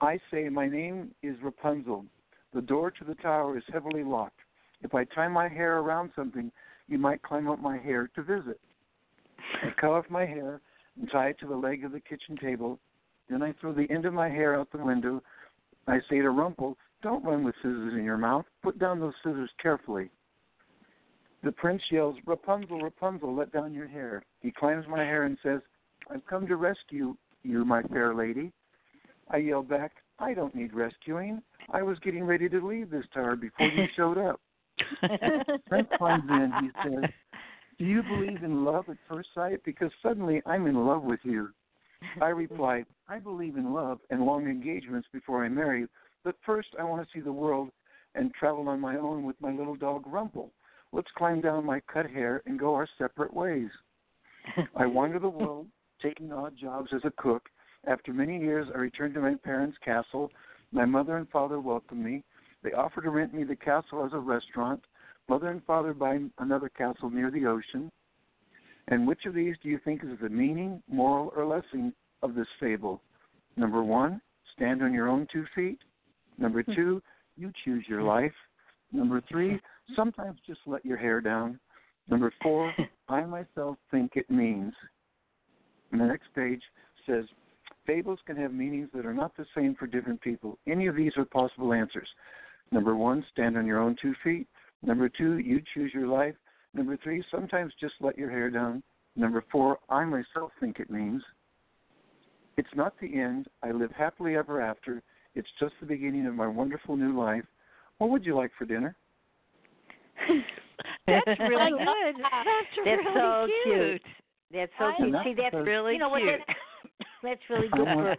I 0.00 0.18
say, 0.30 0.48
My 0.48 0.68
name 0.68 1.14
is 1.22 1.36
Rapunzel. 1.42 2.04
The 2.54 2.60
door 2.60 2.90
to 2.90 3.04
the 3.04 3.14
tower 3.16 3.56
is 3.56 3.64
heavily 3.72 4.04
locked. 4.04 4.40
If 4.82 4.94
I 4.94 5.04
tie 5.04 5.28
my 5.28 5.48
hair 5.48 5.78
around 5.78 6.10
something, 6.14 6.52
you 6.88 6.98
might 6.98 7.22
climb 7.22 7.48
up 7.48 7.60
my 7.60 7.78
hair 7.78 8.10
to 8.14 8.22
visit. 8.22 8.60
I 9.62 9.70
cut 9.80 9.90
off 9.90 10.04
my 10.10 10.26
hair 10.26 10.60
and 10.98 11.10
tie 11.10 11.28
it 11.28 11.38
to 11.40 11.46
the 11.46 11.56
leg 11.56 11.84
of 11.84 11.92
the 11.92 12.00
kitchen 12.00 12.36
table. 12.36 12.78
Then 13.28 13.42
I 13.42 13.52
throw 13.60 13.72
the 13.72 13.90
end 13.90 14.04
of 14.04 14.12
my 14.12 14.28
hair 14.28 14.58
out 14.58 14.70
the 14.72 14.84
window. 14.84 15.22
I 15.86 15.98
say 16.08 16.20
to 16.20 16.30
Rumple, 16.30 16.76
Don't 17.02 17.24
run 17.24 17.44
with 17.44 17.54
scissors 17.56 17.94
in 17.96 18.04
your 18.04 18.18
mouth. 18.18 18.44
Put 18.62 18.78
down 18.78 19.00
those 19.00 19.14
scissors 19.22 19.50
carefully. 19.60 20.10
The 21.42 21.52
prince 21.52 21.82
yells, 21.90 22.16
Rapunzel, 22.24 22.80
Rapunzel, 22.80 23.34
let 23.34 23.52
down 23.52 23.74
your 23.74 23.88
hair. 23.88 24.22
He 24.40 24.52
climbs 24.52 24.86
my 24.88 25.02
hair 25.02 25.24
and 25.24 25.36
says, 25.42 25.60
I've 26.08 26.24
come 26.26 26.46
to 26.46 26.56
rescue 26.56 27.16
you, 27.42 27.64
my 27.64 27.82
fair 27.82 28.14
lady. 28.14 28.52
I 29.28 29.38
yell 29.38 29.62
back, 29.62 29.92
I 30.18 30.34
don't 30.34 30.54
need 30.54 30.72
rescuing. 30.72 31.42
I 31.70 31.82
was 31.82 31.98
getting 32.00 32.24
ready 32.24 32.48
to 32.48 32.64
leave 32.64 32.90
this 32.90 33.06
tower 33.12 33.34
before 33.34 33.66
you 33.66 33.86
showed 33.96 34.18
up. 34.18 34.40
Prince 35.68 35.88
climbs 35.98 36.24
in. 36.28 36.52
He 36.60 36.70
says, 36.84 37.10
Do 37.82 37.88
you 37.88 38.04
believe 38.04 38.44
in 38.44 38.64
love 38.64 38.84
at 38.90 38.96
first 39.08 39.30
sight? 39.34 39.58
Because 39.64 39.90
suddenly 40.04 40.40
I'm 40.46 40.68
in 40.68 40.86
love 40.86 41.02
with 41.02 41.18
you. 41.24 41.48
I 42.20 42.28
replied, 42.28 42.86
I 43.08 43.18
believe 43.18 43.56
in 43.56 43.74
love 43.74 43.98
and 44.08 44.22
long 44.22 44.46
engagements 44.46 45.08
before 45.12 45.44
I 45.44 45.48
marry, 45.48 45.88
but 46.22 46.36
first 46.46 46.68
I 46.78 46.84
want 46.84 47.02
to 47.02 47.08
see 47.12 47.20
the 47.20 47.32
world 47.32 47.70
and 48.14 48.32
travel 48.34 48.68
on 48.68 48.78
my 48.78 48.98
own 48.98 49.24
with 49.24 49.34
my 49.40 49.50
little 49.50 49.74
dog 49.74 50.04
Rumple. 50.06 50.52
Let's 50.92 51.10
climb 51.18 51.40
down 51.40 51.66
my 51.66 51.80
cut 51.92 52.08
hair 52.08 52.40
and 52.46 52.56
go 52.56 52.72
our 52.72 52.88
separate 52.98 53.34
ways. 53.34 53.70
I 54.76 54.86
wander 54.86 55.18
the 55.18 55.28
world, 55.28 55.66
taking 56.00 56.32
odd 56.32 56.54
jobs 56.56 56.90
as 56.94 57.02
a 57.02 57.12
cook. 57.20 57.48
After 57.88 58.12
many 58.12 58.38
years, 58.38 58.68
I 58.72 58.78
returned 58.78 59.14
to 59.14 59.20
my 59.20 59.34
parents' 59.42 59.78
castle. 59.84 60.30
My 60.70 60.84
mother 60.84 61.16
and 61.16 61.28
father 61.30 61.58
welcomed 61.58 62.04
me. 62.04 62.22
They 62.62 62.74
offered 62.74 63.02
to 63.02 63.10
rent 63.10 63.34
me 63.34 63.42
the 63.42 63.56
castle 63.56 64.06
as 64.06 64.12
a 64.12 64.20
restaurant. 64.20 64.84
Mother 65.32 65.48
and 65.48 65.64
father 65.64 65.94
buy 65.94 66.18
another 66.40 66.68
castle 66.68 67.08
near 67.08 67.30
the 67.30 67.46
ocean. 67.46 67.90
And 68.88 69.06
which 69.08 69.24
of 69.24 69.32
these 69.32 69.54
do 69.62 69.70
you 69.70 69.80
think 69.82 70.04
is 70.04 70.10
the 70.20 70.28
meaning, 70.28 70.82
moral, 70.90 71.32
or 71.34 71.46
lesson 71.46 71.94
of 72.22 72.34
this 72.34 72.46
fable? 72.60 73.00
Number 73.56 73.82
one, 73.82 74.20
stand 74.54 74.82
on 74.82 74.92
your 74.92 75.08
own 75.08 75.26
two 75.32 75.46
feet. 75.54 75.78
Number 76.36 76.62
hmm. 76.62 76.74
two, 76.74 77.02
you 77.38 77.50
choose 77.64 77.82
your 77.88 78.00
hmm. 78.00 78.08
life. 78.08 78.34
Number 78.92 79.22
three, 79.26 79.52
hmm. 79.52 79.94
sometimes 79.96 80.38
just 80.46 80.60
let 80.66 80.84
your 80.84 80.98
hair 80.98 81.22
down. 81.22 81.58
Number 82.10 82.30
four, 82.42 82.70
I 83.08 83.22
myself 83.22 83.78
think 83.90 84.12
it 84.16 84.30
means. 84.30 84.74
And 85.92 86.00
the 86.02 86.08
next 86.08 86.26
page 86.34 86.60
says, 87.06 87.24
fables 87.86 88.18
can 88.26 88.36
have 88.36 88.52
meanings 88.52 88.90
that 88.94 89.06
are 89.06 89.14
not 89.14 89.34
the 89.38 89.46
same 89.56 89.76
for 89.76 89.86
different 89.86 90.20
people. 90.20 90.58
Any 90.66 90.88
of 90.88 90.94
these 90.94 91.12
are 91.16 91.24
possible 91.24 91.72
answers. 91.72 92.08
Number 92.70 92.94
one, 92.94 93.24
stand 93.32 93.56
on 93.56 93.64
your 93.64 93.78
own 93.78 93.96
two 94.02 94.12
feet. 94.22 94.46
Number 94.84 95.08
two, 95.08 95.38
you 95.38 95.60
choose 95.74 95.92
your 95.94 96.06
life. 96.08 96.34
Number 96.74 96.96
three, 97.02 97.22
sometimes 97.30 97.72
just 97.80 97.94
let 98.00 98.16
your 98.18 98.30
hair 98.30 98.50
down. 98.50 98.82
Number 99.16 99.44
four, 99.52 99.78
I 99.88 100.04
myself 100.04 100.52
think 100.58 100.80
it 100.80 100.90
means. 100.90 101.22
It's 102.56 102.68
not 102.74 102.94
the 103.00 103.18
end. 103.20 103.46
I 103.62 103.70
live 103.72 103.90
happily 103.96 104.36
ever 104.36 104.60
after. 104.60 105.02
It's 105.34 105.48
just 105.60 105.74
the 105.80 105.86
beginning 105.86 106.26
of 106.26 106.34
my 106.34 106.46
wonderful 106.46 106.96
new 106.96 107.18
life. 107.18 107.44
What 107.98 108.10
would 108.10 108.24
you 108.24 108.36
like 108.36 108.50
for 108.58 108.64
dinner? 108.64 108.96
That's 111.06 111.26
really 111.26 111.70
good. 111.70 112.14
that. 112.22 112.44
That's, 112.44 112.84
That's 112.84 112.86
really 112.86 113.14
so 113.14 113.46
cute. 113.64 114.02
cute. 114.02 114.02
That's 114.52 114.72
so 114.78 114.84
I- 114.86 114.96
cute. 114.96 115.12
That's 115.12 115.24
See, 115.24 115.34
that's 115.34 115.50
because 115.50 115.66
really 115.66 115.92
you 115.94 115.98
know 115.98 116.16
cute. 116.16 116.40
That, 116.46 116.56
that's 117.22 117.40
really 117.50 117.68
good 117.68 117.86
for 117.86 118.12
a, 118.12 118.16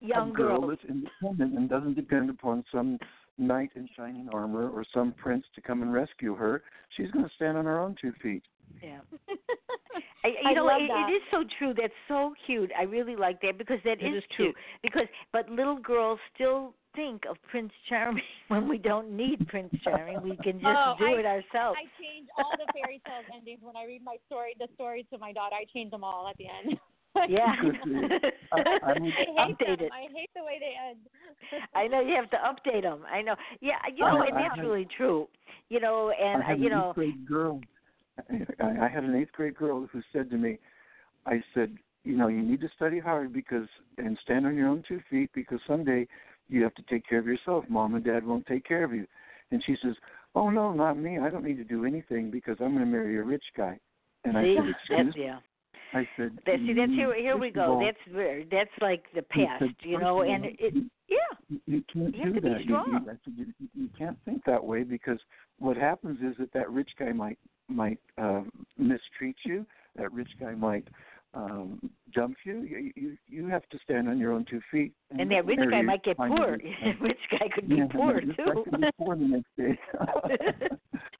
young 0.00 0.30
a 0.30 0.32
girl 0.32 0.60
girls. 0.60 0.78
that's 0.82 0.90
independent 0.90 1.58
and 1.58 1.68
doesn't 1.68 1.94
depend 1.94 2.30
upon 2.30 2.64
some 2.72 2.98
knight 3.40 3.70
in 3.74 3.88
shining 3.96 4.28
armor 4.32 4.68
or 4.70 4.84
some 4.94 5.12
prince 5.12 5.44
to 5.54 5.60
come 5.60 5.82
and 5.82 5.92
rescue 5.92 6.34
her. 6.36 6.62
She's 6.96 7.10
going 7.10 7.24
to 7.24 7.30
stand 7.34 7.56
on 7.58 7.64
her 7.64 7.80
own 7.80 7.96
two 8.00 8.12
feet. 8.22 8.42
Yeah. 8.82 9.00
I, 10.24 10.28
you 10.28 10.34
I 10.50 10.52
know, 10.52 10.66
love 10.66 10.82
it, 10.82 10.88
that. 10.88 11.08
it 11.08 11.12
is 11.14 11.22
so 11.30 11.44
true. 11.58 11.72
That's 11.76 11.92
so 12.06 12.34
cute. 12.46 12.70
I 12.78 12.82
really 12.84 13.16
like 13.16 13.40
that 13.40 13.56
because 13.58 13.78
that 13.84 14.00
It 14.02 14.06
is 14.14 14.18
is 14.18 14.24
true. 14.36 14.46
cute. 14.52 14.56
Because 14.82 15.06
but 15.32 15.48
little 15.48 15.78
girls 15.78 16.18
still 16.34 16.74
think 16.94 17.22
of 17.28 17.36
Prince 17.50 17.72
Charming 17.88 18.22
when 18.48 18.68
we 18.68 18.76
don't 18.78 19.10
need 19.16 19.48
Prince 19.48 19.74
Charming. 19.82 20.20
We 20.22 20.36
can 20.36 20.60
just 20.60 20.66
Oh, 20.66 20.94
do 20.98 21.06
I- 21.06 21.18
it 21.20 21.26
ourselves. 21.26 21.78
I 21.80 21.88
change 22.00 22.28
all 22.38 22.52
the 22.58 22.70
fairy 22.72 23.00
tales 23.06 23.24
endings 23.34 23.60
when 23.62 23.76
I 23.76 23.84
read 23.86 24.04
my 24.04 24.16
story, 24.26 24.54
the 24.58 24.68
story 24.74 25.06
to 25.12 25.18
my 25.18 25.32
daughter. 25.32 25.56
I 25.56 25.64
change 25.72 25.90
them 25.90 26.04
all 26.04 26.28
at 26.28 26.36
the 26.36 26.46
end. 26.46 26.78
yeah. 27.28 27.54
Good. 27.60 27.76
I, 28.52 28.58
I 28.58 28.92
would, 29.00 29.12
I 29.38 29.46
hate 29.46 29.58
Update 29.58 29.78
them. 29.78 29.86
it. 29.86 29.92
I 29.92 30.02
hate 30.14 30.30
the 30.34 30.44
way 30.44 30.58
they 30.60 30.74
end. 30.90 30.98
I 31.74 31.86
know 31.86 32.00
you 32.00 32.14
have 32.14 32.30
to 32.30 32.36
update 32.36 32.82
them. 32.82 33.02
I 33.12 33.20
know. 33.22 33.34
Yeah, 33.60 33.74
you 33.94 34.04
know, 34.04 34.22
I- 34.22 34.26
and 34.26 34.36
that's 34.36 34.56
had- 34.56 34.64
really 34.64 34.86
true. 34.96 35.28
You 35.68 35.80
know, 35.80 36.10
and 36.10 36.42
I 36.42 36.46
had 36.46 36.54
uh, 36.54 36.58
you 36.58 36.66
an 36.66 36.72
know, 36.72 36.88
eighth 36.90 36.94
grade 36.96 37.26
girl. 37.28 37.60
I, 38.60 38.84
I 38.84 38.88
had 38.88 39.04
an 39.04 39.14
eighth 39.14 39.32
grade 39.32 39.56
girl 39.56 39.88
who 39.92 40.00
said 40.12 40.30
to 40.30 40.36
me, 40.36 40.58
"I 41.26 41.42
said, 41.54 41.76
you 42.04 42.16
know, 42.16 42.28
you 42.28 42.42
need 42.42 42.60
to 42.60 42.68
study 42.76 42.98
hard 42.98 43.32
because 43.32 43.66
and 43.98 44.18
stand 44.22 44.46
on 44.46 44.56
your 44.56 44.68
own 44.68 44.82
two 44.86 45.00
feet 45.10 45.30
because 45.34 45.60
someday 45.66 46.06
you 46.48 46.62
have 46.64 46.74
to 46.74 46.82
take 46.90 47.08
care 47.08 47.18
of 47.20 47.26
yourself. 47.26 47.64
Mom 47.68 47.94
and 47.94 48.04
Dad 48.04 48.26
won't 48.26 48.46
take 48.46 48.64
care 48.66 48.84
of 48.84 48.92
you." 48.92 49.06
And 49.52 49.62
she 49.64 49.76
says, 49.82 49.94
"Oh 50.34 50.50
no, 50.50 50.72
not 50.72 50.96
me. 50.98 51.18
I 51.18 51.30
don't 51.30 51.44
need 51.44 51.56
to 51.58 51.64
do 51.64 51.84
anything 51.84 52.30
because 52.30 52.56
I'm 52.60 52.74
going 52.74 52.84
to 52.84 52.86
marry 52.86 53.16
a 53.18 53.22
rich 53.22 53.44
guy." 53.56 53.78
And 54.24 54.36
I 54.36 54.44
see, 54.44 54.56
said, 54.56 54.64
"Excuse 54.68 55.14
me." 55.16 55.22
yeah. 55.24 55.38
I 55.92 56.08
said. 56.16 56.38
That, 56.46 56.56
see, 56.58 56.72
that's 56.72 56.92
here. 56.92 57.14
Here 57.14 57.36
we 57.36 57.50
go. 57.50 57.74
all, 57.74 57.80
that's 57.84 58.14
where 58.14 58.42
that's 58.50 58.70
like 58.80 59.04
the 59.14 59.22
past, 59.22 59.60
said, 59.60 59.74
you 59.82 59.98
know. 59.98 60.22
all, 60.22 60.30
And 60.34 60.44
it, 60.46 60.74
yeah, 61.08 61.58
you 61.66 61.82
can't 61.92 62.14
You 62.16 62.24
have 62.24 62.34
do 62.34 62.40
to 62.40 62.40
be 62.40 62.48
that. 62.48 62.58
You- 62.60 62.64
strong. 62.64 62.86
You, 63.04 63.10
I 63.10 63.14
said, 63.24 63.34
you, 63.36 63.46
you 63.74 63.88
can't 63.98 64.16
think 64.24 64.44
that 64.44 64.62
way 64.64 64.82
because 64.84 65.18
what 65.58 65.76
happens 65.76 66.18
is 66.20 66.36
that 66.38 66.52
that 66.52 66.70
rich 66.70 66.90
guy 66.98 67.12
might 67.12 67.38
might 67.68 67.98
um, 68.18 68.50
mistreat 68.78 69.36
you. 69.44 69.66
That 69.96 70.12
rich 70.12 70.30
guy 70.38 70.54
might 70.54 70.86
um 71.34 71.78
dump 72.12 72.36
you. 72.44 72.62
You 72.62 72.92
you 72.96 73.16
you 73.28 73.46
have 73.48 73.62
to 73.70 73.78
stand 73.84 74.08
on 74.08 74.18
your 74.18 74.32
own 74.32 74.44
two 74.50 74.60
feet. 74.70 74.92
and 75.16 75.30
that 75.30 75.46
rich 75.46 75.60
guy 75.70 75.82
might 75.82 76.02
get 76.04 76.16
poor. 76.16 76.52
rich 76.52 76.62
guy. 76.82 76.94
rich 77.00 77.18
guy 77.30 77.48
could 77.54 77.68
be 77.68 77.76
yeah, 77.76 77.86
poor 77.92 78.20
this 78.20 78.34
guy 78.36 78.44
too. 78.44 78.64
could 78.70 78.80
be 78.80 78.86
poor 78.98 79.16
the 79.16 79.24
next 79.24 79.56
day. 79.56 79.78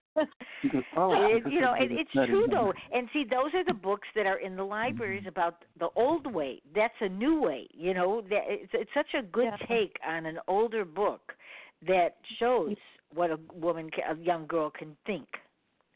oh, 0.96 1.12
It, 1.12 1.44
you 1.50 1.60
know, 1.60 1.74
it, 1.74 1.90
it's 1.92 2.10
true 2.12 2.46
though. 2.50 2.72
And 2.92 3.08
see, 3.12 3.24
those 3.24 3.52
are 3.54 3.64
the 3.64 3.74
books 3.74 4.08
that 4.14 4.26
are 4.26 4.38
in 4.38 4.56
the 4.56 4.62
Mm-hmm. 4.62 4.70
libraries 4.70 5.24
about 5.26 5.64
the 5.78 5.88
old 5.96 6.32
way. 6.32 6.60
That's 6.74 6.94
a 7.00 7.08
new 7.08 7.40
way. 7.40 7.68
You 7.72 7.94
know, 7.94 8.22
that 8.30 8.42
it's, 8.46 8.70
it's 8.74 8.90
such 8.94 9.14
a 9.18 9.22
good 9.22 9.44
Yeah. 9.46 9.66
take 9.68 9.96
on 10.06 10.26
an 10.26 10.38
older 10.48 10.84
book 10.84 11.32
that 11.86 12.16
shows 12.38 12.76
what 13.14 13.30
a 13.30 13.38
woman, 13.54 13.90
ca- 13.90 14.12
a 14.12 14.16
young 14.16 14.46
girl, 14.46 14.70
can 14.70 14.96
think. 15.06 15.28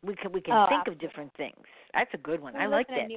We 0.04 0.14
can 0.16 0.32
we 0.32 0.40
can 0.40 0.54
Oh, 0.54 0.66
think 0.68 0.88
of 0.88 0.98
different 0.98 1.32
things. 1.36 1.56
That's 1.94 2.12
a 2.14 2.18
good 2.18 2.40
one. 2.40 2.54
We 2.54 2.60
I 2.60 2.66
like 2.66 2.88
that. 2.88 3.08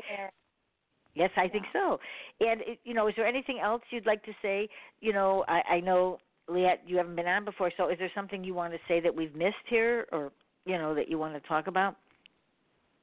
Yes, 1.16 1.32
I 1.36 1.48
think 1.48 1.66
so. 1.74 2.00
And 2.39 2.62
you 2.84 2.93
know, 2.93 3.08
is 3.08 3.16
there 3.18 3.26
anything 3.26 3.60
else 3.60 3.82
you'd 3.89 4.06
like 4.06 4.24
to 4.24 4.32
say? 4.41 4.70
You 5.02 5.14
know, 5.14 5.43
I, 5.48 5.62
I 5.76 5.80
know, 5.80 6.20
Leat, 6.48 6.80
you 6.86 6.98
haven't 6.98 7.16
been 7.16 7.28
on 7.28 7.43
before. 7.43 7.72
So, 7.76 7.89
is 7.89 7.98
there 7.98 8.12
something 8.14 8.43
you 8.43 8.54
want 8.54 8.72
to 8.74 8.80
say 8.88 9.00
that 9.00 9.14
we've 9.14 9.36
missed 9.36 9.56
here, 9.68 10.06
or 10.12 10.32
you 10.68 10.78
know, 10.78 10.93
that 10.93 11.09
you 11.09 11.18
want 11.18 11.34
to 11.34 11.47
talk 11.47 11.68
about? 11.68 11.95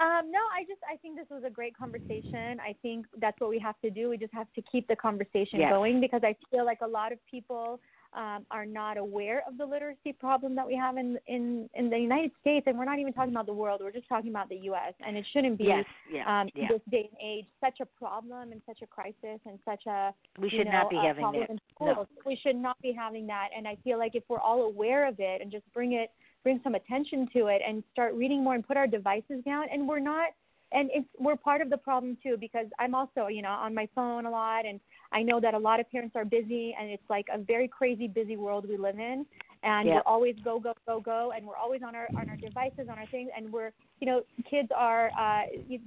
Um, 0.00 0.30
no, 0.30 0.40
I 0.52 0.64
just 0.66 0.80
I 0.92 0.96
think 0.96 1.16
this 1.16 1.26
was 1.30 1.44
a 1.46 1.50
great 1.50 1.76
conversation. 1.76 2.58
I 2.60 2.74
think 2.82 3.06
that's 3.20 3.40
what 3.40 3.48
we 3.48 3.60
have 3.60 3.80
to 3.82 3.90
do. 3.90 4.10
We 4.10 4.18
just 4.18 4.34
have 4.34 4.52
to 4.54 4.62
keep 4.62 4.88
the 4.88 4.96
conversation 4.96 5.60
Yes. 5.60 5.70
going 5.70 6.00
because 6.00 6.22
I 6.24 6.34
feel 6.50 6.64
like 6.64 6.80
a 6.82 6.86
lot 6.86 7.12
of 7.12 7.18
people 7.30 7.80
um, 8.12 8.44
are 8.50 8.66
not 8.66 8.96
aware 8.96 9.42
of 9.46 9.56
the 9.56 9.64
literacy 9.64 10.12
problem 10.12 10.54
that 10.56 10.66
we 10.66 10.74
have 10.74 10.96
in 10.96 11.16
in 11.28 11.70
in 11.74 11.90
the 11.90 11.98
United 11.98 12.32
States, 12.40 12.66
and 12.66 12.76
we're 12.76 12.84
not 12.84 12.98
even 12.98 13.12
talking 13.12 13.32
about 13.32 13.46
the 13.46 13.52
world. 13.52 13.80
We're 13.84 13.92
just 13.92 14.08
talking 14.08 14.30
about 14.30 14.48
the 14.48 14.56
U.S. 14.70 14.94
and 15.06 15.16
it 15.16 15.24
shouldn't 15.32 15.58
be 15.58 15.64
Yes, 15.64 15.84
yeah, 16.12 16.40
um, 16.40 16.48
yeah. 16.56 16.66
this 16.68 16.80
day 16.90 17.08
and 17.10 17.20
age 17.22 17.46
such 17.60 17.78
a 17.80 17.86
problem 17.86 18.50
and 18.50 18.60
such 18.66 18.82
a 18.82 18.86
crisis 18.88 19.40
and 19.46 19.60
such 19.64 19.86
a 19.86 20.12
We 20.40 20.50
you 20.50 20.58
should 20.58 20.66
know, 20.66 20.72
not 20.72 20.90
be 20.90 20.96
having 20.96 21.32
that. 21.32 21.50
No. 21.80 22.06
We 22.26 22.36
should 22.42 22.56
not 22.56 22.80
be 22.82 22.92
having 22.92 23.28
that. 23.28 23.48
And 23.56 23.66
I 23.68 23.76
feel 23.84 23.98
like 23.98 24.16
if 24.16 24.24
we're 24.28 24.40
all 24.40 24.62
aware 24.62 25.06
of 25.06 25.16
it 25.20 25.40
and 25.40 25.52
just 25.52 25.64
bring 25.72 25.92
it, 25.92 26.10
bring 26.44 26.60
some 26.62 26.76
attention 26.76 27.28
to 27.32 27.46
it, 27.46 27.60
and 27.66 27.82
start 27.92 28.14
reading 28.14 28.44
more 28.44 28.54
and 28.54 28.66
put 28.66 28.76
our 28.76 28.86
devices 28.86 29.42
down, 29.44 29.66
and 29.72 29.88
we're 29.88 29.98
not. 29.98 30.28
And 30.72 30.90
it's 30.92 31.06
we're 31.18 31.36
part 31.36 31.60
of 31.60 31.70
the 31.70 31.76
problem 31.76 32.16
too 32.22 32.36
because 32.38 32.66
I'm 32.78 32.94
also 32.94 33.28
you 33.28 33.42
know 33.42 33.50
on 33.50 33.74
my 33.74 33.88
phone 33.94 34.26
a 34.26 34.30
lot, 34.30 34.66
and 34.66 34.78
I 35.12 35.22
know 35.22 35.40
that 35.40 35.54
a 35.54 35.58
lot 35.58 35.80
of 35.80 35.90
parents 35.90 36.14
are 36.16 36.24
busy, 36.24 36.74
and 36.78 36.90
it's 36.90 37.08
like 37.08 37.26
a 37.32 37.38
very 37.38 37.68
crazy 37.68 38.08
busy 38.08 38.36
world 38.36 38.66
we 38.68 38.76
live 38.76 38.98
in, 38.98 39.24
and 39.62 39.88
Yeah. 39.88 39.96
we're 39.96 40.02
always 40.02 40.34
go 40.44 40.58
go 40.60 40.72
go 40.86 41.00
go, 41.00 41.32
and 41.34 41.46
we're 41.46 41.56
always 41.56 41.82
on 41.86 41.94
our 41.94 42.08
on 42.18 42.28
our 42.28 42.36
devices 42.36 42.88
on 42.90 42.98
our 42.98 43.06
things, 43.06 43.30
and 43.36 43.52
we're 43.52 43.72
you 44.00 44.06
know 44.06 44.22
kids 44.50 44.68
are 44.76 45.10
uh 45.18 45.42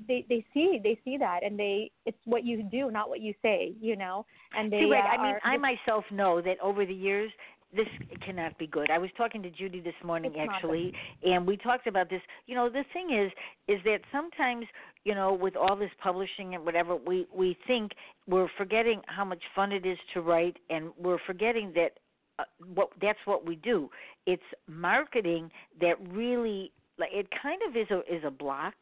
they 0.08 0.26
they 0.30 0.46
see 0.54 0.80
they 0.82 1.00
see 1.04 1.18
that 1.18 1.44
and 1.44 1.60
they 1.60 1.92
it's 2.06 2.18
what 2.26 2.46
you 2.46 2.64
do 2.64 2.90
not 2.90 3.10
what 3.10 3.20
you 3.20 3.34
say 3.42 3.74
you 3.82 3.96
know 3.96 4.26
and 4.58 4.72
they 4.72 4.80
See, 4.80 4.92
right. 4.92 5.04
uh, 5.04 5.14
I 5.14 5.18
mean, 5.18 5.36
are 5.44 5.54
I 5.54 5.58
myself 5.58 6.04
know 6.12 6.42
that 6.42 6.60
over 6.62 6.86
the 6.86 6.94
years, 6.94 7.32
this 7.76 7.88
cannot 8.26 8.58
be 8.58 8.68
good. 8.68 8.90
I 8.90 8.98
was 8.98 9.10
talking 9.18 9.44
to 9.44 9.50
Judy 9.50 9.80
this 9.82 9.94
morning 10.04 10.32
It's 10.36 10.50
actually, 10.50 10.94
and 11.24 11.46
we 11.46 11.58
talked 11.58 11.88
about 11.88 12.10
this. 12.10 12.22
You 12.46 12.56
know, 12.56 12.70
the 12.70 12.84
thing 12.94 13.12
is, 13.12 13.32
is 13.68 13.84
that 13.84 14.00
sometimes, 14.12 14.66
you 15.04 15.14
know, 15.14 15.34
with 15.34 15.56
all 15.56 15.76
this 15.76 15.92
publishing 16.02 16.56
and 16.56 16.64
whatever, 16.66 16.96
we 16.96 17.28
we 17.34 17.58
think 17.68 17.92
we're 18.28 18.50
forgetting 18.58 19.02
how 19.08 19.26
much 19.26 19.44
fun 19.56 19.72
it 19.72 19.86
is 19.86 19.98
to 20.14 20.22
write, 20.22 20.58
and 20.70 20.92
we're 20.98 21.20
forgetting 21.26 21.74
that 21.76 21.92
uh, 22.40 22.44
what 22.74 22.90
that's 23.02 23.20
what 23.26 23.46
we 23.46 23.56
do. 23.58 23.90
It's 24.26 24.42
marketing 24.68 25.52
that 25.82 25.96
really, 26.10 26.72
like, 26.98 27.10
it 27.12 27.28
kind 27.42 27.62
of 27.68 27.76
is 27.76 27.90
a 27.92 28.00
is 28.14 28.24
a 28.26 28.32
block 28.32 28.76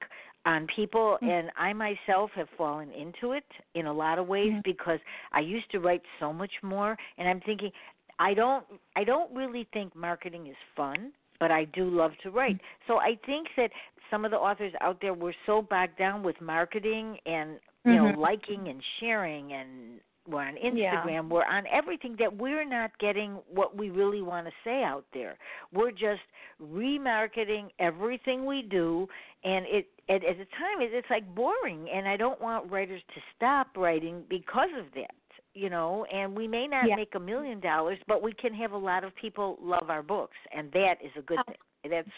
on 0.45 0.67
people 0.75 1.17
Mm. 1.23 1.29
and 1.29 1.51
I 1.57 1.73
myself 1.73 2.29
have 2.35 2.49
fallen 2.55 2.91
into 2.91 3.31
it 3.31 3.45
in 3.73 3.87
a 3.87 3.93
lot 3.93 4.19
of 4.19 4.27
ways 4.27 4.53
Mhm. 4.53 4.63
because 4.63 4.99
I 5.31 5.39
used 5.39 5.69
to 5.71 5.79
write 5.79 6.03
so 6.19 6.31
much 6.31 6.51
more 6.61 6.95
and 7.17 7.27
I'm 7.27 7.41
thinking 7.41 7.71
I 8.19 8.33
don't 8.33 8.65
I 8.95 9.03
don't 9.03 9.33
really 9.35 9.67
think 9.73 9.95
marketing 9.95 10.47
is 10.47 10.55
fun, 10.75 11.11
but 11.39 11.51
I 11.51 11.65
do 11.65 11.89
love 11.89 12.11
to 12.23 12.31
write. 12.31 12.59
So 12.87 12.97
I 12.97 13.17
think 13.25 13.47
that 13.57 13.71
some 14.11 14.25
of 14.25 14.31
the 14.31 14.37
authors 14.37 14.73
out 14.81 14.99
there 15.01 15.13
were 15.13 15.35
so 15.45 15.61
bogged 15.61 15.97
down 15.97 16.23
with 16.23 16.39
marketing 16.39 17.17
and 17.25 17.59
you 17.83 17.93
know 17.95 18.05
Mhm. 18.13 18.17
liking 18.17 18.67
and 18.67 18.81
sharing 18.99 19.53
and 19.53 19.99
we're 20.27 20.41
on 20.41 20.57
Yeah. 20.57 20.95
Instagram, 20.95 21.29
we're 21.29 21.45
on 21.45 21.67
everything 21.67 22.15
that 22.15 22.33
we're 22.35 22.63
not 22.63 22.97
getting 22.97 23.35
what 23.49 23.75
we 23.75 23.91
really 23.91 24.23
want 24.23 24.47
to 24.47 24.53
say 24.63 24.83
out 24.83 25.05
there. 25.11 25.37
We're 25.71 25.91
just 25.91 26.23
remarketing 26.59 27.71
everything 27.79 28.45
we 28.45 28.61
do 28.63 29.07
and 29.43 29.65
it 29.67 29.87
at, 30.07 30.23
at 30.23 30.37
the 30.37 30.45
time 30.45 30.81
it's 30.81 31.09
like 31.09 31.25
boring 31.35 31.89
and 31.89 32.07
I 32.07 32.15
don't 32.17 32.39
want 32.41 32.71
writers 32.71 33.01
to 33.13 33.21
stop 33.35 33.75
writing 33.75 34.23
because 34.29 34.69
of 34.77 34.91
that. 34.93 35.15
You 35.55 35.69
know, 35.69 36.05
and 36.11 36.35
we 36.35 36.47
may 36.47 36.67
not 36.67 36.87
Yeah. 36.87 36.97
make 36.97 37.15
a 37.15 37.19
million 37.19 37.61
dollars, 37.61 37.97
but 38.07 38.21
we 38.21 38.33
can 38.33 38.53
have 38.53 38.73
a 38.73 38.77
lot 38.77 39.03
of 39.05 39.15
people 39.15 39.57
love 39.61 39.89
our 39.89 40.03
books, 40.03 40.37
and 40.51 40.69
that 40.73 41.01
is 41.01 41.11
a 41.15 41.21
good 41.21 41.39
oh. 41.39 41.43
thing. 41.43 41.57
That's 41.89 42.09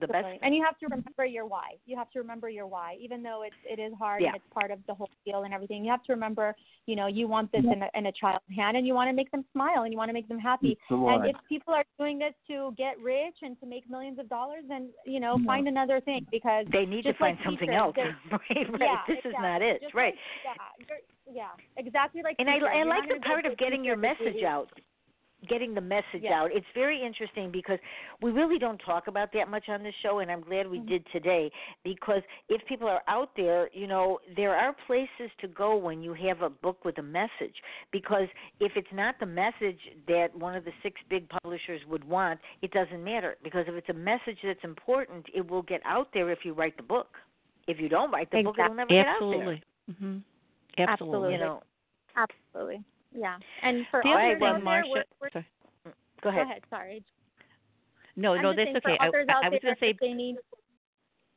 the 0.00 0.06
best. 0.06 0.26
And 0.42 0.54
you 0.54 0.64
have 0.64 0.78
to 0.78 0.86
remember 0.86 1.24
your 1.24 1.46
why. 1.46 1.76
You 1.86 1.96
have 1.96 2.10
to 2.12 2.18
remember 2.18 2.48
your 2.48 2.66
why, 2.66 2.96
even 3.00 3.22
though 3.22 3.42
it's 3.42 3.56
it 3.64 3.80
is 3.80 3.92
hard 3.98 4.22
Yeah. 4.22 4.28
and 4.28 4.36
it's 4.36 4.44
part 4.52 4.70
of 4.70 4.78
the 4.86 4.94
whole 4.94 5.10
deal 5.24 5.44
and 5.44 5.54
everything. 5.54 5.84
You 5.84 5.90
have 5.90 6.02
to 6.04 6.12
remember, 6.12 6.54
you 6.86 6.96
know, 6.96 7.06
you 7.06 7.28
want 7.28 7.50
this 7.52 7.62
mm-hmm. 7.62 7.72
in 7.72 7.82
a, 7.82 7.88
in 7.94 8.06
a 8.06 8.12
child's 8.12 8.44
hand, 8.54 8.76
and 8.76 8.86
you 8.86 8.94
want 8.94 9.08
to 9.08 9.14
make 9.14 9.30
them 9.30 9.44
smile, 9.52 9.82
and 9.82 9.92
you 9.92 9.98
want 9.98 10.08
to 10.08 10.12
make 10.12 10.28
them 10.28 10.38
happy. 10.38 10.78
And 10.90 11.26
if 11.26 11.36
people 11.48 11.74
are 11.74 11.84
doing 11.98 12.18
this 12.18 12.34
to 12.48 12.74
get 12.76 12.98
rich 13.00 13.36
and 13.42 13.58
to 13.60 13.66
make 13.66 13.88
millions 13.90 14.18
of 14.18 14.28
dollars, 14.28 14.64
then 14.68 14.90
you 15.04 15.20
know, 15.20 15.36
No. 15.36 15.46
find 15.46 15.68
another 15.68 16.00
thing 16.00 16.26
because 16.30 16.66
they 16.72 16.86
need 16.86 17.02
to 17.02 17.12
just 17.12 17.20
like 17.20 17.36
find 17.36 17.44
something 17.44 17.68
teachers, 17.68 17.80
else. 17.80 17.96
right, 18.32 18.70
right. 18.72 18.80
yeah, 18.80 19.02
this 19.06 19.24
is 19.24 19.34
not 19.40 19.62
it. 19.62 19.82
Just 19.82 19.94
right. 19.94 20.14
Like, 20.14 20.56
yeah, 20.56 20.86
you're, 20.88 21.36
yeah, 21.36 21.48
exactly 21.76 22.22
like. 22.22 22.36
and 22.38 22.48
I, 22.48 22.54
teachers. 22.54 22.68
I 22.72 22.76
You're 22.78 22.86
like 22.86 23.08
the 23.08 23.20
part 23.26 23.46
of 23.46 23.56
getting 23.58 23.84
your 23.84 23.96
message 23.96 24.42
out 24.46 24.68
getting 25.46 25.74
the 25.74 25.80
message 25.80 26.22
Yeah. 26.22 26.40
out 26.42 26.52
it's 26.52 26.66
very 26.74 27.00
interesting 27.00 27.50
because 27.50 27.78
we 28.20 28.32
really 28.32 28.58
don't 28.58 28.78
talk 28.78 29.06
about 29.06 29.30
that 29.32 29.48
much 29.48 29.68
on 29.68 29.82
this 29.84 29.94
show 30.02 30.18
and 30.18 30.32
i'm 30.32 30.40
glad 30.40 30.68
we 30.68 30.80
Mhm. 30.80 30.88
did 30.88 31.06
today 31.12 31.50
because 31.84 32.22
if 32.48 32.64
people 32.66 32.88
are 32.88 33.02
out 33.06 33.34
there 33.36 33.70
you 33.72 33.86
know 33.86 34.20
there 34.34 34.56
are 34.56 34.72
places 34.72 35.30
to 35.38 35.46
go 35.46 35.76
when 35.76 36.02
you 36.02 36.12
have 36.12 36.42
a 36.42 36.50
book 36.50 36.84
with 36.84 36.98
a 36.98 37.02
message 37.02 37.62
because 37.92 38.28
if 38.58 38.76
it's 38.76 38.90
not 38.92 39.18
the 39.20 39.26
message 39.26 39.80
that 40.06 40.34
one 40.34 40.56
of 40.56 40.64
the 40.64 40.72
six 40.82 41.00
big 41.08 41.28
publishers 41.28 41.84
would 41.86 42.02
want 42.02 42.40
it 42.62 42.72
doesn't 42.72 43.04
matter 43.04 43.36
because 43.44 43.68
if 43.68 43.74
it's 43.74 43.88
a 43.90 43.92
message 43.92 44.38
that's 44.42 44.64
important 44.64 45.24
it 45.32 45.48
will 45.48 45.62
get 45.62 45.80
out 45.84 46.12
there 46.12 46.30
if 46.30 46.44
you 46.44 46.52
write 46.52 46.76
the 46.76 46.82
book 46.82 47.16
if 47.68 47.78
you 47.78 47.88
don't 47.88 48.10
write 48.10 48.28
the 48.32 48.42
book 48.42 48.58
it'll 48.58 48.74
never 48.74 48.88
get 48.90 49.06
out 49.06 49.20
there 49.20 49.28
Absolutely. 49.28 49.62
Mhm. 49.88 50.22
Absolutely. 50.78 50.92
Absolutely. 50.92 51.32
you 51.32 51.38
know 51.38 51.62
Absolutely. 52.16 52.84
Yeah. 53.18 53.36
And 53.62 53.84
for 53.90 54.00
The 54.04 54.10
authors 54.10 54.14
other 54.14 54.32
Right, 54.34 54.40
well, 54.40 54.54
out 54.54 54.64
there, 54.64 54.82
Marsha, 54.82 54.90
we're, 54.90 55.04
we're, 55.20 55.30
sorry. 55.32 55.46
go 55.84 55.92
go 56.22 56.28
ahead 56.30 56.42
ahead. 56.46 56.62
Sorry. 56.70 57.02
No, 58.16 58.34
I'm 58.34 58.42
no, 58.42 58.52
just 58.54 58.70
that's 58.74 58.84
okay. 58.86 58.96
I, 59.00 59.04
I, 59.06 59.46
I 59.46 59.48
was 59.48 59.60
going 59.62 59.74
to 59.74 59.80
say 59.80 59.94
they 60.00 60.12
need. 60.12 60.36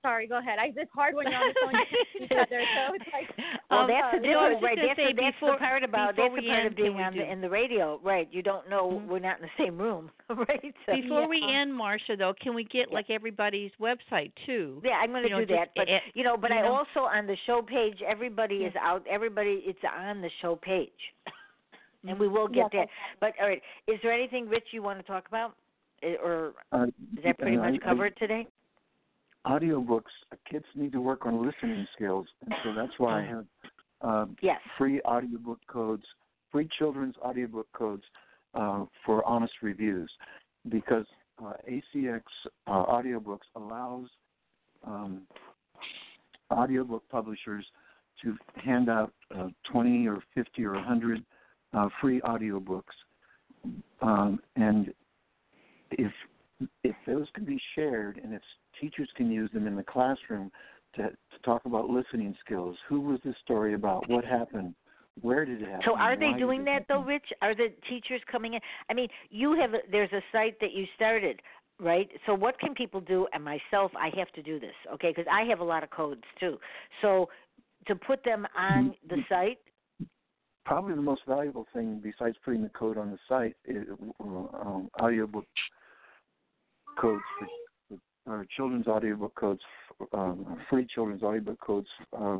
Sorry, 0.01 0.25
go 0.27 0.39
ahead. 0.39 0.57
I, 0.57 0.73
it's 0.75 0.89
hard 0.95 1.13
when 1.13 1.29
you're 1.29 1.37
on 1.37 1.53
the 1.53 1.61
phone 1.61 1.73
to 2.17 2.23
each 2.25 2.31
other, 2.31 2.61
so 2.73 2.95
it's 2.95 3.05
like. 3.13 3.29
Well, 3.69 3.81
Um, 3.81 3.87
that's 3.87 4.17
the 4.17 4.27
no, 4.27 4.39
I 4.39 4.49
was 4.49 4.59
difference, 4.59 4.59
just 4.59 4.63
right? 4.65 4.77
That's, 4.81 4.97
say 4.97 5.13
the, 5.13 5.21
that's 5.21 5.35
before- 5.39 5.51
the 5.53 5.57
part 5.61 5.83
about 5.85 6.15
before 6.17 6.27
that's 6.27 6.35
the 6.35 6.41
we 6.41 6.47
part 6.49 6.59
end, 6.59 6.67
of 6.67 6.75
being 6.75 6.93
can 6.97 7.03
on 7.05 7.15
the, 7.15 7.31
in 7.31 7.39
the 7.39 7.49
radio, 7.49 7.99
right? 8.03 8.27
You 8.33 8.41
don't 8.41 8.67
know 8.67 8.99
Mhm. 8.99 9.07
we're 9.07 9.19
not 9.19 9.37
in 9.39 9.43
the 9.47 9.55
same 9.63 9.77
room, 9.77 10.09
right? 10.29 10.73
So, 10.85 10.91
Before 10.97 11.29
we 11.29 11.37
end, 11.39 11.71
Marsha, 11.71 12.17
though, 12.17 12.33
can 12.41 12.53
we 12.55 12.63
get 12.65 12.89
Yeah. 12.89 12.95
like 12.97 13.09
everybody's 13.11 13.71
website 13.79 14.33
too? 14.47 14.81
yeah, 14.83 14.97
I'm 14.99 15.11
going 15.11 15.23
to 15.23 15.29
you 15.29 15.35
know, 15.37 15.45
do 15.45 15.53
that, 15.55 15.69
just, 15.71 15.75
but 15.77 15.87
eh, 15.87 15.99
you 16.15 16.23
know, 16.25 16.35
but 16.35 16.49
you 16.49 16.57
I 16.57 16.61
know. 16.63 16.73
also 16.83 17.01
on 17.07 17.27
the 17.27 17.37
show 17.45 17.61
page, 17.61 18.01
everybody 18.05 18.55
Yeah. 18.57 18.67
is 18.69 18.73
out. 18.81 19.05
Everybody, 19.09 19.61
it's 19.65 19.79
on 19.85 20.19
the 20.21 20.31
show 20.41 20.55
page, 20.57 20.89
and 22.07 22.19
we 22.19 22.27
will 22.27 22.47
Yes, 22.51 22.69
get 22.71 22.79
that. 22.79 22.87
But 23.19 23.33
all 23.41 23.47
right, 23.47 23.61
is 23.87 23.99
there 24.03 24.11
anything, 24.13 24.47
Rich, 24.47 24.67
you 24.71 24.81
want 24.81 24.99
to 24.99 25.03
talk 25.03 25.27
about, 25.27 25.55
or 26.23 26.53
Uh, 26.71 26.87
is 27.17 27.23
that 27.23 27.37
pretty 27.37 27.55
and 27.55 27.61
I- 27.61 27.71
much 27.71 27.81
I- 27.81 27.85
covered 27.85 28.15
today? 28.17 28.47
audiobooks, 29.45 30.11
kids 30.45 30.65
need 30.75 30.91
to 30.91 31.01
work 31.01 31.25
on 31.25 31.43
listening 31.43 31.87
skills, 31.93 32.27
and 32.45 32.55
so 32.63 32.73
that's 32.73 32.97
why 32.99 33.19
I 33.19 33.23
have 33.23 33.47
um, 34.01 34.35
Yes. 34.41 34.59
free 34.77 34.99
audiobook 35.01 35.59
codes, 35.67 36.05
free 36.51 36.67
children's 36.79 37.15
audiobook 37.19 37.71
codes 37.71 38.03
uh, 38.55 38.85
for 39.05 39.23
honest 39.25 39.53
reviews, 39.61 40.11
because 40.69 41.05
uh, 41.43 41.53
ACX 41.69 42.23
uh, 42.67 42.85
audiobooks 42.85 43.45
allows 43.55 44.09
um, 44.83 45.27
audiobook 46.51 47.07
publishers 47.09 47.65
to 48.21 48.37
hand 48.57 48.89
out 48.89 49.13
uh, 49.35 49.49
20 49.71 50.07
or 50.07 50.21
50 50.35 50.65
or 50.65 50.73
100 50.73 51.23
uh, 51.73 51.89
free 51.99 52.21
audiobooks, 52.21 52.83
um, 54.01 54.39
and 54.55 54.93
if 55.91 56.11
if 56.83 56.95
those 57.07 57.27
can 57.33 57.43
be 57.43 57.59
shared 57.75 58.19
and 58.23 58.33
if 58.33 58.41
teachers 58.79 59.09
can 59.15 59.31
use 59.31 59.49
them 59.51 59.67
in 59.67 59.75
the 59.75 59.83
classroom, 59.83 60.51
to, 60.95 61.03
to 61.03 61.39
talk 61.43 61.65
about 61.65 61.89
listening 61.89 62.35
skills. 62.43 62.75
Who 62.89 63.01
was 63.01 63.19
the 63.23 63.33
story 63.43 63.73
about? 63.73 64.09
What 64.09 64.25
happened? 64.25 64.75
Where 65.21 65.45
did 65.45 65.61
it 65.61 65.65
happen? 65.65 65.81
So 65.85 65.97
are 65.97 66.17
they 66.17 66.33
doing 66.37 66.63
that 66.65 66.85
though? 66.87 67.03
Rich? 67.03 67.25
Are 67.41 67.53
the 67.53 67.67
teachers 67.89 68.21
coming 68.31 68.53
in? 68.53 68.59
I 68.89 68.93
mean, 68.93 69.07
you 69.29 69.57
have 69.59 69.71
there's 69.91 70.11
a 70.13 70.21
site 70.31 70.59
that 70.61 70.71
you 70.73 70.85
started, 70.95 71.41
right? 71.79 72.09
So 72.25 72.33
what 72.33 72.57
can 72.59 72.73
people 72.73 73.01
do? 73.01 73.27
And 73.33 73.43
myself, 73.43 73.91
I 73.95 74.09
have 74.17 74.31
to 74.33 74.41
do 74.41 74.59
this, 74.59 74.73
okay? 74.93 75.09
Because 75.09 75.29
I 75.31 75.43
have 75.49 75.59
a 75.59 75.63
lot 75.63 75.83
of 75.83 75.89
codes 75.89 76.23
too. 76.39 76.57
So 77.01 77.29
to 77.87 77.95
put 77.95 78.23
them 78.23 78.47
on 78.57 78.95
the 79.09 79.17
site, 79.27 79.59
Probably 80.65 80.93
the 80.95 81.01
most 81.01 81.21
valuable 81.27 81.65
thing, 81.73 81.99
besides 82.03 82.35
putting 82.45 82.61
the 82.61 82.69
code 82.69 82.97
on 82.97 83.11
the 83.11 83.17
site, 83.27 83.55
is 83.65 83.87
um, 84.19 84.89
audiobook 85.01 85.45
codes 86.99 87.23
for, 87.39 87.97
for 88.25 88.33
or 88.33 88.45
children's 88.55 88.87
audiobook 88.87 89.33
codes, 89.35 89.61
um, 90.13 90.57
free 90.69 90.87
children's 90.93 91.23
audiobook 91.23 91.59
codes, 91.59 91.87
uh, 92.17 92.37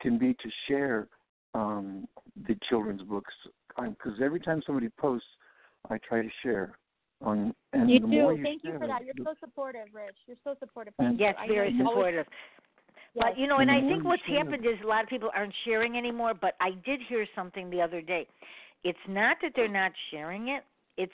can 0.00 0.18
be 0.18 0.34
to 0.34 0.50
share 0.68 1.06
um, 1.54 2.08
the 2.48 2.56
children's 2.68 3.02
books. 3.02 3.32
Because 3.76 4.20
every 4.22 4.40
time 4.40 4.60
somebody 4.66 4.88
posts, 4.98 5.28
I 5.88 5.98
try 6.06 6.22
to 6.22 6.28
share. 6.42 6.78
On 7.22 7.54
and 7.72 7.88
You 7.88 8.00
the 8.00 8.06
do. 8.08 8.12
more 8.12 8.32
you 8.34 8.42
Thank 8.42 8.64
you 8.64 8.76
for 8.78 8.88
that. 8.88 9.04
You're 9.04 9.14
the- 9.16 9.22
so 9.24 9.34
supportive, 9.38 9.86
Rich. 9.92 10.16
You're 10.26 10.36
so 10.42 10.56
supportive. 10.58 10.92
Thank 10.98 11.20
yes, 11.20 11.36
I 11.38 11.46
know 11.46 11.54
very 11.54 11.78
supportive. 11.78 12.26
But 13.14 13.38
you 13.38 13.46
know, 13.46 13.58
and 13.58 13.70
I 13.70 13.80
think 13.80 14.04
what's 14.04 14.22
happened 14.26 14.64
is 14.64 14.78
a 14.82 14.86
lot 14.86 15.02
of 15.02 15.10
people 15.10 15.30
aren't 15.34 15.54
sharing 15.64 15.96
anymore. 15.96 16.32
But 16.34 16.54
I 16.60 16.70
did 16.84 17.00
hear 17.08 17.26
something 17.34 17.68
the 17.70 17.80
other 17.80 18.00
day. 18.00 18.26
It's 18.84 18.98
not 19.08 19.36
that 19.42 19.52
they're 19.54 19.68
not 19.68 19.92
sharing 20.10 20.48
it; 20.48 20.64
it's 20.96 21.12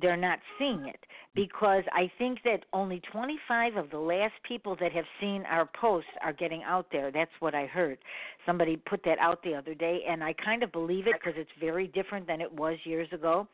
they're 0.00 0.16
not 0.16 0.38
seeing 0.58 0.86
it 0.86 1.00
because 1.34 1.84
I 1.92 2.10
think 2.18 2.38
that 2.44 2.64
only 2.72 3.00
25 3.12 3.76
of 3.76 3.90
the 3.90 3.98
last 3.98 4.32
people 4.46 4.76
that 4.80 4.92
have 4.92 5.04
seen 5.20 5.44
our 5.46 5.68
posts 5.80 6.10
are 6.22 6.32
getting 6.32 6.62
out 6.62 6.86
there. 6.90 7.10
That's 7.10 7.30
what 7.40 7.54
I 7.54 7.66
heard. 7.66 7.98
Somebody 8.46 8.76
put 8.76 9.02
that 9.04 9.18
out 9.18 9.42
the 9.42 9.54
other 9.54 9.74
day, 9.74 10.00
and 10.08 10.22
I 10.24 10.34
kind 10.44 10.62
of 10.62 10.72
believe 10.72 11.06
it 11.06 11.14
because 11.20 11.34
it's 11.36 11.50
very 11.60 11.88
different 11.88 12.26
than 12.26 12.40
it 12.40 12.52
was 12.52 12.78
years 12.84 13.08
ago. 13.12 13.46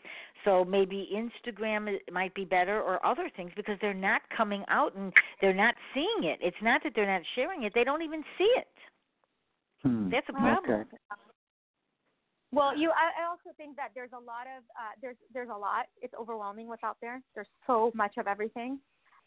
So 0.45 0.64
maybe 0.64 1.09
Instagram 1.14 1.89
i- 1.89 2.11
might 2.11 2.34
be 2.34 2.45
better 2.45 2.80
or 2.80 3.05
other 3.05 3.28
things 3.36 3.53
because 3.55 3.78
they're 3.80 3.95
not 3.95 4.22
coming 4.30 4.64
out 4.68 4.95
and 4.95 5.12
they're 5.41 5.53
not 5.55 5.74
seeing 5.95 6.24
it. 6.24 6.39
It's 6.41 6.61
not 6.62 6.82
that 6.84 6.95
they're 6.95 7.07
not 7.07 7.22
sharing 7.34 7.64
it; 7.64 7.74
they 7.74 7.84
don't 7.84 8.03
even 8.03 8.24
see 8.36 8.53
it. 8.57 8.68
Hmm, 9.82 10.11
That's 10.11 10.28
a 10.28 10.32
problem. 10.32 10.80
Okay. 10.80 10.97
Well, 12.51 12.76
you. 12.76 12.90
I, 12.90 13.24
I 13.24 13.28
also 13.28 13.55
think 13.57 13.76
that 13.76 13.90
there's 13.94 14.12
a 14.12 14.18
lot 14.18 14.46
of 14.49 14.64
uh, 14.72 14.96
there's 15.03 15.16
there's 15.34 15.51
a 15.51 15.59
lot. 15.59 15.86
It's 16.01 16.14
overwhelming 16.18 16.66
what's 16.68 16.84
out 16.84 16.96
there. 17.01 17.20
There's 17.34 17.49
so 17.66 17.92
much 17.94 18.14
of 18.16 18.26
everything. 18.26 18.78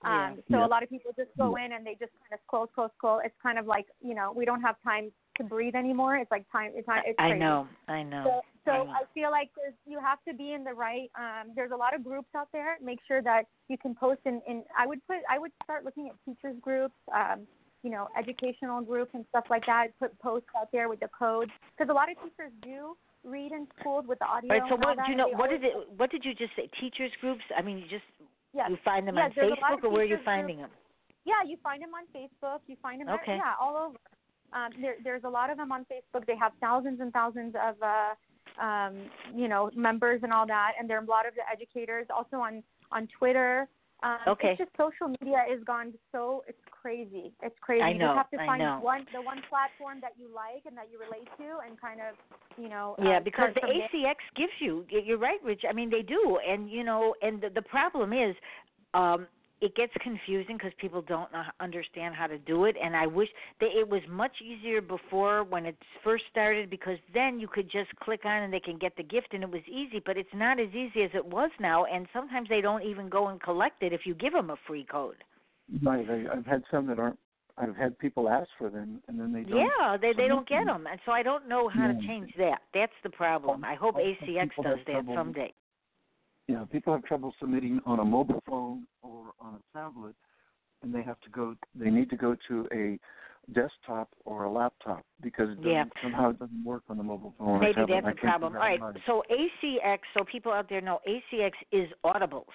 Yeah. 0.03 0.29
Um, 0.29 0.35
so 0.49 0.57
Yeah. 0.57 0.65
a 0.65 0.67
lot 0.67 0.81
of 0.81 0.89
people 0.89 1.11
just 1.15 1.29
go 1.37 1.55
in 1.55 1.73
and 1.73 1.85
they 1.85 1.93
just 1.93 2.11
kind 2.23 2.33
of 2.33 2.39
scroll, 2.47 2.67
scroll, 2.71 2.89
scroll. 2.97 3.21
It's 3.23 3.35
kind 3.41 3.59
of 3.59 3.67
like 3.67 3.85
you 4.01 4.15
know 4.15 4.33
we 4.35 4.45
don't 4.45 4.61
have 4.61 4.75
time 4.83 5.11
to 5.37 5.43
breathe 5.43 5.75
anymore. 5.75 6.17
It's 6.17 6.31
like 6.31 6.45
time. 6.51 6.71
It's 6.73 6.87
time. 6.87 7.03
It's 7.05 7.15
I 7.19 7.33
know, 7.37 7.67
I 7.87 8.01
know. 8.01 8.23
So, 8.25 8.41
so 8.65 8.71
I 8.71 8.83
know. 8.85 8.91
I 8.91 9.01
feel 9.13 9.29
like 9.29 9.51
there's 9.55 9.75
you 9.85 9.99
have 9.99 10.17
to 10.27 10.33
be 10.33 10.53
in 10.53 10.63
the 10.63 10.73
right. 10.73 11.11
Um, 11.15 11.51
there's 11.55 11.71
a 11.71 11.77
lot 11.77 11.93
of 11.93 12.03
groups 12.03 12.29
out 12.35 12.47
there. 12.51 12.77
Make 12.83 12.99
sure 13.07 13.21
that 13.21 13.43
you 13.69 13.77
can 13.77 13.93
post 13.93 14.21
in. 14.25 14.41
in 14.47 14.63
I 14.75 14.87
would 14.87 15.05
put. 15.05 15.17
I 15.29 15.37
would 15.37 15.51
start 15.63 15.85
looking 15.85 16.09
at 16.09 16.15
teachers 16.25 16.55
groups. 16.59 16.95
Um, 17.13 17.45
you 17.83 17.89
know, 17.89 18.07
educational 18.15 18.81
groups 18.81 19.09
and 19.15 19.25
stuff 19.29 19.45
like 19.49 19.65
that. 19.65 19.87
Put 19.99 20.17
posts 20.19 20.47
out 20.55 20.71
there 20.71 20.87
with 20.87 20.99
the 20.99 21.09
codes 21.17 21.51
because 21.75 21.89
a 21.89 21.93
lot 21.93 22.11
of 22.11 22.17
teachers 22.17 22.51
do 22.61 22.95
read 23.23 23.51
in 23.51 23.67
schools 23.79 24.05
with 24.07 24.19
the 24.19 24.25
audio. 24.25 24.49
Right. 24.49 24.63
So 24.69 24.75
what 24.75 24.97
do 25.05 25.11
you 25.11 25.17
know? 25.17 25.29
What 25.29 25.49
did 25.49 25.63
it? 25.63 25.73
What 25.97 26.11
did 26.11 26.25
you 26.25 26.33
just 26.33 26.55
say? 26.55 26.69
Teachers 26.79 27.11
groups? 27.21 27.41
I 27.55 27.61
mean, 27.61 27.77
you 27.77 27.87
just 27.87 28.03
Yes. 28.53 28.69
you 28.69 28.77
find 28.83 29.07
them 29.07 29.15
Yes, 29.15 29.25
on 29.25 29.31
there's 29.35 29.53
a 29.57 29.61
lot 29.61 29.73
of 29.73 29.79
Facebook, 29.79 29.83
or 29.85 29.89
where 29.91 30.01
are 30.01 30.05
you 30.05 30.17
finding 30.25 30.57
them? 30.57 30.69
Yeah, 31.23 31.41
you 31.45 31.57
find 31.63 31.81
them 31.81 31.91
on 31.93 32.05
Facebook. 32.13 32.59
You 32.67 32.75
find 32.81 32.99
them, 32.99 33.09
Okay. 33.09 33.37
yeah, 33.37 33.53
all 33.59 33.77
over. 33.77 33.97
Um, 34.53 34.71
there, 34.81 34.95
there's 35.03 35.23
a 35.23 35.29
lot 35.29 35.49
of 35.49 35.57
them 35.57 35.71
on 35.71 35.85
Facebook. 35.85 36.25
They 36.25 36.35
have 36.35 36.51
thousands 36.59 36.99
and 36.99 37.13
thousands 37.13 37.55
of, 37.55 37.75
uh, 37.81 38.61
um, 38.61 39.09
you 39.33 39.47
know, 39.47 39.69
members 39.73 40.23
and 40.23 40.33
all 40.33 40.45
that. 40.47 40.73
And 40.77 40.89
there 40.89 40.97
are 40.97 41.03
a 41.03 41.07
lot 41.07 41.25
of 41.25 41.33
the 41.35 41.43
educators 41.49 42.07
also 42.13 42.37
on 42.37 42.63
on 42.91 43.07
Twitter. 43.17 43.69
Um, 44.03 44.17
Okay. 44.27 44.51
It's 44.51 44.59
just 44.59 44.71
social 44.77 45.13
media 45.21 45.45
is 45.51 45.63
gone 45.63 45.93
so 46.11 46.43
it's 46.47 46.57
crazy. 46.71 47.31
It's 47.43 47.55
crazy. 47.61 47.83
I 47.83 47.93
know, 47.93 47.99
you 47.99 48.05
just 48.07 48.17
have 48.17 48.29
to 48.31 48.37
find 48.37 48.83
one 48.83 49.05
the 49.13 49.21
one 49.21 49.41
platform 49.49 49.99
that 50.01 50.13
you 50.17 50.27
like 50.33 50.65
and 50.65 50.75
that 50.75 50.87
you 50.91 50.99
relate 50.99 51.29
to, 51.37 51.59
and 51.67 51.79
kind 51.79 51.99
of, 52.01 52.15
you 52.57 52.69
know. 52.69 52.95
Yeah, 52.99 53.17
uh, 53.17 53.19
because 53.19 53.49
the. 53.53 53.61
ACX 53.61 54.15
gives 54.35 54.53
you. 54.59 54.85
You're 54.89 55.19
right, 55.19 55.39
Rich. 55.43 55.63
I 55.69 55.73
mean, 55.73 55.89
they 55.89 56.01
do, 56.01 56.39
and 56.47 56.69
you 56.69 56.83
know, 56.83 57.13
and 57.21 57.41
the, 57.41 57.49
the 57.49 57.61
problem 57.61 58.13
is, 58.13 58.35
um, 58.93 59.27
it 59.61 59.75
gets 59.75 59.93
confusing 60.01 60.57
because 60.57 60.71
people 60.79 61.03
don't 61.03 61.31
know, 61.31 61.43
understand 61.59 62.15
how 62.15 62.25
to 62.25 62.39
do 62.39 62.65
it. 62.65 62.75
And 62.83 62.95
I 62.95 63.05
wish 63.05 63.29
that 63.59 63.69
it 63.77 63.87
was 63.87 64.01
much 64.09 64.31
easier 64.43 64.81
before 64.81 65.43
when 65.43 65.67
it 65.67 65.77
first 66.03 66.23
started 66.31 66.69
because 66.69 66.97
then 67.13 67.39
you 67.39 67.47
could 67.47 67.69
just 67.71 67.95
click 68.01 68.25
on 68.25 68.41
and 68.43 68.51
they 68.51 68.59
can 68.59 68.79
get 68.79 68.95
the 68.97 69.03
gift 69.03 69.27
and 69.33 69.43
it 69.43 69.49
was 69.51 69.61
easy. 69.67 70.01
But 70.03 70.17
it's 70.17 70.33
not 70.33 70.59
as 70.59 70.69
easy 70.69 71.03
as 71.03 71.11
it 71.13 71.25
was 71.25 71.51
now, 71.59 71.85
and 71.85 72.07
sometimes 72.11 72.49
they 72.49 72.61
don't 72.61 72.83
even 72.83 73.07
go 73.07 73.27
and 73.27 73.39
collect 73.41 73.83
it 73.83 73.93
if 73.93 74.01
you 74.05 74.15
give 74.15 74.33
them 74.33 74.49
a 74.49 74.57
free 74.65 74.85
code. 74.89 75.23
Right. 75.83 76.09
I, 76.09 76.25
I've 76.35 76.45
had 76.45 76.63
some 76.71 76.87
that 76.87 76.99
aren't. 76.99 77.19
I've 77.57 77.75
had 77.75 77.99
people 77.99 78.29
ask 78.29 78.49
for 78.57 78.69
them, 78.69 79.01
and 79.07 79.19
then 79.19 79.31
they 79.31 79.43
don't. 79.43 79.59
Yeah, 79.59 79.95
they 80.01 80.13
they 80.13 80.27
don't 80.27 80.47
get 80.47 80.65
them. 80.65 80.87
and 80.89 80.99
so 81.05 81.11
I 81.11 81.21
don't 81.21 81.47
know 81.47 81.69
how 81.69 81.87
to 81.87 81.93
change 82.07 82.33
that. 82.37 82.61
That's 82.73 82.93
the 83.03 83.09
problem. 83.09 83.63
I 83.63 83.75
hope 83.75 83.95
ACX 83.95 84.49
does 84.63 84.79
that 84.87 85.05
trouble- 85.13 85.33
someday. 86.53 86.59
Yeah, 86.59 86.65
people 86.71 86.93
have 86.93 87.03
trouble 87.05 87.33
submitting 87.39 87.79
on 87.85 87.99
a 87.99 88.05
mobile 88.05 88.41
phone 88.47 88.85
or 89.01 89.31
on 89.39 89.55
a 89.55 89.77
tablet, 89.77 90.15
and 90.83 90.93
they 90.93 91.03
have 91.03 91.19
to 91.21 91.29
go. 91.29 91.55
They 91.75 91.89
need 91.89 92.09
to 92.09 92.17
go 92.17 92.35
to 92.47 92.67
a 92.73 92.99
desktop 93.53 94.09
or 94.25 94.43
a 94.43 94.51
laptop 94.51 95.03
because 95.21 95.49
it 95.49 95.65
Yeah. 95.65 95.85
somehow 96.01 96.29
it 96.29 96.39
doesn't 96.39 96.63
work 96.63 96.83
on 96.89 96.97
the 96.97 97.03
mobile 97.03 97.33
phone. 97.37 97.47
or 97.47 97.59
Maybe 97.59 97.73
tablet. 97.73 97.95
that's 98.03 98.05
I 98.07 98.11
the 98.11 98.15
problem. 98.19 98.53
figure 98.53 98.59
All 98.67 98.73
out 98.73 98.95
right. 98.95 99.03
So 99.05 99.23
ACX, 99.29 99.99
so 100.13 100.23
people 100.23 100.51
out 100.51 100.69
there 100.69 100.81
know 100.81 100.99
ACX 101.07 101.53
is 101.71 101.91
Audibles, 102.05 102.45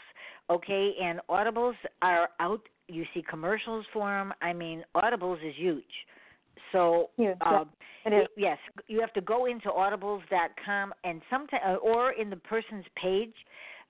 okay? 0.48 0.94
And 1.00 1.20
Audibles 1.28 1.74
are 2.02 2.30
out. 2.40 2.60
You 2.88 3.04
see 3.12 3.22
commercials 3.22 3.84
for 3.92 4.08
them. 4.08 4.32
I 4.40 4.52
mean, 4.52 4.84
Audibles 4.94 5.44
is 5.44 5.54
huge. 5.56 6.06
So 6.72 7.10
yeah. 7.16 7.34
um, 7.40 7.70
It 8.04 8.12
is. 8.12 8.28
yes, 8.36 8.58
you 8.86 9.00
have 9.00 9.12
to 9.14 9.20
go 9.20 9.46
into 9.46 9.68
audibles.com 9.68 10.94
and 11.04 11.20
sometimes 11.28 11.78
or 11.82 12.12
in 12.12 12.30
the 12.30 12.36
person's 12.36 12.86
page. 12.94 13.34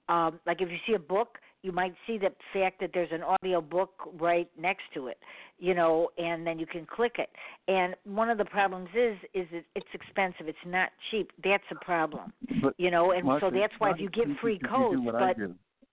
Um, 0.09 0.41
like 0.47 0.61
if 0.61 0.71
you 0.71 0.77
see 0.87 0.95
a 0.95 0.99
book, 0.99 1.39
you 1.63 1.73
might 1.73 1.95
see 2.07 2.17
the 2.17 2.31
fact 2.53 2.81
that 2.81 2.91
there's 2.95 3.11
an 3.11 3.23
audio 3.23 3.61
book 3.61 3.91
right 4.21 4.49
next 4.57 4.85
to 4.95 5.09
it, 5.09 5.19
you 5.59 5.75
know, 5.75 6.09
and 6.17 6.47
then 6.47 6.59
you 6.61 6.67
can 6.67 6.87
click 6.87 7.17
it. 7.19 7.29
And 7.67 7.97
one 8.05 8.31
of 8.31 8.39
the 8.39 8.45
problems 8.45 8.89
is 8.95 9.17
is 9.35 9.47
it, 9.51 9.65
it's 9.75 9.89
expensive. 9.93 10.47
It's 10.47 10.59
not 10.65 10.91
cheap. 11.11 11.33
That's 11.43 11.65
a 11.73 11.85
problem, 11.85 12.33
But 12.63 12.75
you 12.79 12.91
know. 12.91 13.11
And 13.11 13.27
Marsha, 13.27 13.41
so 13.41 13.51
that's 13.51 13.73
why 13.79 13.91
if 13.91 14.01
you 14.01 14.09
get 14.11 14.27
free 14.41 14.61
codes, 14.61 14.95
do 14.95 15.03
what 15.03 15.17
I 15.17 15.35
but 15.35 15.37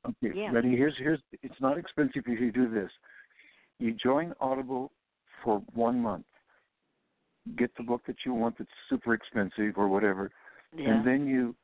okay, 0.10 0.40
Yeah. 0.40 0.52
ready? 0.52 0.76
Here's 0.76 0.96
here's. 0.98 1.20
It's 1.42 1.60
not 1.60 1.78
expensive 1.78 2.24
if 2.28 2.40
you 2.40 2.52
do 2.52 2.70
this. 2.70 2.92
You 3.80 3.94
join 3.94 4.34
Audible 4.40 4.92
for 5.44 5.60
one 5.74 6.00
month. 6.00 6.26
Get 7.58 7.76
the 7.78 7.84
book 7.84 8.04
that 8.06 8.18
you 8.26 8.34
want 8.34 8.58
that's 8.60 8.70
super 8.90 9.14
expensive 9.14 9.74
or 9.76 9.88
whatever, 9.88 10.32
yeah, 10.78 10.92
and 10.92 11.06
then 11.06 11.28
you, 11.28 11.56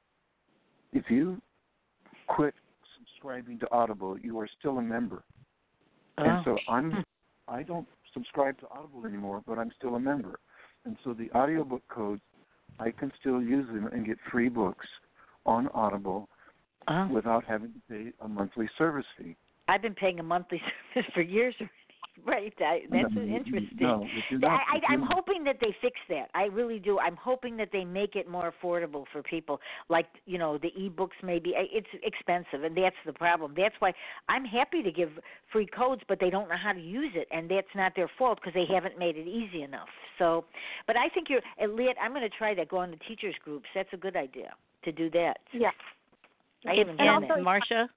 if 0.92 1.10
you 1.10 1.42
quit 2.30 2.54
subscribing 2.98 3.60
to 3.60 3.72
Audible, 3.72 4.18
you 4.18 4.40
are 4.40 4.48
still 4.60 4.78
a 4.78 4.82
member. 4.82 5.24
Oh. 6.18 6.24
And 6.24 6.32
Oh. 6.40 6.44
so 6.46 6.72
I'm 6.72 7.04
I 7.48 7.64
don't 7.64 7.88
subscribe 8.14 8.60
to 8.60 8.70
Audible 8.70 9.06
anymore, 9.08 9.42
but 9.46 9.58
I'm 9.58 9.72
still 9.72 9.96
a 9.96 10.00
member. 10.00 10.40
And 10.86 10.96
so 11.04 11.14
the 11.14 11.32
audiobook 11.32 11.82
codes 11.88 12.22
I 12.80 12.92
can 12.92 13.12
still 13.20 13.42
use 13.42 13.68
them 13.68 13.88
and 13.88 14.06
get 14.06 14.18
free 14.32 14.50
books 14.50 14.88
on 15.46 15.68
Audible 15.74 16.30
oh. 16.88 17.08
without 17.08 17.44
having 17.44 17.74
to 17.74 17.80
pay 17.90 18.12
a 18.22 18.28
monthly 18.28 18.70
service 18.78 19.06
fee. 19.18 19.36
I've 19.68 19.82
been 19.82 19.96
paying 19.96 20.20
a 20.20 20.24
monthly 20.24 20.62
service 20.94 21.12
for 21.14 21.22
years. 21.22 21.56
Right, 22.26 22.54
I, 22.60 22.82
that's 22.92 23.14
No, 23.14 23.22
interesting. 23.22 23.78
No, 23.80 24.04
if 24.04 24.24
you're 24.30 24.40
I, 24.50 24.54
not, 24.54 24.62
I, 24.74 24.78
if 24.78 24.84
I'm 24.90 25.02
hoping 25.08 25.44
that 25.46 25.58
they 25.62 25.76
fix 25.82 25.96
that. 26.10 26.30
I 26.34 26.44
really 26.46 26.80
do. 26.80 27.00
I'm 27.00 27.16
hoping 27.16 27.58
that 27.58 27.70
they 27.72 27.84
make 27.86 28.16
it 28.16 28.28
more 28.30 28.54
affordable 28.54 29.06
for 29.12 29.24
people. 29.24 29.60
Like 29.90 30.08
you 30.26 30.38
know, 30.38 30.58
the 30.58 30.70
e-books 30.76 31.16
maybe 31.24 31.54
it's 31.56 31.88
expensive, 32.04 32.64
and 32.64 32.76
that's 32.76 32.96
the 33.06 33.14
problem. 33.14 33.54
That's 33.56 33.76
why 33.80 33.94
I'm 34.28 34.46
happy 34.46 34.84
to 34.84 34.92
give 34.92 35.10
free 35.52 35.68
codes, 35.68 36.02
but 36.08 36.20
they 36.20 36.30
don't 36.30 36.50
know 36.50 36.58
how 36.62 36.74
to 36.74 36.82
use 36.82 37.12
it, 37.16 37.28
and 37.32 37.50
that's 37.50 37.68
not 37.76 37.94
their 37.96 38.10
fault 38.18 38.40
because 38.42 38.54
they 38.54 38.72
haven't 38.72 38.98
made 39.00 39.18
it 39.18 39.28
easy 39.28 39.64
enough. 39.64 39.88
So, 40.18 40.46
but 40.88 40.98
I 40.98 41.10
think 41.10 41.28
you're, 41.30 41.42
Elliot. 41.62 41.98
I'm 42.02 42.12
going 42.12 42.22
to 42.22 42.30
try 42.38 42.54
that. 42.56 42.70
Go 42.70 42.78
on 42.78 42.92
the 42.92 42.98
teachers 43.08 43.36
groups. 43.44 43.66
That's 43.74 43.90
a 43.94 43.98
good 43.98 44.16
idea 44.16 44.54
to 44.84 44.92
do 44.92 45.10
that. 45.12 45.38
Yeah. 45.54 45.70
I 46.68 46.74
haven't 46.76 47.00
And 47.00 47.00
done 47.00 47.24
also- 47.24 47.36
that. 47.36 47.44
Marsha, 47.44 47.88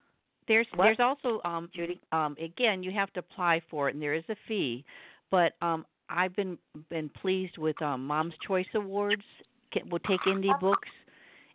there's 0.49 0.67
What? 0.75 0.85
there's 0.85 1.01
also 1.01 1.41
um 1.45 1.69
Judy. 1.75 2.01
um 2.13 2.37
again 2.43 2.83
you 2.83 2.91
have 2.93 3.13
to 3.15 3.21
apply 3.21 3.61
for 3.71 3.89
it 3.89 3.95
and 3.95 4.03
there 4.03 4.15
is 4.15 4.25
a 4.29 4.37
fee, 4.49 4.85
but 5.31 5.53
um 5.63 5.85
I've 6.09 6.35
been 6.37 6.59
been 6.91 7.09
pleased 7.09 7.59
with 7.59 7.81
um 7.83 8.07
Mom's 8.07 8.35
Choice 8.47 8.67
Awards. 8.75 9.23
Can, 9.73 9.89
will 9.89 10.01
take 10.01 10.21
indie 10.27 10.59
books, 10.61 10.89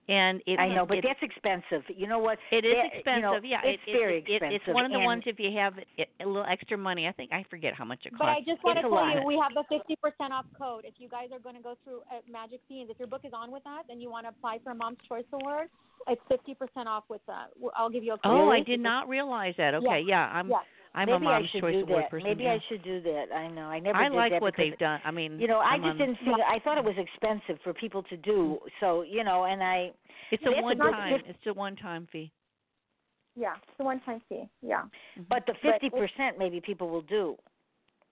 and 0.07 0.41
it, 0.47 0.57
I 0.57 0.73
know, 0.73 0.85
but 0.85 0.99
it, 0.99 1.03
that's 1.05 1.19
expensive. 1.21 1.83
You 1.91 2.07
know 2.07 2.19
what? 2.19 2.37
It 2.51 2.63
is 2.63 2.73
That- 2.75 2.95
expensive. 2.95 3.43
You 3.43 3.51
know, 3.51 3.59
yeah, 3.63 3.69
it's 3.75 3.83
it, 3.85 3.91
very 3.91 4.17
it, 4.19 4.23
it, 4.27 4.35
expensive. 4.35 4.61
It's 4.67 4.73
one 4.73 4.85
of 4.85 4.91
the 4.91 5.03
and 5.03 5.05
ones 5.05 5.23
if 5.25 5.37
you 5.39 5.51
have 5.59 5.73
it, 5.77 6.07
a 6.21 6.25
little 6.25 6.45
extra 6.47 6.77
money. 6.77 7.07
I 7.07 7.11
think 7.11 7.31
I 7.33 7.43
forget 7.49 7.73
how 7.73 7.83
much 7.83 7.99
it 8.05 8.11
costs. 8.15 8.23
But 8.23 8.29
I 8.31 8.39
just 8.47 8.63
want 8.63 8.79
to 8.79 8.87
It's 8.87 8.93
a 8.93 8.95
tell 8.95 9.19
you, 9.19 9.27
we 9.27 9.35
have 9.35 9.51
the 9.51 9.67
50% 9.67 10.31
off 10.31 10.45
code. 10.57 10.85
If 10.85 10.95
you 10.97 11.09
guys 11.09 11.27
are 11.33 11.39
going 11.39 11.55
to 11.55 11.61
go 11.61 11.75
through 11.83 11.99
uh, 12.07 12.23
Magic 12.31 12.61
Beans, 12.69 12.89
if 12.89 12.97
your 12.99 13.07
book 13.07 13.21
is 13.25 13.33
on 13.35 13.51
with 13.51 13.67
us 13.67 13.83
and 13.89 14.01
you 14.01 14.09
want 14.09 14.25
to 14.25 14.29
apply 14.29 14.59
for 14.63 14.71
a 14.71 14.75
Mom's 14.75 14.97
Choice 15.09 15.27
Award, 15.33 15.67
it's 16.07 16.21
50% 16.31 16.85
off 16.85 17.03
with 17.09 17.21
that. 17.27 17.47
I'll 17.75 17.89
give 17.89 18.03
you 18.03 18.13
a 18.13 18.17
code. 18.17 18.31
oh, 18.31 18.49
I 18.49 18.61
did 18.61 18.79
not 18.79 19.09
realize 19.09 19.55
that. 19.57 19.73
Okay, 19.75 20.03
yeah, 20.07 20.29
I'm 20.31 20.47
Yeah. 20.49 20.63
I'm 20.95 21.05
Maybe 21.07 21.15
a 21.17 21.19
mom's 21.19 21.45
I 21.47 21.51
should 21.51 21.61
choice 21.61 21.73
do 21.73 21.81
award 21.83 22.03
that. 22.03 22.09
person. 22.11 22.27
Maybe 22.27 22.43
yeah. 22.43 22.53
I 22.53 22.59
should 22.69 22.83
do 22.83 23.01
that. 23.01 23.25
I 23.35 23.47
know. 23.49 23.63
I 23.63 23.79
never 23.79 23.97
I 23.97 24.09
did 24.09 24.15
like 24.15 24.31
that 24.31 24.41
what 24.41 24.53
they've 24.57 24.77
done. 24.77 24.99
I 25.05 25.11
mean, 25.11 25.39
You 25.39 25.47
know, 25.47 25.59
I 25.59 25.71
I'm 25.75 25.81
just 25.81 25.91
on- 25.91 25.97
didn't 25.97 26.17
think. 26.23 26.37
I 26.47 26.59
thought 26.59 26.77
it 26.77 26.83
was 26.83 26.95
expensive 26.97 27.61
for 27.63 27.73
people 27.73 28.03
to 28.03 28.17
do. 28.17 28.59
So 28.79 29.01
you 29.03 29.23
know, 29.23 29.45
and 29.45 29.61
I. 29.63 29.91
It's 30.31 30.43
a 30.45 30.49
a 30.49 30.61
one 30.61 30.77
good- 30.77 30.91
time. 30.91 31.21
It's 31.27 31.45
a 31.47 31.53
one 31.53 31.75
time 31.75 32.07
fee. 32.11 32.31
Yeah, 33.39 33.53
it's 33.61 33.79
a 33.79 33.83
one-time 33.83 34.19
fee. 34.27 34.45
Yeah. 34.63 34.81
But 35.29 35.45
the 35.45 35.53
fifty 35.61 35.91
percent, 35.91 36.39
maybe 36.39 36.59
people 36.59 36.89
will 36.89 37.03
do. 37.03 37.37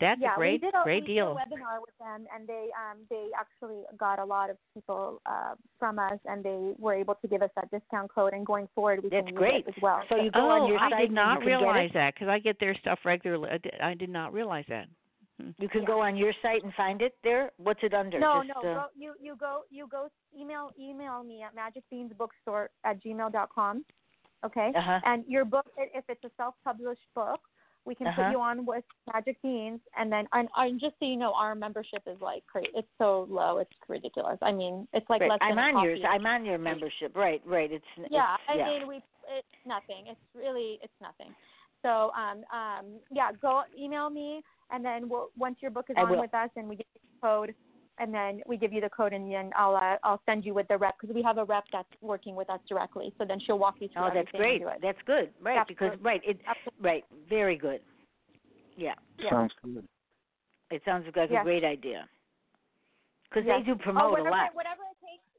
That's 0.01 0.19
yeah, 0.19 0.34
a 0.34 0.35
great 0.35 0.61
we 0.61 0.67
did 0.67 0.76
a, 0.76 0.84
great 0.84 1.03
we 1.03 1.13
deal. 1.13 1.35
Did 1.35 1.53
a 1.53 1.55
webinar 1.55 1.80
with 1.80 1.97
them, 1.99 2.27
and 2.35 2.45
they 2.45 2.67
um 2.76 2.97
they 3.09 3.30
actually 3.39 3.84
got 3.97 4.19
a 4.19 4.26
lot 4.26 4.49
of 4.49 4.57
people 4.73 5.22
uh, 5.26 5.55
from 5.80 5.99
us, 5.99 6.19
and 6.26 6.43
they 6.43 6.73
were 6.77 6.93
able 6.93 7.15
to 7.15 7.27
give 7.27 7.41
us 7.41 7.49
that 7.55 7.72
discount 7.72 8.13
code. 8.13 8.34
And 8.34 8.45
going 8.45 8.67
forward, 8.76 9.03
we 9.03 9.09
That's 9.09 9.26
can 9.26 9.35
great. 9.35 9.53
use 9.53 9.63
it 9.67 9.73
as 9.77 9.81
well. 9.81 10.01
So 10.09 10.17
you 10.17 10.31
go 10.31 10.41
oh, 10.41 10.63
on 10.63 10.67
your 10.67 10.80
I 10.80 10.89
site 10.89 10.99
did 10.99 11.11
not 11.11 11.39
get 11.39 11.45
realize 11.45 11.91
that 11.93 12.13
because 12.13 12.27
I 12.27 12.39
get 12.39 12.59
their 12.59 12.76
stuff 12.76 12.99
regularly. 13.05 13.49
I 13.49 13.57
did, 13.57 13.73
I 13.81 13.93
did 13.93 14.09
not 14.09 14.34
realize 14.34 14.65
that. 14.67 14.88
Hmm. 15.41 15.51
You 15.59 15.69
can 15.69 15.85
go 15.85 16.01
on 16.01 16.17
your 16.17 16.34
site 16.41 16.63
and 16.63 16.73
find 16.73 17.01
it 17.01 17.15
there. 17.23 17.51
What's 17.57 17.80
it 17.84 17.93
under? 17.93 18.19
No, 18.19 18.43
Just, 18.45 18.63
no. 18.63 18.69
uh, 18.69 18.73
Go, 18.73 18.85
you 18.97 19.13
you 19.22 19.38
go 19.38 19.61
you 19.69 19.88
go 19.89 20.09
email 20.38 20.72
email 20.77 21.23
me 21.23 21.41
at 21.43 21.53
magicbeansbookstore 21.55 22.67
at 22.84 23.01
gmail 23.01 23.31
dot 23.31 23.49
com. 23.53 23.85
Okay. 24.45 24.73
Uh-huh. 24.76 24.99
And 25.05 25.23
your 25.27 25.45
book, 25.45 25.65
if 25.77 26.03
it's 26.07 26.23
a 26.23 26.30
self-published 26.38 27.07
book, 27.15 27.39
we 27.85 27.95
can 27.95 28.07
Uh-huh. 28.07 28.23
put 28.23 28.31
you 28.31 28.41
on 28.41 28.65
with 28.65 28.83
Magic 29.13 29.41
Beans, 29.41 29.79
and 29.97 30.11
then 30.11 30.27
and, 30.33 30.49
and 30.57 30.79
just 30.79 30.95
so 30.99 31.05
you 31.05 31.15
know, 31.15 31.33
our 31.33 31.55
membership 31.55 32.03
is 32.07 32.19
like 32.21 32.45
crazy. 32.47 32.69
It's 32.73 32.87
so 32.97 33.27
low, 33.29 33.59
it's 33.59 33.71
ridiculous. 33.87 34.37
I 34.41 34.51
mean, 34.51 34.87
it's 34.93 35.09
like 35.09 35.21
right. 35.21 35.29
less 35.29 35.39
I'm 35.41 35.55
than 35.55 35.75
on 35.77 35.83
yours. 35.83 35.99
I'm 36.07 36.25
on 36.25 36.45
your 36.45 36.57
membership. 36.57 37.15
Right, 37.15 37.41
right. 37.45 37.71
It's 37.71 37.85
yeah, 38.09 38.35
It's, 38.35 38.43
I 38.49 38.55
yeah. 38.57 38.65
mean, 38.65 38.87
we 38.87 38.95
it's 38.97 39.65
nothing. 39.65 40.05
It's 40.07 40.19
really 40.35 40.79
it's 40.81 40.93
nothing. 41.01 41.33
So 41.83 42.11
um 42.17 42.43
um 42.51 42.99
yeah, 43.11 43.31
go 43.41 43.63
email 43.79 44.09
me, 44.09 44.41
and 44.71 44.83
then 44.83 45.07
we'll, 45.09 45.29
once 45.37 45.57
your 45.61 45.71
book 45.71 45.85
is 45.89 45.95
I 45.97 46.03
on 46.03 46.09
will. 46.11 46.21
with 46.21 46.33
us, 46.33 46.49
and 46.55 46.67
we 46.67 46.75
get 46.77 46.87
the 46.95 46.99
code, 47.21 47.53
and 47.99 48.13
then 48.13 48.41
we 48.45 48.57
give 48.57 48.73
you 48.73 48.81
the 48.81 48.89
code, 48.89 49.13
and 49.13 49.31
then 49.31 49.51
I'll 49.55 49.76
uh, 49.76 49.97
I'll 50.03 50.22
send 50.26 50.45
you 50.45 50.53
with 50.53 50.67
the 50.67 50.77
rep 50.77 50.95
because 50.99 51.13
we 51.15 51.22
have 51.23 51.38
a 51.38 51.45
rep 51.45 51.63
that's 51.72 51.88
working 52.01 52.35
with 52.35 52.49
us 52.49 52.59
directly. 52.67 53.13
So 53.17 53.26
then 53.26 53.39
she'll 53.39 53.59
walk 53.59 53.76
you 53.80 53.88
through 53.89 54.03
Oh, 54.03 54.11
that's 54.13 54.30
great. 54.31 54.61
do 54.61 54.67
it. 54.67 54.80
That's 54.81 54.97
good. 55.05 55.30
Right, 55.41 55.65
because 55.67 55.88
Absolutely. 55.93 56.05
right, 56.05 56.22
it 56.26 56.39
Absolutely. 56.47 56.89
right, 56.89 57.03
very 57.30 57.57
good. 57.57 57.81
Yeah, 58.77 58.93
Yeah. 59.17 59.30
Sounds 59.30 59.53
good. 59.63 59.88
it 60.72 60.81
sounds 60.84 61.05
like 61.15 61.30
Yeah. 61.30 61.41
a 61.41 61.43
great 61.43 61.63
idea. 61.63 62.09
Because 63.30 63.45
Yeah. 63.45 63.57
they 63.59 63.63
do 63.63 63.73
Oh, 63.73 63.77
promote 63.77 64.11
whatever, 64.11 64.27
a 64.27 64.31
lot. 64.31 64.55
whatever 64.55 64.84
it 64.84 64.88
takes, 64.88 64.94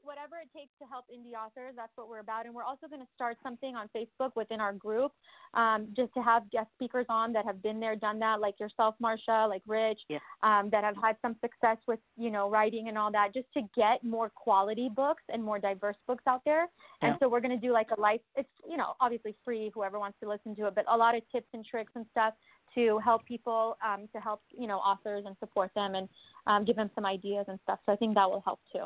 whatever 0.07 0.37
it 0.41 0.47
takes 0.57 0.71
to 0.79 0.85
help 0.87 1.05
indie 1.13 1.35
authors, 1.35 1.73
that's 1.75 1.91
what 1.95 2.07
we're 2.09 2.19
about. 2.19 2.45
And 2.45 2.55
we're 2.55 2.63
also 2.63 2.87
going 2.87 3.01
to 3.01 3.07
start 3.13 3.37
something 3.43 3.75
on 3.75 3.89
Facebook 3.95 4.31
within 4.35 4.61
our 4.61 4.71
group, 4.71 5.11
um, 5.53 5.87
just 5.95 6.13
to 6.13 6.21
have 6.21 6.49
guest 6.49 6.69
speakers 6.75 7.05
on 7.09 7.33
that 7.33 7.45
have 7.45 7.61
been 7.61 7.79
there, 7.79 7.95
done 7.95 8.17
that, 8.19 8.39
like 8.39 8.57
yourself, 8.59 8.95
Marsha, 9.03 9.49
like 9.49 9.61
Rich, 9.67 9.99
Yeah. 10.07 10.19
um, 10.43 10.69
that 10.69 10.83
have 10.85 10.95
had 10.95 11.17
some 11.21 11.35
success 11.41 11.77
with, 11.87 11.99
you 12.15 12.31
know, 12.31 12.49
writing 12.49 12.87
and 12.87 12.97
all 12.97 13.11
that, 13.11 13.33
just 13.33 13.51
to 13.53 13.61
get 13.75 14.01
more 14.03 14.29
quality 14.29 14.87
books 14.89 15.23
and 15.29 15.43
more 15.43 15.59
diverse 15.59 15.97
books 16.07 16.23
out 16.25 16.41
there. 16.45 16.67
And 17.01 17.15
so 17.19 17.27
we're 17.27 17.41
going 17.41 17.59
to 17.59 17.67
do 17.67 17.73
like 17.73 17.89
a 17.91 17.99
life. 17.99 18.21
It's 18.35 18.49
you 18.67 18.77
know 18.77 18.93
obviously 18.99 19.35
free, 19.43 19.71
whoever 19.73 19.99
wants 19.99 20.17
to 20.21 20.29
listen 20.29 20.55
to 20.55 20.67
it, 20.67 20.75
but 20.75 20.85
a 20.87 20.97
lot 20.97 21.15
of 21.15 21.21
tips 21.31 21.47
and 21.53 21.65
tricks 21.65 21.91
and 21.95 22.05
stuff 22.11 22.33
to 22.75 22.99
help 22.99 23.25
people, 23.25 23.77
um, 23.85 24.07
to 24.13 24.19
help 24.19 24.41
you 24.57 24.67
know 24.67 24.77
authors 24.77 25.23
and 25.25 25.35
support 25.39 25.71
them 25.75 25.95
and 25.95 26.09
um, 26.47 26.65
give 26.65 26.75
them 26.75 26.89
some 26.95 27.05
ideas 27.05 27.45
and 27.47 27.59
stuff. 27.63 27.79
So 27.85 27.93
I 27.93 27.95
think 27.95 28.15
that 28.15 28.29
will 28.29 28.41
help 28.41 28.59
too. 28.71 28.85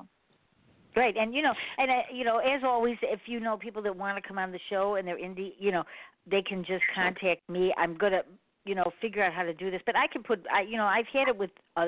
Right, 0.95 1.15
and 1.15 1.33
you 1.33 1.41
know, 1.41 1.53
and 1.77 1.89
uh, 1.89 1.93
you 2.13 2.25
know, 2.25 2.39
as 2.39 2.63
always, 2.65 2.97
if 3.01 3.21
you 3.25 3.39
know 3.39 3.55
people 3.55 3.81
that 3.83 3.95
want 3.95 4.21
to 4.21 4.27
come 4.27 4.37
on 4.37 4.51
the 4.51 4.59
show 4.69 4.95
and 4.95 5.07
they're 5.07 5.17
indie, 5.17 5.53
you 5.57 5.71
know, 5.71 5.83
they 6.29 6.41
can 6.41 6.65
just 6.65 6.83
contact 6.93 7.47
me. 7.49 7.73
I'm 7.77 7.97
gonna, 7.97 8.23
you 8.65 8.75
know, 8.75 8.91
figure 9.01 9.23
out 9.23 9.33
how 9.33 9.43
to 9.43 9.53
do 9.53 9.71
this. 9.71 9.81
But 9.85 9.95
I 9.95 10.07
can 10.07 10.21
put, 10.21 10.45
I, 10.53 10.61
you 10.61 10.75
know, 10.75 10.85
I've 10.85 11.07
had 11.13 11.29
it 11.29 11.37
with 11.37 11.49
uh, 11.77 11.87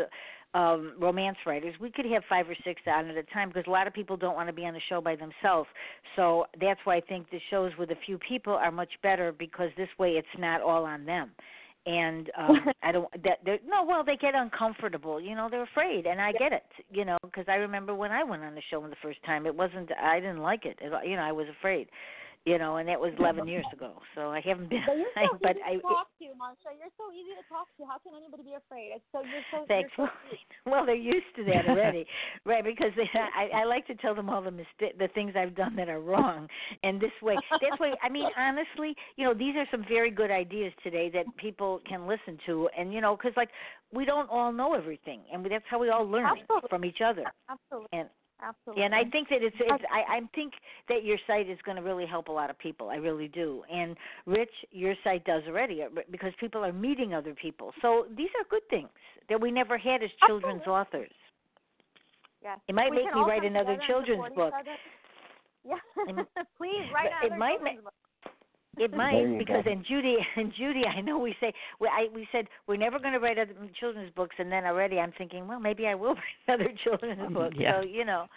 um, 0.53 0.93
romance 0.99 1.37
writers. 1.45 1.75
We 1.81 1.91
could 1.91 2.05
have 2.05 2.23
five 2.29 2.47
or 2.47 2.55
six 2.63 2.81
on 2.87 3.09
at 3.09 3.17
a 3.17 3.23
time 3.23 3.49
because 3.49 3.65
a 3.67 3.71
lot 3.71 3.87
of 3.87 3.93
people 3.93 4.15
don't 4.15 4.35
want 4.35 4.47
to 4.47 4.53
be 4.53 4.65
on 4.65 4.73
the 4.73 4.81
show 4.87 5.01
by 5.01 5.15
themselves. 5.15 5.67
So 6.15 6.45
that's 6.61 6.79
why 6.83 6.97
I 6.97 7.01
think 7.01 7.29
the 7.29 7.39
shows 7.49 7.71
with 7.77 7.91
a 7.91 7.97
few 8.05 8.17
people 8.17 8.53
are 8.53 8.71
much 8.71 8.91
better 9.01 9.31
because 9.31 9.69
this 9.77 9.89
way 9.99 10.11
it's 10.11 10.27
not 10.37 10.61
all 10.61 10.85
on 10.85 11.05
them. 11.05 11.31
And 11.85 12.31
um, 12.37 12.57
I 12.81 12.91
don't 12.91 13.11
that 13.23 13.39
they're 13.43 13.59
no 13.67 13.83
well 13.83 14.03
they 14.03 14.15
get 14.15 14.35
uncomfortable 14.35 15.19
you 15.19 15.35
know 15.35 15.47
they're 15.51 15.63
afraid 15.63 16.05
and 16.05 16.21
I 16.21 16.31
get 16.31 16.53
it 16.53 16.63
you 16.91 17.03
know 17.05 17.17
because 17.23 17.45
I 17.49 17.55
remember 17.55 17.93
when 17.93 18.11
I 18.11 18.23
went 18.23 18.43
on 18.43 18.55
the 18.55 18.61
show 18.69 18.81
the 18.87 18.95
first 19.01 19.21
time 19.25 19.45
it 19.45 19.55
wasn't 19.55 19.89
I 20.01 20.19
didn't 20.19 20.39
like 20.41 20.65
it 20.65 20.77
It- 20.81 21.07
you 21.07 21.15
know 21.17 21.23
I 21.23 21.31
was 21.31 21.47
afraid 21.59 21.87
you 22.45 22.57
know 22.57 22.77
and 22.77 22.87
that 22.89 22.99
was 22.99 23.13
11 23.19 23.47
years 23.47 23.65
ago 23.71 23.93
so 24.15 24.29
I 24.29 24.41
haven't 24.41 24.69
been 24.69 24.83
But 24.85 24.97
you're 24.97 25.11
so 25.15 25.21
I, 25.21 25.37
but 25.41 25.55
easy 25.55 25.63
I 25.65 25.73
to 25.75 25.81
talk 25.81 26.07
to, 26.19 26.25
Marsha. 26.35 26.69
You're 26.77 26.93
so 26.97 27.11
easy 27.11 27.33
to 27.39 27.45
talk 27.49 27.67
to. 27.77 27.85
How 27.85 27.97
can 27.99 28.13
anybody 28.15 28.43
be 28.43 28.55
afraid? 28.55 28.91
It's 28.95 29.03
so 29.11 29.21
you're 29.21 29.45
so. 29.51 29.65
Thankfully, 29.67 30.09
You're 30.29 30.39
so 30.65 30.71
well, 30.71 30.85
they're 30.85 30.95
used 30.95 31.31
to 31.37 31.43
that 31.45 31.67
already, 31.67 32.05
right? 32.45 32.63
Because 32.63 32.91
they, 32.95 33.09
I, 33.13 33.61
I 33.61 33.63
like 33.65 33.87
to 33.87 33.95
tell 33.95 34.15
them 34.15 34.29
all 34.29 34.41
the 34.41 34.51
mista- 34.51 34.95
the 34.97 35.07
things 35.13 35.33
I've 35.35 35.55
done 35.55 35.75
that 35.75 35.89
are 35.89 36.01
wrong, 36.01 36.47
and 36.83 36.99
this 36.99 37.15
way, 37.21 37.35
that's 37.51 37.79
why. 37.79 37.93
I 38.01 38.09
mean, 38.09 38.27
honestly, 38.37 38.95
you 39.15 39.25
know, 39.25 39.33
these 39.33 39.55
are 39.55 39.65
some 39.71 39.85
very 39.87 40.11
good 40.11 40.31
ideas 40.31 40.73
today 40.83 41.09
that 41.13 41.25
people 41.37 41.81
can 41.87 42.07
listen 42.07 42.37
to, 42.45 42.69
and 42.77 42.93
you 42.93 43.01
know, 43.01 43.15
because 43.15 43.33
like 43.37 43.49
we 43.91 44.05
don't 44.05 44.29
all 44.29 44.51
know 44.51 44.73
everything, 44.73 45.21
and 45.31 45.45
that's 45.45 45.65
how 45.69 45.79
we 45.79 45.89
all 45.89 46.05
learn 46.05 46.25
Absolutely. 46.25 46.69
from 46.69 46.85
each 46.85 47.01
other. 47.05 47.23
absolutely, 47.49 47.87
And 47.93 48.09
absolutely. 48.43 48.83
and 48.83 48.93
I 48.93 49.03
think 49.05 49.29
that 49.29 49.41
it's, 49.41 49.55
it's 49.59 49.83
I, 49.91 50.17
I 50.17 50.19
think 50.35 50.53
that 50.89 51.03
your 51.03 51.17
site 51.27 51.49
is 51.49 51.57
going 51.65 51.77
to 51.77 51.83
really 51.83 52.05
help 52.05 52.27
a 52.27 52.31
lot 52.31 52.49
of 52.49 52.57
people. 52.59 52.89
I 52.89 52.95
really 52.95 53.27
do. 53.27 53.63
And 53.71 53.95
Rich, 54.25 54.51
your 54.71 54.95
site 55.03 55.23
does 55.25 55.43
already 55.47 55.83
uh, 55.83 55.87
because 56.11 56.31
people 56.39 56.63
are 56.63 56.73
meeting 56.73 57.13
other 57.13 57.33
people. 57.33 57.71
So 57.81 58.05
these 58.15 58.29
are 58.39 58.45
good 58.49 58.67
things 58.69 58.89
that 59.29 59.39
we 59.39 59.51
never 59.51 59.77
had 59.77 60.03
as 60.03 60.09
children's 60.27 60.67
authors. 60.67 61.11
Yes. 62.41 62.59
It 62.67 62.75
might 62.75 62.91
We 62.91 62.97
make 62.97 63.15
me 63.15 63.21
write 63.21 63.45
another 63.45 63.77
children's 63.87 64.33
book. 64.35 64.53
Yeah. 65.65 65.75
Please 66.57 66.83
write 66.93 67.07
It 67.23 67.27
another 67.31 67.37
might 67.37 67.55
children's 67.59 67.83
book. 67.85 67.93
It 68.77 68.93
might 68.95 69.37
because 69.37 69.65
go. 69.65 69.71
and 69.71 69.85
Judy 69.85 70.17
and 70.35 70.51
Judy, 70.57 70.83
I 70.85 71.01
know 71.01 71.17
we 71.17 71.35
say 71.39 71.53
we 71.79 71.87
I 71.87 72.07
we 72.13 72.27
said 72.31 72.47
we're 72.67 72.77
never 72.77 72.99
going 72.99 73.13
to 73.13 73.19
write 73.19 73.37
other 73.37 73.53
children's 73.79 74.11
books, 74.13 74.35
and 74.39 74.51
then 74.51 74.65
already 74.65 74.99
I'm 74.99 75.13
thinking, 75.17 75.47
well, 75.47 75.59
maybe 75.59 75.87
I 75.87 75.95
will 75.95 76.15
write 76.47 76.47
another 76.47 76.71
children's 76.83 77.21
mm, 77.21 77.33
book. 77.33 77.53
Yeah. 77.55 77.81
So 77.81 77.87
you 77.87 78.05
know, 78.05 78.27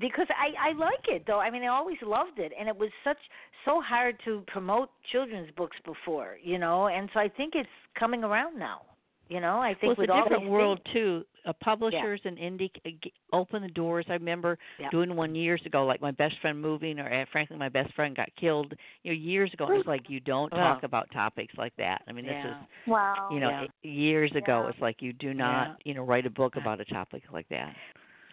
because 0.00 0.26
I 0.30 0.70
I 0.70 0.72
like 0.72 1.06
it 1.08 1.24
though. 1.26 1.40
I 1.40 1.50
mean, 1.50 1.62
I 1.62 1.68
always 1.68 1.98
loved 2.02 2.38
it, 2.38 2.52
and 2.58 2.68
it 2.68 2.76
was 2.76 2.90
such 3.04 3.18
so 3.64 3.80
hard 3.80 4.16
to 4.24 4.42
promote 4.46 4.90
children's 5.12 5.50
books 5.56 5.76
before, 5.84 6.36
you 6.42 6.58
know, 6.58 6.88
and 6.88 7.08
so 7.12 7.20
I 7.20 7.28
think 7.28 7.54
it's 7.54 7.68
coming 7.98 8.24
around 8.24 8.58
now. 8.58 8.82
You 9.28 9.40
know, 9.40 9.58
I 9.60 9.74
think 9.74 9.82
well, 9.82 9.90
it's 9.92 9.98
with 9.98 10.10
a 10.10 10.22
different 10.22 10.42
these 10.44 10.50
world 10.50 10.80
things, 10.84 10.94
too. 10.94 11.24
Uh, 11.46 11.52
publishers 11.62 12.20
and 12.24 12.36
indie 12.38 12.70
c- 12.84 12.98
g- 13.02 13.12
open 13.32 13.62
the 13.62 13.68
doors. 13.68 14.04
I 14.08 14.14
remember 14.14 14.58
Yeah. 14.78 14.88
doing 14.90 15.14
one 15.16 15.34
years 15.34 15.60
ago, 15.66 15.84
like 15.86 16.00
my 16.00 16.10
best 16.10 16.34
friend 16.40 16.60
moving, 16.60 16.98
or 16.98 17.10
uh, 17.12 17.24
frankly, 17.30 17.56
my 17.56 17.68
best 17.68 17.92
friend 17.94 18.14
got 18.16 18.28
killed. 18.36 18.74
You 19.02 19.12
know, 19.12 19.18
years 19.18 19.52
ago. 19.54 19.70
It 19.70 19.76
was 19.76 19.86
like 19.86 20.08
you 20.10 20.20
don't 20.20 20.52
Wow. 20.52 20.74
talk 20.74 20.82
about 20.82 21.10
topics 21.12 21.54
like 21.56 21.74
that. 21.76 22.02
I 22.08 22.12
mean, 22.12 22.24
yeah. 22.24 22.42
this 22.42 22.50
is 22.52 22.88
Wow. 22.88 23.28
you 23.30 23.40
know 23.40 23.50
Yeah. 23.50 23.66
years 23.90 24.30
ago. 24.34 24.62
Yeah. 24.64 24.70
It's 24.70 24.78
like 24.80 25.00
you 25.02 25.12
do 25.12 25.32
not 25.34 25.80
you 25.84 25.94
know 25.94 26.02
write 26.04 26.26
a 26.26 26.30
book 26.30 26.56
about 26.56 26.80
a 26.80 26.84
topic 26.86 27.22
like 27.32 27.48
that. 27.48 27.74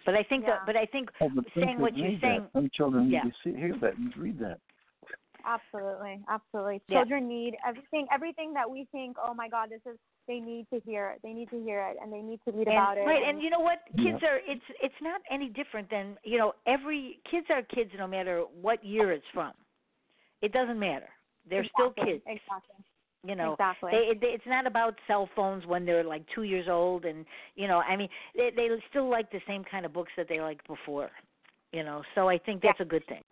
But 0.06 0.16
I 0.16 0.24
think 0.24 0.44
Yeah. 0.44 0.52
that, 0.52 0.66
but 0.66 0.76
I 0.78 0.86
think 0.86 1.10
Oh, 1.20 1.30
but 1.30 1.46
saying 1.56 1.76
some 1.76 1.82
what 1.82 1.96
kids 1.96 2.12
you're 2.12 2.20
saying- 2.22 2.48
Some 2.54 2.70
children 2.70 3.10
Yeah. 3.10 3.24
need 3.24 3.34
to 3.34 3.38
see, 3.44 3.58
hear 3.58 3.74
that 3.80 3.96
and 3.98 4.16
read 4.18 4.40
that. 4.40 4.60
Absolutely, 5.46 6.22
absolutely. 6.28 6.82
Yeah. 6.88 7.00
Children 7.00 7.28
need 7.28 7.56
everything. 7.66 8.08
Everything 8.12 8.54
that 8.54 8.70
we 8.70 8.86
think, 8.92 9.18
oh 9.22 9.34
my 9.34 9.48
God, 9.48 9.70
this 9.70 9.82
is. 9.86 9.98
They 10.28 10.40
need 10.40 10.68
to 10.74 10.80
hear 10.86 11.10
it. 11.10 11.20
They 11.24 11.34
need 11.34 11.50
to 11.52 11.62
hear 11.62 11.82
it, 11.88 11.98
and 12.02 12.12
they 12.12 12.22
need 12.22 12.40
to 12.46 12.52
read 12.52 12.68
and, 12.68 12.78
about 12.78 12.98
it. 12.98 13.02
Right, 13.02 13.22
and 13.28 13.42
you 13.42 13.50
know 13.50 13.60
what? 13.60 13.80
Yeah. 13.96 14.12
Kids 14.12 14.24
are 14.24 14.40
it's 14.48 14.66
it's 14.82 14.96
not 15.02 15.22
any 15.30 15.50
different 15.50 15.90
than 15.90 16.18
you 16.24 16.38
know 16.38 16.54
every 16.68 17.20
kids 17.30 17.48
are 17.50 17.62
kids 17.62 17.92
no 17.98 18.08
matter 18.08 18.44
what 18.62 18.84
year 18.84 19.12
it's 19.12 19.26
from. 19.34 19.54
It 20.42 20.52
doesn't 20.52 20.80
matter. 20.80 21.10
They're 21.50 21.66
still 21.76 21.92
kids. 21.92 22.24
Exactly. 22.26 22.84
You 23.24 23.36
know, 23.36 23.54
exactly. 23.54 23.92
they, 23.92 24.20
they 24.20 24.34
it's 24.34 24.44
not 24.46 24.68
about 24.68 24.96
cell 25.08 25.28
phones 25.36 25.66
when 25.66 25.86
they're 25.86 26.04
like 26.04 26.24
two 26.34 26.44
years 26.44 26.68
old, 26.70 27.06
and 27.06 27.26
you 27.56 27.68
know, 27.68 27.80
I 27.80 27.96
mean, 27.96 28.10
they 28.36 28.52
they 28.56 28.68
still 28.90 29.10
like 29.10 29.32
the 29.32 29.42
same 29.48 29.64
kind 29.64 29.86
of 29.86 29.94
books 29.94 30.12
that 30.18 30.28
they 30.30 30.40
liked 30.40 30.68
before. 30.68 31.10
You 31.72 31.84
know, 31.84 32.04
so 32.14 32.30
I 32.30 32.38
think 32.38 32.62
that's 32.62 32.80
a 32.80 32.86
good 32.86 33.06
thing. 33.08 33.24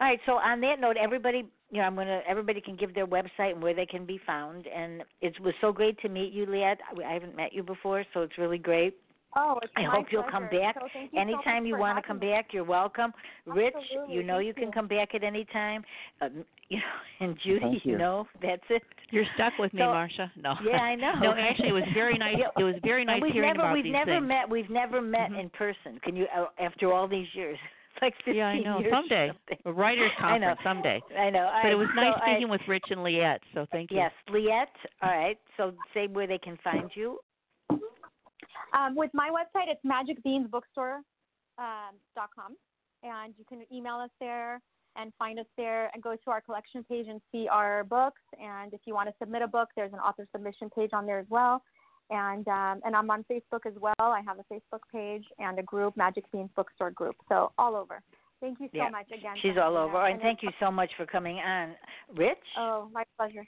All 0.00 0.08
right, 0.08 0.18
so 0.26 0.32
on 0.32 0.60
that 0.62 0.80
note, 0.80 0.96
everybody, 0.96 1.44
you 1.70 1.78
know, 1.78 1.84
I'm 1.84 1.94
gonna 1.94 2.20
everybody 2.28 2.60
can 2.60 2.76
give 2.76 2.94
their 2.94 3.06
website 3.06 3.52
and 3.52 3.62
where 3.62 3.74
they 3.74 3.86
can 3.86 4.04
be 4.04 4.18
found, 4.26 4.66
and 4.66 5.02
it 5.20 5.38
was 5.40 5.54
so 5.60 5.72
great 5.72 5.98
to 6.00 6.08
meet 6.08 6.32
you, 6.32 6.46
Leat. 6.46 6.64
I 6.64 6.76
I 7.08 7.12
haven't 7.12 7.36
met 7.36 7.52
you 7.52 7.62
before, 7.62 8.04
so 8.12 8.22
it's 8.22 8.36
really 8.38 8.58
great. 8.58 8.96
Oh, 9.36 9.58
it's 9.62 9.72
I 9.76 9.82
my 9.82 9.96
hope 9.96 10.06
you'll 10.12 10.22
come 10.30 10.46
pleasure. 10.48 10.62
back 10.62 10.76
So 10.80 10.86
thank 10.92 11.12
you 11.12 11.18
so 11.18 11.20
anytime 11.20 11.62
much 11.64 11.68
you 11.68 11.76
want 11.76 11.98
to 11.98 12.06
come 12.06 12.20
me. 12.20 12.30
back. 12.30 12.52
You're 12.52 12.62
welcome, 12.64 13.12
Rich. 13.46 13.74
Absolutely. 13.76 14.14
You 14.14 14.22
know 14.22 14.36
Thank 14.36 14.46
you 14.46 14.54
can 14.54 14.70
come 14.72 14.86
back 14.86 15.12
at 15.14 15.24
any 15.24 15.44
time. 15.46 15.84
Um, 16.20 16.44
you 16.68 16.76
know, 16.78 17.26
and 17.26 17.36
Judy, 17.44 17.60
Thank 17.60 17.84
you. 17.84 17.98
know 17.98 18.26
that's 18.42 18.62
it. 18.70 18.82
You're 19.10 19.24
stuck 19.34 19.52
with 19.58 19.72
me, 19.74 19.80
So- 19.80 19.86
Marsha. 19.86 20.30
No. 20.36 20.54
Yeah, 20.64 20.76
I 20.76 20.94
know. 21.04 21.12
no, 21.20 21.32
actually, 21.32 21.68
it 21.70 21.72
was 21.72 21.82
very 21.94 22.16
nice. 22.18 22.36
Yeah. 22.38 22.46
It 22.58 22.64
was 22.64 22.76
very 22.84 23.04
nice 23.04 23.14
and 23.14 23.22
we've 23.24 23.32
hearing 23.32 23.48
never 23.48 23.60
about 23.62 23.74
we've 23.74 23.84
these 23.84 23.92
never 23.92 24.12
things. 24.18 24.28
met 24.28 24.48
we've 24.50 24.70
never 24.70 25.00
met 25.02 25.30
Mhm. 25.30 25.40
in 25.40 25.50
person. 25.50 25.98
Can 26.04 26.14
you 26.14 26.26
uh, 26.36 26.46
after 26.60 26.92
all 26.92 27.08
these 27.08 27.28
years? 27.34 27.58
Like 28.04 28.14
15 28.18 28.34
yeah, 28.36 28.46
I 28.46 28.58
know. 28.60 28.78
years. 28.80 28.92
Someday, 28.92 29.30
a 29.64 29.72
writers' 29.72 30.10
conference. 30.18 30.34
I 30.34 30.38
know. 30.38 30.54
conference 30.62 31.00
someday. 31.08 31.18
I 31.18 31.30
know. 31.30 31.50
But 31.62 31.68
it 31.70 31.72
I- 31.72 31.76
was 31.76 31.88
so 31.94 32.00
nice 32.00 32.14
I- 32.20 32.26
speaking 32.32 32.48
with 32.50 32.60
Rich 32.68 32.84
and 32.90 33.02
Leat. 33.02 33.40
So 33.54 33.66
thank 33.72 33.90
you. 33.90 33.96
Yes, 33.96 34.12
Leat. 34.30 34.50
All 35.02 35.10
right. 35.10 35.38
So 35.56 35.72
say 35.94 36.06
where 36.06 36.26
they 36.26 36.38
can 36.38 36.58
find 36.62 36.90
you. 36.94 37.18
Um, 37.70 38.94
with 38.96 39.10
my 39.14 39.30
website, 39.30 39.68
it's 39.68 39.80
magicbeansbookstore.com, 39.86 41.04
um, 41.58 41.94
dot 42.14 42.28
com, 42.34 42.56
and 43.02 43.32
you 43.38 43.44
can 43.48 43.62
email 43.72 43.96
us 43.96 44.10
there 44.20 44.60
and 44.96 45.12
find 45.18 45.38
us 45.38 45.46
there 45.56 45.90
and 45.94 46.02
go 46.02 46.14
to 46.14 46.30
our 46.30 46.40
collection 46.40 46.84
page 46.84 47.06
and 47.08 47.20
see 47.32 47.48
our 47.48 47.84
books. 47.84 48.20
And 48.40 48.72
if 48.74 48.80
you 48.84 48.94
want 48.94 49.08
to 49.08 49.14
submit 49.20 49.42
a 49.42 49.48
book, 49.48 49.68
there's 49.76 49.92
an 49.92 49.98
author 49.98 50.26
submission 50.32 50.70
page 50.76 50.90
on 50.92 51.06
there 51.06 51.18
as 51.20 51.26
well. 51.30 51.62
And 52.10 52.46
um, 52.48 52.80
and 52.84 52.94
I'm 52.94 53.10
on 53.10 53.24
Facebook 53.30 53.66
as 53.66 53.72
well. 53.80 53.94
I 53.98 54.20
have 54.26 54.38
a 54.38 54.54
Facebook 54.54 54.80
page 54.92 55.24
and 55.38 55.58
a 55.58 55.62
group, 55.62 55.96
Magic 55.96 56.30
Beans 56.32 56.50
Bookstore 56.54 56.90
group. 56.90 57.16
So 57.28 57.52
all 57.58 57.76
over. 57.76 58.02
Thank 58.40 58.60
you 58.60 58.68
so 58.72 58.78
Yeah. 58.78 58.88
much 58.90 59.06
again. 59.06 59.36
She's 59.40 59.56
all 59.56 59.76
over. 59.76 59.96
us. 59.96 60.10
And 60.12 60.20
thank 60.20 60.42
you 60.42 60.50
so 60.60 60.70
much 60.70 60.90
for 60.98 61.06
coming 61.06 61.38
on, 61.38 61.74
Rich. 62.14 62.36
Oh, 62.58 62.90
my 62.92 63.04
pleasure. 63.16 63.46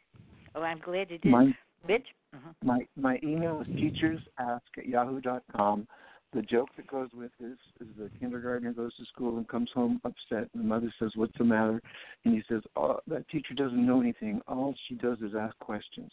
Oh, 0.54 0.62
I'm 0.62 0.78
glad 0.78 1.10
you 1.10 1.18
did. 1.18 1.30
My 1.30 1.54
Rich. 1.86 2.06
hmm 2.32 2.50
my 2.64 2.86
my 2.96 3.18
email 3.22 3.60
is 3.60 3.66
teachersask 3.68 4.60
at 4.78 4.86
yahoo 4.86 5.20
dot 5.20 5.42
com. 5.54 5.86
The 6.36 6.42
joke 6.42 6.68
that 6.76 6.86
goes 6.86 7.08
with 7.16 7.30
this 7.40 7.56
is 7.80 7.86
the 7.96 8.10
kindergartner 8.20 8.74
goes 8.74 8.94
to 8.96 9.06
school 9.06 9.38
and 9.38 9.48
comes 9.48 9.70
home 9.74 10.02
upset, 10.04 10.50
and 10.52 10.62
the 10.62 10.68
mother 10.68 10.92
says, 10.98 11.10
"What's 11.14 11.32
the 11.38 11.44
matter?" 11.44 11.80
And 12.26 12.34
he 12.34 12.42
says, 12.46 12.62
"Oh, 12.76 13.00
that 13.06 13.26
teacher 13.30 13.54
doesn't 13.54 13.86
know 13.86 14.02
anything. 14.02 14.42
All 14.46 14.74
she 14.86 14.96
does 14.96 15.16
is 15.22 15.34
ask 15.34 15.58
questions." 15.60 16.12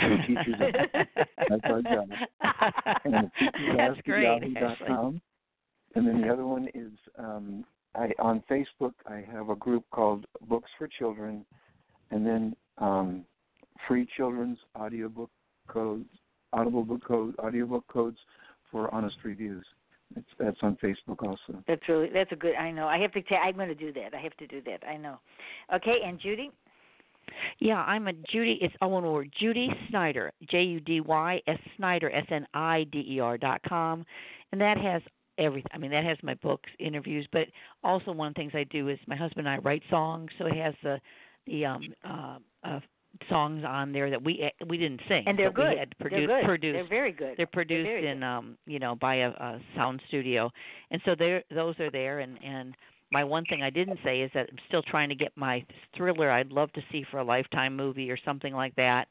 So 0.00 0.16
teachers, 0.28 0.54
that's 1.48 1.64
our 1.64 1.82
job. 1.82 2.08
And 3.04 3.14
the 3.14 3.30
teachers 3.36 3.76
That's 3.76 3.96
ask 3.96 4.04
great. 4.04 4.22
yahoo 4.22 4.54
dot 4.54 4.72
Ashley. 4.74 4.86
com. 4.86 5.20
And 5.96 6.06
then 6.06 6.20
the 6.20 6.32
other 6.32 6.46
one 6.46 6.68
is 6.72 6.92
um, 7.18 7.64
I 7.96 8.12
on 8.20 8.44
Facebook. 8.48 8.92
I 9.08 9.24
have 9.32 9.48
a 9.48 9.56
group 9.56 9.84
called 9.90 10.24
Books 10.42 10.70
for 10.78 10.86
Children, 10.86 11.44
and 12.12 12.24
then 12.24 12.54
um, 12.78 13.24
free 13.88 14.06
children's 14.16 14.58
audiobook 14.76 15.30
codes, 15.66 16.08
audible 16.52 16.84
book 16.84 17.04
code, 17.04 17.34
audiobook 17.40 17.88
codes 17.88 18.18
for 18.70 18.92
honest 18.94 19.16
reviews. 19.24 19.64
It's, 20.16 20.28
that's 20.38 20.56
on 20.62 20.76
Facebook 20.82 21.22
also. 21.22 21.62
That's 21.66 21.82
really 21.88 22.08
that's 22.12 22.32
a 22.32 22.36
good. 22.36 22.54
I 22.54 22.70
know. 22.70 22.86
I 22.86 22.98
have 22.98 23.12
to. 23.12 23.22
Ta- 23.22 23.42
I'm 23.44 23.54
going 23.54 23.68
to 23.68 23.74
do 23.74 23.92
that. 23.92 24.14
I 24.14 24.20
have 24.20 24.36
to 24.38 24.46
do 24.46 24.62
that. 24.62 24.86
I 24.86 24.96
know. 24.96 25.18
Okay, 25.74 25.96
and 26.04 26.18
Judy. 26.18 26.50
Yeah, 27.60 27.76
I'm 27.82 28.08
a 28.08 28.12
Judy. 28.32 28.58
It's 28.62 28.74
all 28.80 28.92
one 28.92 29.04
word. 29.04 29.30
Judy 29.38 29.68
Snider, 29.90 30.32
J 30.50 30.62
U 30.62 30.80
D 30.80 31.02
Y 31.02 31.40
S 31.46 31.58
Snider, 31.76 32.10
S 32.10 32.24
N 32.30 32.46
I 32.54 32.84
D 32.90 33.04
E 33.06 33.20
R 33.20 33.36
dot 33.36 33.60
com, 33.68 34.06
and 34.50 34.60
that 34.60 34.78
has 34.78 35.02
everything. 35.38 35.70
I 35.74 35.78
mean, 35.78 35.90
that 35.90 36.04
has 36.04 36.16
my 36.22 36.34
books, 36.34 36.70
interviews, 36.78 37.26
but 37.32 37.46
also 37.84 38.12
one 38.12 38.28
of 38.28 38.34
the 38.34 38.38
things 38.38 38.52
I 38.54 38.64
do 38.64 38.88
is 38.88 38.98
my 39.06 39.16
husband 39.16 39.46
and 39.46 39.56
I 39.56 39.58
write 39.58 39.82
songs, 39.90 40.30
so 40.38 40.46
it 40.46 40.56
has 40.56 40.74
the 40.82 40.98
the 41.46 41.66
um 41.66 41.82
uh, 42.04 42.38
uh 42.64 42.80
songs 43.28 43.64
on 43.66 43.92
there 43.92 44.10
that 44.10 44.22
we 44.22 44.50
we 44.68 44.78
didn't 44.78 45.00
sing, 45.08 45.24
And 45.26 45.38
they're 45.38 45.50
good. 45.50 45.76
had 45.78 45.94
They're 45.98 46.08
produced 46.08 46.28
good. 46.30 46.44
produced 46.44 46.74
They're 46.76 46.88
very 46.88 47.12
good. 47.12 47.34
they're 47.36 47.46
produced 47.46 47.88
in 48.04 48.18
good. 48.20 48.24
um 48.26 48.56
you 48.66 48.78
know 48.78 48.94
by 48.96 49.16
a, 49.16 49.28
a 49.30 49.60
sound 49.76 50.00
studio 50.08 50.50
and 50.90 51.00
so 51.04 51.14
there 51.18 51.42
those 51.54 51.78
are 51.80 51.90
there 51.90 52.20
and 52.20 52.38
and 52.44 52.74
my 53.10 53.24
one 53.24 53.44
thing 53.46 53.62
i 53.62 53.70
didn't 53.70 53.98
say 54.04 54.20
is 54.20 54.30
that 54.34 54.46
i'm 54.50 54.58
still 54.68 54.82
trying 54.82 55.08
to 55.08 55.14
get 55.14 55.32
my 55.36 55.64
thriller 55.96 56.30
i'd 56.30 56.52
love 56.52 56.70
to 56.72 56.80
see 56.92 57.04
for 57.10 57.18
a 57.18 57.24
lifetime 57.24 57.74
movie 57.74 58.10
or 58.10 58.18
something 58.24 58.54
like 58.54 58.74
that 58.76 59.08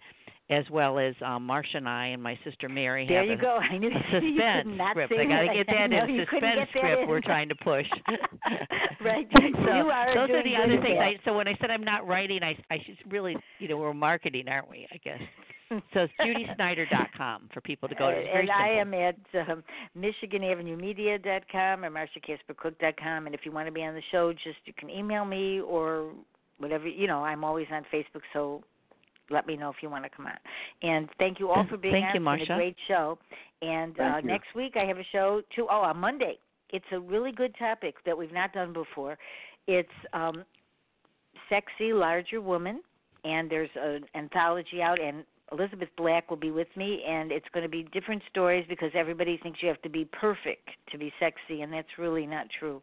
as 0.49 0.64
well 0.72 0.98
as 0.98 1.14
um 1.26 1.48
marsha 1.48 1.76
and 1.76 1.88
i 1.90 2.07
and 2.07 2.22
my 2.22 2.38
sister 2.44 2.69
mary 2.69 3.06
There 3.07 3.19
have 3.19 3.28
you 3.28 3.34
a, 3.34 3.38
go. 3.38 3.57
I 3.57 3.78
knew 3.78 3.90
you 3.90 3.95
suspense 4.11 4.68
not 4.78 4.91
script 4.94 5.14
i 5.14 5.26
got 5.26 5.41
to 5.41 5.53
get 5.53 5.68
that 5.68 5.88
No, 5.91 6.03
in 6.06 6.26
suspense 6.30 6.69
script 6.69 7.02
in. 7.03 7.07
we're 7.07 7.22
trying 7.22 7.49
to 7.49 7.56
push 7.56 7.86
right. 9.03 9.28
so 9.34 9.41
you 9.41 9.90
are 9.90 10.15
those 10.15 10.30
are 10.34 10.44
the 10.44 10.56
other 10.56 10.82
things 10.82 10.99
I, 10.99 11.15
so 11.26 11.36
when 11.36 11.48
i 11.48 11.56
said 11.60 11.69
i'm 11.72 11.84
not 11.84 12.07
writing 12.07 12.44
i 12.44 12.56
i 12.74 12.78
should 12.86 13.11
really 13.11 13.36
you 13.60 13.68
know 13.68 13.78
we're 13.78 13.94
marketing 13.94 14.48
aren't 14.48 14.69
we 14.69 14.88
i 14.91 14.98
guess 14.98 15.19
so 15.69 16.07
it's 16.07 16.14
judysnider.com 16.22 17.49
for 17.53 17.60
people 17.60 17.90
to 17.90 17.95
go 17.95 18.10
to. 18.10 18.15
And 18.18 18.49
I 18.49 18.69
am 18.69 18.94
at 18.94 19.18
um, 19.49 19.64
MichiganAvenueMedia.com 19.98 21.84
or 21.84 21.90
MarshaCasperCook.com. 21.91 23.26
And 23.26 23.36
if 23.36 23.41
you 23.44 23.52
want 23.52 23.68
to 23.68 23.72
be 23.74 23.84
on 23.84 23.94
the 23.94 24.02
show, 24.11 24.32
just 24.32 24.60
you 24.65 24.74
can 24.78 24.90
email 24.90 25.26
me 25.26 25.60
or 25.60 26.14
whatever. 26.57 26.88
You 26.88 27.07
know, 27.07 27.19
I'm 27.24 27.44
always 27.44 27.68
on 27.72 27.84
Facebook, 27.94 28.22
so 28.32 28.64
let 29.29 29.47
me 29.47 29.57
know 29.57 29.69
if 29.69 29.77
you 29.81 29.89
want 29.89 30.03
to 30.03 30.09
come 30.09 30.27
on. 30.27 30.37
And 30.81 31.09
thank 31.19 31.39
you 31.39 31.49
all 31.49 31.65
for 31.69 31.77
being 31.77 31.93
Thank 31.93 32.15
on. 32.15 32.37
you, 32.37 32.41
It's 32.41 32.49
a 32.49 32.55
great 32.55 32.75
show. 32.87 33.17
And 33.61 33.99
uh, 33.99 34.21
next 34.21 34.47
week 34.55 34.73
I 34.75 34.85
have 34.85 34.97
a 34.97 35.05
show 35.11 35.41
too. 35.55 35.67
Oh, 35.69 35.81
on 35.81 35.97
Monday. 35.97 36.37
It's 36.69 36.85
a 36.91 36.99
really 36.99 37.31
good 37.31 37.55
topic 37.57 37.95
that 38.05 38.17
we've 38.17 38.33
not 38.33 38.51
done 38.51 38.73
before. 38.73 39.17
It's 39.67 39.89
um, 40.13 40.43
sexy 41.49 41.93
larger 41.93 42.41
woman, 42.41 42.81
and 43.23 43.49
there's 43.49 43.69
an 43.75 44.03
anthology 44.15 44.81
out, 44.81 44.99
and 45.01 45.23
Elizabeth 45.52 45.90
Black 45.98 46.30
will 46.30 46.38
be 46.38 46.52
with 46.52 46.68
me, 46.76 47.03
and 47.07 47.32
it's 47.32 47.45
going 47.53 47.64
to 47.64 47.69
be 47.69 47.84
different 47.94 48.22
stories 48.30 48.65
because 48.68 48.91
everybody 48.94 49.40
thinks 49.41 49.60
you 49.61 49.68
have 49.69 49.82
to 49.84 49.90
be 49.90 50.06
perfect 50.06 50.68
to 50.91 50.98
be 50.98 51.11
sexy, 51.19 51.61
and 51.61 51.72
that's 51.72 51.88
really 51.98 52.26
not 52.26 52.48
true. 52.60 52.82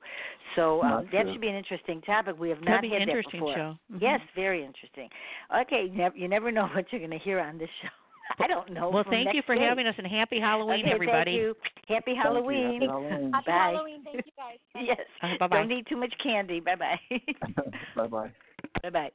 So 0.57 0.83
um, 0.83 0.91
Not 0.91 1.05
that 1.13 1.23
true. 1.23 1.33
should 1.33 1.41
be 1.41 1.49
an 1.49 1.57
interesting 1.57 2.01
topic. 2.03 2.37
We 2.39 2.49
have 2.49 2.59
That'd 2.61 2.71
not 2.71 2.83
be 2.83 2.89
had 2.91 3.03
an 3.03 3.09
interesting 3.11 3.41
that 3.41 3.47
before. 3.47 3.55
show. 3.55 3.79
Mhm. 3.95 4.01
Yes, 4.01 4.21
very 4.35 4.65
interesting. 4.65 5.09
Okay, 5.55 5.91
you 6.15 6.29
never 6.29 6.51
know 6.51 6.67
what 6.75 6.87
you're 6.91 7.01
going 7.01 7.11
to 7.11 7.19
hear 7.19 7.39
on 7.41 7.59
this 7.59 7.69
show. 7.83 7.89
I 8.39 8.47
don't 8.47 8.73
know. 8.73 8.89
Well, 8.89 9.05
thank 9.11 9.35
you 9.35 9.43
for 9.45 9.55
day. 9.55 9.61
having 9.63 9.87
us 9.87 9.95
and 9.99 10.07
happy 10.07 10.41
Halloween, 10.41 10.81
okay, 10.87 10.95
everybody. 10.95 11.33
Thank 11.33 11.41
you. 11.43 11.55
Happy 11.89 12.03
Thank 12.07 12.17
you. 12.17 12.23
Halloween. 12.23 12.73
Happy 12.81 12.87
Halloween. 12.87 13.33
Happy 13.33 13.47
Bye. 13.47 13.53
Halloween. 13.53 14.05
Thank 14.05 14.17
you 14.17 14.33
guys. 14.37 14.59
Bye. 14.73 14.81
Yes. 14.87 15.01
Uh, 15.23 15.29
bye-bye. 15.39 15.57
Don't 15.59 15.73
eat 15.73 15.87
too 15.87 15.97
much 15.99 16.15
candy. 16.23 16.61
Bye 16.61 16.77
bye. 16.77 16.99
bye 17.95 18.07
bye. 18.07 18.33
bye 18.83 18.91
bye. 18.91 19.11